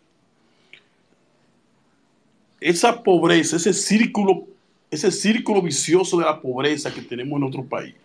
Esa 2.60 3.04
pobreza, 3.04 3.56
ese 3.56 3.74
círculo, 3.74 4.48
ese 4.92 5.12
círculo 5.12 5.62
vicioso 5.62 6.18
de 6.18 6.26
la 6.26 6.42
pobreza 6.42 6.94
que 6.94 7.02
tenemos 7.02 7.36
en 7.38 7.42
nuestro 7.42 7.64
país, 7.64 7.96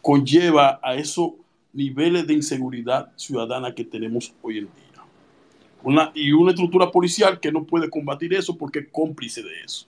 conlleva 0.00 0.78
a 0.82 0.94
esos 0.94 1.32
niveles 1.72 2.26
de 2.26 2.34
inseguridad 2.34 3.12
ciudadana 3.16 3.74
que 3.74 3.84
tenemos 3.84 4.32
hoy 4.42 4.58
en 4.58 4.64
día. 4.64 6.12
Y 6.14 6.32
una 6.32 6.50
estructura 6.50 6.90
policial 6.90 7.40
que 7.40 7.50
no 7.50 7.64
puede 7.64 7.88
combatir 7.88 8.34
eso 8.34 8.56
porque 8.56 8.80
es 8.80 8.88
cómplice 8.90 9.42
de 9.42 9.62
eso. 9.64 9.86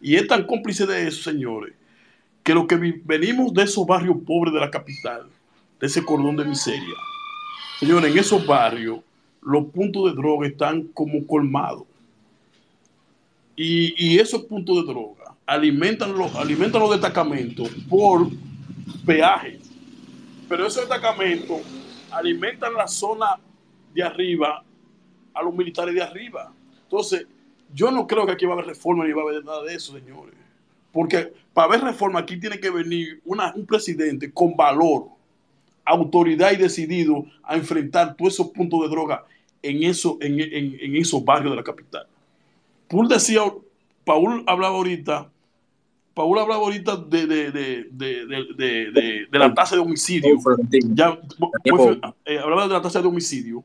Y 0.00 0.14
es 0.14 0.26
tan 0.26 0.44
cómplice 0.46 0.86
de 0.86 1.08
eso, 1.08 1.22
señores, 1.22 1.74
que 2.42 2.54
lo 2.54 2.66
que 2.66 2.76
venimos 3.04 3.52
de 3.52 3.64
esos 3.64 3.86
barrios 3.86 4.16
pobres 4.24 4.54
de 4.54 4.60
la 4.60 4.70
capital, 4.70 5.26
de 5.80 5.86
ese 5.86 6.04
cordón 6.04 6.36
de 6.36 6.44
miseria, 6.44 6.94
señores, 7.80 8.12
en 8.12 8.18
esos 8.18 8.46
barrios 8.46 9.00
los 9.42 9.66
puntos 9.66 10.04
de 10.06 10.16
droga 10.16 10.46
están 10.46 10.82
como 10.88 11.26
colmados. 11.26 11.84
Y, 13.56 13.94
y 13.96 14.18
esos 14.18 14.44
puntos 14.44 14.76
de 14.76 14.92
droga 14.92 15.34
alimentan 15.46 16.16
los, 16.16 16.34
alimentan 16.34 16.80
los 16.80 16.90
destacamentos 16.90 17.70
por 17.88 18.28
peajes. 19.06 19.65
Pero 20.48 20.66
esos 20.66 20.82
destacamentos 20.88 21.60
alimentan 22.10 22.74
la 22.74 22.86
zona 22.86 23.36
de 23.94 24.02
arriba 24.02 24.62
a 25.34 25.42
los 25.42 25.54
militares 25.54 25.94
de 25.94 26.02
arriba. 26.02 26.52
Entonces, 26.84 27.26
yo 27.74 27.90
no 27.90 28.06
creo 28.06 28.24
que 28.26 28.32
aquí 28.32 28.46
va 28.46 28.52
a 28.52 28.54
haber 28.54 28.66
reforma 28.66 29.04
ni 29.04 29.12
va 29.12 29.22
a 29.22 29.24
haber 29.24 29.44
nada 29.44 29.62
de 29.64 29.74
eso, 29.74 29.92
señores. 29.92 30.34
Porque 30.92 31.32
para 31.52 31.66
haber 31.68 31.80
reforma 31.82 32.20
aquí 32.20 32.38
tiene 32.38 32.58
que 32.60 32.70
venir 32.70 33.20
una- 33.24 33.52
un 33.54 33.66
presidente 33.66 34.32
con 34.32 34.56
valor, 34.56 35.08
autoridad 35.84 36.52
y 36.52 36.56
decidido 36.56 37.26
a 37.42 37.56
enfrentar 37.56 38.16
todos 38.16 38.34
esos 38.34 38.48
puntos 38.48 38.82
de 38.82 38.88
droga 38.88 39.24
en, 39.62 39.82
eso, 39.82 40.16
en, 40.20 40.40
en- 40.40 40.78
en 40.80 40.96
esos 40.96 41.24
barrios 41.24 41.50
de 41.52 41.56
la 41.56 41.64
capital. 41.64 42.06
Paul 42.88 43.08
decía, 43.08 43.40
Paul 44.04 44.44
hablaba 44.46 44.76
ahorita, 44.76 45.28
Paul 46.16 46.38
hablaba 46.38 46.62
ahorita 46.62 46.96
de, 46.96 47.26
de, 47.26 47.52
de, 47.52 49.28
de, 49.30 49.38
la 49.38 49.52
tasa 49.52 49.74
de 49.74 49.82
homicidio. 49.82 50.38
Ya, 50.94 51.20
eh, 52.24 52.38
hablaba 52.38 52.66
de 52.66 52.72
la 52.72 52.80
tasa 52.80 53.02
de 53.02 53.06
homicidio. 53.06 53.62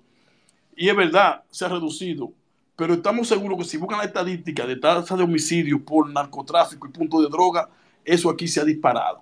Y 0.76 0.90
es 0.90 0.96
verdad, 0.98 1.44
se 1.50 1.64
ha 1.64 1.70
reducido. 1.70 2.34
Pero 2.76 2.96
estamos 2.96 3.30
seguros 3.30 3.58
que 3.58 3.64
si 3.64 3.78
buscan 3.78 4.00
la 4.00 4.04
estadística 4.04 4.68
de 4.68 4.76
tasa 4.76 5.16
de 5.16 5.24
homicidio 5.24 5.82
por 5.82 6.10
narcotráfico 6.10 6.90
y 6.90 6.92
punto 6.92 7.22
de 7.22 7.30
droga, 7.30 7.70
eso 8.04 8.30
aquí 8.30 8.50
se 8.50 8.60
ha 8.60 8.66
disparado. 8.66 9.22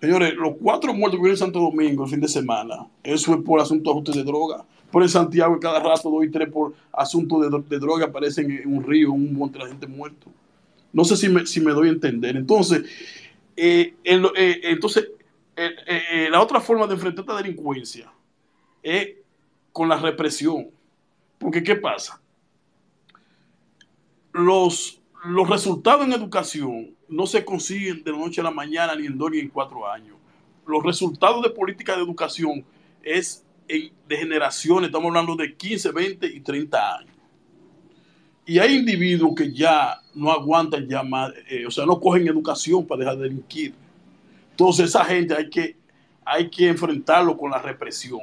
Señores, 0.00 0.32
los 0.36 0.54
cuatro 0.62 0.94
muertos 0.94 1.16
que 1.16 1.22
hubieron 1.22 1.34
en 1.34 1.44
Santo 1.44 1.58
Domingo 1.58 2.04
el 2.04 2.10
fin 2.10 2.20
de 2.20 2.28
semana, 2.28 2.86
eso 3.02 3.34
es 3.34 3.42
por 3.42 3.58
asunto 3.58 3.90
de 3.90 3.96
ajuste 3.96 4.16
de 4.16 4.22
droga. 4.22 4.64
Por 4.92 5.02
en 5.02 5.08
Santiago, 5.08 5.58
cada 5.58 5.80
rato, 5.80 6.08
dos 6.08 6.24
y 6.24 6.30
tres 6.30 6.48
por 6.52 6.72
asunto 6.92 7.40
de 7.40 7.78
droga, 7.80 8.06
aparecen 8.06 8.48
en 8.48 8.72
un 8.72 8.84
río, 8.84 9.10
un 9.10 9.34
monte 9.34 9.58
de 9.58 9.66
gente 9.66 9.88
muerto. 9.88 10.30
No 10.92 11.04
sé 11.04 11.16
si 11.16 11.28
me, 11.28 11.46
si 11.46 11.60
me 11.60 11.72
doy 11.72 11.88
a 11.88 11.92
entender. 11.92 12.36
Entonces, 12.36 12.84
eh, 13.56 13.94
eh, 14.04 14.60
entonces 14.64 15.08
eh, 15.56 16.28
la 16.30 16.40
otra 16.40 16.60
forma 16.60 16.86
de 16.86 16.94
enfrentar 16.94 17.24
esta 17.24 17.36
delincuencia 17.36 18.12
es 18.82 19.16
con 19.72 19.88
la 19.88 19.98
represión. 19.98 20.70
Porque, 21.38 21.62
¿qué 21.62 21.76
pasa? 21.76 22.20
Los, 24.32 25.00
los 25.24 25.48
resultados 25.48 26.06
en 26.06 26.12
educación 26.12 26.94
no 27.08 27.26
se 27.26 27.44
consiguen 27.44 28.02
de 28.02 28.12
la 28.12 28.18
noche 28.18 28.40
a 28.40 28.44
la 28.44 28.50
mañana, 28.50 28.94
ni 28.94 29.06
en 29.06 29.18
dos 29.18 29.30
ni 29.30 29.38
en 29.38 29.48
cuatro 29.48 29.88
años. 29.90 30.16
Los 30.66 30.82
resultados 30.84 31.42
de 31.42 31.50
política 31.50 31.96
de 31.96 32.02
educación 32.02 32.64
es 33.02 33.44
de 33.66 34.16
generaciones, 34.16 34.88
estamos 34.88 35.08
hablando 35.08 35.36
de 35.36 35.54
15, 35.54 35.92
20 35.92 36.26
y 36.26 36.40
30 36.40 36.96
años. 36.96 37.17
Y 38.48 38.58
hay 38.58 38.76
individuos 38.76 39.34
que 39.36 39.52
ya 39.52 40.00
no 40.14 40.32
aguantan 40.32 40.88
ya 40.88 41.02
más, 41.02 41.34
eh, 41.50 41.66
o 41.66 41.70
sea, 41.70 41.84
no 41.84 42.00
cogen 42.00 42.26
educación 42.26 42.86
para 42.86 43.00
dejar 43.00 43.16
de 43.18 43.24
delinquir. 43.24 43.74
Entonces, 44.52 44.86
esa 44.86 45.04
gente 45.04 45.34
hay 45.34 45.50
que, 45.50 45.76
hay 46.24 46.48
que 46.48 46.66
enfrentarlo 46.66 47.36
con 47.36 47.50
la 47.50 47.60
represión. 47.60 48.22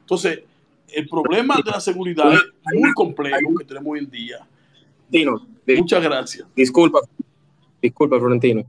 Entonces, 0.00 0.40
el 0.88 1.08
problema 1.08 1.56
de 1.64 1.70
la 1.70 1.80
seguridad 1.80 2.30
es 2.34 2.78
muy 2.78 2.92
complejo 2.92 3.56
que 3.58 3.64
tenemos 3.64 3.90
hoy 3.90 4.00
en 4.00 4.10
día. 4.10 4.36
Florentino, 5.08 5.46
di- 5.66 5.76
Muchas 5.76 6.02
gracias. 6.02 6.46
disculpa, 6.54 7.00
disculpa, 7.80 8.18
Florentino. 8.18 8.64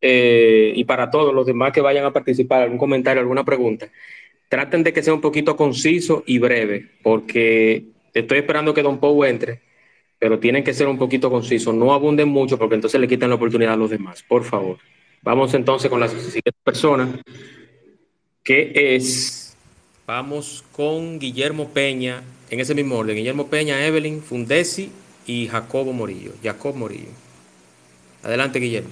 Eh, 0.00 0.72
y 0.74 0.82
para 0.82 1.10
todos 1.12 1.32
los 1.32 1.46
demás 1.46 1.70
que 1.70 1.80
vayan 1.80 2.04
a 2.04 2.12
participar, 2.12 2.62
algún 2.62 2.78
comentario, 2.78 3.20
alguna 3.20 3.44
pregunta, 3.44 3.88
traten 4.48 4.82
de 4.82 4.92
que 4.92 5.02
sea 5.04 5.14
un 5.14 5.20
poquito 5.20 5.54
conciso 5.54 6.24
y 6.26 6.40
breve, 6.40 6.90
porque 7.04 7.86
estoy 8.12 8.38
esperando 8.38 8.74
que 8.74 8.82
Don 8.82 8.98
Pau 8.98 9.22
entre, 9.24 9.67
pero 10.18 10.38
tienen 10.38 10.64
que 10.64 10.74
ser 10.74 10.88
un 10.88 10.98
poquito 10.98 11.30
concisos, 11.30 11.74
no 11.74 11.92
abunden 11.92 12.28
mucho, 12.28 12.58
porque 12.58 12.74
entonces 12.74 13.00
le 13.00 13.08
quitan 13.08 13.30
la 13.30 13.36
oportunidad 13.36 13.74
a 13.74 13.76
los 13.76 13.90
demás, 13.90 14.22
por 14.22 14.44
favor. 14.44 14.78
Vamos 15.22 15.54
entonces 15.54 15.90
con 15.90 16.00
la 16.00 16.08
siguiente 16.08 16.52
persona, 16.64 17.20
que 18.42 18.72
es, 18.96 19.56
vamos 20.06 20.64
con 20.72 21.18
Guillermo 21.18 21.68
Peña, 21.68 22.22
en 22.50 22.60
ese 22.60 22.74
mismo 22.74 22.96
orden, 22.96 23.16
Guillermo 23.16 23.48
Peña, 23.48 23.84
Evelyn 23.86 24.22
Fundesi 24.22 24.90
y 25.26 25.46
Jacobo 25.48 25.92
Morillo, 25.92 26.32
Jacob 26.42 26.74
Morillo. 26.74 27.10
Adelante, 28.22 28.58
Guillermo. 28.58 28.90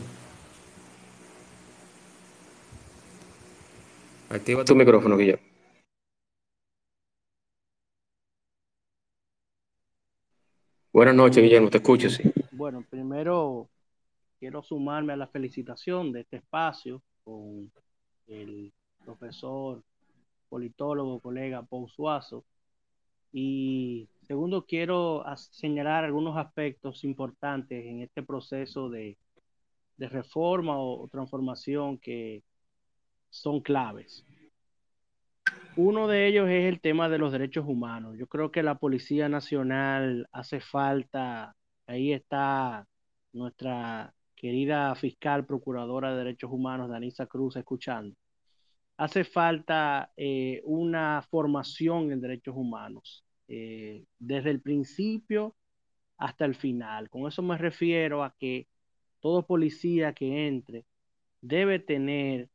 Activa 4.28 4.64
tu 4.64 4.74
micrófono, 4.74 5.16
Guillermo. 5.16 5.45
Buenas 10.96 11.14
noches, 11.14 11.42
Guillermo, 11.42 11.68
te 11.68 11.76
escucho, 11.76 12.08
sí. 12.08 12.22
Bueno, 12.52 12.82
primero 12.88 13.68
quiero 14.38 14.62
sumarme 14.62 15.12
a 15.12 15.16
la 15.16 15.26
felicitación 15.26 16.10
de 16.10 16.20
este 16.22 16.38
espacio 16.38 17.02
con 17.22 17.70
el 18.28 18.72
profesor 19.04 19.84
politólogo, 20.48 21.20
colega 21.20 21.62
Paul 21.64 21.90
Suazo. 21.90 22.46
Y 23.30 24.08
segundo, 24.22 24.64
quiero 24.64 25.22
señalar 25.36 26.04
algunos 26.04 26.38
aspectos 26.38 27.04
importantes 27.04 27.84
en 27.84 28.00
este 28.00 28.22
proceso 28.22 28.88
de, 28.88 29.18
de 29.98 30.08
reforma 30.08 30.78
o, 30.78 31.04
o 31.04 31.08
transformación 31.08 31.98
que 31.98 32.42
son 33.28 33.60
claves. 33.60 34.24
Uno 35.76 36.08
de 36.08 36.26
ellos 36.26 36.48
es 36.48 36.64
el 36.64 36.80
tema 36.80 37.10
de 37.10 37.18
los 37.18 37.32
derechos 37.32 37.66
humanos. 37.68 38.16
Yo 38.18 38.26
creo 38.26 38.50
que 38.50 38.62
la 38.62 38.76
Policía 38.78 39.28
Nacional 39.28 40.26
hace 40.32 40.58
falta, 40.58 41.54
ahí 41.86 42.12
está 42.12 42.86
nuestra 43.32 44.14
querida 44.34 44.94
fiscal 44.94 45.44
procuradora 45.44 46.12
de 46.12 46.18
derechos 46.24 46.50
humanos, 46.50 46.88
Danisa 46.88 47.26
Cruz, 47.26 47.56
escuchando. 47.56 48.16
Hace 48.96 49.24
falta 49.24 50.10
eh, 50.16 50.62
una 50.64 51.22
formación 51.30 52.10
en 52.10 52.22
derechos 52.22 52.54
humanos, 52.56 53.22
eh, 53.48 54.06
desde 54.18 54.50
el 54.50 54.62
principio 54.62 55.56
hasta 56.16 56.46
el 56.46 56.54
final. 56.54 57.10
Con 57.10 57.28
eso 57.28 57.42
me 57.42 57.58
refiero 57.58 58.24
a 58.24 58.34
que 58.38 58.66
todo 59.20 59.46
policía 59.46 60.14
que 60.14 60.46
entre 60.48 60.86
debe 61.42 61.80
tener 61.80 62.48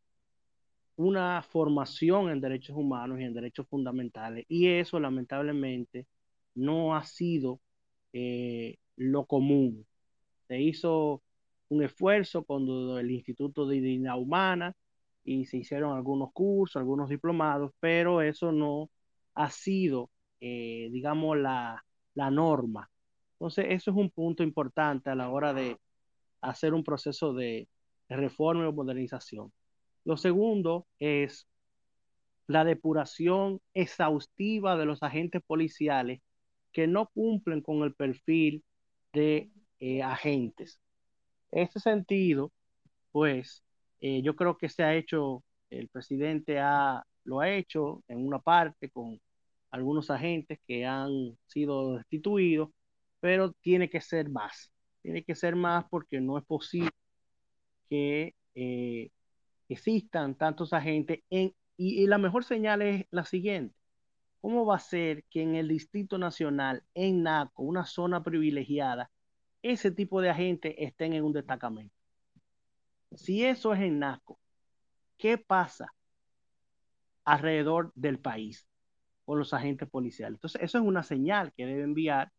una 0.95 1.41
formación 1.43 2.29
en 2.29 2.41
derechos 2.41 2.75
humanos 2.77 3.19
y 3.19 3.23
en 3.23 3.33
derechos 3.33 3.67
fundamentales. 3.67 4.45
Y 4.47 4.67
eso 4.67 4.99
lamentablemente 4.99 6.07
no 6.55 6.95
ha 6.95 7.03
sido 7.03 7.61
eh, 8.13 8.77
lo 8.95 9.25
común. 9.25 9.87
Se 10.47 10.61
hizo 10.61 11.23
un 11.69 11.83
esfuerzo 11.83 12.43
con 12.43 12.63
el 12.99 13.11
Instituto 13.11 13.65
de 13.67 13.81
Dignidad 13.81 14.19
Humana 14.19 14.75
y 15.23 15.45
se 15.45 15.57
hicieron 15.57 15.95
algunos 15.95 16.31
cursos, 16.33 16.77
algunos 16.77 17.09
diplomados, 17.09 17.71
pero 17.79 18.21
eso 18.21 18.51
no 18.51 18.89
ha 19.35 19.49
sido, 19.49 20.11
eh, 20.41 20.89
digamos, 20.91 21.37
la, 21.37 21.85
la 22.15 22.31
norma 22.31 22.89
Entonces, 23.33 23.65
eso 23.69 23.91
es 23.91 23.97
un 23.97 24.09
punto 24.11 24.43
importante 24.43 25.09
a 25.09 25.15
la 25.15 25.29
hora 25.29 25.53
de 25.53 25.79
hacer 26.41 26.73
un 26.73 26.83
proceso 26.83 27.33
de 27.33 27.67
reforma 28.09 28.67
y 28.67 28.73
modernización. 28.73 29.51
Lo 30.03 30.17
segundo 30.17 30.87
es 30.99 31.47
la 32.47 32.65
depuración 32.65 33.61
exhaustiva 33.73 34.77
de 34.77 34.85
los 34.85 35.03
agentes 35.03 35.41
policiales 35.45 36.21
que 36.71 36.87
no 36.87 37.07
cumplen 37.07 37.61
con 37.61 37.83
el 37.83 37.93
perfil 37.93 38.63
de 39.13 39.49
eh, 39.79 40.03
agentes. 40.03 40.79
En 41.51 41.63
ese 41.63 41.79
sentido, 41.79 42.51
pues 43.11 43.63
eh, 44.01 44.21
yo 44.23 44.35
creo 44.35 44.57
que 44.57 44.69
se 44.69 44.83
ha 44.83 44.95
hecho, 44.95 45.43
el 45.69 45.87
presidente 45.89 46.59
ha, 46.59 47.03
lo 47.23 47.39
ha 47.41 47.49
hecho 47.51 48.03
en 48.07 48.25
una 48.25 48.39
parte 48.39 48.89
con 48.89 49.19
algunos 49.71 50.09
agentes 50.09 50.59
que 50.67 50.85
han 50.85 51.37
sido 51.47 51.97
destituidos, 51.97 52.69
pero 53.19 53.53
tiene 53.53 53.89
que 53.89 54.01
ser 54.01 54.29
más, 54.29 54.71
tiene 55.01 55.23
que 55.23 55.35
ser 55.35 55.55
más 55.55 55.85
porque 55.89 56.19
no 56.21 56.37
es 56.37 56.45
posible 56.45 56.91
que 57.89 58.35
eh, 58.55 59.11
existan 59.73 60.35
tantos 60.35 60.73
agentes 60.73 61.21
en, 61.29 61.53
y, 61.77 62.03
y 62.03 62.07
la 62.07 62.17
mejor 62.17 62.43
señal 62.43 62.81
es 62.81 63.05
la 63.11 63.25
siguiente. 63.25 63.75
¿Cómo 64.41 64.65
va 64.65 64.77
a 64.77 64.79
ser 64.79 65.23
que 65.29 65.43
en 65.43 65.55
el 65.55 65.67
Distrito 65.67 66.17
Nacional, 66.17 66.83
en 66.95 67.23
NACO, 67.23 67.63
una 67.63 67.85
zona 67.85 68.23
privilegiada, 68.23 69.11
ese 69.61 69.91
tipo 69.91 70.19
de 70.19 70.31
agentes 70.31 70.73
estén 70.77 71.13
en 71.13 71.23
un 71.23 71.33
destacamento? 71.33 71.95
Si 73.15 73.45
eso 73.45 73.73
es 73.73 73.81
en 73.81 73.99
NACO, 73.99 74.39
¿qué 75.17 75.37
pasa 75.37 75.93
alrededor 77.23 77.91
del 77.93 78.19
país 78.19 78.67
con 79.25 79.37
los 79.37 79.53
agentes 79.53 79.87
policiales? 79.89 80.37
Entonces, 80.37 80.61
eso 80.63 80.79
es 80.79 80.83
una 80.83 81.03
señal 81.03 81.53
que 81.53 81.65
debe 81.65 81.83
enviar 81.83 82.31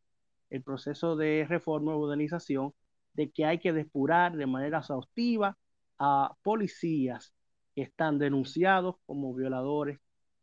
el 0.51 0.63
proceso 0.63 1.15
de 1.15 1.47
reforma 1.49 1.93
y 1.95 1.99
modernización 1.99 2.75
de 3.15 3.31
que 3.31 3.45
hay 3.45 3.59
que 3.59 3.73
depurar 3.73 4.37
de 4.37 4.47
manera 4.47 4.79
exhaustiva 4.79 5.57
a 6.05 6.35
policías 6.43 7.33
que 7.77 7.83
están 7.83 8.19
denunciados 8.19 8.97
como 9.07 9.33
violadores 9.33 10.01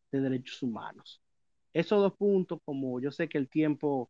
de 0.09 0.21
derechos 0.21 0.63
humanos. 0.63 1.21
Esos 1.73 2.01
dos 2.01 2.13
puntos, 2.13 2.59
como 2.63 3.01
yo 3.01 3.11
sé 3.11 3.27
que 3.27 3.37
el 3.37 3.49
tiempo 3.49 4.09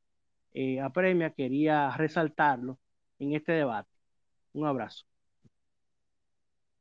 eh, 0.53 0.79
apremia, 0.79 1.31
quería 1.31 1.89
resaltarlo 1.97 2.77
en 3.17 3.33
este 3.33 3.53
debate. 3.53 3.89
Un 4.53 4.67
abrazo. 4.67 5.05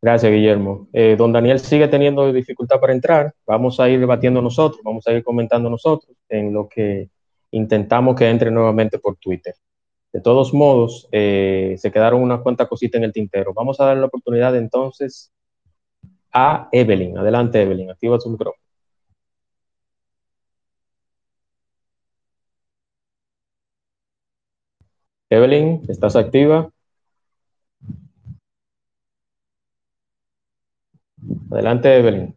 Gracias, 0.03 0.31
Guillermo. 0.31 0.87
Eh, 0.93 1.17
don 1.17 1.33
Daniel 1.33 1.59
sigue 1.61 1.89
teniendo 1.89 2.31
dificultad 2.31 2.79
para 2.79 2.93
entrar. 2.93 3.35
Vamos 3.47 3.81
a 3.81 3.89
ir 3.89 3.99
debatiendo 3.99 4.43
nosotros, 4.43 4.83
vamos 4.85 5.07
a 5.07 5.13
ir 5.13 5.25
comentando 5.25 5.71
nosotros 5.71 6.15
en 6.29 6.53
lo 6.53 6.69
que 6.69 7.09
intentamos 7.53 8.15
que 8.15 8.29
entre 8.29 8.51
nuevamente 8.51 8.99
por 8.99 9.17
Twitter. 9.17 9.55
De 10.13 10.21
todos 10.21 10.53
modos, 10.55 11.09
eh, 11.13 11.77
se 11.79 11.91
quedaron 11.93 12.23
unas 12.23 12.41
cuantas 12.43 12.69
cositas 12.69 12.99
en 12.99 13.05
el 13.05 13.13
tintero. 13.13 13.53
Vamos 13.55 13.81
a 13.81 13.87
dar 13.87 13.97
la 13.97 14.07
oportunidad 14.07 14.57
entonces 14.57 15.33
a 16.33 16.69
Evelyn. 16.73 17.19
Adelante, 17.19 17.63
Evelyn, 17.63 17.91
activa 17.91 18.19
su 18.21 18.31
micrófono. 18.31 18.63
Evelyn, 25.31 25.83
¿estás 25.89 26.17
activa? 26.17 26.71
Adelante, 31.51 31.89
Evelyn. 31.97 32.35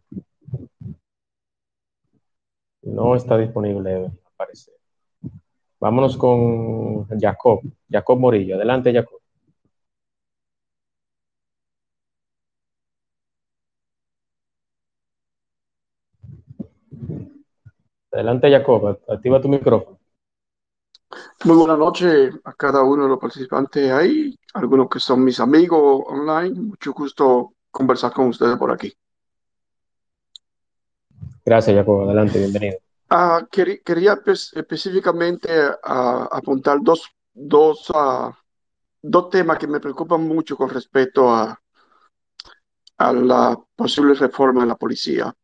No 2.82 3.16
está 3.16 3.36
disponible, 3.38 3.90
Evelyn, 3.90 4.20
parece. 4.36 4.70
Vámonos 5.82 6.16
con 6.16 7.08
Jacob, 7.18 7.60
Jacob 7.90 8.16
Morillo. 8.16 8.54
Adelante, 8.54 8.92
Jacob. 8.92 9.18
Adelante, 18.12 18.48
Jacob, 18.48 19.00
activa 19.08 19.40
tu 19.40 19.48
micrófono. 19.48 19.98
Muy 21.46 21.56
buenas 21.56 21.78
noches 21.78 22.32
a 22.44 22.52
cada 22.52 22.84
uno 22.84 23.02
de 23.02 23.08
los 23.08 23.18
participantes 23.18 23.90
ahí, 23.90 24.36
algunos 24.54 24.88
que 24.88 25.00
son 25.00 25.24
mis 25.24 25.40
amigos 25.40 26.04
online. 26.06 26.60
Mucho 26.60 26.92
gusto 26.92 27.54
conversar 27.72 28.12
con 28.12 28.28
ustedes 28.28 28.56
por 28.56 28.70
aquí. 28.70 28.92
Gracias, 31.44 31.74
Jacob. 31.74 32.02
Adelante, 32.02 32.38
bienvenido. 32.38 32.78
Ah, 33.14 33.46
quería, 33.50 34.18
específicamente 34.54 35.50
ah, 35.84 36.28
apuntar 36.32 36.78
dos, 36.80 37.10
dos, 37.34 37.90
ah, 37.94 38.32
dos 39.02 39.28
temas 39.28 39.58
que 39.58 39.66
me 39.66 39.80
preocupan 39.80 40.22
mucho 40.26 40.56
con 40.56 40.70
respecto 40.70 41.28
a, 41.30 41.60
a 42.96 43.12
la 43.12 43.58
posible 43.76 44.14
reforma 44.14 44.62
de 44.62 44.68
la 44.68 44.76
policía. 44.76 45.34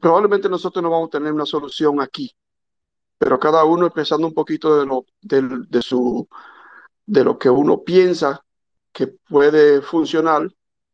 Probablemente 0.00 0.48
nosotros 0.48 0.80
no 0.80 0.90
vamos 0.90 1.08
a 1.08 1.18
tener 1.18 1.32
una 1.32 1.46
solución 1.46 2.00
aquí, 2.00 2.30
pero 3.18 3.38
cada 3.40 3.64
uno 3.64 3.86
empezando 3.86 4.28
un 4.28 4.34
poquito 4.34 4.78
de 4.78 4.86
lo, 4.86 5.06
de, 5.22 5.42
de 5.68 5.82
su, 5.82 6.28
de 7.06 7.24
lo 7.24 7.36
que 7.36 7.50
uno 7.50 7.82
piensa 7.82 8.44
que 8.92 9.08
puede 9.08 9.82
funcionar 9.82 10.48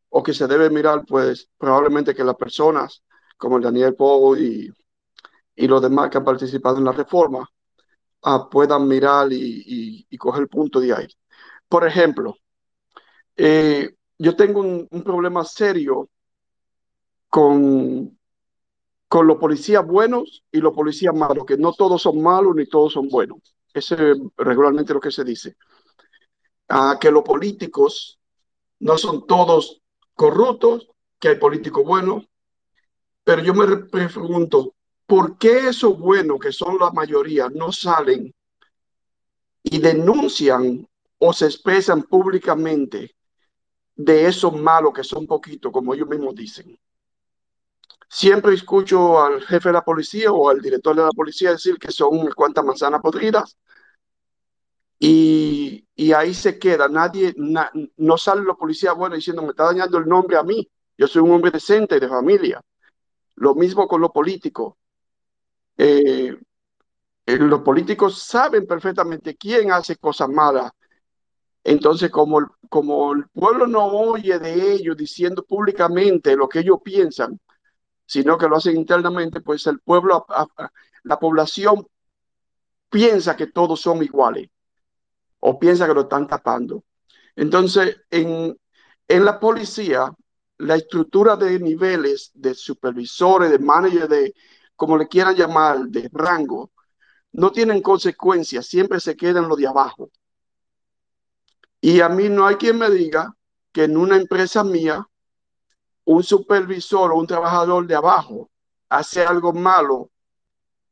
o 0.08 0.22
que 0.22 0.32
se 0.32 0.46
debe 0.46 0.70
mirar, 0.70 1.04
pues 1.06 1.50
probablemente 1.58 2.14
que 2.14 2.24
las 2.24 2.36
personas 2.36 3.02
como 3.40 3.56
el 3.56 3.62
Daniel 3.62 3.94
Poe 3.96 4.38
y, 4.38 4.70
y 5.56 5.66
los 5.66 5.80
demás 5.80 6.10
que 6.10 6.18
han 6.18 6.24
participado 6.24 6.76
en 6.76 6.84
la 6.84 6.92
reforma 6.92 7.48
ah, 8.22 8.48
puedan 8.50 8.86
mirar 8.86 9.32
y, 9.32 9.36
y, 9.66 10.06
y, 10.10 10.18
coger 10.18 10.46
punto 10.46 10.78
de 10.78 10.94
ahí. 10.94 11.08
Por 11.66 11.86
ejemplo, 11.86 12.36
eh, 13.36 13.96
yo 14.18 14.36
tengo 14.36 14.60
un, 14.60 14.88
problema 15.02 15.42
serio 15.44 16.10
con, 17.30 18.18
con 19.08 19.26
los 19.26 19.38
policías 19.38 19.86
buenos 19.86 20.44
y 20.52 20.58
los 20.58 20.74
policías 20.74 21.14
malos, 21.14 21.46
que 21.46 21.56
no 21.56 21.72
todos 21.72 22.02
son 22.02 22.20
malos 22.20 22.54
ni 22.54 22.66
todos 22.66 22.92
son 22.92 23.08
buenos. 23.08 23.38
Ese 23.72 23.94
es 23.94 24.18
regularmente 24.36 24.92
lo 24.92 25.00
que 25.00 25.10
se 25.10 25.24
dice. 25.24 25.56
Ah, 26.68 26.98
que 27.00 27.10
los 27.10 27.22
políticos 27.22 28.20
no 28.80 28.98
son 28.98 29.26
todos 29.26 29.80
corruptos, 30.14 30.90
que 31.18 31.28
hay 31.28 31.36
políticos 31.36 31.84
buenos, 31.84 32.29
pero 33.30 33.44
yo 33.44 33.54
me 33.54 33.76
pregunto, 33.76 34.74
¿por 35.06 35.38
qué 35.38 35.68
esos 35.68 35.96
buenos, 35.96 36.40
que 36.40 36.50
son 36.50 36.80
la 36.80 36.90
mayoría, 36.90 37.48
no 37.48 37.70
salen 37.70 38.34
y 39.62 39.78
denuncian 39.78 40.84
o 41.16 41.32
se 41.32 41.44
expresan 41.44 42.02
públicamente 42.02 43.14
de 43.94 44.26
esos 44.26 44.52
malos 44.52 44.92
que 44.92 45.04
son 45.04 45.28
poquitos, 45.28 45.70
como 45.70 45.94
ellos 45.94 46.08
mismos 46.08 46.34
dicen? 46.34 46.76
Siempre 48.08 48.52
escucho 48.52 49.22
al 49.22 49.40
jefe 49.42 49.68
de 49.68 49.74
la 49.74 49.84
policía 49.84 50.32
o 50.32 50.50
al 50.50 50.60
director 50.60 50.96
de 50.96 51.02
la 51.02 51.10
policía 51.10 51.52
decir 51.52 51.78
que 51.78 51.92
son 51.92 52.18
unas 52.18 52.34
cuantas 52.34 52.64
manzanas 52.64 53.00
podridas 53.00 53.56
y, 54.98 55.86
ahí 56.16 56.34
se 56.34 56.58
queda. 56.58 56.88
Nadie, 56.88 57.32
na, 57.36 57.70
no 57.96 58.18
sale 58.18 58.42
la 58.44 58.54
policía 58.54 58.92
bueno 58.92 59.14
diciendo 59.14 59.42
me 59.42 59.50
está 59.50 59.66
dañando 59.66 59.98
el 59.98 60.08
nombre 60.08 60.36
a 60.36 60.42
mí. 60.42 60.68
Yo 60.98 61.06
soy 61.06 61.22
un 61.22 61.30
hombre 61.30 61.52
decente 61.52 62.00
de 62.00 62.08
familia. 62.08 62.60
Lo 63.40 63.54
mismo 63.54 63.88
con 63.88 64.02
los 64.02 64.10
políticos. 64.10 64.74
Eh, 65.78 66.36
eh, 67.26 67.36
los 67.38 67.62
políticos 67.62 68.22
saben 68.22 68.66
perfectamente 68.66 69.36
quién 69.36 69.72
hace 69.72 69.96
cosas 69.96 70.28
malas. 70.28 70.70
Entonces, 71.64 72.10
como, 72.10 72.40
como 72.68 73.14
el 73.14 73.28
pueblo 73.30 73.66
no 73.66 73.86
oye 73.86 74.38
de 74.38 74.74
ellos 74.74 74.96
diciendo 74.96 75.42
públicamente 75.42 76.36
lo 76.36 76.48
que 76.48 76.60
ellos 76.60 76.80
piensan, 76.84 77.40
sino 78.06 78.36
que 78.36 78.48
lo 78.48 78.56
hacen 78.56 78.76
internamente, 78.76 79.40
pues 79.40 79.66
el 79.66 79.80
pueblo, 79.80 80.26
la 81.04 81.18
población 81.18 81.86
piensa 82.90 83.36
que 83.36 83.46
todos 83.46 83.80
son 83.80 84.02
iguales 84.02 84.50
o 85.40 85.58
piensa 85.58 85.86
que 85.86 85.94
lo 85.94 86.02
están 86.02 86.26
tapando. 86.26 86.84
Entonces, 87.36 88.02
en, 88.10 88.58
en 89.08 89.24
la 89.24 89.40
policía, 89.40 90.12
la 90.60 90.76
estructura 90.76 91.36
de 91.36 91.58
niveles 91.58 92.30
de 92.34 92.54
supervisores, 92.54 93.50
de 93.50 93.58
managers, 93.58 94.08
de 94.08 94.34
como 94.76 94.96
le 94.96 95.08
quieran 95.08 95.34
llamar, 95.34 95.86
de 95.86 96.08
rango, 96.12 96.70
no 97.32 97.50
tienen 97.50 97.80
consecuencias, 97.80 98.66
siempre 98.66 99.00
se 99.00 99.16
quedan 99.16 99.48
los 99.48 99.58
de 99.58 99.66
abajo. 99.66 100.10
Y 101.80 102.00
a 102.00 102.08
mí 102.08 102.28
no 102.28 102.46
hay 102.46 102.56
quien 102.56 102.78
me 102.78 102.90
diga 102.90 103.34
que 103.72 103.84
en 103.84 103.96
una 103.96 104.16
empresa 104.16 104.62
mía, 104.62 105.06
un 106.04 106.22
supervisor 106.22 107.12
o 107.12 107.16
un 107.16 107.26
trabajador 107.26 107.86
de 107.86 107.94
abajo 107.94 108.50
hace 108.88 109.22
algo 109.22 109.52
malo 109.52 110.10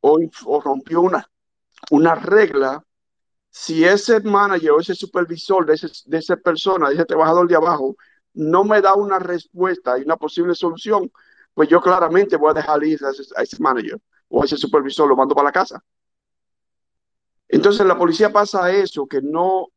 o, 0.01 0.19
o 0.47 0.61
rompió 0.61 1.03
una, 1.03 1.28
una 1.90 2.15
regla, 2.15 2.82
si 3.51 3.85
ese 3.85 4.20
manager 4.20 4.70
o 4.70 4.81
ese 4.81 4.95
supervisor 4.95 5.66
de, 5.66 5.74
ese, 5.74 5.89
de 6.07 6.19
esa 6.19 6.36
persona, 6.36 6.89
de 6.89 6.95
ese 6.95 7.05
trabajador 7.05 7.49
de 7.49 7.57
abajo, 7.57 7.97
no 8.35 8.65
me 8.65 8.81
da 8.81 8.95
una 8.95 9.19
respuesta 9.19 9.99
y 9.99 10.03
una 10.03 10.17
posible 10.17 10.55
solución, 10.55 11.11
pues 11.55 11.69
yo 11.69 11.81
claramente 11.81 12.37
voy 12.37 12.51
a 12.51 12.55
dejar 12.55 12.85
ir 12.85 13.01
a 13.05 13.43
ese, 13.43 13.63
manager 13.63 13.99
o 14.29 14.43
a 14.43 14.45
ese 14.45 14.57
supervisor, 14.57 15.09
lo 15.09 15.17
mando 15.17 15.35
para 15.35 15.47
la 15.49 15.53
casa. 15.53 15.83
Entonces 17.49 17.87
la 17.87 17.97
policía 17.97 18.33
pasa 18.33 18.71
eso, 18.71 19.07
que 19.07 19.23
no, 19.23 19.69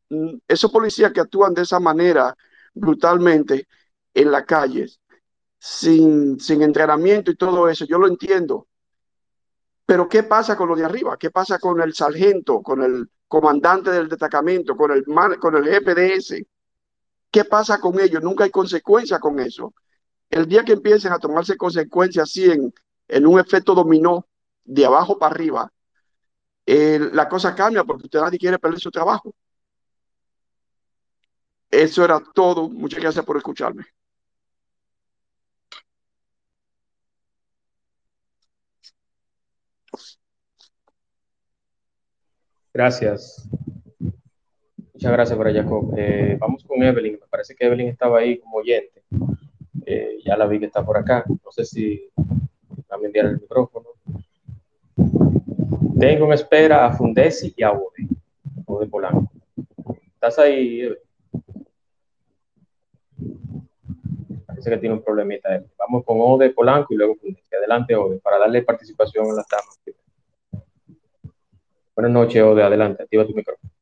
esos 0.46 0.70
policías 0.70 1.12
que 1.12 1.20
actúan 1.20 1.54
de 1.54 1.62
esa 1.62 1.80
manera 1.80 2.36
brutalmente 2.74 3.66
en 4.14 4.30
las 4.30 4.44
calles, 4.44 5.00
sin, 5.58 6.38
sin 6.38 6.62
entrenamiento 6.62 7.30
y 7.30 7.36
todo 7.36 7.68
eso, 7.68 7.84
yo 7.86 7.98
lo 7.98 8.06
entiendo. 8.08 8.68
Pero 9.86 10.08
¿qué 10.08 10.22
pasa 10.22 10.56
con 10.56 10.68
lo 10.68 10.76
de 10.76 10.84
arriba? 10.84 11.16
¿Qué 11.18 11.30
pasa 11.30 11.58
con 11.58 11.80
el 11.80 11.94
sargento, 11.94 12.62
con 12.62 12.82
el 12.82 13.10
comandante 13.26 13.90
del 13.90 14.08
destacamento, 14.08 14.76
con 14.76 14.90
el, 14.92 15.04
con 15.38 15.56
el 15.56 15.64
jefe 15.64 15.94
de 15.94 16.14
ese? 16.14 16.46
¿Qué 17.32 17.44
pasa 17.46 17.80
con 17.80 17.98
ellos? 17.98 18.22
Nunca 18.22 18.44
hay 18.44 18.50
consecuencia 18.50 19.18
con 19.18 19.40
eso. 19.40 19.74
El 20.30 20.46
día 20.46 20.64
que 20.64 20.74
empiecen 20.74 21.12
a 21.12 21.18
tomarse 21.18 21.56
consecuencias 21.56 22.28
así 22.28 22.44
en, 22.50 22.72
en 23.08 23.26
un 23.26 23.40
efecto 23.40 23.74
dominó 23.74 24.26
de 24.64 24.84
abajo 24.84 25.18
para 25.18 25.34
arriba, 25.34 25.72
eh, 26.66 27.00
la 27.12 27.28
cosa 27.28 27.54
cambia 27.54 27.84
porque 27.84 28.04
usted 28.04 28.20
nadie 28.20 28.38
quiere 28.38 28.58
perder 28.58 28.80
su 28.80 28.90
trabajo. 28.90 29.34
Eso 31.70 32.04
era 32.04 32.20
todo. 32.34 32.68
Muchas 32.68 33.00
gracias 33.00 33.24
por 33.24 33.38
escucharme. 33.38 33.84
Gracias. 42.74 43.48
Muchas 45.02 45.14
gracias, 45.14 45.36
para 45.36 45.52
Jacob. 45.52 45.92
Eh, 45.96 46.36
vamos 46.38 46.62
con 46.62 46.80
Evelyn. 46.80 47.14
Me 47.14 47.26
parece 47.28 47.56
que 47.56 47.66
Evelyn 47.66 47.88
estaba 47.88 48.20
ahí 48.20 48.38
como 48.38 48.58
oyente. 48.58 49.02
Eh, 49.84 50.18
ya 50.24 50.36
la 50.36 50.46
vi 50.46 50.60
que 50.60 50.66
está 50.66 50.86
por 50.86 50.96
acá. 50.96 51.24
No 51.26 51.50
sé 51.50 51.64
si 51.64 52.08
va 52.16 52.96
a 52.96 53.04
enviar 53.04 53.26
el 53.26 53.40
micrófono. 53.40 53.88
Tengo 55.98 56.26
en 56.26 56.32
espera 56.34 56.86
a 56.86 56.92
Fundesi 56.92 57.52
y 57.56 57.64
a 57.64 57.72
Ode, 57.72 58.06
Ode 58.64 58.86
Polanco. 58.86 59.32
¿Estás 60.14 60.38
ahí, 60.38 60.82
Evelyn? 60.82 60.98
Parece 64.46 64.70
que 64.70 64.76
tiene 64.76 64.94
un 64.94 65.02
problemita. 65.02 65.64
Vamos 65.80 66.04
con 66.04 66.18
Ode 66.20 66.50
Polanco 66.50 66.94
y 66.94 66.96
luego 66.96 67.16
Fundesi. 67.16 67.52
Adelante, 67.56 67.96
Ode, 67.96 68.20
para 68.20 68.38
darle 68.38 68.62
participación 68.62 69.26
en 69.26 69.34
las 69.34 69.48
damas. 69.48 69.80
Buenas 71.96 72.12
noches, 72.12 72.40
Ode. 72.40 72.62
Adelante, 72.62 73.02
activa 73.02 73.26
tu 73.26 73.34
micrófono. 73.34 73.72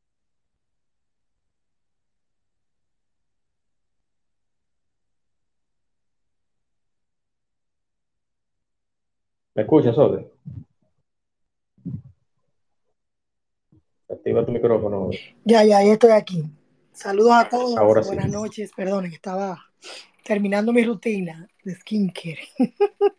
¿Me 9.61 9.65
escuchas? 9.65 9.95
Activa 14.09 14.43
tu 14.43 14.51
micrófono. 14.51 15.11
Ya, 15.45 15.63
ya, 15.63 15.83
ya 15.83 15.93
estoy 15.93 16.09
aquí. 16.11 16.43
Saludos 16.91 17.33
a 17.33 17.47
todos. 17.47 17.77
Ahora 17.77 18.01
sí. 18.01 18.07
Buenas 18.07 18.31
noches. 18.31 18.71
Perdonen, 18.75 19.13
estaba 19.13 19.63
terminando 20.23 20.73
mi 20.73 20.83
rutina 20.83 21.47
de 21.63 21.75
skincare. 21.75 22.39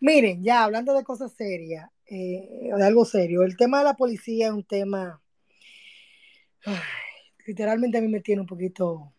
Miren, 0.00 0.42
ya 0.42 0.64
hablando 0.64 0.92
de 0.92 1.04
cosas 1.04 1.30
serias, 1.34 1.88
eh, 2.06 2.72
de 2.76 2.84
algo 2.84 3.04
serio, 3.04 3.44
el 3.44 3.56
tema 3.56 3.78
de 3.78 3.84
la 3.84 3.94
policía 3.94 4.46
es 4.46 4.52
un 4.52 4.64
tema, 4.64 5.22
ay, 6.64 6.78
literalmente 7.46 7.98
a 7.98 8.00
mí 8.00 8.08
me 8.08 8.20
tiene 8.20 8.40
un 8.40 8.48
poquito 8.48 9.12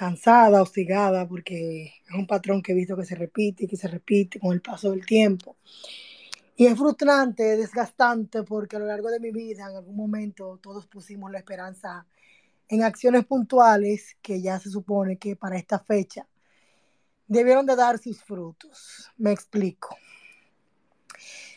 cansada, 0.00 0.62
hostigada, 0.62 1.28
porque 1.28 1.92
es 2.08 2.14
un 2.14 2.26
patrón 2.26 2.62
que 2.62 2.72
he 2.72 2.74
visto 2.74 2.96
que 2.96 3.04
se 3.04 3.14
repite 3.14 3.64
y 3.64 3.68
que 3.68 3.76
se 3.76 3.86
repite 3.86 4.40
con 4.40 4.54
el 4.54 4.62
paso 4.62 4.92
del 4.92 5.04
tiempo. 5.04 5.58
Y 6.56 6.64
es 6.64 6.78
frustrante, 6.78 7.58
desgastante, 7.58 8.42
porque 8.42 8.76
a 8.76 8.78
lo 8.78 8.86
largo 8.86 9.10
de 9.10 9.20
mi 9.20 9.30
vida, 9.30 9.68
en 9.68 9.76
algún 9.76 9.94
momento, 9.94 10.58
todos 10.62 10.86
pusimos 10.86 11.30
la 11.30 11.36
esperanza 11.36 12.06
en 12.70 12.82
acciones 12.82 13.26
puntuales 13.26 14.16
que 14.22 14.40
ya 14.40 14.58
se 14.58 14.70
supone 14.70 15.18
que 15.18 15.36
para 15.36 15.58
esta 15.58 15.78
fecha 15.78 16.26
debieron 17.26 17.66
de 17.66 17.76
dar 17.76 17.98
sus 17.98 18.24
frutos. 18.24 19.10
Me 19.18 19.32
explico. 19.32 19.94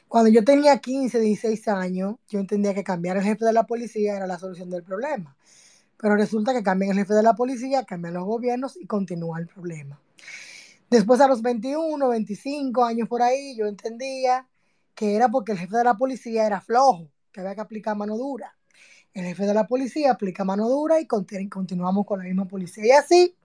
Cuando 0.10 0.30
yo 0.30 0.44
tenía 0.44 0.80
15, 0.80 1.18
16 1.18 1.68
años, 1.70 2.18
yo 2.28 2.42
entendía 2.42 2.74
que 2.74 2.84
cambiar 2.84 3.16
el 3.16 3.24
jefe 3.24 3.46
de 3.46 3.54
la 3.54 3.64
policía 3.66 4.18
era 4.18 4.28
la 4.28 4.38
solución 4.38 4.70
del 4.70 4.84
problema. 4.84 5.34
Pero 5.98 6.16
resulta 6.16 6.54
que 6.54 6.64
cambian 6.64 6.92
el 6.92 6.98
jefe 6.98 7.14
de 7.14 7.24
la 7.24 7.34
policía, 7.34 7.86
cambian 7.86 8.16
los 8.16 8.26
gobiernos 8.26 8.78
y 8.78 8.86
continúa 8.86 9.40
el 9.40 9.48
problema. 9.48 10.00
Después 10.90 11.22
a 11.22 11.28
los 11.28 11.42
21, 11.42 12.08
25 12.08 12.84
años 12.84 13.08
por 13.08 13.22
ahí, 13.22 13.56
yo 13.56 13.68
entendía 13.68 14.48
que 14.94 15.16
era 15.16 15.30
porque 15.30 15.54
el 15.54 15.58
jefe 15.58 15.78
de 15.78 15.84
la 15.84 15.96
policía 15.96 16.46
era 16.46 16.62
flojo, 16.62 17.10
que 17.32 17.42
había 17.42 17.56
que 17.56 17.62
aplicar 17.62 17.96
mano 17.96 18.18
dura. 18.18 18.56
El 19.14 19.26
jefe 19.26 19.46
de 19.46 19.54
la 19.54 19.68
policía 19.68 20.12
aplica 20.12 20.44
mano 20.44 20.68
dura 20.70 21.00
y 21.00 21.08
continuamos 21.08 22.06
con 22.06 22.20
la 22.20 22.26
misma 22.26 22.46
policía. 22.46 22.86
Y 22.86 22.92
así, 22.92 23.36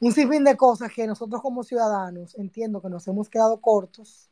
un 0.00 0.12
sinfín 0.12 0.44
de 0.44 0.56
cosas 0.56 0.92
que 0.92 1.06
nosotros 1.06 1.40
como 1.40 1.64
ciudadanos 1.64 2.36
entiendo 2.36 2.82
que 2.82 2.90
nos 2.90 3.06
hemos 3.08 3.28
quedado 3.28 3.60
cortos 3.60 4.28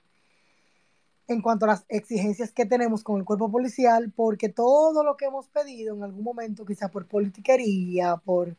en 1.28 1.40
cuanto 1.40 1.64
a 1.64 1.68
las 1.68 1.84
exigencias 1.88 2.52
que 2.52 2.66
tenemos 2.66 3.04
con 3.04 3.18
el 3.18 3.24
cuerpo 3.24 3.50
policial, 3.50 4.12
porque 4.14 4.48
todo 4.48 5.04
lo 5.04 5.16
que 5.16 5.26
hemos 5.26 5.48
pedido 5.48 5.94
en 5.94 6.02
algún 6.02 6.24
momento, 6.24 6.66
quizá 6.66 6.88
por 6.88 7.06
politiquería, 7.06 8.16
por, 8.16 8.56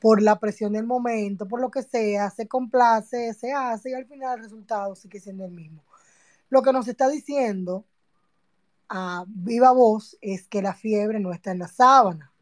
por 0.00 0.22
la 0.22 0.38
presión 0.38 0.72
del 0.72 0.86
momento, 0.86 1.46
por 1.46 1.60
lo 1.60 1.70
que 1.70 1.82
sea, 1.82 2.30
se 2.30 2.48
complace, 2.48 3.34
se 3.34 3.52
hace 3.52 3.90
y 3.90 3.94
al 3.94 4.06
final 4.06 4.38
el 4.38 4.44
resultado 4.44 4.94
sigue 4.96 5.20
siendo 5.20 5.44
el 5.44 5.52
mismo. 5.52 5.82
Lo 6.48 6.62
que 6.62 6.72
nos 6.72 6.88
está 6.88 7.08
diciendo 7.08 7.84
a 8.88 9.24
viva 9.28 9.72
voz 9.72 10.16
es 10.20 10.48
que 10.48 10.62
la 10.62 10.74
fiebre 10.74 11.20
no 11.20 11.32
está 11.32 11.52
en 11.52 11.60
la 11.60 11.68
sábana, 11.68 12.32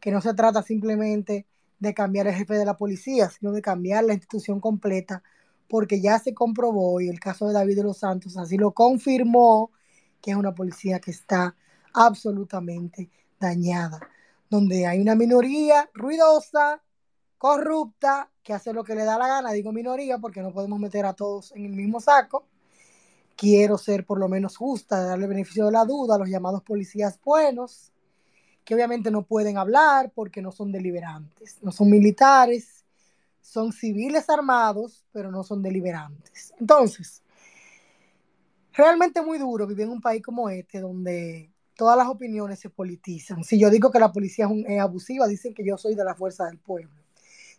que 0.00 0.10
no 0.10 0.20
se 0.20 0.32
trata 0.32 0.62
simplemente 0.62 1.44
de 1.80 1.94
cambiar 1.94 2.26
el 2.28 2.34
jefe 2.34 2.54
de 2.54 2.64
la 2.64 2.76
policía, 2.76 3.28
sino 3.30 3.52
de 3.52 3.62
cambiar 3.62 4.04
la 4.04 4.14
institución 4.14 4.60
completa 4.60 5.22
porque 5.68 6.00
ya 6.00 6.18
se 6.18 6.34
comprobó 6.34 7.00
y 7.00 7.08
el 7.08 7.20
caso 7.20 7.46
de 7.46 7.52
David 7.52 7.76
de 7.76 7.82
los 7.82 7.98
Santos 7.98 8.36
así 8.36 8.56
lo 8.56 8.72
confirmó, 8.72 9.70
que 10.20 10.32
es 10.32 10.36
una 10.36 10.54
policía 10.54 10.98
que 10.98 11.10
está 11.10 11.54
absolutamente 11.92 13.10
dañada, 13.38 14.00
donde 14.48 14.86
hay 14.86 15.00
una 15.00 15.14
minoría 15.14 15.88
ruidosa, 15.94 16.82
corrupta, 17.36 18.30
que 18.42 18.52
hace 18.52 18.72
lo 18.72 18.82
que 18.82 18.94
le 18.94 19.04
da 19.04 19.18
la 19.18 19.28
gana, 19.28 19.52
digo 19.52 19.72
minoría 19.72 20.18
porque 20.18 20.40
no 20.40 20.52
podemos 20.52 20.80
meter 20.80 21.04
a 21.06 21.12
todos 21.12 21.52
en 21.52 21.66
el 21.66 21.72
mismo 21.72 22.00
saco. 22.00 22.46
Quiero 23.36 23.78
ser 23.78 24.04
por 24.04 24.18
lo 24.18 24.28
menos 24.28 24.56
justa, 24.56 25.00
darle 25.04 25.28
beneficio 25.28 25.66
de 25.66 25.72
la 25.72 25.84
duda 25.84 26.16
a 26.16 26.18
los 26.18 26.28
llamados 26.28 26.62
policías 26.62 27.20
buenos, 27.22 27.92
que 28.64 28.74
obviamente 28.74 29.10
no 29.10 29.22
pueden 29.22 29.58
hablar 29.58 30.10
porque 30.12 30.42
no 30.42 30.50
son 30.50 30.72
deliberantes, 30.72 31.58
no 31.62 31.70
son 31.70 31.90
militares, 31.90 32.77
son 33.40 33.72
civiles 33.72 34.28
armados, 34.28 35.04
pero 35.12 35.30
no 35.30 35.42
son 35.42 35.62
deliberantes. 35.62 36.52
Entonces, 36.58 37.22
realmente 38.72 39.22
muy 39.22 39.38
duro 39.38 39.66
vivir 39.66 39.84
en 39.84 39.90
un 39.90 40.00
país 40.00 40.22
como 40.22 40.48
este, 40.50 40.80
donde 40.80 41.50
todas 41.74 41.96
las 41.96 42.08
opiniones 42.08 42.58
se 42.58 42.70
politizan. 42.70 43.44
Si 43.44 43.58
yo 43.58 43.70
digo 43.70 43.90
que 43.90 43.98
la 43.98 44.12
policía 44.12 44.46
es, 44.46 44.64
es, 44.66 44.80
abusiva, 44.80 45.26
dicen 45.26 45.54
que 45.54 45.64
yo 45.64 45.78
soy 45.78 45.94
de 45.94 46.04
la 46.04 46.14
fuerza 46.14 46.46
del 46.46 46.58
pueblo. 46.58 47.02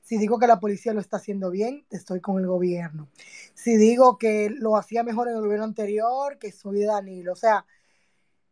Si 0.04 0.18
digo 0.18 0.40
que 0.40 0.48
la 0.48 0.60
policía 0.60 0.94
lo 0.94 1.02
está 1.02 1.18
haciendo 1.18 1.52
bien, 1.52 1.86
estoy 1.92 2.20
con 2.20 2.40
el 2.40 2.48
gobierno. 2.48 3.10
Si 3.54 3.78
digo 3.78 4.18
que 4.18 4.50
lo 4.50 4.76
hacía 4.76 5.04
mejor 5.04 5.28
en 5.28 5.36
el 5.36 5.42
gobierno 5.42 5.66
anterior, 5.66 6.40
que 6.40 6.52
soy 6.52 6.80
de 6.80 6.86
Danilo. 6.86 7.34
O 7.34 7.36
sea, 7.36 7.66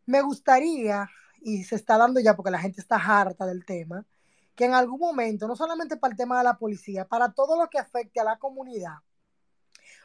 me 0.06 0.22
gustaría, 0.22 1.10
y 1.40 1.64
se 1.64 1.74
está 1.74 1.98
dando 1.98 2.20
ya 2.20 2.36
porque 2.36 2.50
la 2.50 2.60
gente 2.60 2.80
está 2.80 2.96
harta 2.96 3.44
del 3.44 3.64
tema, 3.64 4.06
que 4.58 4.64
en 4.64 4.74
algún 4.74 4.98
momento, 4.98 5.46
no 5.46 5.54
solamente 5.54 5.96
para 5.96 6.10
el 6.10 6.18
tema 6.18 6.36
de 6.38 6.42
la 6.42 6.58
policía, 6.58 7.06
para 7.06 7.32
todo 7.32 7.56
lo 7.56 7.70
que 7.70 7.78
afecte 7.78 8.18
a 8.18 8.24
la 8.24 8.40
comunidad 8.40 8.96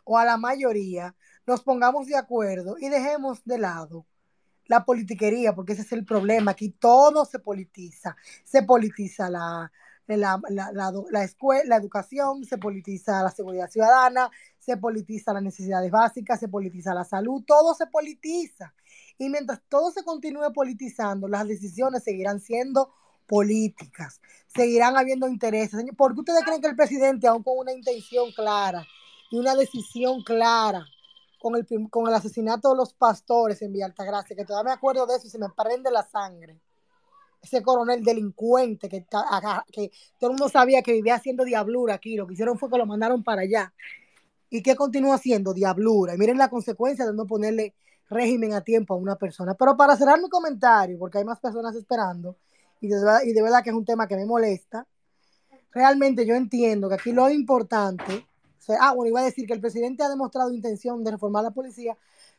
o 0.04 0.16
a 0.16 0.26
la 0.26 0.38
mayoría, 0.38 1.16
nos 1.48 1.64
pongamos 1.64 2.06
de 2.06 2.16
acuerdo 2.16 2.76
y 2.78 2.88
dejemos 2.90 3.44
de 3.46 3.58
lado 3.58 4.06
la 4.68 4.86
politiquería, 4.86 5.56
porque 5.56 5.74
ese 5.74 5.82
es 5.82 5.92
el 5.92 6.06
problema. 6.06 6.52
Aquí 6.52 6.70
todo 6.70 7.26
se 7.26 7.40
politiza. 7.40 8.16
Se 8.44 8.62
politiza 8.62 9.28
la, 9.28 9.72
la, 10.06 10.40
la, 10.50 10.72
la, 10.72 10.92
la, 11.66 11.76
educación, 11.76 12.46
se 12.46 12.60
politiza 12.60 13.24
la 13.24 13.32
seguridad 13.32 13.72
ciudadana, 13.72 14.30
se 14.60 14.78
politiza 14.78 15.34
las 15.34 15.42
necesidades 15.42 15.90
básicas, 15.90 16.40
se 16.40 16.48
politiza 16.48 16.94
la 16.94 17.06
salud, 17.06 17.44
todo 17.44 17.74
se 17.74 17.88
politiza. 17.88 18.72
Y 19.18 19.30
mientras 19.30 19.64
todo 19.68 19.90
se 19.90 20.04
continúe 20.04 20.54
politizando, 20.54 21.28
las 21.28 21.48
decisiones 21.48 22.04
seguirán 22.04 22.40
siendo 22.40 22.94
políticas, 23.28 24.22
seguirán 24.48 24.98
habiendo 24.98 25.28
intereses. 25.28 25.84
¿Por 25.98 26.14
qué 26.14 26.20
ustedes 26.22 26.44
creen 26.44 26.62
que 26.62 26.68
el 26.68 26.76
presidente, 26.76 27.28
aún 27.28 27.44
con 27.44 27.58
una 27.58 27.74
intención 27.74 28.32
clara 28.32 28.86
y 29.32 29.38
una 29.38 29.56
decisión 29.56 30.24
clara, 30.24 30.86
con 31.40 31.56
el, 31.56 31.68
con 31.90 32.08
el 32.08 32.14
asesinato 32.14 32.70
de 32.72 32.78
los 32.78 32.94
pastores 32.94 33.62
en 33.62 33.74
Villa 33.74 33.86
Altagracia, 33.88 34.36
que 34.36 34.46
todavía 34.46 34.72
me 34.72 34.76
acuerdo 34.76 35.06
de 35.06 35.18
eso 35.18 35.28
y 35.28 35.30
se 35.30 35.40
me 35.40 35.48
prende 35.50 35.92
la 35.92 36.04
sangre, 36.04 36.60
ese 37.42 37.62
coronel 37.62 38.04
delincuente 38.04 38.88
que, 38.88 39.06
que 39.72 39.92
todo 40.18 40.30
el 40.32 40.38
mundo 40.38 40.48
sabía 40.48 40.82
que 40.82 40.94
vivía 40.94 41.16
haciendo 41.16 41.44
diablura 41.44 41.96
aquí, 41.96 42.16
lo 42.16 42.26
que 42.26 42.34
hicieron 42.34 42.58
fue 42.58 42.70
que 42.70 42.78
lo 42.78 42.86
mandaron 42.86 43.24
para 43.24 43.42
allá. 43.42 43.74
¿Y 44.50 44.62
qué 44.62 44.76
continúa 44.76 45.16
haciendo? 45.16 45.54
Diablura. 45.54 46.16
Y 46.16 46.18
miren 46.18 46.38
la 46.38 46.50
consecuencia 46.50 47.06
de 47.06 47.14
no 47.14 47.28
ponerle 47.28 47.74
régimen 48.10 48.54
a 48.54 48.62
tiempo 48.62 48.94
a 48.94 48.98
una 48.98 49.18
persona. 49.18 49.56
Pero 49.56 49.76
para 49.76 49.98
cerrar 49.98 50.22
mi 50.22 50.30
comentario, 50.30 50.98
porque 50.98 51.18
hay 51.18 51.26
más 51.26 51.40
personas 51.40 51.76
esperando, 51.76 52.38
y 52.84 53.34
de, 53.34 53.42
verdad, 53.42 53.64
que 53.64 53.70
es 53.70 53.76
un 53.76 53.86
tema 53.86 54.08
que 54.08 54.18
me 54.18 54.26
molesta, 54.26 54.86
realmente 55.72 56.26
yo 56.26 56.36
entiendo 56.36 56.90
que 56.90 56.96
aquí 56.96 57.12
lo 57.14 57.30
importante, 57.30 58.28
ah, 58.80 58.94
bueno, 58.94 59.10
iba 59.10 59.22
a 59.22 59.26
decir 59.26 59.48
que 59.48 59.54
el 59.54 59.62
presidente 59.62 60.04
ha 60.04 60.10
demostrado 60.10 60.54
intención 60.54 61.04
de 61.04 61.12
reformar 61.12 61.44
la 61.44 61.52
policía, 61.52 61.98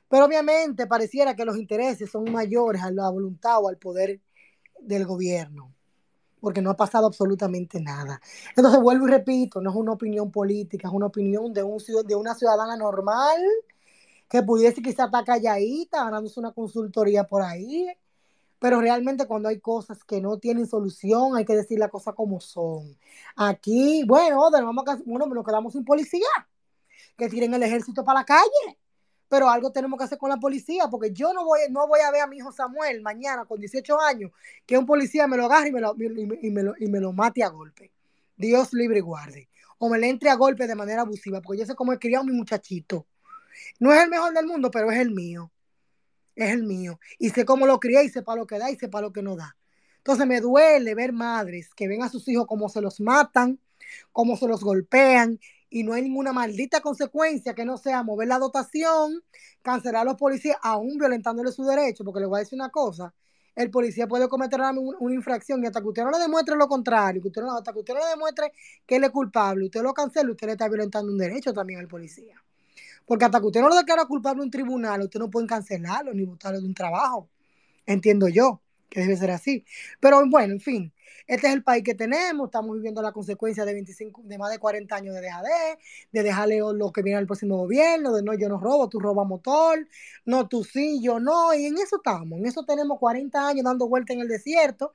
pero 0.08 0.26
obviamente 0.26 0.86
pareciera 0.86 1.34
que 1.34 1.46
los 1.46 1.56
intereses 1.56 2.10
son 2.10 2.30
mayores 2.30 2.82
a 2.82 2.90
la 2.90 3.08
voluntad 3.08 3.58
o 3.62 3.68
al 3.68 3.78
poder 3.78 4.20
del 4.80 5.06
gobierno, 5.06 5.72
porque 6.40 6.60
no 6.60 6.70
ha 6.70 6.76
pasado 6.76 7.06
absolutamente 7.06 7.80
nada. 7.80 8.20
Entonces 8.54 8.80
vuelvo 8.82 9.08
y 9.08 9.12
repito, 9.12 9.62
no 9.62 9.70
es 9.70 9.76
una 9.76 9.92
opinión 9.92 10.30
política, 10.30 10.88
es 10.88 10.94
una 10.94 11.06
opinión 11.06 11.54
de, 11.54 11.62
un, 11.62 11.78
de 12.06 12.14
una 12.14 12.34
ciudadana 12.34 12.76
normal 12.76 13.40
que 14.28 14.42
pudiese 14.42 14.82
quizá 14.82 15.06
estar 15.06 15.24
calladita, 15.24 16.04
ganándose 16.04 16.38
una 16.38 16.52
consultoría 16.52 17.24
por 17.24 17.42
ahí, 17.42 17.88
pero 18.64 18.80
realmente 18.80 19.26
cuando 19.26 19.50
hay 19.50 19.60
cosas 19.60 20.02
que 20.04 20.22
no 20.22 20.38
tienen 20.38 20.66
solución, 20.66 21.36
hay 21.36 21.44
que 21.44 21.54
decir 21.54 21.78
las 21.78 21.90
cosas 21.90 22.14
como 22.14 22.40
son. 22.40 22.96
Aquí, 23.36 24.04
bueno, 24.06 24.38
vamos 24.50 24.84
a, 24.88 24.96
bueno, 25.04 25.26
nos 25.26 25.44
quedamos 25.44 25.74
sin 25.74 25.84
policía, 25.84 26.24
que 27.14 27.28
tiren 27.28 27.52
el 27.52 27.62
ejército 27.62 28.02
para 28.02 28.20
la 28.20 28.24
calle 28.24 28.78
pero 29.28 29.50
algo 29.50 29.70
tenemos 29.70 29.98
que 29.98 30.04
hacer 30.04 30.16
con 30.16 30.30
la 30.30 30.38
policía, 30.38 30.88
porque 30.88 31.12
yo 31.12 31.34
no 31.34 31.44
voy, 31.44 31.60
no 31.68 31.86
voy 31.86 32.00
a 32.00 32.10
ver 32.10 32.22
a 32.22 32.26
mi 32.26 32.38
hijo 32.38 32.52
Samuel 32.52 33.02
mañana 33.02 33.44
con 33.44 33.60
18 33.60 34.00
años 34.00 34.30
que 34.64 34.78
un 34.78 34.86
policía 34.86 35.26
me 35.26 35.36
lo 35.36 35.44
agarre 35.44 35.68
y 35.68 35.72
me 35.72 35.80
lo, 35.82 35.94
y 35.98 36.50
me 36.50 36.62
lo, 36.62 36.74
y 36.78 36.86
me 36.86 37.00
lo 37.00 37.12
mate 37.12 37.42
a 37.42 37.48
golpe. 37.48 37.92
Dios 38.34 38.72
libre 38.72 39.00
y 39.00 39.02
guarde. 39.02 39.50
O 39.76 39.90
me 39.90 39.98
le 39.98 40.08
entre 40.08 40.30
a 40.30 40.36
golpe 40.36 40.66
de 40.66 40.74
manera 40.74 41.02
abusiva, 41.02 41.42
porque 41.42 41.60
yo 41.60 41.66
sé 41.66 41.74
cómo 41.74 41.92
he 41.92 41.98
criado 41.98 42.22
a 42.22 42.26
mi 42.26 42.32
muchachito. 42.32 43.06
No 43.78 43.92
es 43.92 44.02
el 44.02 44.08
mejor 44.08 44.32
del 44.32 44.46
mundo, 44.46 44.70
pero 44.70 44.90
es 44.90 44.98
el 44.98 45.10
mío. 45.10 45.50
Es 46.34 46.50
el 46.50 46.64
mío. 46.64 46.98
Y 47.18 47.30
sé 47.30 47.44
cómo 47.44 47.66
lo 47.66 47.80
crié 47.80 48.04
y 48.04 48.08
sé 48.08 48.22
para 48.22 48.40
lo 48.40 48.46
que 48.46 48.58
da 48.58 48.70
y 48.70 48.76
sé 48.76 48.88
para 48.88 49.06
lo 49.06 49.12
que 49.12 49.22
no 49.22 49.36
da. 49.36 49.56
Entonces 49.98 50.26
me 50.26 50.40
duele 50.40 50.94
ver 50.94 51.12
madres 51.12 51.70
que 51.74 51.88
ven 51.88 52.02
a 52.02 52.08
sus 52.08 52.28
hijos 52.28 52.46
como 52.46 52.68
se 52.68 52.80
los 52.80 53.00
matan, 53.00 53.58
cómo 54.12 54.36
se 54.36 54.46
los 54.48 54.62
golpean 54.62 55.38
y 55.70 55.82
no 55.82 55.92
hay 55.94 56.02
ninguna 56.02 56.32
maldita 56.32 56.80
consecuencia 56.80 57.54
que 57.54 57.64
no 57.64 57.78
sea 57.78 58.02
mover 58.02 58.28
la 58.28 58.38
dotación, 58.38 59.22
cancelar 59.62 60.02
a 60.02 60.04
los 60.04 60.16
policías, 60.16 60.56
aún 60.62 60.98
violentándole 60.98 61.50
su 61.52 61.64
derecho, 61.64 62.04
porque 62.04 62.20
le 62.20 62.26
voy 62.26 62.36
a 62.38 62.40
decir 62.40 62.56
una 62.56 62.70
cosa, 62.70 63.14
el 63.56 63.70
policía 63.70 64.06
puede 64.06 64.28
cometer 64.28 64.60
una, 64.60 64.72
una 64.72 65.14
infracción 65.14 65.62
y 65.62 65.66
hasta 65.66 65.80
que 65.80 65.88
usted 65.88 66.04
no 66.04 66.10
le 66.10 66.18
demuestre 66.18 66.56
lo 66.56 66.68
contrario, 66.68 67.22
que 67.22 67.28
usted 67.28 67.42
no, 67.42 67.56
hasta 67.56 67.72
que 67.72 67.80
usted 67.80 67.94
no 67.94 68.00
le 68.00 68.06
demuestre 68.06 68.52
que 68.86 68.96
él 68.96 69.04
es 69.04 69.10
culpable, 69.10 69.64
usted 69.64 69.82
lo 69.82 69.94
cancela, 69.94 70.30
usted 70.30 70.46
le 70.46 70.52
está 70.52 70.68
violentando 70.68 71.10
un 71.10 71.18
derecho 71.18 71.52
también 71.52 71.80
al 71.80 71.88
policía. 71.88 72.42
Porque 73.06 73.24
hasta 73.24 73.40
que 73.40 73.46
usted 73.46 73.60
no 73.60 73.68
lo 73.68 73.76
declara 73.76 74.04
culpable 74.06 74.40
en 74.40 74.46
un 74.46 74.50
tribunal, 74.50 75.02
usted 75.02 75.20
no 75.20 75.30
puede 75.30 75.46
cancelarlo 75.46 76.12
ni 76.14 76.24
botarlo 76.24 76.60
de 76.60 76.66
un 76.66 76.74
trabajo. 76.74 77.28
Entiendo 77.86 78.28
yo 78.28 78.60
que 78.94 79.00
debe 79.00 79.16
ser 79.16 79.30
así. 79.30 79.64
Pero 80.00 80.22
bueno, 80.28 80.54
en 80.54 80.60
fin, 80.60 80.92
este 81.26 81.48
es 81.48 81.52
el 81.54 81.62
país 81.62 81.82
que 81.82 81.94
tenemos, 81.94 82.46
estamos 82.46 82.76
viviendo 82.76 83.02
la 83.02 83.12
consecuencia 83.12 83.64
de 83.64 83.72
25, 83.74 84.22
de 84.24 84.38
más 84.38 84.50
de 84.50 84.58
40 84.58 84.94
años 84.94 85.14
de 85.14 85.22
DAD, 85.22 85.44
de 86.12 86.22
dejarle 86.22 86.58
lo 86.58 86.92
que 86.92 87.02
viene 87.02 87.18
al 87.18 87.26
próximo 87.26 87.56
gobierno, 87.56 88.12
de 88.14 88.22
no, 88.22 88.34
yo 88.34 88.48
no 88.48 88.58
robo, 88.58 88.88
tú 88.88 89.00
robas 89.00 89.26
motor, 89.26 89.86
no, 90.24 90.48
tú 90.48 90.64
sí, 90.64 91.00
yo 91.02 91.20
no, 91.20 91.54
y 91.54 91.66
en 91.66 91.74
eso 91.78 91.96
estamos, 91.96 92.38
en 92.38 92.46
eso 92.46 92.64
tenemos 92.64 92.98
40 92.98 93.48
años 93.48 93.64
dando 93.64 93.88
vuelta 93.88 94.12
en 94.12 94.20
el 94.20 94.28
desierto. 94.28 94.92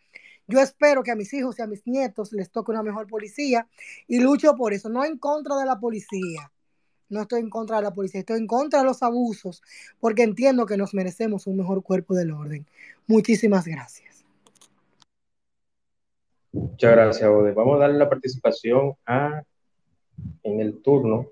Yo 0.47 0.59
espero 0.59 1.03
que 1.03 1.11
a 1.11 1.15
mis 1.15 1.31
hijos 1.33 1.59
y 1.59 1.61
a 1.61 1.67
mis 1.67 1.85
nietos 1.85 2.31
les 2.33 2.49
toque 2.51 2.71
una 2.71 2.81
mejor 2.81 3.05
policía 3.07 3.67
y 4.07 4.19
lucho 4.19 4.55
por 4.55 4.73
eso, 4.73 4.89
no 4.89 5.05
en 5.05 5.17
contra 5.17 5.57
de 5.57 5.65
la 5.65 5.79
policía, 5.79 6.51
no 7.09 7.21
estoy 7.21 7.41
en 7.41 7.49
contra 7.49 7.77
de 7.77 7.83
la 7.83 7.93
policía, 7.93 8.21
estoy 8.21 8.37
en 8.37 8.47
contra 8.47 8.79
de 8.79 8.85
los 8.85 9.03
abusos, 9.03 9.61
porque 9.99 10.23
entiendo 10.23 10.65
que 10.65 10.77
nos 10.77 10.93
merecemos 10.93 11.47
un 11.47 11.57
mejor 11.57 11.83
cuerpo 11.83 12.15
del 12.15 12.31
orden. 12.31 12.65
Muchísimas 13.07 13.65
gracias. 13.65 14.25
Muchas 16.51 16.91
gracias, 16.91 17.29
Ode. 17.29 17.51
Vamos 17.51 17.75
a 17.75 17.79
darle 17.79 17.97
la 17.97 18.09
participación 18.09 18.93
a, 19.05 19.43
en 20.43 20.59
el 20.59 20.81
turno 20.81 21.27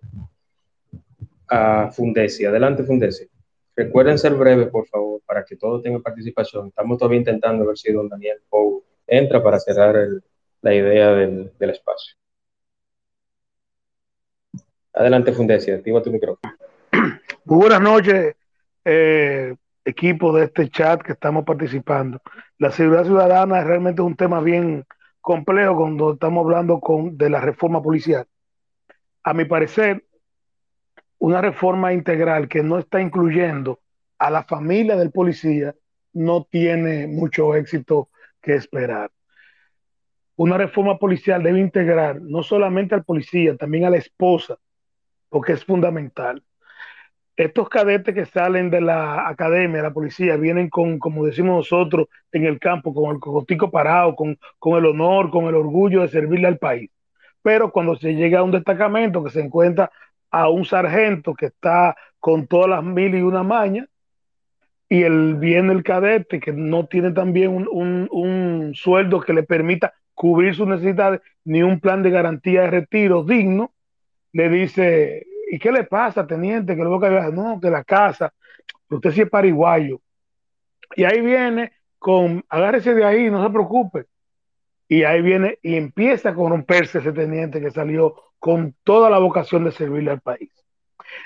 a 1.47 1.91
Fundesi. 1.91 2.45
Adelante, 2.45 2.83
Fundesi. 2.83 3.27
Recuerden 3.75 4.17
ser 4.17 4.33
breves, 4.33 4.69
por 4.69 4.87
favor, 4.87 5.21
para 5.25 5.43
que 5.45 5.55
todos 5.55 5.83
tengan 5.83 6.01
participación. 6.01 6.67
Estamos 6.67 6.97
todavía 6.97 7.19
intentando 7.19 7.65
ver 7.65 7.77
si 7.77 7.91
don 7.91 8.09
Daniel 8.09 8.39
Pou 8.49 8.83
entra 9.05 9.41
para 9.41 9.59
cerrar 9.59 9.95
la 10.61 10.73
idea 10.73 11.13
del, 11.13 11.51
espacio. 11.59 12.15
Adelante, 14.97 15.31
Fundesi, 15.31 15.69
activa 15.69 16.01
tu 16.01 16.11
micrófono. 16.11 16.55
Muy 17.45 17.57
buenas 17.59 17.81
noches, 17.81 18.35
eh, 18.83 19.55
equipo 19.85 20.35
de 20.35 20.45
este 20.45 20.69
chat 20.69 21.03
que 21.03 21.11
estamos 21.11 21.45
participando. 21.45 22.19
La 22.57 22.71
seguridad 22.71 23.05
ciudadana 23.05 23.59
es 23.59 23.67
realmente 23.67 24.01
un 24.01 24.15
tema 24.15 24.41
bien 24.41 24.85
complejo 25.21 25.75
cuando 25.75 26.13
estamos 26.13 26.43
hablando 26.43 26.79
con, 26.79 27.15
de 27.15 27.29
la 27.29 27.39
reforma 27.39 27.79
policial. 27.79 28.25
A 29.21 29.35
mi 29.35 29.45
parecer, 29.45 30.03
una 31.19 31.41
reforma 31.41 31.93
integral 31.93 32.47
que 32.47 32.63
no 32.63 32.79
está 32.79 32.99
incluyendo 32.99 33.79
a 34.17 34.31
la 34.31 34.45
familia 34.45 34.95
del 34.95 35.11
policía 35.11 35.75
no 36.13 36.47
tiene 36.49 37.05
mucho 37.05 37.53
éxito 37.53 38.09
que 38.41 38.55
esperar. 38.55 39.11
Una 40.37 40.57
reforma 40.57 40.97
policial 40.97 41.43
debe 41.43 41.59
integrar 41.59 42.19
no 42.19 42.41
solamente 42.41 42.95
al 42.95 43.03
policía, 43.03 43.55
también 43.57 43.85
a 43.85 43.91
la 43.91 43.97
esposa, 43.97 44.57
porque 45.29 45.53
es 45.53 45.65
fundamental 45.65 46.43
estos 47.37 47.69
cadetes 47.69 48.15
que 48.15 48.25
salen 48.25 48.71
de 48.71 48.81
la 48.81 49.29
academia, 49.29 49.77
de 49.77 49.83
la 49.83 49.93
policía, 49.93 50.37
vienen 50.37 50.69
con, 50.69 50.97
como 50.97 51.23
decimos 51.23 51.55
nosotros, 51.57 52.07
en 52.31 52.45
el 52.45 52.59
campo, 52.59 52.93
con 52.93 53.13
el 53.13 53.19
cocotico 53.19 53.69
parado, 53.69 54.15
con, 54.15 54.39
con 54.57 54.77
el 54.79 54.87
honor, 54.87 55.29
con 55.29 55.45
el 55.45 55.53
orgullo 55.53 56.01
de 56.01 56.07
servirle 56.07 56.47
al 56.47 56.57
país. 56.57 56.89
Pero 57.43 57.71
cuando 57.71 57.95
se 57.95 58.15
llega 58.15 58.39
a 58.39 58.43
un 58.43 58.51
destacamento 58.51 59.23
que 59.23 59.29
se 59.29 59.41
encuentra 59.41 59.91
a 60.31 60.49
un 60.49 60.65
sargento 60.65 61.35
que 61.35 61.45
está 61.45 61.95
con 62.19 62.47
todas 62.47 62.69
las 62.69 62.83
mil 62.83 63.13
y 63.13 63.21
una 63.21 63.43
mañas, 63.43 63.87
y 64.89 65.03
el 65.03 65.35
viene 65.35 65.73
el 65.73 65.83
cadete 65.83 66.39
que 66.39 66.53
no 66.53 66.87
tiene 66.87 67.11
también 67.11 67.51
un, 67.51 68.07
un 68.09 68.71
sueldo 68.73 69.19
que 69.19 69.33
le 69.33 69.43
permita 69.43 69.93
cubrir 70.15 70.55
sus 70.55 70.67
necesidades, 70.67 71.21
ni 71.45 71.61
un 71.61 71.79
plan 71.79 72.01
de 72.01 72.09
garantía 72.09 72.61
de 72.61 72.71
retiro 72.71 73.23
digno, 73.23 73.73
le 74.33 74.49
dice, 74.49 75.25
¿y 75.51 75.59
qué 75.59 75.71
le 75.71 75.83
pasa, 75.83 76.27
teniente? 76.27 76.75
Que 76.75 76.81
luego 76.81 76.99
que 76.99 77.09
no, 77.09 77.59
que 77.59 77.69
la 77.69 77.83
casa, 77.83 78.33
usted 78.89 79.11
sí 79.11 79.21
es 79.21 79.29
pariguayo. 79.29 80.01
Y 80.95 81.03
ahí 81.03 81.21
viene 81.21 81.73
con, 81.99 82.43
agárrese 82.49 82.93
de 82.93 83.03
ahí, 83.03 83.29
no 83.29 83.43
se 83.43 83.49
preocupe. 83.49 84.05
Y 84.87 85.03
ahí 85.03 85.21
viene 85.21 85.59
y 85.61 85.75
empieza 85.75 86.29
a 86.29 86.35
corromperse 86.35 86.99
ese 86.99 87.11
teniente 87.11 87.59
que 87.59 87.71
salió 87.71 88.15
con 88.39 88.75
toda 88.83 89.09
la 89.09 89.17
vocación 89.17 89.65
de 89.65 89.71
servirle 89.71 90.11
al 90.11 90.21
país. 90.21 90.51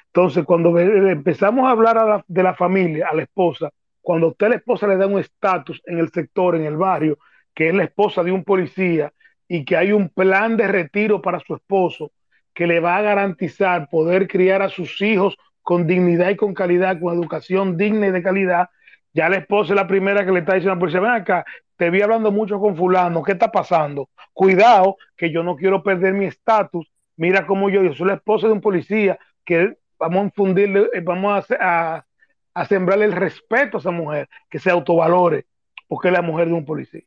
Entonces, 0.07 0.45
cuando 0.45 0.77
empezamos 0.77 1.65
a 1.65 1.71
hablar 1.71 2.23
de 2.27 2.43
la 2.43 2.55
familia, 2.55 3.07
a 3.09 3.15
la 3.15 3.23
esposa, 3.23 3.69
cuando 4.01 4.29
usted 4.29 4.49
la 4.49 4.55
esposa 4.55 4.87
le 4.87 4.97
da 4.97 5.07
un 5.07 5.19
estatus 5.19 5.81
en 5.85 5.99
el 5.99 6.11
sector, 6.11 6.55
en 6.55 6.65
el 6.65 6.77
barrio, 6.77 7.19
que 7.53 7.69
es 7.69 7.73
la 7.73 7.83
esposa 7.83 8.23
de 8.23 8.31
un 8.31 8.43
policía 8.43 9.13
y 9.47 9.63
que 9.65 9.77
hay 9.77 9.91
un 9.91 10.09
plan 10.09 10.57
de 10.57 10.67
retiro 10.67 11.21
para 11.21 11.39
su 11.39 11.55
esposo, 11.55 12.11
que 12.53 12.67
le 12.67 12.79
va 12.79 12.97
a 12.97 13.01
garantizar 13.01 13.89
poder 13.89 14.27
criar 14.27 14.61
a 14.61 14.69
sus 14.69 15.01
hijos 15.01 15.37
con 15.61 15.87
dignidad 15.87 16.29
y 16.29 16.35
con 16.35 16.53
calidad, 16.53 16.99
con 16.99 17.13
educación 17.13 17.77
digna 17.77 18.07
y 18.07 18.11
de 18.11 18.23
calidad, 18.23 18.69
ya 19.13 19.29
la 19.29 19.37
esposa 19.37 19.73
es 19.73 19.75
la 19.75 19.87
primera 19.87 20.25
que 20.25 20.31
le 20.31 20.39
está 20.39 20.55
diciendo, 20.55 20.79
pues 20.79 20.93
ven 20.93 21.05
acá, 21.05 21.45
te 21.77 21.89
vi 21.89 22.01
hablando 22.01 22.31
mucho 22.31 22.59
con 22.59 22.75
fulano, 22.75 23.23
¿qué 23.23 23.33
está 23.33 23.51
pasando? 23.51 24.09
Cuidado, 24.33 24.97
que 25.17 25.31
yo 25.31 25.43
no 25.43 25.55
quiero 25.55 25.83
perder 25.83 26.13
mi 26.13 26.25
estatus, 26.25 26.89
mira 27.17 27.45
cómo 27.45 27.69
yo, 27.69 27.83
yo 27.83 27.93
soy 27.93 28.07
la 28.07 28.15
esposa 28.15 28.47
de 28.47 28.53
un 28.53 28.61
policía, 28.61 29.19
que 29.45 29.77
vamos 29.97 30.21
a 30.21 30.25
infundirle, 30.25 30.89
eh, 30.93 31.01
vamos 31.01 31.45
a, 31.59 32.05
a 32.53 32.65
sembrarle 32.65 33.05
el 33.05 33.11
respeto 33.11 33.77
a 33.77 33.79
esa 33.79 33.91
mujer, 33.91 34.29
que 34.49 34.59
se 34.59 34.69
autovalore, 34.71 35.45
porque 35.87 36.07
es 36.07 36.13
la 36.13 36.21
mujer 36.21 36.47
de 36.47 36.53
un 36.53 36.65
policía. 36.65 37.01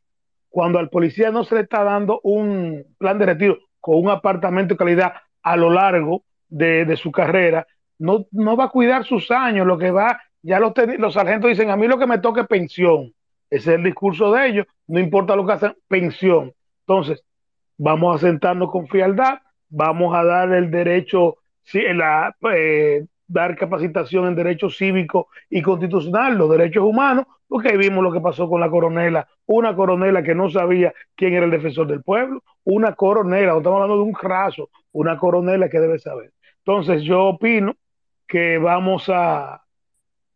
Cuando 0.49 0.79
al 0.79 0.89
policía 0.89 1.31
no 1.31 1.43
se 1.43 1.55
le 1.55 1.61
está 1.61 1.83
dando 1.83 2.19
un 2.23 2.85
plan 2.97 3.17
de 3.17 3.25
retiro 3.25 3.57
con 3.79 3.97
un 3.97 4.09
apartamento 4.09 4.73
de 4.73 4.77
calidad, 4.77 5.13
a 5.45 5.55
lo 5.55 5.69
largo 5.69 6.23
de, 6.49 6.97
su 6.97 7.11
carrera, 7.11 7.67
no, 7.99 8.25
no, 8.31 8.57
va 8.57 8.65
a 8.65 8.69
cuidar 8.69 9.05
sus 9.05 9.29
años, 9.29 9.67
lo 9.67 9.77
que 9.77 9.91
va, 9.91 10.19
ya 10.41 10.59
los, 10.59 10.73
los 10.97 11.13
sargentos 11.13 11.49
dicen, 11.49 11.69
a 11.69 11.77
mí 11.77 11.87
lo 11.87 11.99
que 11.99 12.07
me 12.07 12.17
toca 12.17 12.41
es 12.41 12.47
pensión. 12.47 13.13
Ese 13.49 13.71
es 13.71 13.77
el 13.77 13.83
discurso 13.83 14.31
de 14.33 14.47
ellos, 14.47 14.65
no 14.87 14.99
importa 14.99 15.35
lo 15.35 15.45
que 15.45 15.53
hacen, 15.53 15.75
pensión. 15.87 16.51
Entonces, 16.87 17.23
vamos 17.77 18.15
a 18.15 18.27
sentarnos 18.27 18.71
con 18.71 18.87
frialdad, 18.87 19.39
vamos 19.69 20.15
a 20.15 20.23
dar 20.23 20.51
el 20.51 20.71
derecho, 20.71 21.37
la, 21.73 22.35
eh, 22.51 23.05
dar 23.27 23.55
capacitación 23.55 24.27
en 24.27 24.35
derecho 24.35 24.71
cívico 24.71 25.27
y 25.47 25.61
constitucional, 25.61 26.37
los 26.37 26.49
derechos 26.49 26.83
humanos, 26.83 27.27
porque 27.47 27.69
ahí 27.69 27.77
vimos 27.77 28.03
lo 28.03 28.11
que 28.11 28.21
pasó 28.21 28.49
con 28.49 28.59
la 28.59 28.69
coronela, 28.69 29.27
una 29.45 29.75
coronela 29.75 30.23
que 30.23 30.35
no 30.35 30.49
sabía 30.49 30.93
quién 31.15 31.33
era 31.33 31.45
el 31.45 31.51
defensor 31.51 31.87
del 31.87 32.03
pueblo, 32.03 32.43
una 32.63 32.93
coronela, 32.95 33.53
no 33.53 33.57
estamos 33.59 33.81
hablando 33.81 34.03
de 34.03 34.09
un 34.09 34.15
raso, 34.19 34.69
una 34.91 35.17
coronela 35.17 35.69
que 35.69 35.79
debe 35.79 35.99
saber. 35.99 36.31
Entonces 36.59 37.03
yo 37.03 37.23
opino 37.25 37.75
que 38.27 38.57
vamos 38.57 39.09
a, 39.09 39.65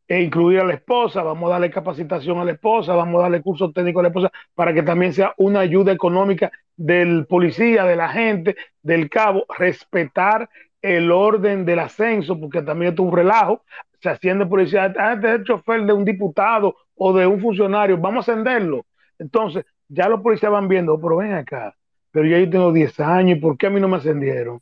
e 0.07 0.22
incluir 0.22 0.60
a 0.60 0.64
la 0.64 0.73
esposa, 0.73 1.22
vamos 1.22 1.49
a 1.49 1.53
darle 1.53 1.69
capacitación 1.69 2.40
a 2.40 2.45
la 2.45 2.53
esposa, 2.53 2.95
vamos 2.95 3.19
a 3.19 3.23
darle 3.23 3.44
curso 3.44 3.72
técnico 3.72 3.99
a 3.99 4.03
la 4.03 4.10
esposa 4.10 4.31
para 4.56 4.73
que 4.73 4.81
también 4.81 5.14
sea 5.14 5.34
una 5.38 5.60
ayuda 5.60 5.91
económica 5.91 6.52
del 6.76 7.27
policía, 7.27 7.86
del 7.86 8.02
agente, 8.02 8.56
del 8.81 9.07
cabo, 9.10 9.45
respetar 9.57 10.49
el 10.81 11.11
orden 11.11 11.64
del 11.65 11.80
ascenso, 11.80 12.40
porque 12.40 12.61
también 12.61 12.94
es 12.94 12.99
un 12.99 13.15
relajo, 13.15 13.64
se 14.02 14.10
asciende 14.10 14.45
policía, 14.45 14.94
ah, 14.98 15.14
este 15.14 15.27
es 15.27 15.36
el 15.36 15.44
chofer 15.44 15.86
de 15.86 15.94
un 15.94 16.06
diputado 16.06 16.76
o 17.00 17.14
de 17.14 17.26
un 17.26 17.40
funcionario, 17.40 17.98
vamos 17.98 18.28
a 18.28 18.32
ascenderlo. 18.32 18.86
Entonces, 19.18 19.66
ya 19.88 20.10
los 20.10 20.22
policías 20.22 20.52
van 20.52 20.68
viendo, 20.68 20.94
oh, 20.94 21.02
pero 21.02 21.18
ven 21.18 21.34
acá, 21.34 21.76
pero 22.12 22.28
yo 22.28 22.50
tengo 22.50 22.74
10 22.74 23.00
años, 23.00 23.38
¿y 23.38 23.42
por 23.42 23.58
qué 23.58 23.68
a 23.68 23.70
mí 23.70 23.80
no 23.80 23.88
me 23.88 23.98
ascendieron? 23.98 24.62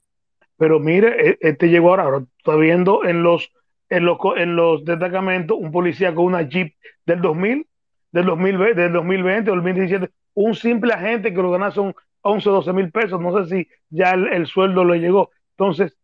Pero 0.56 0.80
mire, 0.80 1.32
e, 1.32 1.38
este 1.42 1.68
llegó 1.68 1.90
ahora, 1.90 2.04
ahora 2.04 2.26
está 2.38 2.56
viendo 2.56 3.04
en 3.04 3.24
los, 3.24 3.52
en 3.90 4.06
los, 4.06 4.18
en 4.38 4.56
los 4.56 4.86
destacamentos 4.86 5.58
un 5.60 5.72
policía 5.72 6.14
con 6.14 6.26
una 6.26 6.44
Jeep 6.44 6.76
del 7.06 7.22
2000, 7.22 7.68
del 8.12 8.26
2020, 8.26 8.82
del 8.82 8.94
2020, 8.94 9.52
2017, 9.52 10.10
un 10.36 10.56
simple 10.56 10.94
agente 10.94 11.34
que 11.34 11.42
lo 11.42 11.52
gana 11.52 11.72
son 11.72 11.96
11, 12.22 12.50
12 12.50 12.74
mil 12.74 12.92
pesos, 12.92 13.20
no 13.20 13.44
sé 13.44 13.50
si 13.50 13.68
ya 13.90 14.12
el, 14.12 14.28
el 14.28 14.46
sueldo 14.46 14.86
le 14.86 15.00
llegó. 15.00 15.32
Entonces, 15.58 15.98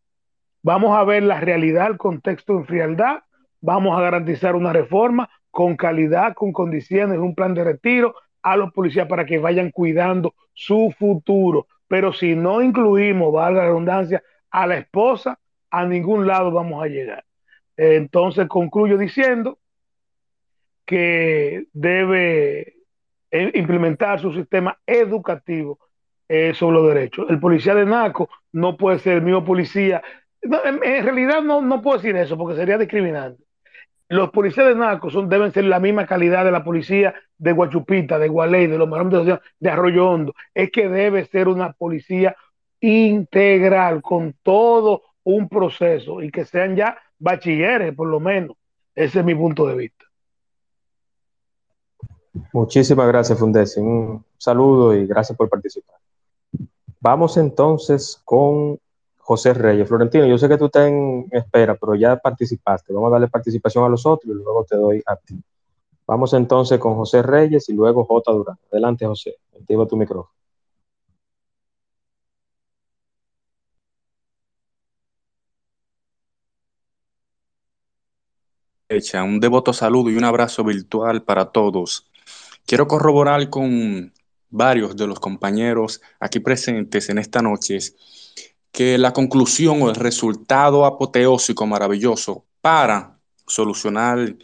vamos 0.63 0.97
a 0.97 1.03
ver 1.03 1.21
la 1.23 1.39
realidad, 1.39 1.91
el 1.91 1.97
contexto 1.97 2.53
en 2.53 2.65
frialdad, 2.65 3.19
vamos 3.61 3.95
a 3.95 4.01
garantizar 4.01 4.55
una 4.55 4.73
reforma 4.73 5.29
con 5.53 5.75
calidad, 5.75 6.33
con 6.33 6.51
condiciones, 6.51 7.19
un 7.19 7.35
plan 7.35 7.53
de 7.53 7.63
retiro 7.63 8.15
a 8.41 8.57
los 8.57 8.73
policías 8.73 9.07
para 9.07 9.23
que 9.23 9.37
vayan 9.37 9.69
cuidando 9.69 10.33
su 10.51 10.91
futuro. 10.97 11.67
Pero 11.87 12.11
si 12.11 12.33
no 12.33 12.63
incluimos, 12.63 13.31
valga 13.31 13.61
la 13.61 13.67
redundancia, 13.67 14.23
a 14.49 14.65
la 14.65 14.77
esposa, 14.77 15.37
a 15.69 15.85
ningún 15.85 16.25
lado 16.25 16.51
vamos 16.51 16.83
a 16.83 16.87
llegar. 16.87 17.23
Entonces 17.77 18.47
concluyo 18.47 18.97
diciendo 18.97 19.59
que 20.87 21.67
debe 21.71 22.73
eh, 23.29 23.51
implementar 23.53 24.19
su 24.19 24.33
sistema 24.33 24.79
educativo 24.87 25.77
eh, 26.27 26.55
sobre 26.55 26.77
los 26.77 26.87
derechos. 26.87 27.27
El 27.29 27.39
policía 27.39 27.75
de 27.75 27.85
Naco 27.85 28.27
no 28.53 28.75
puede 28.75 28.97
ser 28.97 29.17
el 29.17 29.21
mismo 29.21 29.45
policía. 29.45 30.01
en, 30.41 31.03
realidad 31.03 31.43
no, 31.43 31.61
no 31.61 31.79
puedo 31.83 31.97
decir 31.97 32.15
eso 32.15 32.35
porque 32.39 32.55
sería 32.55 32.79
discriminante. 32.79 33.42
Los 34.13 34.29
policías 34.29 34.67
de 34.67 34.75
Naco 34.75 35.09
son, 35.09 35.27
deben 35.27 35.51
ser 35.51 35.63
la 35.63 35.79
misma 35.79 36.05
calidad 36.05 36.45
de 36.45 36.51
la 36.51 36.63
policía 36.63 37.15
de 37.35 37.51
Guachupita, 37.51 38.19
de 38.19 38.27
Gualey, 38.27 38.67
de 38.67 38.77
los 38.77 38.87
de, 39.25 39.39
de 39.59 39.69
Arroyo 39.71 40.07
Hondo. 40.07 40.35
Es 40.53 40.69
que 40.71 40.87
debe 40.87 41.25
ser 41.25 41.47
una 41.47 41.73
policía 41.73 42.35
integral, 42.79 44.03
con 44.03 44.35
todo 44.43 45.01
un 45.23 45.49
proceso 45.49 46.21
y 46.21 46.29
que 46.29 46.45
sean 46.45 46.75
ya 46.75 46.95
bachilleres, 47.17 47.95
por 47.95 48.07
lo 48.07 48.19
menos. 48.19 48.55
Ese 48.93 49.21
es 49.21 49.25
mi 49.25 49.33
punto 49.33 49.65
de 49.65 49.75
vista. 49.77 50.05
Muchísimas 52.51 53.07
gracias, 53.07 53.39
Fundesi. 53.39 53.79
Un 53.79 54.23
saludo 54.37 54.93
y 54.93 55.07
gracias 55.07 55.35
por 55.35 55.49
participar. 55.49 55.97
Vamos 56.99 57.37
entonces 57.37 58.21
con 58.23 58.77
José 59.23 59.53
Reyes. 59.53 59.87
Florentino, 59.87 60.25
yo 60.25 60.37
sé 60.37 60.49
que 60.49 60.57
tú 60.57 60.65
estás 60.65 60.87
en 60.87 61.27
espera, 61.31 61.75
pero 61.75 61.95
ya 61.95 62.17
participaste. 62.17 62.93
Vamos 62.93 63.07
a 63.09 63.13
darle 63.13 63.29
participación 63.29 63.85
a 63.85 63.89
los 63.89 64.05
otros 64.05 64.35
y 64.35 64.35
luego 64.35 64.65
te 64.65 64.75
doy 64.75 65.01
a 65.05 65.15
ti. 65.15 65.41
Vamos 66.05 66.33
entonces 66.33 66.77
con 66.77 66.95
José 66.95 67.21
Reyes 67.21 67.69
y 67.69 67.73
luego 67.73 68.03
J. 68.03 68.31
Durán. 68.33 68.57
Adelante, 68.71 69.05
José. 69.05 69.37
Activa 69.55 69.87
tu 69.87 69.95
micrófono. 69.95 70.33
Un 79.23 79.39
devoto 79.39 79.73
saludo 79.73 80.09
y 80.11 80.17
un 80.17 80.23
abrazo 80.25 80.63
virtual 80.63 81.23
para 81.23 81.45
todos. 81.51 82.11
Quiero 82.65 82.87
corroborar 82.87 83.49
con 83.49 84.13
varios 84.49 84.95
de 84.95 85.07
los 85.07 85.19
compañeros 85.19 86.01
aquí 86.19 86.39
presentes 86.39 87.09
en 87.09 87.17
esta 87.17 87.41
noche 87.41 87.79
que 88.73 88.97
la 88.97 89.13
conclusión 89.13 89.83
o 89.83 89.89
el 89.89 89.95
resultado 89.95 90.85
apoteósico 90.85 91.65
maravilloso 91.67 92.43
para 92.59 93.19
solucionar 93.45 94.35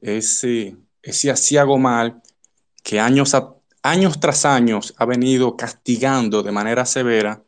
ese, 0.00 0.76
ese 1.00 1.30
asiago 1.30 1.78
mal 1.78 2.20
que 2.82 2.98
años, 2.98 3.36
años 3.82 4.18
tras 4.18 4.44
años 4.44 4.94
ha 4.98 5.06
venido 5.06 5.56
castigando 5.56 6.42
de 6.42 6.50
manera 6.50 6.84
severa 6.84 7.44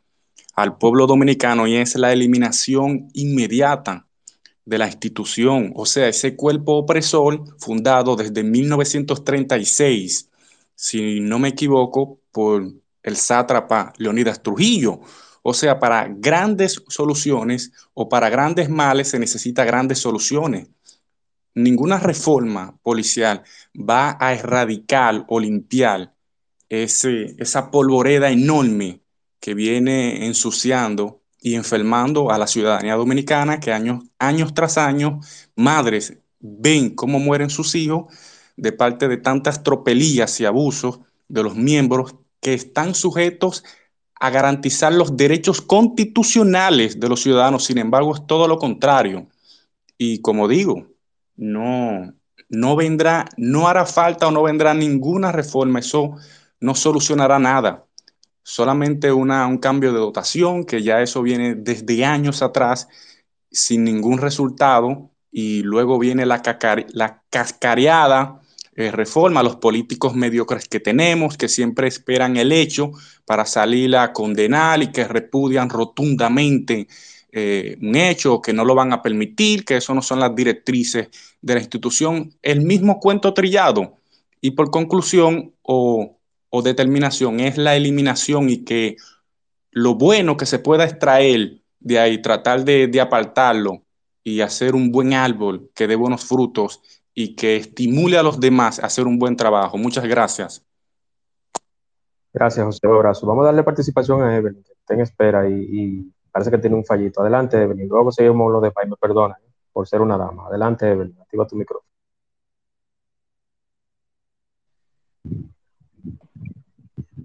al 0.55 0.77
pueblo 0.77 1.05
dominicano 1.05 1.67
y 1.67 1.75
es 1.75 1.95
la 1.95 2.13
eliminación 2.13 3.09
inmediata 3.13 4.07
de 4.63 4.77
la 4.77 4.85
institución, 4.85 5.73
o 5.75 5.85
sea, 5.85 6.07
ese 6.07 6.35
cuerpo 6.35 6.77
opresor 6.77 7.43
fundado 7.59 8.15
desde 8.15 8.43
1936, 8.43 10.29
si 10.75 11.19
no 11.19 11.39
me 11.39 11.49
equivoco, 11.49 12.19
por 12.31 12.71
el 13.03 13.17
sátrapa 13.17 13.91
Leonidas 13.97 14.41
Trujillo. 14.41 15.01
O 15.41 15.53
sea, 15.53 15.79
para 15.79 16.07
grandes 16.07 16.83
soluciones 16.87 17.71
o 17.93 18.09
para 18.09 18.29
grandes 18.29 18.69
males 18.69 19.09
se 19.09 19.19
necesita 19.19 19.65
grandes 19.65 19.99
soluciones. 19.99 20.67
Ninguna 21.53 21.99
reforma 21.99 22.77
policial 22.81 23.43
va 23.75 24.17
a 24.19 24.33
erradicar 24.33 25.25
o 25.27 25.39
limpiar 25.39 26.13
ese, 26.69 27.35
esa 27.37 27.71
polvoreda 27.71 28.29
enorme 28.29 29.01
que 29.39 29.53
viene 29.53 30.25
ensuciando 30.27 31.21
y 31.41 31.55
enfermando 31.55 32.31
a 32.31 32.37
la 32.37 32.47
ciudadanía 32.47 32.95
dominicana 32.95 33.59
que 33.59 33.73
años, 33.73 34.05
años 34.19 34.53
tras 34.53 34.77
años 34.77 35.49
madres 35.55 36.17
ven 36.39 36.91
cómo 36.91 37.19
mueren 37.19 37.49
sus 37.49 37.75
hijos 37.75 38.13
de 38.55 38.71
parte 38.71 39.07
de 39.07 39.17
tantas 39.17 39.63
tropelías 39.63 40.39
y 40.39 40.45
abusos 40.45 40.99
de 41.27 41.43
los 41.43 41.55
miembros 41.55 42.15
que 42.39 42.53
están 42.53 42.93
sujetos 42.93 43.63
a 44.23 44.29
garantizar 44.29 44.93
los 44.93 45.17
derechos 45.17 45.61
constitucionales 45.61 46.99
de 46.99 47.09
los 47.09 47.23
ciudadanos. 47.23 47.65
Sin 47.65 47.79
embargo, 47.79 48.13
es 48.13 48.27
todo 48.27 48.47
lo 48.47 48.59
contrario. 48.59 49.27
Y 49.97 50.21
como 50.21 50.47
digo, 50.47 50.85
no, 51.35 52.13
no 52.47 52.75
vendrá, 52.75 53.25
no 53.35 53.67
hará 53.67 53.87
falta 53.87 54.27
o 54.27 54.31
no 54.31 54.43
vendrá 54.43 54.75
ninguna 54.75 55.31
reforma. 55.31 55.79
Eso 55.79 56.17
no 56.59 56.75
solucionará 56.75 57.39
nada 57.39 57.87
solamente 58.43 59.11
una, 59.11 59.47
un 59.47 59.57
cambio 59.57 59.91
de 59.91 59.99
dotación, 59.99 60.65
que 60.65 60.83
ya 60.83 61.01
eso 61.01 61.23
viene 61.23 61.55
desde 61.55 62.05
años 62.05 62.43
atrás 62.43 62.87
sin 63.49 63.83
ningún 63.83 64.19
resultado, 64.19 65.09
y 65.31 65.63
luego 65.63 65.97
viene 65.97 66.27
la, 66.27 66.41
la 66.93 67.23
cascareada 67.29 68.41
eh, 68.75 68.91
reforma, 68.91 69.43
los 69.43 69.57
políticos 69.57 70.15
mediocres 70.15 70.67
que 70.67 70.79
tenemos, 70.79 71.37
que 71.37 71.47
siempre 71.47 71.87
esperan 71.87 72.37
el 72.37 72.51
hecho 72.51 72.91
para 73.25 73.45
salir 73.45 73.95
a 73.95 74.13
condenar 74.13 74.81
y 74.81 74.91
que 74.91 75.07
repudian 75.07 75.69
rotundamente 75.69 76.87
eh, 77.31 77.77
un 77.81 77.95
hecho, 77.95 78.41
que 78.41 78.53
no 78.53 78.65
lo 78.65 78.75
van 78.75 78.93
a 78.93 79.01
permitir, 79.01 79.65
que 79.65 79.77
eso 79.77 79.93
no 79.93 80.01
son 80.01 80.19
las 80.19 80.35
directrices 80.35 81.09
de 81.41 81.53
la 81.53 81.59
institución, 81.59 82.33
el 82.41 82.61
mismo 82.61 82.99
cuento 82.99 83.33
trillado. 83.33 83.97
Y 84.41 84.51
por 84.51 84.71
conclusión, 84.71 85.53
o 86.51 86.61
determinación 86.61 87.39
es 87.39 87.57
la 87.57 87.75
eliminación 87.75 88.49
y 88.49 88.63
que 88.65 88.97
lo 89.71 89.95
bueno 89.95 90.37
que 90.37 90.45
se 90.45 90.59
pueda 90.59 90.83
extraer 90.83 91.61
de 91.79 91.99
ahí, 91.99 92.21
tratar 92.21 92.63
de, 92.63 93.01
apartarlo 93.01 93.83
y 94.23 94.41
hacer 94.41 94.75
un 94.75 94.91
buen 94.91 95.13
árbol 95.13 95.71
que 95.73 95.87
dé 95.87 95.95
buenos 95.95 96.25
frutos 96.25 96.81
y 97.13 97.35
que 97.35 97.57
estimule 97.57 98.17
a 98.17 98.23
los 98.23 98.39
demás 98.39 98.79
a 98.79 98.85
hacer 98.85 99.07
un 99.07 99.19
buen 99.19 99.35
trabajo. 99.35 99.77
Muchas 99.77 100.05
gracias. 100.05 100.65
Gracias, 102.33 102.65
José. 102.65 102.87
Un 102.87 102.95
abrazo. 102.95 103.27
Vamos 103.27 103.43
a 103.43 103.47
darle 103.47 103.63
participación 103.63 104.21
a 104.23 104.35
Evelyn, 104.35 104.63
que 104.63 104.71
está 104.71 104.93
en 104.93 105.01
espera 105.01 105.49
y, 105.49 106.11
parece 106.31 106.51
que 106.51 106.57
tiene 106.59 106.77
un 106.77 106.85
fallito. 106.85 107.21
Adelante, 107.21 107.61
Evelyn. 107.61 107.89
Luego 107.89 108.11
seguimos 108.11 108.51
lo 108.51 108.61
de 108.61 108.71
Pai. 108.71 108.87
Me 108.87 108.95
perdona 108.95 109.35
¿eh? 109.41 109.51
por 109.73 109.87
ser 109.87 110.01
una 110.01 110.17
dama. 110.17 110.47
Adelante, 110.47 110.89
Evelyn. 110.89 111.17
Activa 111.21 111.45
tu 111.45 111.57
micrófono. 111.57 111.91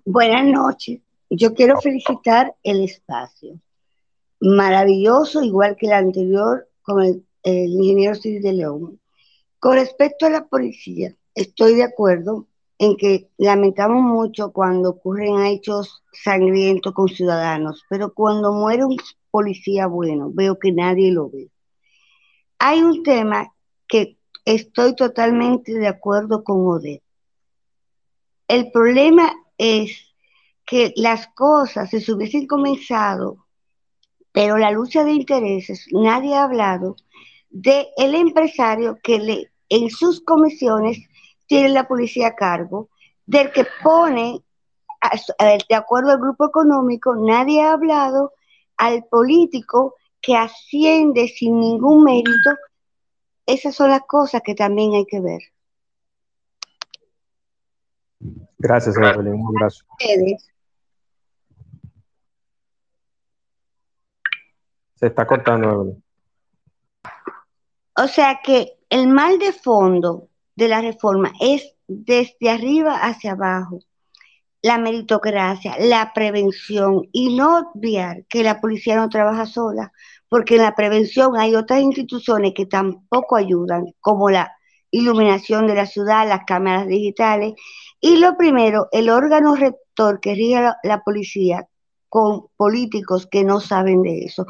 Buenas 0.04 0.46
noches. 0.46 1.00
Yo 1.30 1.54
quiero 1.54 1.80
felicitar 1.80 2.54
el 2.62 2.82
espacio. 2.84 3.60
Maravilloso, 4.40 5.42
igual 5.42 5.76
que 5.76 5.86
el 5.86 5.92
anterior 5.92 6.68
con 6.82 7.02
el, 7.02 7.24
ingeniero 7.42 8.14
Cid 8.14 8.42
de 8.42 8.52
León. 8.52 9.00
Con 9.66 9.74
respecto 9.74 10.26
a 10.26 10.30
la 10.30 10.46
policía, 10.46 11.16
estoy 11.34 11.74
de 11.74 11.82
acuerdo 11.82 12.46
en 12.78 12.96
que 12.96 13.30
lamentamos 13.36 14.00
mucho 14.00 14.52
cuando 14.52 14.90
ocurren 14.90 15.44
hechos 15.44 16.04
sangrientos 16.12 16.94
con 16.94 17.08
ciudadanos, 17.08 17.82
pero 17.90 18.14
cuando 18.14 18.52
muere 18.52 18.84
un 18.84 18.96
policía 19.28 19.88
bueno, 19.88 20.30
veo 20.32 20.56
que 20.60 20.70
nadie 20.70 21.10
lo 21.10 21.30
ve. 21.30 21.50
Hay 22.60 22.80
un 22.80 23.02
tema 23.02 23.52
que 23.88 24.18
estoy 24.44 24.94
totalmente 24.94 25.74
de 25.74 25.88
acuerdo 25.88 26.44
con 26.44 26.64
Odette. 26.64 27.02
El 28.46 28.70
problema 28.70 29.32
es 29.58 30.14
que 30.64 30.92
las 30.94 31.26
cosas 31.34 31.90
se 31.90 32.12
hubiesen 32.12 32.46
comenzado, 32.46 33.48
pero 34.30 34.58
la 34.58 34.70
lucha 34.70 35.02
de 35.02 35.10
intereses, 35.10 35.88
nadie 35.90 36.36
ha 36.36 36.44
hablado 36.44 36.94
de 37.50 37.88
el 37.96 38.14
empresario 38.14 39.00
que 39.02 39.18
le 39.18 39.50
en 39.68 39.90
sus 39.90 40.22
comisiones 40.22 40.98
tiene 41.46 41.68
la 41.70 41.86
policía 41.88 42.28
a 42.28 42.34
cargo, 42.34 42.88
del 43.24 43.52
que 43.52 43.66
pone, 43.82 44.42
de 45.68 45.74
acuerdo 45.74 46.10
al 46.10 46.18
grupo 46.18 46.46
económico, 46.46 47.14
nadie 47.16 47.62
ha 47.62 47.72
hablado 47.72 48.32
al 48.76 49.04
político 49.04 49.94
que 50.20 50.36
asciende 50.36 51.28
sin 51.28 51.60
ningún 51.60 52.04
mérito. 52.04 52.50
Esas 53.46 53.74
son 53.74 53.90
las 53.90 54.02
cosas 54.06 54.42
que 54.44 54.54
también 54.54 54.94
hay 54.94 55.06
que 55.06 55.20
ver. 55.20 55.40
Gracias, 58.58 58.96
Evelyn. 58.96 59.34
Un 59.34 59.56
abrazo. 59.56 59.84
Se 64.94 65.06
está 65.06 65.26
cortando, 65.26 65.70
Evelyn. 65.70 66.05
O 67.96 68.08
sea 68.08 68.40
que 68.42 68.78
el 68.90 69.08
mal 69.08 69.38
de 69.38 69.52
fondo 69.52 70.28
de 70.54 70.68
la 70.68 70.80
reforma 70.80 71.32
es 71.40 71.74
desde 71.88 72.50
arriba 72.50 72.96
hacia 72.96 73.32
abajo, 73.32 73.80
la 74.62 74.78
meritocracia, 74.78 75.76
la 75.78 76.12
prevención 76.12 77.08
y 77.12 77.36
no 77.36 77.58
obviar 77.58 78.24
que 78.28 78.42
la 78.42 78.60
policía 78.60 78.96
no 78.96 79.08
trabaja 79.08 79.46
sola, 79.46 79.92
porque 80.28 80.56
en 80.56 80.62
la 80.62 80.74
prevención 80.74 81.36
hay 81.36 81.54
otras 81.54 81.80
instituciones 81.80 82.52
que 82.54 82.66
tampoco 82.66 83.36
ayudan, 83.36 83.86
como 84.00 84.28
la 84.28 84.52
iluminación 84.90 85.66
de 85.66 85.74
la 85.76 85.86
ciudad, 85.86 86.28
las 86.28 86.44
cámaras 86.46 86.86
digitales. 86.88 87.54
Y 88.00 88.16
lo 88.16 88.36
primero, 88.36 88.88
el 88.92 89.08
órgano 89.08 89.54
rector 89.54 90.20
que 90.20 90.34
rige 90.34 90.60
la, 90.60 90.76
la 90.82 91.02
policía 91.02 91.68
con 92.08 92.46
políticos 92.56 93.26
que 93.30 93.44
no 93.44 93.60
saben 93.60 94.02
de 94.02 94.24
eso. 94.24 94.46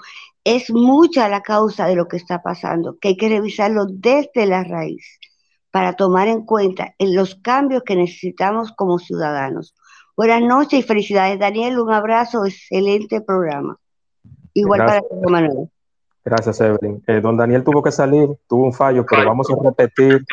Es 0.47 0.71
mucha 0.71 1.29
la 1.29 1.41
causa 1.41 1.87
de 1.87 1.97
lo 1.97 2.07
que 2.07 2.17
está 2.17 2.41
pasando, 2.41 2.97
que 3.01 3.09
hay 3.09 3.17
que 3.17 3.29
revisarlo 3.29 3.85
desde 3.85 4.47
la 4.47 4.63
raíz 4.63 5.19
para 5.73 5.95
tomar 5.95 6.29
en 6.29 6.47
cuenta 6.47 6.95
los 7.01 7.35
cambios 7.35 7.83
que 7.83 7.97
necesitamos 7.97 8.71
como 8.71 9.01
ciudadanos. 9.01 9.75
Buenas 10.17 10.43
noches 10.43 10.79
y 10.79 10.83
felicidades, 10.85 11.41
Daniel. 11.41 11.81
Un 11.81 11.93
abrazo, 11.93 12.47
excelente 12.47 13.21
programa. 13.23 13.77
Igual 14.55 14.83
Gracias. 14.83 15.03
para 15.03 15.21
ti, 15.21 15.33
Manuel. 15.33 15.71
Gracias, 16.25 16.61
Evelyn. 16.61 17.03
Eh, 17.09 17.21
don 17.21 17.37
Daniel 17.37 17.65
tuvo 17.65 17.83
que 17.83 17.91
salir, 17.91 18.29
tuvo 18.47 18.67
un 18.67 18.73
fallo, 18.73 19.05
pero 19.05 19.27
vamos 19.27 19.49
a 19.51 19.57
repetir 19.61 20.25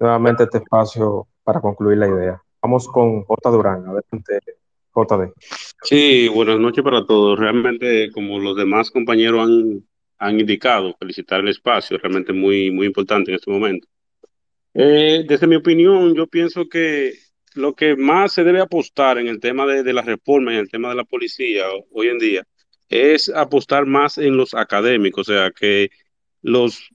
nuevamente 0.00 0.42
este 0.42 0.58
espacio 0.58 1.28
para 1.44 1.60
concluir 1.60 1.98
la 1.98 2.08
idea. 2.08 2.42
Vamos 2.60 2.88
con 2.88 3.22
J. 3.22 3.50
Durán. 3.50 3.84
Adelante, 3.86 4.40
JD. 4.94 5.32
Sí, 5.82 6.28
buenas 6.28 6.58
noches 6.58 6.84
para 6.84 7.04
todos. 7.04 7.38
Realmente, 7.38 8.10
como 8.12 8.38
los 8.38 8.56
demás 8.56 8.90
compañeros 8.90 9.46
han, 9.48 9.84
han 10.18 10.40
indicado, 10.40 10.94
felicitar 10.98 11.40
el 11.40 11.48
espacio, 11.48 11.98
realmente 11.98 12.32
muy, 12.32 12.70
muy 12.70 12.86
importante 12.86 13.30
en 13.30 13.36
este 13.36 13.50
momento. 13.50 13.88
Eh, 14.74 15.24
desde 15.26 15.46
mi 15.46 15.56
opinión, 15.56 16.14
yo 16.14 16.26
pienso 16.26 16.68
que 16.68 17.12
lo 17.54 17.74
que 17.74 17.96
más 17.96 18.32
se 18.32 18.44
debe 18.44 18.60
apostar 18.60 19.18
en 19.18 19.28
el 19.28 19.40
tema 19.40 19.66
de, 19.66 19.82
de 19.82 19.92
la 19.92 20.02
reforma, 20.02 20.52
en 20.52 20.58
el 20.60 20.70
tema 20.70 20.88
de 20.88 20.96
la 20.96 21.04
policía 21.04 21.64
hoy 21.92 22.08
en 22.08 22.18
día, 22.18 22.44
es 22.88 23.28
apostar 23.28 23.86
más 23.86 24.18
en 24.18 24.36
los 24.36 24.54
académicos, 24.54 25.28
o 25.28 25.32
sea, 25.32 25.50
que 25.52 25.90
los 26.42 26.88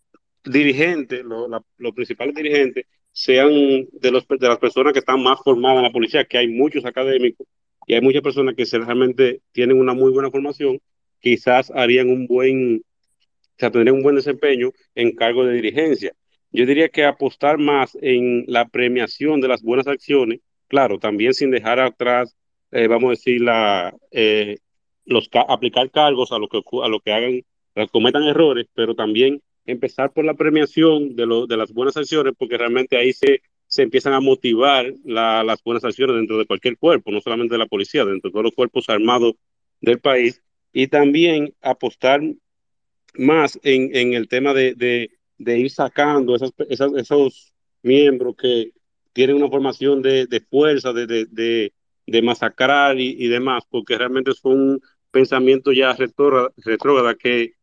dirigentes, 0.44 1.24
lo- 1.24 1.48
los 1.78 1.94
principales 1.94 2.36
dirigentes, 2.36 2.86
sean 3.12 3.50
de, 3.92 4.12
los, 4.12 4.28
de 4.28 4.48
las 4.48 4.58
personas 4.60 4.94
que 4.94 5.00
están 5.00 5.22
más 5.24 5.40
formadas 5.44 5.78
en 5.80 5.84
la 5.84 5.92
policía, 5.92 6.26
que 6.26 6.38
hay 6.38 6.48
muchos 6.48 6.86
académicos 6.86 7.48
y 7.90 7.96
hay 7.96 8.02
muchas 8.02 8.22
personas 8.22 8.54
que 8.56 8.66
realmente 8.78 9.42
tienen 9.52 9.80
una 9.80 9.96
muy 9.96 10.12
buena 10.12 10.30
formación, 10.30 10.80
quizás 11.20 11.72
harían 11.76 12.10
un 12.12 12.28
buen, 12.28 12.78
o 12.78 12.82
sea, 13.58 13.72
tendrían 13.72 13.98
un 13.98 14.04
buen 14.04 14.16
desempeño 14.16 14.72
en 14.94 15.16
cargo 15.16 15.44
de 15.44 15.56
dirigencia. 15.56 16.14
Yo 16.52 16.68
diría 16.68 16.90
que 16.90 17.04
apostar 17.04 17.58
más 17.58 17.98
en 18.02 18.46
la 18.48 18.68
premiación 18.70 19.42
de 19.42 19.48
las 19.48 19.64
buenas 19.64 19.88
acciones, 19.88 20.40
claro, 20.68 21.00
también 21.00 21.34
sin 21.34 21.50
dejar 21.50 21.80
atrás, 21.80 22.38
eh, 22.72 22.88
vamos 22.88 23.08
a 23.08 23.12
decir, 23.12 23.42
la, 23.42 23.96
eh, 24.12 24.60
los, 25.06 25.28
ca- 25.28 25.48
aplicar 25.50 25.90
cargos 25.90 26.32
a 26.32 26.38
lo 26.38 26.48
que, 26.48 26.60
a 26.84 26.88
lo 26.90 27.00
que 27.00 27.12
hagan, 27.12 27.42
cometan 27.92 28.24
errores, 28.24 28.68
pero 28.76 28.94
también 28.94 29.42
empezar 29.66 30.12
por 30.14 30.26
la 30.26 30.36
premiación 30.36 31.16
de, 31.16 31.26
lo, 31.26 31.48
de 31.48 31.58
las 31.58 31.74
buenas 31.74 31.98
acciones, 31.98 32.34
porque 32.38 32.58
realmente 32.58 32.98
ahí 32.98 33.14
se, 33.14 33.42
se 33.70 33.84
empiezan 33.84 34.14
a 34.14 34.20
motivar 34.20 34.92
la- 35.06 35.44
las 35.44 35.64
buenas 35.64 35.86
acciones 35.86 36.16
dentro 36.16 36.38
de 36.40 36.46
cualquier 36.48 36.78
cuerpo, 36.78 37.12
no 37.12 37.22
solamente 37.22 37.54
de 37.54 37.60
la 37.60 37.68
policía, 37.68 38.04
dentro 38.04 38.30
de 38.30 38.34
todos 38.34 38.44
los 38.46 38.56
cuerpos 38.56 38.90
armados 38.90 39.36
del 39.80 40.00
país, 40.00 40.42
y 40.74 40.88
también 40.88 41.54
apostar 41.62 42.22
más 43.14 43.60
en, 43.64 44.14
el 44.14 44.28
tema 44.28 44.54
de, 44.54 45.10
ir 45.38 45.72
sacando 45.72 46.36
esos 46.36 47.54
miembros 47.84 48.36
que 48.36 48.72
tienen 49.14 49.36
una 49.38 49.50
formación 49.50 50.02
de, 50.02 50.44
fuerza, 50.50 50.92
de, 50.92 51.72
masacrar 52.24 53.00
y, 53.00 53.28
demás, 53.28 53.64
porque 53.70 53.98
realmente 53.98 54.34
son 54.34 54.82
pensamientos 55.12 55.76
ya 55.76 55.96
retrógrada- 55.96 57.16
que 57.16 57.54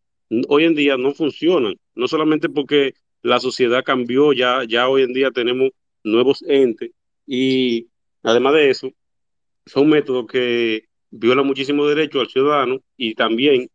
hoy 0.49 0.65
en 0.65 0.74
día 0.77 0.97
no 0.97 1.12
funcionan, 1.15 1.74
no 1.97 2.07
solamente 2.07 2.49
porque 2.49 2.95
la 3.23 3.41
sociedad 3.41 3.83
cambió, 3.85 4.33
ya, 4.33 4.62
ya 4.69 4.89
hoy 4.89 5.03
en 5.03 5.12
día 5.12 5.33
tenemos 5.33 5.70
nuevos 6.07 6.43
entes 6.49 6.93
y 7.27 7.89
además 8.23 8.55
de 8.55 8.70
eso, 8.70 8.91
son 9.66 9.89
métodos 9.89 10.27
que 10.27 10.85
violan 11.11 11.47
muchísimo 11.47 11.87
derecho 11.87 12.20
al 12.20 12.28
ciudadano 12.28 12.81
y 12.97 13.15
también 13.15 13.69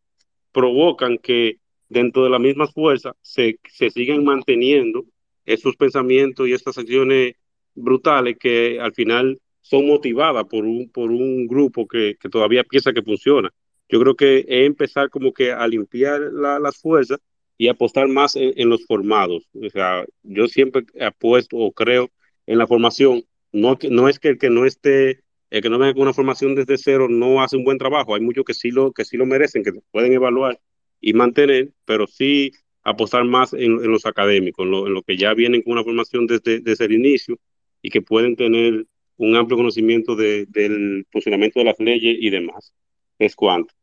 provocan 0.52 1.18
que 1.18 1.58
dentro 1.90 2.24
de 2.24 2.30
las 2.30 2.40
mismas 2.40 2.74
fuerzas 2.74 3.14
se, 3.22 3.60
se 3.70 3.90
sigan 3.90 4.24
manteniendo 4.24 5.06
esos 5.46 5.76
pensamientos 5.76 6.48
y 6.48 6.54
estas 6.54 6.78
acciones 6.78 7.36
brutales 7.76 8.38
que 8.40 8.80
al 8.80 8.94
final 8.94 9.40
son 9.62 9.88
motivadas 9.88 10.46
por 10.46 10.66
un, 10.66 10.90
por 10.90 11.12
un 11.12 11.48
grupo 11.48 11.88
que, 11.88 12.16
que 12.20 12.30
todavía 12.30 12.64
piensa 12.64 12.94
que 12.94 13.02
funciona. 13.04 13.52
Yo 13.90 14.00
creo 14.02 14.16
que 14.16 14.40
es 14.40 14.68
empezar 14.68 15.10
como 15.10 15.34
que 15.34 15.52
a 15.52 15.68
limpiar 15.68 16.22
la- 16.34 16.60
las 16.60 16.78
fuerzas 16.78 17.20
y 17.58 17.68
apostar 17.68 18.08
más 18.08 18.36
en, 18.36 18.54
en 18.56 18.70
los 18.70 18.86
formados. 18.86 19.48
O 19.54 19.70
sea, 19.70 20.06
yo 20.24 20.48
siempre 20.48 20.84
apuesto 21.00 21.58
o 21.58 21.72
creo 21.72 22.10
en 22.46 22.58
la 22.58 22.68
formación. 22.68 23.24
No, 23.52 23.78
no 23.90 24.10
es 24.10 24.20
que 24.20 24.30
el 24.30 24.38
que 24.38 24.50
no 24.50 24.66
esté, 24.66 25.24
el 25.50 25.62
que 25.62 25.70
no 25.70 25.78
venga 25.78 25.94
con 25.94 26.04
una 26.04 26.14
formación 26.14 26.56
desde 26.56 26.78
cero 26.78 27.08
no 27.10 27.42
hace 27.42 27.58
un 27.58 27.64
buen 27.64 27.78
trabajo. 27.78 28.16
Hay 28.16 28.22
muchos 28.22 28.46
que 28.46 28.54
sí 28.54 28.72
lo, 28.72 28.92
que 28.92 29.06
sí 29.06 29.18
lo 29.18 29.26
merecen, 29.26 29.64
que 29.64 29.74
pueden 29.92 30.14
evaluar 30.14 30.60
y 31.00 31.14
mantener, 31.14 31.70
pero 31.86 32.08
sí 32.08 32.52
apostar 32.84 33.24
más 33.26 33.54
en, 33.54 33.76
los 33.92 34.06
académicos, 34.06 34.66
en 34.66 34.94
lo, 34.94 35.02
que 35.04 35.18
ya 35.18 35.34
vienen 35.34 35.62
con 35.62 35.74
una 35.74 35.84
formación 35.84 36.26
desde, 36.28 36.60
desde 36.60 36.86
el 36.86 36.94
inicio 36.94 37.38
y 37.82 37.90
que 37.90 38.02
pueden 38.02 38.36
tener 38.36 38.86
un 39.18 39.36
amplio 39.36 39.58
conocimiento 39.58 40.16
de- 40.16 40.46
del 40.48 41.06
funcionamiento 41.12 41.60
de 41.60 41.66
las 41.66 41.80
leyes 41.80 42.18
y 42.20 42.30
demás. 42.30 42.74
Es 43.20 43.36
cuanto. 43.36 43.74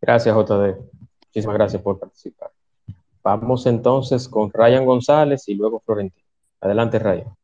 Gracias, 0.00 0.34
JD. 0.36 0.76
Muchísimas 1.26 1.56
gracias 1.56 1.82
por 1.82 1.98
participar. 1.98 2.50
Vamos 3.22 3.66
entonces 3.66 4.28
con 4.28 4.52
Ryan 4.52 4.84
González 4.84 5.48
y 5.48 5.54
luego 5.54 5.80
Florentino. 5.80 6.23
Adelante, 6.60 6.98
Ryan. 6.98 7.36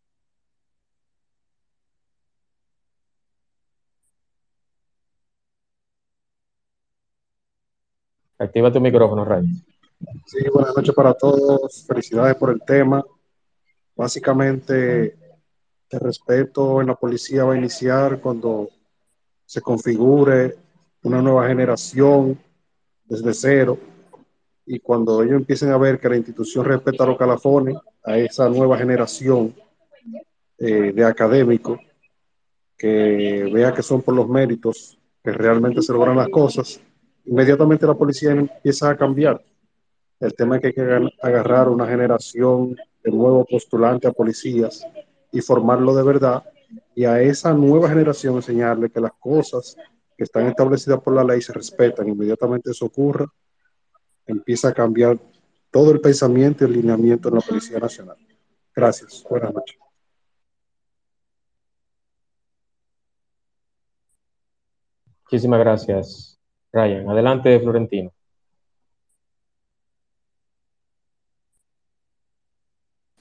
Activa 8.38 8.72
tu 8.72 8.80
micrófono, 8.80 9.24
Ryan. 9.24 9.54
Sí, 10.26 10.38
buenas 10.52 10.74
noches 10.74 10.94
para 10.94 11.12
todos. 11.12 11.84
Felicidades 11.86 12.36
por 12.36 12.50
el 12.50 12.60
tema. 12.62 13.04
Básicamente, 13.94 15.18
el 15.90 16.00
respeto 16.00 16.80
en 16.80 16.86
la 16.86 16.94
policía 16.94 17.44
va 17.44 17.52
a 17.52 17.58
iniciar 17.58 18.20
cuando 18.20 18.70
se 19.44 19.60
configure 19.60 20.56
una 21.02 21.20
nueva 21.20 21.48
generación 21.48 22.38
desde 23.04 23.34
cero 23.34 23.78
y 24.64 24.78
cuando 24.78 25.22
ellos 25.22 25.36
empiecen 25.36 25.72
a 25.72 25.76
ver 25.76 25.98
que 25.98 26.08
la 26.08 26.16
institución 26.16 26.64
respeta 26.64 27.04
los 27.04 27.18
calafones 27.18 27.76
a 28.04 28.16
esa 28.18 28.48
nueva 28.48 28.78
generación 28.78 29.54
eh, 30.58 30.92
de 30.92 31.04
académicos 31.04 31.78
que 32.76 33.50
vea 33.52 33.72
que 33.74 33.82
son 33.82 34.02
por 34.02 34.14
los 34.14 34.28
méritos 34.28 34.98
que 35.22 35.32
realmente 35.32 35.82
se 35.82 35.92
logran 35.92 36.16
las 36.16 36.28
cosas, 36.28 36.80
inmediatamente 37.26 37.86
la 37.86 37.94
policía 37.94 38.30
empieza 38.30 38.88
a 38.88 38.96
cambiar. 38.96 39.42
El 40.18 40.34
tema 40.34 40.56
es 40.56 40.62
que 40.62 40.66
hay 40.68 40.72
que 40.72 40.80
agar- 40.80 41.12
agarrar 41.22 41.68
una 41.68 41.86
generación 41.86 42.74
de 43.02 43.10
nuevos 43.10 43.46
postulantes 43.50 44.10
a 44.10 44.12
policías 44.12 44.86
y 45.32 45.40
formarlo 45.40 45.94
de 45.94 46.02
verdad 46.02 46.42
y 46.94 47.04
a 47.04 47.20
esa 47.20 47.52
nueva 47.52 47.88
generación 47.88 48.36
enseñarle 48.36 48.90
que 48.90 49.00
las 49.00 49.12
cosas 49.18 49.76
que 50.16 50.24
están 50.24 50.46
establecidas 50.46 51.00
por 51.00 51.14
la 51.14 51.24
ley 51.24 51.40
se 51.40 51.52
respetan. 51.52 52.08
Inmediatamente 52.08 52.70
eso 52.70 52.86
ocurra, 52.86 53.26
empieza 54.26 54.68
a 54.68 54.74
cambiar 54.74 55.18
todo 55.70 55.92
el 55.92 56.00
pensamiento 56.00 56.64
y 56.64 56.68
el 56.68 56.74
lineamiento 56.74 57.28
en 57.28 57.36
la 57.36 57.40
Policía 57.40 57.78
Nacional. 57.78 58.16
Gracias. 58.74 59.24
Buenas 59.28 59.54
noches. 59.54 59.78
Muchísimas 65.24 65.60
gracias, 65.60 66.38
Ryan. 66.72 67.08
Adelante, 67.08 67.60
Florentino. 67.60 68.12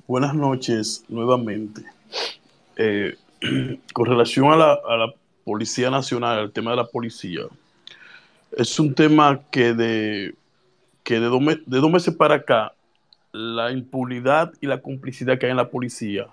Buenas 0.07 0.33
noches 0.33 1.05
nuevamente. 1.07 1.83
Eh, 2.77 3.15
con 3.93 4.05
relación 4.07 4.51
a 4.51 4.55
la, 4.55 4.73
a 4.73 4.97
la 4.97 5.13
Policía 5.43 5.91
Nacional, 5.91 6.39
el 6.39 6.51
tema 6.51 6.71
de 6.71 6.77
la 6.77 6.85
policía, 6.85 7.41
es 8.51 8.79
un 8.79 8.95
tema 8.95 9.41
que 9.51 9.73
de, 9.75 10.35
que 11.09 11.19
de, 11.19 11.25
dos, 11.25 11.41
me- 11.41 11.59
de 11.65 11.89
meses 11.89 12.15
para 12.15 12.35
acá, 12.35 12.71
la 13.31 13.71
impunidad 13.71 14.53
y 14.61 14.67
la 14.67 14.79
complicidad 14.79 15.39
que 15.39 15.47
hay 15.47 15.49
en 15.49 15.57
la 15.57 15.71
policía, 15.71 16.27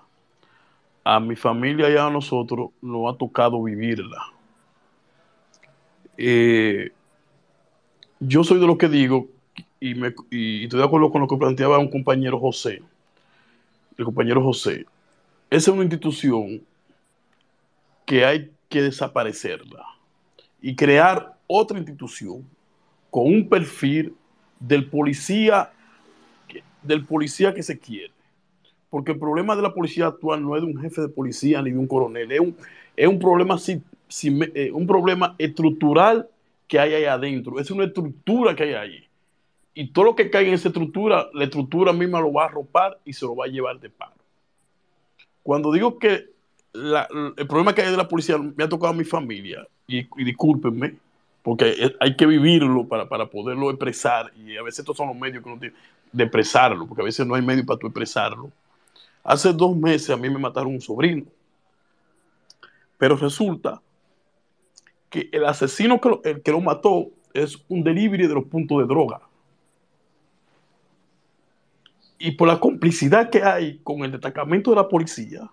a 1.03 1.19
mi 1.19 1.35
familia 1.35 1.89
y 1.89 1.97
a 1.97 2.11
nosotros 2.11 2.69
nos 2.79 3.11
ha 3.11 3.17
tocado 3.17 3.63
vivirla. 3.63 4.21
Eh, 6.15 6.91
yo 8.19 8.43
soy 8.43 8.59
de 8.59 8.67
lo 8.67 8.77
que 8.77 8.87
digo, 8.87 9.27
y, 9.79 9.95
me, 9.95 10.13
y 10.29 10.65
estoy 10.65 10.79
de 10.79 10.85
acuerdo 10.85 11.11
con 11.11 11.21
lo 11.21 11.27
que 11.27 11.37
planteaba 11.37 11.79
un 11.79 11.89
compañero 11.89 12.39
José, 12.39 12.83
el 13.97 14.05
compañero 14.05 14.43
José, 14.43 14.85
esa 15.49 15.71
es 15.71 15.75
una 15.75 15.85
institución 15.85 16.61
que 18.05 18.23
hay 18.23 18.51
que 18.69 18.83
desaparecerla 18.83 19.83
y 20.61 20.75
crear 20.75 21.35
otra 21.47 21.79
institución 21.79 22.47
con 23.09 23.25
un 23.25 23.49
perfil 23.49 24.15
del 24.59 24.89
policía 24.89 25.71
del 26.81 27.05
policía 27.05 27.53
que 27.53 27.63
se 27.63 27.77
quiere. 27.77 28.13
Porque 28.89 29.11
el 29.11 29.19
problema 29.19 29.55
de 29.55 29.61
la 29.61 29.73
policía 29.73 30.07
actual 30.07 30.41
no 30.41 30.55
es 30.55 30.61
de 30.61 30.67
un 30.67 30.79
jefe 30.79 31.01
de 31.01 31.09
policía 31.09 31.61
ni 31.61 31.71
de 31.71 31.77
un 31.77 31.87
coronel, 31.87 32.31
es 32.31 32.39
un, 32.39 32.55
es 32.95 33.07
un 33.07 33.19
problema 33.19 33.57
si- 33.57 33.81
si- 34.07 34.39
eh, 34.55 34.71
un 34.71 34.87
problema 34.87 35.35
estructural 35.37 36.29
que 36.67 36.79
hay 36.79 36.93
ahí 36.93 37.03
adentro, 37.05 37.59
es 37.59 37.69
una 37.71 37.83
estructura 37.85 38.55
que 38.55 38.63
hay 38.63 38.73
ahí. 38.73 39.03
Y 39.73 39.91
todo 39.91 40.05
lo 40.05 40.15
que 40.15 40.29
caiga 40.29 40.47
en 40.47 40.55
esa 40.55 40.69
estructura, 40.69 41.27
la 41.33 41.43
estructura 41.43 41.91
misma 41.93 42.21
lo 42.21 42.31
va 42.31 42.43
a 42.43 42.45
arropar 42.47 42.97
y 43.03 43.13
se 43.13 43.25
lo 43.25 43.35
va 43.35 43.45
a 43.45 43.49
llevar 43.49 43.79
de 43.79 43.89
paro. 43.89 44.13
Cuando 45.43 45.71
digo 45.71 45.99
que 45.99 46.29
la- 46.73 47.07
el 47.37 47.47
problema 47.47 47.75
que 47.75 47.81
hay 47.81 47.91
de 47.91 47.97
la 47.97 48.07
policía 48.07 48.37
me 48.37 48.63
ha 48.63 48.69
tocado 48.69 48.93
a 48.93 48.95
mi 48.95 49.03
familia, 49.03 49.67
y, 49.87 49.99
y 49.99 50.23
discúlpenme, 50.23 50.95
porque 51.47 51.69
es- 51.79 51.93
hay 52.01 52.13
que 52.17 52.25
vivirlo 52.25 52.85
para, 52.89 53.07
para 53.07 53.25
poderlo 53.29 53.69
expresar, 53.69 54.33
y 54.35 54.57
a 54.57 54.63
veces 54.63 54.79
estos 54.79 54.97
son 54.97 55.07
los 55.07 55.15
medios 55.15 55.41
que 55.41 55.49
uno 55.49 55.57
tiene 55.57 55.77
de 56.11 56.25
expresarlo, 56.25 56.85
porque 56.85 57.01
a 57.01 57.05
veces 57.05 57.25
no 57.25 57.35
hay 57.35 57.41
medio 57.41 57.65
para 57.65 57.79
tú 57.79 57.87
expresarlo. 57.87 58.51
Hace 59.23 59.53
dos 59.53 59.73
meses 59.77 60.09
a 60.09 60.17
mí 60.17 60.29
me 60.29 60.39
mataron 60.39 60.73
un 60.73 60.81
sobrino, 60.81 61.23
pero 62.97 63.15
resulta 63.15 63.81
que 65.09 65.29
el 65.31 65.45
asesino 65.45 66.01
que 66.01 66.09
lo, 66.09 66.21
el 66.25 66.41
que 66.41 66.51
lo 66.51 66.59
mató 66.59 67.11
es 67.33 67.57
un 67.69 67.81
delivery 67.81 68.27
de 68.27 68.33
los 68.33 68.43
puntos 68.43 68.79
de 68.79 68.85
droga. 68.85 69.21
Y 72.19 72.31
por 72.31 72.49
la 72.49 72.59
complicidad 72.59 73.29
que 73.29 73.41
hay 73.41 73.79
con 73.85 74.03
el 74.03 74.11
destacamento 74.11 74.71
de 74.71 74.75
la 74.75 74.89
policía, 74.89 75.49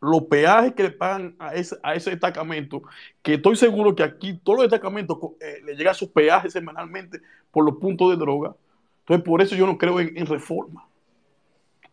los 0.00 0.22
peajes 0.22 0.72
que 0.72 0.84
le 0.84 0.90
pagan 0.90 1.36
a 1.38 1.54
ese, 1.54 1.76
a 1.82 1.94
ese 1.94 2.10
destacamento, 2.10 2.82
que 3.22 3.34
estoy 3.34 3.56
seguro 3.56 3.94
que 3.94 4.02
aquí 4.02 4.38
todos 4.42 4.60
los 4.60 4.70
destacamentos 4.70 5.18
eh, 5.40 5.60
le 5.64 5.76
llegan 5.76 5.94
sus 5.94 6.08
peajes 6.08 6.52
semanalmente 6.52 7.20
por 7.50 7.64
los 7.64 7.76
puntos 7.76 8.10
de 8.10 8.16
droga. 8.16 8.54
Entonces, 9.00 9.24
por 9.24 9.42
eso 9.42 9.54
yo 9.54 9.66
no 9.66 9.76
creo 9.76 10.00
en, 10.00 10.26
reforma. 10.26 10.86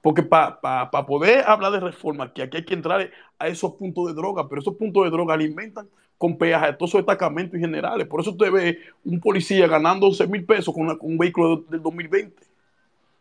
Porque 0.02 0.24
para 0.24 0.90
poder 1.06 1.44
hablar 1.46 1.72
de 1.74 1.80
reforma, 1.82 2.32
que 2.32 2.44
aquí 2.44 2.58
hay 2.58 2.66
que 2.66 2.74
entrar 2.74 3.10
a 3.38 3.48
esos 3.48 3.74
puntos 3.74 4.08
de 4.08 4.14
droga, 4.14 4.48
pero 4.48 4.62
esos 4.62 4.76
puntos 4.76 5.04
de 5.04 5.10
droga 5.10 5.34
alimentan 5.34 5.90
con 6.18 6.38
peaje 6.38 6.66
a 6.66 6.78
todos 6.78 6.92
esos 6.92 7.00
destacamentos 7.00 7.58
y 7.58 7.62
generales. 7.62 8.08
Por 8.08 8.22
eso 8.22 8.32
usted 8.32 8.52
ve 8.52 8.80
un 9.04 9.20
policía 9.20 9.68
ganando 9.68 10.08
11 10.08 10.28
mil 10.28 10.46
pesos 10.46 10.74
con, 10.74 10.98
un 11.02 11.18
vehículo 11.18 11.58
del 11.70 11.82
2020. 11.82 12.42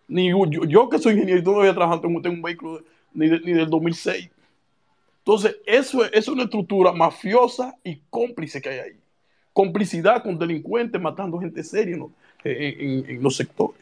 Ni 0.08 0.30
yo, 0.30 0.46
yo 0.46 0.88
que 0.88 0.98
soy 0.98 1.14
ingeniero 1.14 1.40
y 1.40 1.44
todavía 1.44 1.74
trabajando 1.74 2.06
en 2.06 2.34
un 2.34 2.42
vehículo 2.42 2.82
ni, 3.12 3.28
ni 3.28 3.52
del 3.52 3.68
2006. 3.68 4.30
Entonces, 5.26 5.56
eso 5.66 6.04
es, 6.04 6.28
una 6.28 6.44
estructura 6.44 6.92
mafiosa 6.92 7.74
y 7.82 7.96
cómplice 8.08 8.62
que 8.62 8.68
hay 8.68 8.78
ahí. 8.78 9.00
Complicidad 9.52 10.22
con 10.22 10.38
delincuentes 10.38 11.02
matando 11.02 11.40
gente 11.40 11.64
seria 11.64 11.96
¿no? 11.96 12.12
en, 12.44 13.10
en- 13.10 13.20
los 13.20 13.34
sectores. 13.34 13.80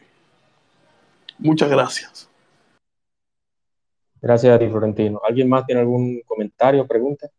Muchas 1.37 1.69
gracias. 1.69 2.27
Gracias 4.19 4.55
a 4.55 4.57
ti, 4.57 4.67
Florentino. 4.67 5.21
¿Alguien 5.23 5.47
más 5.47 5.67
tiene 5.67 5.81
algún 5.81 6.19
comentario 6.25 6.87
pregunta? 6.87 7.29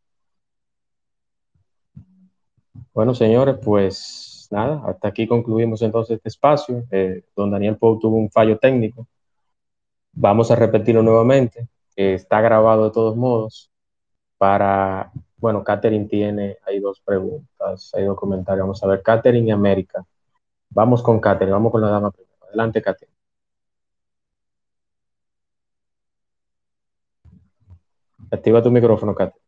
Bueno, 2.94 3.12
señores, 3.12 3.56
pues 3.60 4.46
nada, 4.52 4.82
hasta 4.86 5.08
aquí 5.08 5.26
concluimos 5.26 5.82
entonces 5.82 6.18
este 6.18 6.28
espacio. 6.28 6.84
Eh, 6.92 7.24
don 7.34 7.50
Daniel 7.50 7.76
Pou 7.76 7.98
tuvo 7.98 8.18
un 8.18 8.30
fallo 8.30 8.56
técnico. 8.56 9.08
Vamos 10.12 10.52
a 10.52 10.54
repetirlo 10.54 11.02
nuevamente. 11.02 11.66
Eh, 11.96 12.14
está 12.14 12.40
grabado 12.40 12.84
de 12.84 12.90
todos 12.92 13.16
modos. 13.16 13.72
Para, 14.38 15.10
bueno, 15.38 15.64
Catherine 15.64 16.06
tiene, 16.06 16.58
hay 16.66 16.80
dos 16.80 17.00
preguntas, 17.00 17.92
hay 17.94 18.04
dos 18.04 18.16
comentarios. 18.18 18.62
Vamos 18.64 18.82
a 18.82 18.86
ver, 18.86 19.02
Catherine 19.02 19.48
y 19.48 19.50
América. 19.50 20.04
Vamos 20.70 21.02
con 21.02 21.20
Catherine, 21.20 21.52
vamos 21.52 21.72
con 21.72 21.80
la 21.82 21.90
dama 21.90 22.10
primero. 22.10 22.36
Adelante, 22.48 22.82
Catherine. 22.82 23.14
Activa 28.30 28.62
tu 28.62 28.70
micrófono, 28.70 29.14
Catherine. 29.14 29.42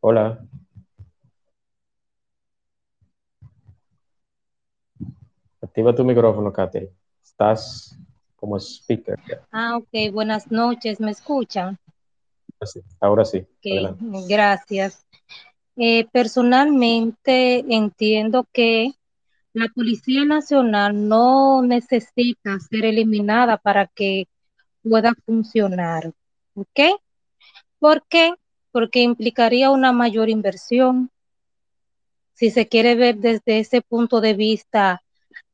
Hola. 0.00 0.38
Activa 5.62 5.94
tu 5.94 6.04
micrófono, 6.04 6.52
Catherine. 6.52 6.92
Estás 7.22 7.96
como 8.42 8.58
speaker. 8.58 9.20
Ah, 9.52 9.76
ok, 9.76 10.12
buenas 10.12 10.50
noches, 10.50 10.98
¿me 10.98 11.12
escuchan? 11.12 11.78
Ahora 12.98 13.24
sí, 13.24 13.46
ahora 13.70 13.96
gracias. 14.28 15.06
Eh, 15.76 16.08
personalmente 16.10 17.64
entiendo 17.72 18.48
que 18.52 18.94
la 19.52 19.68
Policía 19.72 20.24
Nacional 20.24 21.08
no 21.08 21.62
necesita 21.62 22.58
ser 22.58 22.84
eliminada 22.84 23.58
para 23.58 23.86
que 23.86 24.26
pueda 24.82 25.12
funcionar, 25.24 26.12
¿ok? 26.54 26.98
¿Por 27.78 28.04
qué? 28.08 28.34
Porque 28.72 29.02
implicaría 29.02 29.70
una 29.70 29.92
mayor 29.92 30.28
inversión. 30.28 31.12
Si 32.34 32.50
se 32.50 32.66
quiere 32.66 32.96
ver 32.96 33.18
desde 33.18 33.60
ese 33.60 33.82
punto 33.82 34.20
de 34.20 34.34
vista, 34.34 35.00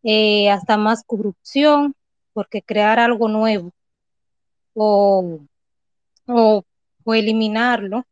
eh, 0.03 0.49
hasta 0.49 0.79
más 0.79 1.05
corrupción, 1.05 1.95
porque 2.39 2.63
crear 2.63 3.01
algo 3.01 3.27
nuevo 3.27 3.73
o, 4.73 5.41
o, 6.29 6.63
o 7.03 7.15
eliminarlo, 7.15 8.07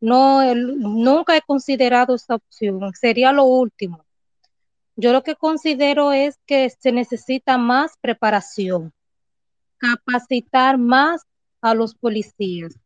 no, 0.00 0.54
nunca 0.54 1.34
he 1.34 1.40
considerado 1.40 2.14
esta 2.14 2.34
opción, 2.34 2.92
sería 2.92 3.32
lo 3.32 3.44
último. 3.44 4.04
Yo 4.96 5.14
lo 5.14 5.22
que 5.22 5.34
considero 5.34 6.12
es 6.12 6.38
que 6.44 6.68
se 6.68 6.92
necesita 6.92 7.56
más 7.56 7.96
preparación, 8.02 8.92
capacitar 9.78 10.76
más 10.76 11.22
a 11.62 11.72
los 11.72 11.94
policías. 11.94 12.78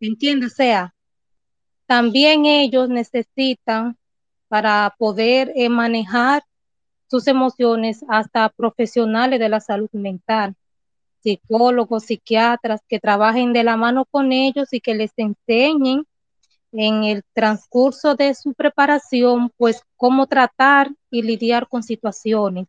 ¿Entiendes? 0.00 0.54
O 0.54 0.56
sea, 0.56 0.94
también 1.86 2.44
ellos 2.44 2.88
necesitan 2.88 3.96
para 4.48 4.96
poder 4.98 5.52
eh, 5.54 5.68
manejar 5.68 6.42
sus 7.10 7.26
emociones 7.26 8.04
hasta 8.08 8.48
profesionales 8.50 9.40
de 9.40 9.48
la 9.48 9.60
salud 9.60 9.90
mental, 9.92 10.54
psicólogos, 11.22 12.04
psiquiatras 12.04 12.80
que 12.88 13.00
trabajen 13.00 13.52
de 13.52 13.64
la 13.64 13.76
mano 13.76 14.04
con 14.04 14.32
ellos 14.32 14.72
y 14.72 14.80
que 14.80 14.94
les 14.94 15.12
enseñen 15.16 16.06
en 16.72 17.02
el 17.02 17.24
transcurso 17.32 18.14
de 18.14 18.34
su 18.34 18.54
preparación, 18.54 19.50
pues 19.56 19.82
cómo 19.96 20.28
tratar 20.28 20.90
y 21.10 21.22
lidiar 21.22 21.68
con 21.68 21.82
situaciones. 21.82 22.68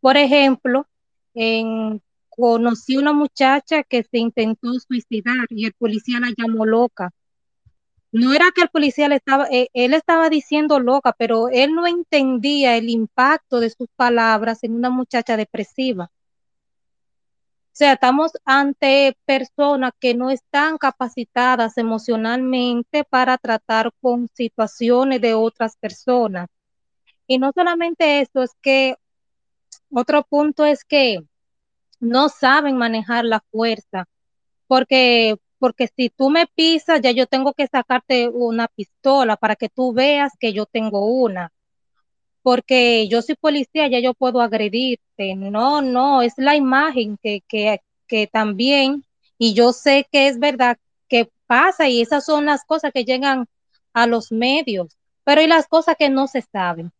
Por 0.00 0.18
ejemplo, 0.18 0.86
en, 1.32 2.02
conocí 2.28 2.98
una 2.98 3.14
muchacha 3.14 3.82
que 3.82 4.02
se 4.02 4.18
intentó 4.18 4.74
suicidar 4.74 5.46
y 5.48 5.64
el 5.64 5.72
policía 5.72 6.20
la 6.20 6.32
llamó 6.36 6.66
loca. 6.66 7.10
No 8.10 8.32
era 8.32 8.50
que 8.54 8.62
el 8.62 8.68
policía 8.70 9.08
le 9.08 9.16
estaba, 9.16 9.46
eh, 9.50 9.68
él 9.74 9.92
estaba 9.94 10.30
diciendo 10.30 10.80
loca, 10.80 11.12
pero 11.12 11.48
él 11.48 11.74
no 11.74 11.86
entendía 11.86 12.76
el 12.76 12.88
impacto 12.88 13.60
de 13.60 13.70
sus 13.70 13.88
palabras 13.96 14.64
en 14.64 14.74
una 14.74 14.90
muchacha 14.90 15.36
depresiva. 15.36 16.10
O 17.72 17.76
sea, 17.78 17.92
estamos 17.92 18.32
ante 18.44 19.16
personas 19.24 19.92
que 20.00 20.14
no 20.14 20.30
están 20.30 20.78
capacitadas 20.78 21.78
emocionalmente 21.78 23.04
para 23.04 23.38
tratar 23.38 23.92
con 24.00 24.28
situaciones 24.34 25.20
de 25.20 25.34
otras 25.34 25.76
personas. 25.76 26.48
Y 27.28 27.38
no 27.38 27.52
solamente 27.54 28.20
eso, 28.20 28.42
es 28.42 28.50
que 28.62 28.96
otro 29.90 30.24
punto 30.24 30.64
es 30.64 30.84
que 30.84 31.20
no 32.00 32.28
saben 32.28 32.76
manejar 32.76 33.24
la 33.24 33.44
fuerza, 33.52 34.06
porque, 34.66 35.36
porque 35.58 35.88
si 35.96 36.10
tú 36.10 36.30
me 36.30 36.46
pisas, 36.46 37.00
ya 37.02 37.10
yo 37.12 37.26
tengo 37.26 37.52
que 37.54 37.66
sacarte 37.66 38.28
una 38.28 38.68
pistola 38.68 39.36
para 39.36 39.56
que 39.56 39.68
tú 39.68 39.92
veas 39.92 40.32
que 40.38 40.52
yo 40.52 40.66
tengo 40.66 41.06
una. 41.06 41.52
porque 42.42 43.08
yo 43.08 43.22
soy 43.22 43.36
policía, 43.36 43.88
ya 43.88 44.00
yo 44.00 44.14
puedo 44.14 44.40
agredirte. 44.40 45.34
No, 45.36 45.82
no, 45.82 46.22
es 46.22 46.34
la 46.38 46.56
imagen 46.56 47.18
que, 47.22 47.42
que, 47.48 47.80
que 48.06 48.26
también, 48.26 49.04
y 49.38 49.54
yo 49.54 49.72
sé 49.72 50.06
que 50.10 50.28
es 50.28 50.38
verdad 50.38 50.78
que 51.08 51.30
pasa 51.46 51.88
y 51.88 52.00
esas 52.02 52.24
son 52.24 52.46
las 52.46 52.64
cosas 52.64 52.92
que 52.92 53.04
llegan 53.04 53.46
a 53.92 54.06
los 54.06 54.32
medios, 54.32 54.96
pero 55.24 55.42
y 55.42 55.46
las 55.46 55.66
cosas 55.68 55.96
que 55.98 56.08
no 56.10 56.26
se 56.28 56.42
saben. 56.42 56.90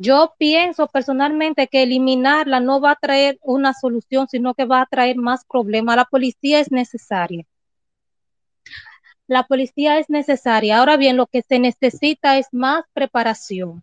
Yo 0.00 0.34
pienso 0.38 0.86
personalmente 0.86 1.66
que 1.66 1.82
eliminarla 1.82 2.60
no 2.60 2.80
va 2.80 2.92
a 2.92 2.96
traer 2.96 3.36
una 3.42 3.74
solución, 3.74 4.28
sino 4.28 4.54
que 4.54 4.64
va 4.64 4.80
a 4.80 4.86
traer 4.86 5.16
más 5.16 5.44
problemas. 5.44 5.96
La 5.96 6.04
policía 6.04 6.60
es 6.60 6.70
necesaria. 6.70 7.44
La 9.26 9.42
policía 9.42 9.98
es 9.98 10.08
necesaria. 10.08 10.78
Ahora 10.78 10.96
bien, 10.96 11.16
lo 11.16 11.26
que 11.26 11.42
se 11.42 11.58
necesita 11.58 12.38
es 12.38 12.46
más 12.52 12.84
preparación. 12.92 13.82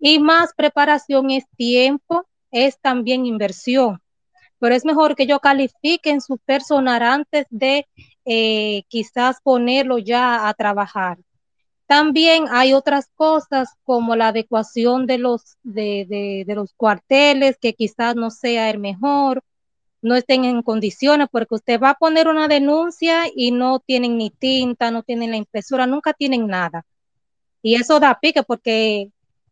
Y 0.00 0.18
más 0.18 0.52
preparación 0.56 1.30
es 1.30 1.44
tiempo, 1.56 2.26
es 2.50 2.80
también 2.80 3.24
inversión. 3.24 4.02
Pero 4.58 4.74
es 4.74 4.84
mejor 4.84 5.14
que 5.14 5.22
ellos 5.22 5.38
califiquen 5.40 6.20
su 6.20 6.36
personal 6.38 7.02
antes 7.02 7.46
de 7.50 7.86
eh, 8.24 8.82
quizás 8.88 9.40
ponerlo 9.40 9.98
ya 9.98 10.48
a 10.48 10.54
trabajar. 10.54 11.18
También 11.86 12.46
hay 12.50 12.72
otras 12.72 13.08
cosas 13.14 13.68
como 13.84 14.16
la 14.16 14.28
adecuación 14.28 15.06
de 15.06 15.18
los, 15.18 15.56
de, 15.62 16.44
de, 16.46 16.54
los 16.54 16.72
cuarteles, 16.74 17.58
que 17.58 17.74
quizás 17.74 18.16
no 18.16 18.30
sea 18.30 18.70
el 18.70 18.78
mejor, 18.78 19.42
no 20.00 20.14
estén 20.14 20.44
en 20.44 20.62
condiciones, 20.62 21.28
porque 21.30 21.56
usted 21.56 21.80
va 21.80 21.90
a 21.90 21.94
poner 21.94 22.28
una 22.28 22.48
denuncia 22.48 23.24
y 23.34 23.50
no 23.50 23.80
tienen 23.80 24.16
ni 24.16 24.30
tinta, 24.30 24.90
no 24.90 25.02
tienen 25.02 25.30
la 25.30 25.36
impresora, 25.36 25.86
nunca 25.86 26.14
tienen 26.14 26.46
nada. 26.46 26.86
Y 27.62 27.74
eso 27.76 28.00
da 28.00 28.18
pique 28.20 28.42
porque 28.42 29.10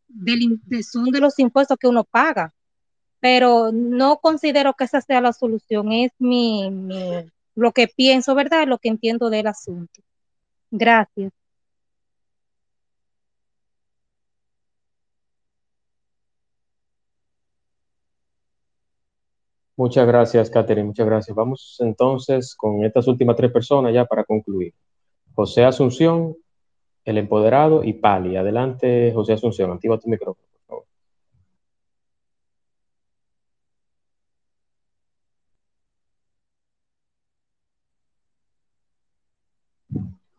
del, 0.08 0.60
de, 0.66 0.82
son 0.82 1.04
de 1.06 1.20
los 1.20 1.38
impuestos 1.38 1.78
que 1.78 1.88
uno 1.88 2.04
paga. 2.04 2.52
Pero 3.20 3.70
no 3.72 4.18
considero 4.18 4.74
que 4.74 4.84
esa 4.84 5.00
sea 5.00 5.20
la 5.20 5.32
solución, 5.32 5.92
es 5.92 6.12
mi, 6.18 6.70
mi 6.70 6.96
lo 7.54 7.72
que 7.72 7.88
pienso, 7.88 8.34
¿verdad? 8.34 8.66
Lo 8.66 8.78
que 8.78 8.88
entiendo 8.88 9.30
del 9.30 9.46
asunto. 9.46 10.00
Gracias. 10.70 11.32
Muchas 19.76 20.06
gracias, 20.06 20.50
Catherine, 20.50 20.86
muchas 20.86 21.06
gracias. 21.06 21.34
Vamos 21.34 21.78
entonces 21.80 22.54
con 22.54 22.84
estas 22.84 23.08
últimas 23.08 23.36
tres 23.36 23.50
personas 23.50 23.92
ya 23.94 24.04
para 24.04 24.24
concluir. 24.24 24.74
José 25.34 25.64
Asunción, 25.64 26.36
el 27.04 27.18
empoderado 27.18 27.82
y 27.82 27.94
Pali. 27.94 28.36
Adelante, 28.36 29.12
José 29.14 29.32
Asunción, 29.32 29.70
activa 29.72 29.98
tu 29.98 30.08
micrófono, 30.08 30.46
por 30.52 30.60
favor. 30.66 30.84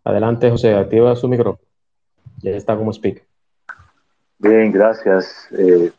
Adelante, 0.04 0.50
José, 0.52 0.76
activa 0.76 1.16
su 1.16 1.28
micrófono. 1.28 1.68
Ya 2.42 2.52
está 2.52 2.78
como 2.78 2.92
speaker. 2.92 3.24
Bien, 4.38 4.72
gracias. 4.72 5.48
Eh, 5.58 5.92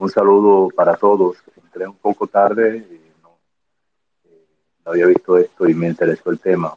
un 0.00 0.08
saludo 0.08 0.68
para 0.74 0.96
todos. 0.96 1.36
Entré 1.62 1.86
un 1.86 1.96
poco 1.96 2.26
tarde, 2.26 2.84
no, 3.22 3.38
eh, 4.24 4.46
no, 4.84 4.92
había 4.92 5.06
visto 5.06 5.38
esto 5.38 5.68
y 5.68 5.74
me 5.74 5.88
interesó 5.88 6.30
el 6.30 6.40
tema. 6.40 6.74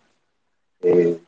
Eh, 0.82 1.20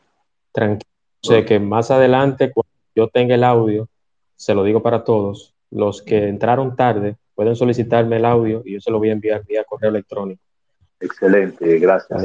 Tranquilo, 0.51 0.91
sé 1.23 1.45
que 1.45 1.59
más 1.59 1.89
adelante, 1.91 2.51
cuando 2.51 2.72
yo 2.93 3.07
tenga 3.07 3.35
el 3.35 3.43
audio, 3.43 3.88
se 4.35 4.53
lo 4.53 4.63
digo 4.63 4.84
para 4.84 5.03
todos, 5.03 5.55
los 5.72 6.01
que 6.01 6.27
entraron 6.27 6.76
tarde 6.76 7.15
pueden 7.34 7.55
solicitarme 7.55 8.17
el 8.17 8.26
audio 8.26 8.61
y 8.63 8.73
yo 8.73 8.81
se 8.81 8.91
lo 8.91 8.99
voy 8.99 9.09
a 9.09 9.13
enviar 9.13 9.43
vía 9.45 9.63
correo 9.63 9.89
electrónico. 9.89 10.41
Excelente, 10.99 11.80
gracias. 11.80 12.23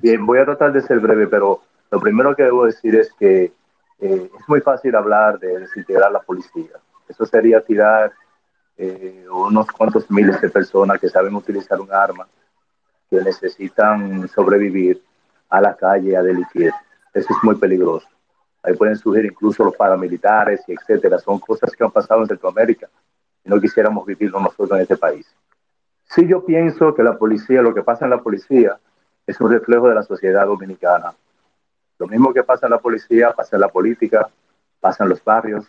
Bien, 0.00 0.24
voy 0.24 0.38
a 0.38 0.44
tratar 0.44 0.72
de 0.72 0.80
ser 0.80 1.00
breve, 1.00 1.26
pero 1.26 1.60
lo 1.90 2.00
primero 2.00 2.34
que 2.34 2.44
debo 2.44 2.66
decir 2.66 2.94
es 2.96 3.12
que 3.18 3.52
eh, 4.00 4.30
es 4.38 4.48
muy 4.48 4.60
fácil 4.60 4.94
hablar 4.94 5.38
de 5.38 5.60
desintegrar 5.60 6.12
la 6.12 6.20
policía. 6.20 6.72
Eso 7.08 7.26
sería 7.26 7.60
tirar 7.60 8.12
eh, 8.78 9.26
unos 9.30 9.66
cuantos 9.68 10.10
miles 10.10 10.40
de 10.40 10.50
personas 10.50 11.00
que 11.00 11.08
saben 11.08 11.34
utilizar 11.34 11.80
un 11.80 11.92
arma, 11.92 12.26
que 13.08 13.20
necesitan 13.20 14.28
sobrevivir 14.28 15.02
a 15.48 15.60
la 15.60 15.76
calle, 15.76 16.16
a 16.16 16.22
delinquir. 16.22 16.72
Eso 17.14 17.28
es 17.30 17.38
muy 17.42 17.54
peligroso. 17.54 18.08
Ahí 18.62 18.74
pueden 18.74 18.96
surgir 18.96 19.24
incluso 19.24 19.64
los 19.64 19.76
paramilitares 19.76 20.62
y 20.66 20.72
etcétera. 20.72 21.18
Son 21.18 21.38
cosas 21.38 21.70
que 21.72 21.84
han 21.84 21.90
pasado 21.90 22.22
en 22.22 22.28
Centroamérica 22.28 22.88
y 23.44 23.48
no 23.48 23.60
quisiéramos 23.60 24.04
vivirlo 24.04 24.40
nosotros 24.40 24.72
en 24.72 24.80
este 24.80 24.96
país. 24.96 25.26
Sí, 26.08 26.26
yo 26.26 26.44
pienso 26.44 26.94
que 26.94 27.02
la 27.02 27.16
policía, 27.16 27.62
lo 27.62 27.74
que 27.74 27.82
pasa 27.82 28.04
en 28.04 28.10
la 28.10 28.20
policía, 28.20 28.78
es 29.26 29.40
un 29.40 29.50
reflejo 29.50 29.88
de 29.88 29.94
la 29.94 30.02
sociedad 30.02 30.46
dominicana. 30.46 31.14
Lo 31.98 32.06
mismo 32.06 32.32
que 32.32 32.42
pasa 32.42 32.66
en 32.66 32.72
la 32.72 32.78
policía, 32.78 33.32
pasa 33.32 33.56
en 33.56 33.60
la 33.60 33.68
política, 33.68 34.28
pasa 34.80 35.04
en 35.04 35.10
los 35.10 35.22
barrios, 35.24 35.66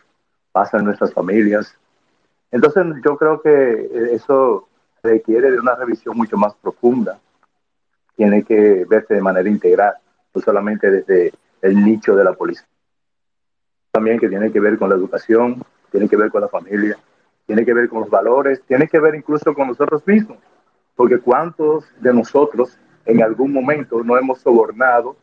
pasa 0.51 0.77
en 0.77 0.85
nuestras 0.85 1.13
familias. 1.13 1.77
Entonces, 2.51 2.85
yo 3.03 3.17
creo 3.17 3.41
que 3.41 4.09
eso 4.11 4.67
requiere 5.03 5.51
de 5.51 5.59
una 5.59 5.75
revisión 5.75 6.17
mucho 6.17 6.37
más 6.37 6.53
profunda. 6.55 7.19
Tiene 8.15 8.43
que 8.43 8.85
verse 8.85 9.15
de 9.15 9.21
manera 9.21 9.49
integral, 9.49 9.95
no 10.33 10.41
solamente 10.41 10.89
desde 10.89 11.33
el 11.61 11.83
nicho 11.83 12.15
de 12.15 12.23
la 12.23 12.33
policía. 12.33 12.67
También 13.91 14.19
que 14.19 14.29
tiene 14.29 14.51
que 14.51 14.59
ver 14.59 14.77
con 14.77 14.89
la 14.89 14.95
educación, 14.95 15.63
tiene 15.91 16.07
que 16.07 16.17
ver 16.17 16.31
con 16.31 16.41
la 16.41 16.47
familia, 16.47 16.97
tiene 17.45 17.65
que 17.65 17.73
ver 17.73 17.89
con 17.89 18.01
los 18.01 18.09
valores, 18.09 18.61
tiene 18.67 18.87
que 18.87 18.99
ver 18.99 19.15
incluso 19.15 19.53
con 19.53 19.67
nosotros 19.67 20.05
mismos. 20.05 20.37
Porque 20.95 21.19
cuántos 21.19 21.85
de 21.99 22.13
nosotros 22.13 22.77
en 23.05 23.23
algún 23.23 23.53
momento 23.53 24.03
no 24.03 24.17
hemos 24.17 24.39
sobornado 24.39 25.15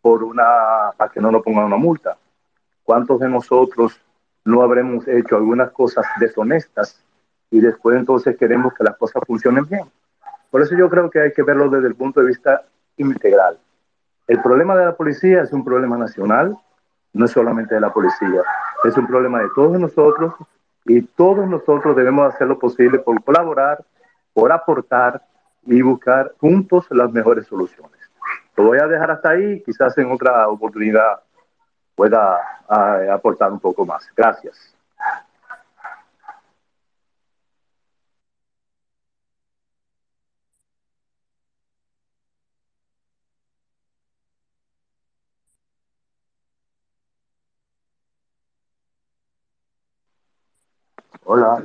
por 0.00 0.22
una, 0.22 0.92
para 0.96 1.10
que 1.10 1.20
no 1.20 1.30
nos 1.30 1.42
pongan 1.42 1.64
una 1.64 1.76
multa. 1.76 2.16
¿Cuántos 2.84 3.20
de 3.20 3.28
nosotros 3.28 4.00
no 4.44 4.62
habremos 4.62 5.06
hecho 5.08 5.36
algunas 5.36 5.70
cosas 5.70 6.06
deshonestas 6.18 7.02
y 7.50 7.60
después 7.60 7.98
entonces 7.98 8.36
queremos 8.36 8.74
que 8.74 8.84
las 8.84 8.96
cosas 8.96 9.22
funcionen 9.26 9.66
bien? 9.66 9.84
Por 10.50 10.62
eso 10.62 10.74
yo 10.76 10.88
creo 10.88 11.10
que 11.10 11.20
hay 11.20 11.32
que 11.32 11.42
verlo 11.42 11.68
desde 11.68 11.88
el 11.88 11.94
punto 11.94 12.20
de 12.20 12.26
vista 12.26 12.62
integral. 12.96 13.58
El 14.26 14.40
problema 14.42 14.76
de 14.76 14.86
la 14.86 14.96
policía 14.96 15.42
es 15.42 15.52
un 15.52 15.64
problema 15.64 15.96
nacional, 15.96 16.56
no 17.12 17.24
es 17.24 17.30
solamente 17.30 17.74
de 17.74 17.80
la 17.80 17.92
policía, 17.92 18.42
es 18.84 18.96
un 18.96 19.06
problema 19.06 19.40
de 19.40 19.48
todos 19.54 19.78
nosotros 19.78 20.34
y 20.84 21.02
todos 21.02 21.48
nosotros 21.48 21.96
debemos 21.96 22.32
hacer 22.32 22.46
lo 22.46 22.58
posible 22.58 22.98
por 22.98 23.22
colaborar, 23.22 23.84
por 24.32 24.52
aportar 24.52 25.22
y 25.66 25.82
buscar 25.82 26.32
juntos 26.38 26.86
las 26.90 27.12
mejores 27.12 27.46
soluciones. 27.46 27.98
Lo 28.56 28.64
voy 28.64 28.78
a 28.78 28.86
dejar 28.86 29.10
hasta 29.10 29.30
ahí, 29.30 29.62
quizás 29.62 29.96
en 29.98 30.10
otra 30.10 30.48
oportunidad 30.48 31.20
pueda 31.94 32.40
uh, 32.68 33.12
aportar 33.12 33.52
un 33.52 33.60
poco 33.60 33.84
más. 33.86 34.06
Gracias. 34.16 34.74
Hola. 51.24 51.62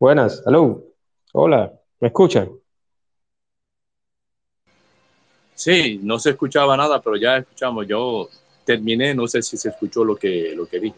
Buenas, 0.00 0.44
hello. 0.46 0.84
Hola, 1.32 1.72
¿me 1.98 2.06
escuchan? 2.06 2.48
Sí, 5.56 5.98
no 6.00 6.20
se 6.20 6.30
escuchaba 6.30 6.76
nada, 6.76 7.02
pero 7.02 7.16
ya 7.16 7.38
escuchamos. 7.38 7.84
Yo 7.84 8.28
terminé, 8.64 9.12
no 9.12 9.26
sé 9.26 9.42
si 9.42 9.56
se 9.56 9.70
escuchó 9.70 10.04
lo 10.04 10.14
que, 10.14 10.54
lo 10.54 10.66
que 10.66 10.78
dije. 10.78 10.96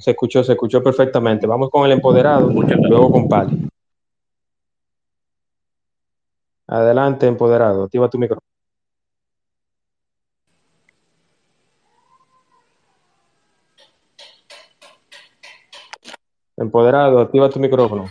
Se 0.00 0.10
escuchó, 0.10 0.42
se 0.42 0.54
escuchó 0.54 0.82
perfectamente. 0.82 1.46
Vamos 1.46 1.70
con 1.70 1.86
el 1.86 1.92
empoderado, 1.92 2.50
luego 2.50 3.12
con 3.12 3.28
Pali. 3.28 3.68
Adelante, 6.66 7.28
empoderado. 7.28 7.84
Activa 7.84 8.10
tu 8.10 8.18
micrófono. 8.18 8.53
Empoderado, 16.56 17.20
activa 17.20 17.50
tu 17.50 17.58
micrófono. 17.58 18.06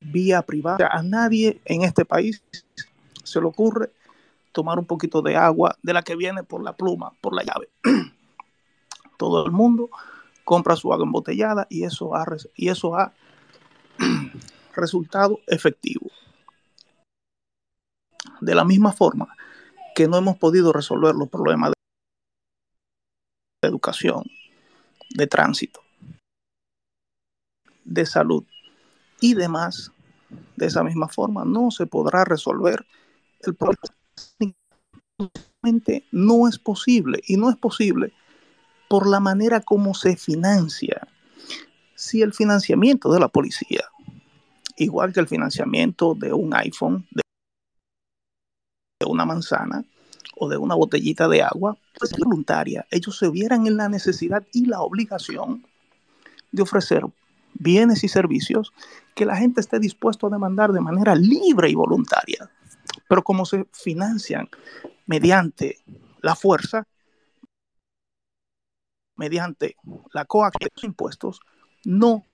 vía 0.00 0.42
privada. 0.42 0.88
A 0.90 1.02
nadie 1.02 1.60
en 1.64 1.82
este 1.82 2.04
país 2.04 2.42
se 3.24 3.40
le 3.40 3.46
ocurre 3.46 3.92
tomar 4.52 4.78
un 4.78 4.86
poquito 4.86 5.22
de 5.22 5.36
agua 5.36 5.76
de 5.82 5.92
la 5.92 6.02
que 6.02 6.16
viene 6.16 6.42
por 6.42 6.62
la 6.62 6.74
pluma, 6.74 7.12
por 7.20 7.34
la 7.34 7.42
llave. 7.42 7.68
Todo 9.18 9.44
el 9.44 9.52
mundo 9.52 9.90
compra 10.44 10.76
su 10.76 10.92
agua 10.92 11.04
embotellada 11.04 11.66
y 11.68 11.84
eso 11.84 12.14
ha, 12.14 12.26
y 12.56 12.68
eso 12.68 12.96
ha 12.96 13.12
resultado 14.74 15.40
efectivo. 15.46 16.06
De 18.40 18.54
la 18.54 18.64
misma 18.64 18.92
forma 18.92 19.28
que 19.94 20.06
no 20.06 20.16
hemos 20.16 20.36
podido 20.36 20.72
resolver 20.72 21.14
los 21.14 21.28
problemas 21.28 21.72
educación, 23.68 24.24
de 25.10 25.26
tránsito, 25.26 25.80
de 27.84 28.04
salud 28.04 28.44
y 29.20 29.34
demás, 29.34 29.92
de 30.56 30.66
esa 30.66 30.82
misma 30.84 31.08
forma 31.08 31.44
no 31.44 31.70
se 31.70 31.86
podrá 31.86 32.24
resolver 32.24 32.84
el 33.40 33.54
problema. 33.54 33.82
No 36.12 36.48
es 36.48 36.58
posible 36.58 37.20
y 37.26 37.36
no 37.36 37.50
es 37.50 37.56
posible 37.56 38.12
por 38.88 39.08
la 39.08 39.20
manera 39.20 39.60
como 39.60 39.94
se 39.94 40.16
financia. 40.16 41.06
Si 41.94 42.22
el 42.22 42.32
financiamiento 42.32 43.12
de 43.12 43.20
la 43.20 43.28
policía, 43.28 43.84
igual 44.76 45.12
que 45.12 45.20
el 45.20 45.28
financiamiento 45.28 46.14
de 46.14 46.32
un 46.32 46.54
iPhone, 46.54 47.06
de 47.10 47.22
una 49.06 49.26
manzana 49.26 49.84
o 50.36 50.48
de 50.48 50.56
una 50.56 50.74
botellita 50.74 51.28
de 51.28 51.42
agua, 51.42 51.76
pues 51.98 52.12
voluntaria, 52.16 52.86
ellos 52.90 53.18
se 53.18 53.28
vieran 53.28 53.66
en 53.66 53.76
la 53.76 53.88
necesidad 53.88 54.46
y 54.52 54.66
la 54.66 54.80
obligación 54.80 55.66
de 56.52 56.62
ofrecer 56.62 57.04
bienes 57.54 58.04
y 58.04 58.08
servicios 58.08 58.72
que 59.14 59.26
la 59.26 59.36
gente 59.36 59.60
esté 59.60 59.78
dispuesto 59.78 60.26
a 60.26 60.30
demandar 60.30 60.72
de 60.72 60.80
manera 60.80 61.14
libre 61.14 61.70
y 61.70 61.74
voluntaria. 61.74 62.50
Pero 63.08 63.22
como 63.22 63.44
se 63.44 63.66
financian 63.72 64.48
mediante 65.06 65.78
la 66.20 66.36
fuerza, 66.36 66.86
mediante 69.16 69.76
la 70.12 70.24
coacción 70.24 70.68
de 70.68 70.72
los 70.74 70.84
impuestos, 70.84 71.40
no 71.84 72.24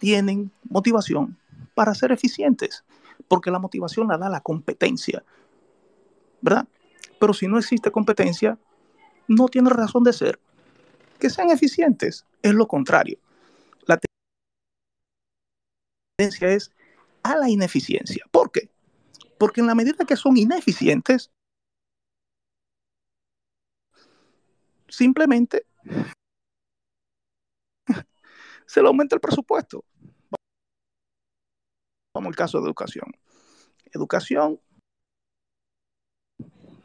tienen 0.00 0.50
motivación 0.68 1.38
para 1.74 1.94
ser 1.94 2.12
eficientes, 2.12 2.84
porque 3.28 3.50
la 3.50 3.58
motivación 3.58 4.08
la 4.08 4.18
da 4.18 4.28
la 4.28 4.40
competencia, 4.40 5.22
¿verdad? 6.40 6.66
Pero 7.22 7.34
si 7.34 7.46
no 7.46 7.56
existe 7.56 7.92
competencia, 7.92 8.58
no 9.28 9.46
tiene 9.46 9.70
razón 9.70 10.02
de 10.02 10.12
ser. 10.12 10.40
Que 11.20 11.30
sean 11.30 11.50
eficientes 11.50 12.26
es 12.42 12.52
lo 12.52 12.66
contrario. 12.66 13.20
La 13.86 14.00
tendencia 16.18 16.48
es 16.48 16.72
a 17.22 17.36
la 17.36 17.48
ineficiencia. 17.48 18.24
¿Por 18.32 18.50
qué? 18.50 18.70
Porque 19.38 19.60
en 19.60 19.68
la 19.68 19.76
medida 19.76 20.04
que 20.04 20.16
son 20.16 20.36
ineficientes, 20.36 21.30
simplemente 24.88 25.64
se 28.66 28.82
le 28.82 28.88
aumenta 28.88 29.14
el 29.14 29.20
presupuesto. 29.20 29.84
Como 32.12 32.28
el 32.28 32.34
caso 32.34 32.58
de 32.58 32.66
educación. 32.66 33.12
Educación 33.92 34.60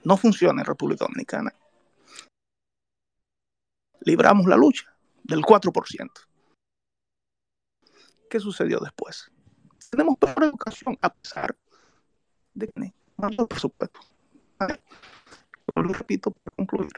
no 0.03 0.17
funciona 0.17 0.61
en 0.61 0.65
República 0.65 1.05
Dominicana. 1.05 1.53
Libramos 4.01 4.45
la 4.45 4.55
lucha 4.55 4.85
del 5.23 5.41
4%. 5.41 6.09
¿Qué 8.29 8.39
sucedió 8.39 8.79
después? 8.79 9.31
Tenemos 9.89 10.17
peor 10.17 10.43
educación 10.43 10.97
a 11.01 11.13
pesar 11.13 11.55
de 12.53 12.67
que 12.67 12.93
no 13.17 13.47
presupuesto. 13.47 13.99
Lo 15.75 15.93
repito 15.93 16.31
para 16.31 16.55
concluir. 16.55 16.91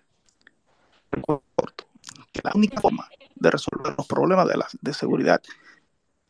Que 2.32 2.42
la 2.44 2.52
única 2.56 2.80
forma 2.80 3.08
de 3.36 3.52
resolver 3.52 3.96
los 3.98 4.08
problemas 4.08 4.48
de, 4.48 4.58
la, 4.58 4.68
de 4.82 4.94
seguridad 4.94 5.42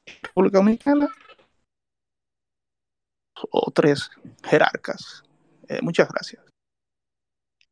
en 0.05 0.23
República 0.23 0.57
Dominicana 0.57 1.09
o 3.51 3.71
tres 3.71 4.09
jerarcas. 4.43 5.23
Eh, 5.67 5.79
muchas 5.81 6.09
gracias. 6.09 6.48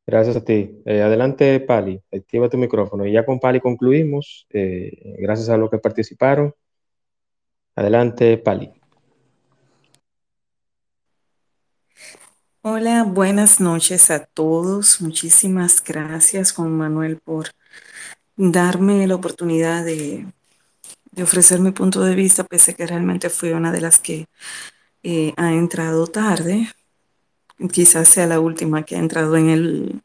Gracias 0.07 0.37
a 0.37 0.45
ti. 0.45 0.81
Eh, 0.85 1.01
adelante, 1.01 1.59
Pali. 1.59 2.01
Activa 2.13 2.47
tu 2.47 2.57
micrófono. 2.57 3.05
Y 3.05 3.11
ya 3.11 3.25
con 3.25 3.41
Pali 3.41 3.59
concluimos. 3.59 4.47
Eh, 4.49 5.17
gracias 5.19 5.49
a 5.49 5.57
los 5.57 5.69
que 5.69 5.79
participaron. 5.79 6.55
Adelante, 7.75 8.37
Pali. 8.37 8.71
Hola, 12.61 13.03
buenas 13.03 13.59
noches 13.59 14.09
a 14.09 14.25
todos. 14.25 15.01
Muchísimas 15.01 15.83
gracias, 15.83 16.53
Juan 16.53 16.71
Manuel, 16.71 17.19
por 17.19 17.47
darme 18.37 19.05
la 19.07 19.15
oportunidad 19.15 19.83
de, 19.83 20.25
ofrecer 21.21 21.59
mi 21.59 21.71
punto 21.71 22.01
de 22.01 22.15
vista, 22.15 22.45
pese 22.45 22.75
que 22.75 22.87
realmente 22.87 23.29
fui 23.29 23.51
una 23.51 23.73
de 23.73 23.81
las 23.81 23.99
que 23.99 24.27
eh, 25.03 25.33
ha 25.35 25.51
entrado 25.51 26.07
tarde. 26.07 26.69
Quizás 27.71 28.07
sea 28.09 28.27
la 28.27 28.39
última 28.39 28.83
que 28.83 28.95
ha 28.95 28.99
entrado 28.99 29.35
en 29.35 29.49
el, 29.49 30.01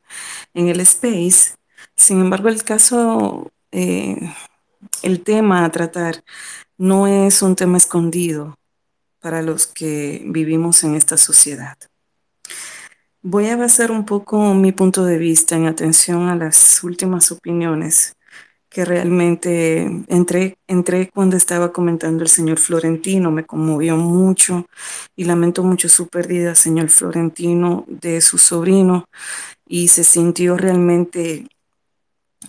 en 0.54 0.68
el 0.68 0.80
space. 0.80 1.54
Sin 1.94 2.20
embargo, 2.20 2.48
el 2.48 2.64
caso, 2.64 3.50
eh, 3.70 4.16
el 5.02 5.22
tema 5.22 5.64
a 5.64 5.70
tratar 5.70 6.24
no 6.78 7.06
es 7.06 7.42
un 7.42 7.54
tema 7.54 7.76
escondido 7.76 8.56
para 9.20 9.42
los 9.42 9.66
que 9.66 10.22
vivimos 10.26 10.82
en 10.84 10.94
esta 10.94 11.16
sociedad. 11.16 11.76
Voy 13.22 13.48
a 13.48 13.56
basar 13.56 13.92
un 13.92 14.04
poco 14.04 14.52
mi 14.54 14.72
punto 14.72 15.04
de 15.04 15.18
vista 15.18 15.54
en 15.54 15.66
atención 15.66 16.28
a 16.28 16.34
las 16.34 16.82
últimas 16.82 17.30
opiniones 17.30 18.16
que 18.72 18.86
realmente 18.86 19.82
entré, 20.08 20.56
entré 20.66 21.10
cuando 21.12 21.36
estaba 21.36 21.72
comentando 21.72 22.22
el 22.22 22.30
señor 22.30 22.58
Florentino, 22.58 23.30
me 23.30 23.44
conmovió 23.44 23.98
mucho 23.98 24.66
y 25.14 25.24
lamento 25.24 25.62
mucho 25.62 25.90
su 25.90 26.08
pérdida, 26.08 26.54
señor 26.54 26.88
Florentino, 26.88 27.84
de 27.86 28.22
su 28.22 28.38
sobrino 28.38 29.04
y 29.66 29.88
se 29.88 30.04
sintió 30.04 30.56
realmente 30.56 31.48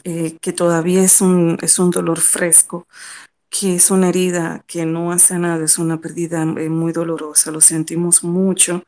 eh, 0.05 0.37
que 0.39 0.53
todavía 0.53 1.03
es 1.03 1.19
un, 1.19 1.57
es 1.61 1.77
un 1.77 1.91
dolor 1.91 2.21
fresco, 2.21 2.87
que 3.49 3.75
es 3.75 3.91
una 3.91 4.07
herida 4.07 4.63
que 4.65 4.85
no 4.85 5.11
ha 5.11 5.19
sanado, 5.19 5.65
es 5.65 5.77
una 5.77 5.99
pérdida 5.99 6.43
eh, 6.43 6.69
muy 6.69 6.93
dolorosa, 6.93 7.51
lo 7.51 7.59
sentimos 7.59 8.23
mucho 8.23 8.83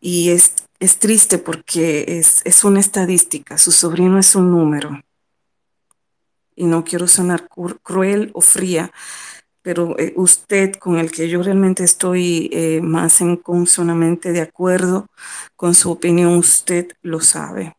y 0.00 0.30
es, 0.30 0.54
es 0.78 1.00
triste 1.00 1.38
porque 1.38 2.04
es, 2.20 2.40
es 2.44 2.62
una 2.62 2.78
estadística, 2.78 3.58
su 3.58 3.72
sobrino 3.72 4.16
es 4.20 4.36
un 4.36 4.52
número 4.52 5.00
y 6.56 6.64
no 6.66 6.84
quiero 6.84 7.06
sonar 7.08 7.48
cruel 7.82 8.30
o 8.34 8.40
fría, 8.40 8.92
pero 9.62 9.98
eh, 9.98 10.12
usted 10.16 10.74
con 10.74 10.98
el 10.98 11.10
que 11.10 11.28
yo 11.28 11.42
realmente 11.42 11.84
estoy 11.84 12.50
eh, 12.52 12.80
más 12.82 13.20
en 13.20 13.36
consonamente 13.36 14.32
de 14.32 14.40
acuerdo 14.40 15.06
con 15.56 15.74
su 15.74 15.90
opinión, 15.90 16.34
usted 16.36 16.88
lo 17.02 17.20
sabe. 17.20 17.76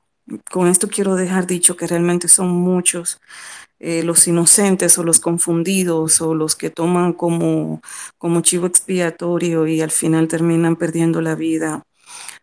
Con 0.51 0.67
esto 0.67 0.87
quiero 0.87 1.15
dejar 1.15 1.47
dicho 1.47 1.75
que 1.75 1.87
realmente 1.87 2.29
son 2.29 2.49
muchos 2.49 3.19
eh, 3.79 4.03
los 4.03 4.27
inocentes 4.29 4.97
o 4.97 5.03
los 5.03 5.19
confundidos 5.19 6.21
o 6.21 6.33
los 6.35 6.55
que 6.55 6.69
toman 6.69 7.11
como, 7.11 7.81
como 8.17 8.41
chivo 8.41 8.65
expiatorio 8.65 9.67
y 9.67 9.81
al 9.81 9.91
final 9.91 10.29
terminan 10.29 10.77
perdiendo 10.77 11.19
la 11.19 11.35
vida 11.35 11.83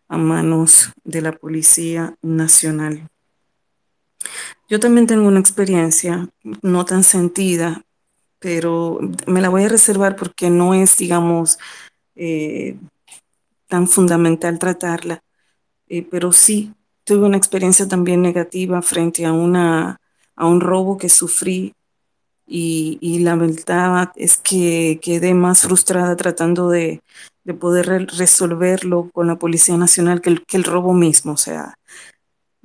a 0.09 0.19
manos 0.19 0.93
de 1.05 1.23
la 1.23 1.33
Policía 1.33 2.15
Nacional. 2.21 3.09
Yo 4.69 4.79
también 4.81 5.07
tengo 5.07 5.27
una 5.27 5.41
experiencia 5.41 6.29
no 6.63 6.85
tan 6.85 7.03
sentida, 7.05 7.83
pero 8.41 9.01
me 9.27 9.41
la 9.41 9.49
voy 9.49 9.65
a 9.65 9.69
reservar 9.69 10.17
porque 10.17 10.51
no 10.51 10.75
es, 10.75 10.97
digamos, 10.97 11.59
eh, 12.17 12.77
tan 13.69 13.89
fundamental 13.89 14.59
tratarla, 14.59 15.21
eh, 15.89 16.07
pero 16.11 16.33
sí 16.33 16.75
tuve 17.05 17.27
una 17.27 17.37
experiencia 17.39 17.89
también 17.89 18.23
negativa 18.23 18.83
frente 18.83 19.27
a, 19.27 19.33
una, 19.33 19.99
a 20.37 20.47
un 20.47 20.61
robo 20.61 20.99
que 20.99 21.09
sufrí 21.09 21.75
y, 22.47 22.99
y 23.01 23.21
la 23.21 23.37
verdad 23.37 24.11
es 24.17 24.37
que 24.37 24.99
quedé 25.03 25.35
más 25.35 25.63
frustrada 25.63 26.17
tratando 26.17 26.69
de, 26.71 27.01
de 27.45 27.55
poder 27.55 27.87
re- 27.87 28.07
resolverlo 28.07 29.11
con 29.13 29.29
la 29.29 29.39
Policía 29.39 29.77
Nacional 29.77 30.21
que 30.21 30.31
el, 30.31 30.45
que 30.47 30.57
el 30.57 30.65
robo 30.65 30.93
mismo. 30.95 31.33
O 31.33 31.37
sea, 31.37 31.75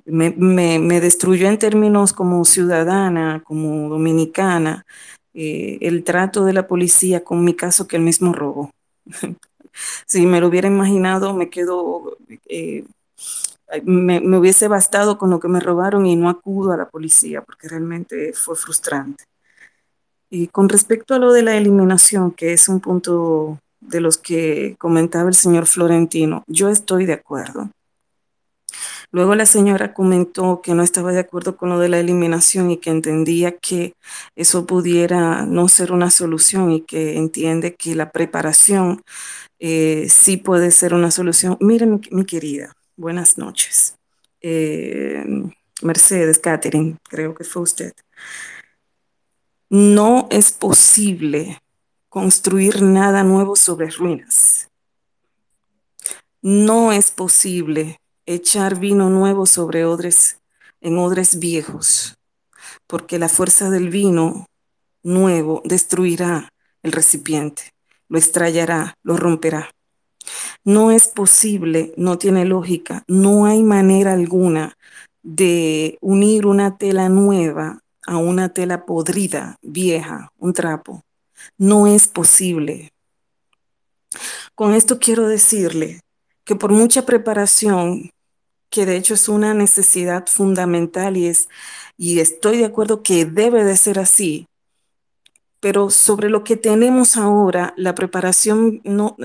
me, 0.06 0.32
me, 0.32 1.02
destruyó 1.02 1.48
en 1.48 1.58
términos 1.58 2.14
como 2.14 2.46
ciudadana, 2.46 3.42
como 3.44 3.90
dominicana, 3.90 4.86
eh, 5.34 5.78
el 5.82 6.04
trato 6.04 6.46
de 6.46 6.54
la 6.54 6.68
policía 6.68 7.24
con 7.24 7.44
mi 7.44 7.56
caso 7.56 7.88
que 7.88 7.98
el 7.98 8.04
mismo 8.04 8.34
robo. 8.34 8.72
si 10.06 10.26
me 10.26 10.40
lo 10.40 10.48
hubiera 10.48 10.68
imaginado, 10.68 11.34
me 11.34 11.50
quedo, 11.50 12.18
eh, 12.48 12.86
me, 13.84 14.20
me 14.20 14.38
hubiese 14.38 14.68
bastado 14.68 15.18
con 15.18 15.30
lo 15.30 15.40
que 15.40 15.48
me 15.48 15.60
robaron 15.60 16.06
y 16.06 16.16
no 16.16 16.30
acudo 16.30 16.72
a 16.72 16.78
la 16.78 16.90
policía 16.90 17.42
porque 17.42 17.68
realmente 17.68 18.34
fue 18.34 18.56
frustrante. 18.56 19.26
Y 20.30 20.48
con 20.48 20.70
respecto 20.70 21.14
a 21.14 21.20
lo 21.20 21.32
de 21.32 21.44
la 21.44 21.56
eliminación, 21.56 22.32
que 22.32 22.54
es 22.54 22.68
un 22.68 22.80
punto 22.80 23.60
de 23.80 24.02
los 24.02 24.18
que 24.18 24.76
comentaba 24.80 25.30
el 25.30 25.36
señor 25.36 25.68
Florentino, 25.68 26.44
yo 26.48 26.70
estoy 26.70 27.06
de 27.06 27.14
acuerdo. 27.14 27.70
Luego 29.12 29.36
la 29.36 29.46
señora 29.46 29.94
comentó 29.94 30.62
que 30.62 30.74
no 30.74 30.84
estaba 30.84 31.12
de 31.12 31.20
acuerdo 31.20 31.58
con 31.58 31.70
lo 31.70 31.80
de 31.80 31.90
la 31.90 32.00
eliminación 32.00 32.72
y 32.72 32.78
que 32.78 32.90
entendía 32.90 33.58
que 33.58 33.94
eso 34.36 34.66
pudiera 34.66 35.46
no 35.46 35.68
ser 35.68 35.92
una 35.92 36.10
solución 36.12 36.72
y 36.72 36.82
que 36.82 37.18
entiende 37.18 37.76
que 37.76 37.96
la 37.96 38.12
preparación 38.12 39.04
eh, 39.60 40.08
sí 40.10 40.38
puede 40.38 40.72
ser 40.72 40.94
una 40.94 41.12
solución. 41.12 41.58
Mire, 41.60 41.86
mi, 41.86 42.26
querida, 42.26 42.74
buenas 42.98 43.38
noches. 43.38 43.96
Eh, 44.42 45.24
Mercedes, 45.82 46.40
Catherine, 46.40 46.98
creo 47.10 47.34
que 47.36 47.44
fue 47.44 47.62
usted. 47.64 47.94
No 49.70 50.28
es 50.30 50.52
posible 50.52 51.62
construir 52.10 52.82
nada 52.82 53.24
nuevo 53.24 53.56
sobre 53.56 53.90
ruinas. 53.90 54.70
No 56.42 56.92
es 56.92 57.12
posible 57.12 58.00
echar 58.26 58.80
vino 58.80 59.10
nuevo 59.10 59.46
sobre 59.46 59.86
odres 59.86 60.40
en 60.82 60.98
odres 60.98 61.40
viejos, 61.40 62.18
porque 62.88 63.20
la 63.20 63.30
fuerza 63.30 63.70
del 63.70 63.90
vino 63.90 64.48
nuevo 65.04 65.62
destruirá 65.66 66.50
el 66.84 66.92
recipiente, 66.92 67.74
lo 68.10 68.18
estrellará, 68.18 68.96
lo 69.04 69.18
romperá. 69.18 69.72
No 70.64 70.92
es 70.92 71.08
posible, 71.08 71.94
no 71.98 72.18
tiene 72.18 72.46
lógica, 72.46 73.04
no 73.08 73.46
hay 73.46 73.62
manera 73.64 74.14
alguna 74.14 74.76
de 75.22 75.98
unir 76.02 76.46
una 76.46 76.78
tela 76.78 77.10
nueva 77.10 77.80
a 78.08 78.18
una 78.18 78.50
tela 78.50 78.86
podrida, 78.86 79.58
vieja, 79.62 80.32
un 80.38 80.54
trapo. 80.54 81.04
No 81.58 81.88
es 81.88 82.08
posible. 82.08 82.92
Con 84.56 84.74
esto 84.74 85.00
quiero 85.00 85.28
decirle 85.28 86.02
que 86.46 86.56
por 86.56 86.72
mucha 86.72 87.06
preparación, 87.06 88.12
que 88.70 88.86
de 88.86 88.98
hecho 88.98 89.16
es 89.16 89.30
una 89.30 89.54
necesidad 89.54 90.28
fundamental 90.28 91.18
y 91.18 91.28
es 91.28 91.50
y 91.98 92.20
estoy 92.20 92.58
de 92.58 92.66
acuerdo 92.66 93.04
que 93.04 93.26
debe 93.26 93.64
de 93.64 93.78
ser 93.78 94.00
así, 94.00 94.48
pero 95.66 95.90
sobre 95.90 96.30
lo 96.30 96.44
que 96.44 96.58
tenemos 96.58 97.18
ahora, 97.18 97.74
la 97.78 97.96
preparación 97.96 98.82
no, 98.84 99.18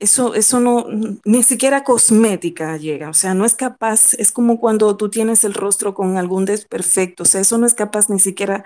eso, 0.00 0.34
eso 0.34 0.58
no, 0.58 0.86
ni 1.24 1.42
siquiera 1.44 1.84
cosmética 1.84 2.76
llega, 2.76 3.10
o 3.10 3.14
sea, 3.14 3.34
no 3.34 3.44
es 3.44 3.54
capaz, 3.54 4.14
es 4.14 4.32
como 4.32 4.58
cuando 4.58 4.96
tú 4.96 5.08
tienes 5.08 5.44
el 5.44 5.54
rostro 5.54 5.94
con 5.94 6.16
algún 6.16 6.46
desperfecto, 6.46 7.22
o 7.22 7.26
sea, 7.26 7.42
eso 7.42 7.58
no 7.58 7.66
es 7.66 7.74
capaz 7.74 8.08
ni 8.10 8.18
siquiera, 8.18 8.64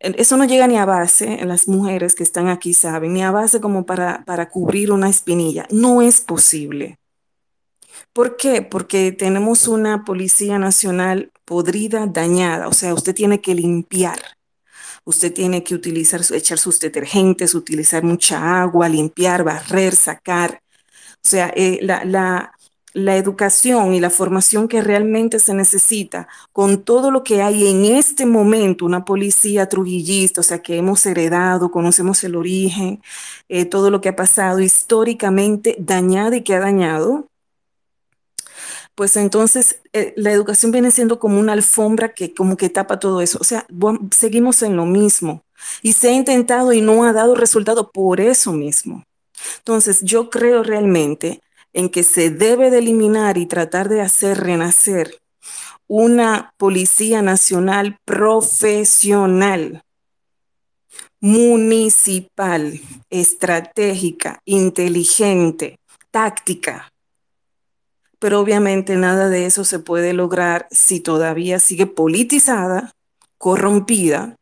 eso 0.00 0.36
no 0.36 0.44
llega 0.44 0.66
ni 0.66 0.76
a 0.78 0.86
base, 0.86 1.44
las 1.44 1.68
mujeres 1.68 2.14
que 2.14 2.24
están 2.24 2.48
aquí 2.48 2.74
saben, 2.74 3.12
ni 3.12 3.22
a 3.22 3.30
base 3.30 3.60
como 3.60 3.86
para, 3.86 4.24
para 4.24 4.48
cubrir 4.48 4.90
una 4.90 5.08
espinilla, 5.08 5.68
no 5.70 6.02
es 6.02 6.20
posible. 6.20 6.96
¿Por 8.12 8.36
qué? 8.36 8.62
Porque 8.62 9.12
tenemos 9.12 9.68
una 9.68 10.04
policía 10.04 10.58
nacional 10.58 11.32
podrida, 11.44 12.06
dañada, 12.06 12.68
o 12.68 12.72
sea, 12.72 12.94
usted 12.94 13.14
tiene 13.14 13.40
que 13.40 13.54
limpiar 13.54 14.20
usted 15.04 15.32
tiene 15.32 15.62
que 15.64 15.74
utilizar, 15.74 16.20
echar 16.32 16.58
sus 16.58 16.80
detergentes, 16.80 17.54
utilizar 17.54 18.02
mucha 18.02 18.62
agua, 18.62 18.88
limpiar, 18.88 19.44
barrer, 19.44 19.94
sacar. 19.94 20.62
O 21.24 21.28
sea, 21.28 21.52
eh, 21.56 21.78
la, 21.82 22.04
la, 22.04 22.52
la, 22.94 23.16
educación 23.16 23.94
y 23.94 24.00
la 24.00 24.10
formación 24.10 24.68
que 24.68 24.82
realmente 24.82 25.38
se 25.38 25.54
necesita 25.54 26.28
con 26.52 26.82
todo 26.84 27.10
lo 27.10 27.24
que 27.24 27.42
hay 27.42 27.68
en 27.68 27.84
este 27.84 28.26
momento, 28.26 28.86
una 28.86 29.04
policía 29.04 29.68
trujillista, 29.68 30.40
o 30.40 30.44
sea, 30.44 30.62
que 30.62 30.76
hemos 30.78 31.04
heredado, 31.06 31.70
conocemos 31.70 32.24
el 32.24 32.36
origen, 32.36 33.02
eh, 33.48 33.64
todo 33.66 33.90
lo 33.90 34.00
que 34.00 34.10
ha 34.10 34.16
pasado 34.16 34.60
históricamente 34.60 35.76
dañado 35.78 36.34
y 36.36 36.42
que 36.42 36.54
ha 36.54 36.60
dañado, 36.60 37.29
pues 39.00 39.16
entonces 39.16 39.80
eh, 39.94 40.12
la 40.18 40.30
educación 40.30 40.72
viene 40.72 40.90
siendo 40.90 41.18
como 41.18 41.40
una 41.40 41.54
alfombra 41.54 42.12
que 42.12 42.34
como 42.34 42.58
que 42.58 42.68
tapa 42.68 42.98
todo 42.98 43.22
eso. 43.22 43.38
O 43.40 43.44
sea, 43.44 43.66
seguimos 44.10 44.60
en 44.60 44.76
lo 44.76 44.84
mismo 44.84 45.42
y 45.80 45.94
se 45.94 46.10
ha 46.10 46.12
intentado 46.12 46.74
y 46.74 46.82
no 46.82 47.04
ha 47.04 47.14
dado 47.14 47.34
resultado 47.34 47.92
por 47.92 48.20
eso 48.20 48.52
mismo. 48.52 49.02
Entonces, 49.56 50.02
yo 50.02 50.28
creo 50.28 50.62
realmente 50.62 51.40
en 51.72 51.88
que 51.88 52.02
se 52.02 52.28
debe 52.28 52.70
de 52.70 52.80
eliminar 52.80 53.38
y 53.38 53.46
tratar 53.46 53.88
de 53.88 54.02
hacer 54.02 54.36
renacer 54.36 55.16
una 55.86 56.52
policía 56.58 57.22
nacional 57.22 57.96
profesional, 58.04 59.82
municipal, 61.20 62.78
estratégica, 63.08 64.40
inteligente, 64.44 65.78
táctica, 66.10 66.90
pero 68.20 68.38
obviamente 68.38 68.96
nada 68.96 69.28
de 69.28 69.46
eso 69.46 69.64
se 69.64 69.78
puede 69.80 70.12
lograr 70.12 70.68
si 70.70 71.00
todavía 71.00 71.58
sigue 71.58 71.86
politizada, 71.86 72.92
corrompida, 73.38 74.36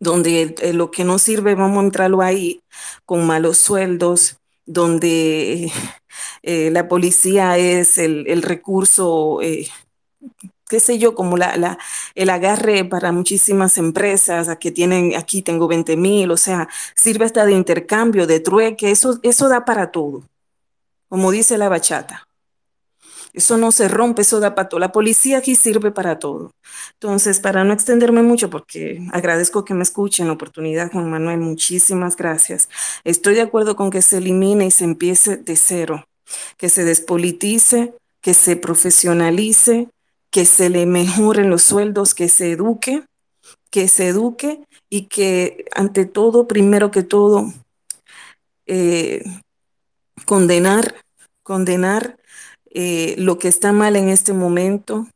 donde 0.00 0.56
eh, 0.60 0.72
lo 0.72 0.90
que 0.90 1.04
no 1.04 1.18
sirve 1.18 1.54
vamos 1.54 1.78
a 1.78 1.86
entrarlo 1.86 2.22
ahí 2.22 2.60
con 3.06 3.24
malos 3.24 3.56
sueldos, 3.58 4.38
donde 4.66 5.72
eh, 6.42 6.70
la 6.72 6.88
policía 6.88 7.56
es 7.56 7.98
el, 7.98 8.42
recurso, 8.42 9.40
eh, 9.42 9.68
qué 10.68 10.80
sé 10.80 10.98
yo, 10.98 11.14
como 11.14 11.36
la, 11.36 11.78
el 12.16 12.30
agarre 12.30 12.84
para 12.84 13.12
muchísimas 13.12 13.78
empresas, 13.78 14.48
a 14.48 14.58
que 14.58 14.72
tienen, 14.72 15.14
aquí 15.16 15.42
tengo 15.42 15.68
20 15.68 15.96
mil, 15.96 16.32
o 16.32 16.36
sea, 16.36 16.68
sirve 16.96 17.26
hasta 17.26 17.46
de 17.46 17.52
intercambio, 17.52 18.26
de 18.26 18.40
trueque, 18.40 18.90
eso 18.90 19.48
da 19.48 19.64
para 19.64 19.92
todo, 19.92 20.24
como 21.08 21.30
dice 21.30 21.58
la 21.58 21.68
bachata. 21.68 22.27
Eso 23.32 23.56
no 23.56 23.72
se 23.72 23.88
rompe, 23.88 24.22
eso 24.22 24.40
da 24.40 24.54
para 24.54 24.68
todo. 24.68 24.80
La 24.80 24.92
policía 24.92 25.38
aquí 25.38 25.54
sirve 25.54 25.90
para 25.90 26.18
todo. 26.18 26.52
Entonces, 26.94 27.40
para 27.40 27.64
no 27.64 27.72
extenderme 27.72 28.22
mucho, 28.22 28.50
porque 28.50 29.06
agradezco 29.12 29.64
que 29.64 29.74
me 29.74 29.82
escuchen 29.82 30.26
la 30.26 30.32
oportunidad, 30.32 30.90
Juan 30.90 31.10
Manuel, 31.10 31.40
muchísimas 31.40 32.16
gracias. 32.16 32.68
Estoy 33.04 33.34
de 33.34 33.42
acuerdo 33.42 33.76
con 33.76 33.90
que 33.90 34.02
se 34.02 34.18
elimine 34.18 34.66
y 34.66 34.70
se 34.70 34.84
empiece 34.84 35.36
de 35.36 35.56
cero, 35.56 36.06
que 36.56 36.68
se 36.68 36.84
despolitice, 36.84 37.94
que 38.20 38.34
se 38.34 38.56
profesionalice, 38.56 39.88
que 40.30 40.44
se 40.44 40.68
le 40.68 40.86
mejoren 40.86 41.50
los 41.50 41.62
sueldos, 41.62 42.14
que 42.14 42.28
se 42.28 42.52
eduque, 42.52 43.04
que 43.70 43.88
se 43.88 44.08
eduque 44.08 44.60
y 44.90 45.02
que 45.02 45.66
ante 45.74 46.04
todo, 46.04 46.48
primero 46.48 46.90
que 46.90 47.02
todo, 47.02 47.52
eh, 48.66 49.22
condenar, 50.24 50.94
condenar 51.42 52.17
eh, 52.70 53.14
lo 53.18 53.38
que 53.38 53.48
está 53.48 53.72
mal 53.72 53.96
en 53.96 54.08
este 54.08 54.32
momento, 54.32 55.06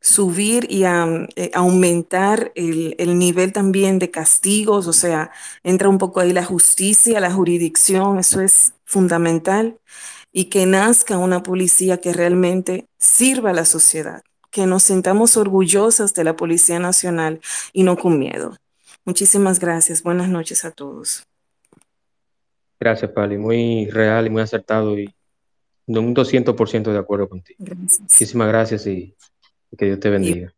subir 0.00 0.66
y 0.70 0.84
um, 0.84 1.26
eh, 1.36 1.50
aumentar 1.54 2.52
el, 2.54 2.94
el, 2.98 3.18
nivel 3.18 3.52
también 3.52 3.98
de 3.98 4.10
castigos, 4.10 4.86
o 4.86 4.92
sea, 4.92 5.30
entra 5.62 5.88
un 5.88 5.98
poco 5.98 6.20
ahí 6.20 6.32
la 6.32 6.44
justicia, 6.44 7.20
la 7.20 7.32
jurisdicción, 7.32 8.18
eso 8.18 8.40
es 8.40 8.74
fundamental, 8.84 9.78
y 10.32 10.46
que 10.46 10.66
nazca 10.66 11.18
una 11.18 11.42
policía 11.42 12.00
que 12.00 12.12
realmente 12.12 12.86
sirva 12.98 13.50
a 13.50 13.54
la 13.54 13.64
sociedad, 13.64 14.22
que 14.50 14.66
nos 14.66 14.84
sintamos 14.84 15.36
orgullosas 15.36 16.14
de 16.14 16.24
la 16.24 16.36
Policía 16.36 16.78
Nacional 16.78 17.40
y 17.72 17.82
no 17.82 17.96
con 17.96 18.18
miedo. 18.18 18.56
Muchísimas 19.04 19.58
gracias. 19.58 20.02
Buenas 20.02 20.28
noches 20.28 20.64
a 20.64 20.70
todos. 20.70 21.24
Gracias, 22.80 23.10
Pali. 23.10 23.36
Muy 23.36 23.86
real 23.90 24.26
y 24.26 24.30
muy 24.30 24.42
acertado 24.42 24.98
y 24.98 25.12
un 25.88 26.14
200% 26.14 26.92
de 26.92 26.98
acuerdo 26.98 27.28
contigo. 27.28 27.56
Gracias. 27.60 28.00
Muchísimas 28.00 28.48
gracias 28.48 28.86
y, 28.86 29.14
que 29.76 29.86
Dios 29.86 30.00
te 30.00 30.10
bendiga. 30.10 30.52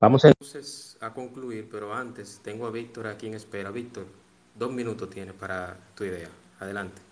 Vamos 0.00 0.24
entonces 0.24 0.96
a 1.00 1.12
concluir, 1.12 1.68
pero 1.70 1.92
antes 1.92 2.40
tengo 2.42 2.66
a 2.66 2.70
Víctor 2.70 3.06
aquí 3.08 3.26
en 3.26 3.34
espera. 3.34 3.70
Víctor, 3.70 4.06
dos 4.54 4.72
minutos 4.72 5.10
tienes 5.10 5.34
para 5.34 5.76
tu 5.94 6.04
idea. 6.04 6.28
Adelante. 6.60 7.02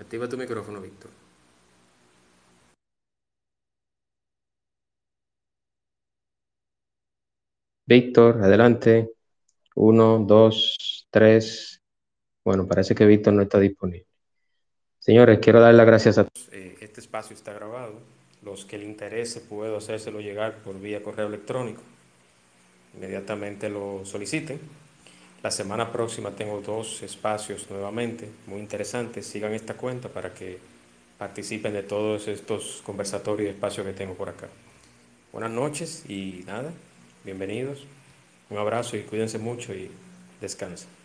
Activa 0.00 0.28
tu 0.28 0.36
micrófono, 0.36 0.80
Víctor. 0.80 1.10
Víctor, 7.86 8.42
adelante. 8.42 9.10
Uno, 9.74 10.18
dos, 10.18 11.06
tres. 11.10 11.77
Bueno, 12.48 12.66
parece 12.66 12.94
que 12.94 13.04
Víctor 13.04 13.34
no 13.34 13.42
está 13.42 13.60
disponible. 13.60 14.06
Señores, 14.98 15.38
quiero 15.38 15.60
dar 15.60 15.74
las 15.74 15.84
gracias 15.84 16.16
a 16.16 16.24
todos. 16.24 16.48
Eh, 16.50 16.78
este 16.80 17.02
espacio 17.02 17.36
está 17.36 17.52
grabado. 17.52 18.00
Los 18.42 18.64
que 18.64 18.78
le 18.78 18.86
interese 18.86 19.42
puedo 19.42 19.76
hacérselo 19.76 20.22
llegar 20.22 20.62
por 20.62 20.80
vía 20.80 21.02
correo 21.02 21.26
electrónico. 21.26 21.82
Inmediatamente 22.94 23.68
lo 23.68 24.00
soliciten. 24.06 24.60
La 25.42 25.50
semana 25.50 25.92
próxima 25.92 26.30
tengo 26.30 26.62
dos 26.62 27.02
espacios 27.02 27.70
nuevamente 27.70 28.30
muy 28.46 28.60
interesantes. 28.60 29.26
Sigan 29.26 29.52
esta 29.52 29.74
cuenta 29.74 30.08
para 30.08 30.32
que 30.32 30.56
participen 31.18 31.74
de 31.74 31.82
todos 31.82 32.28
estos 32.28 32.80
conversatorios 32.82 33.48
y 33.48 33.50
espacios 33.50 33.86
que 33.86 33.92
tengo 33.92 34.14
por 34.14 34.30
acá. 34.30 34.48
Buenas 35.34 35.50
noches 35.50 36.08
y 36.08 36.44
nada, 36.46 36.72
bienvenidos. 37.26 37.84
Un 38.48 38.56
abrazo 38.56 38.96
y 38.96 39.02
cuídense 39.02 39.36
mucho 39.36 39.74
y 39.74 39.90
descansen. 40.40 40.97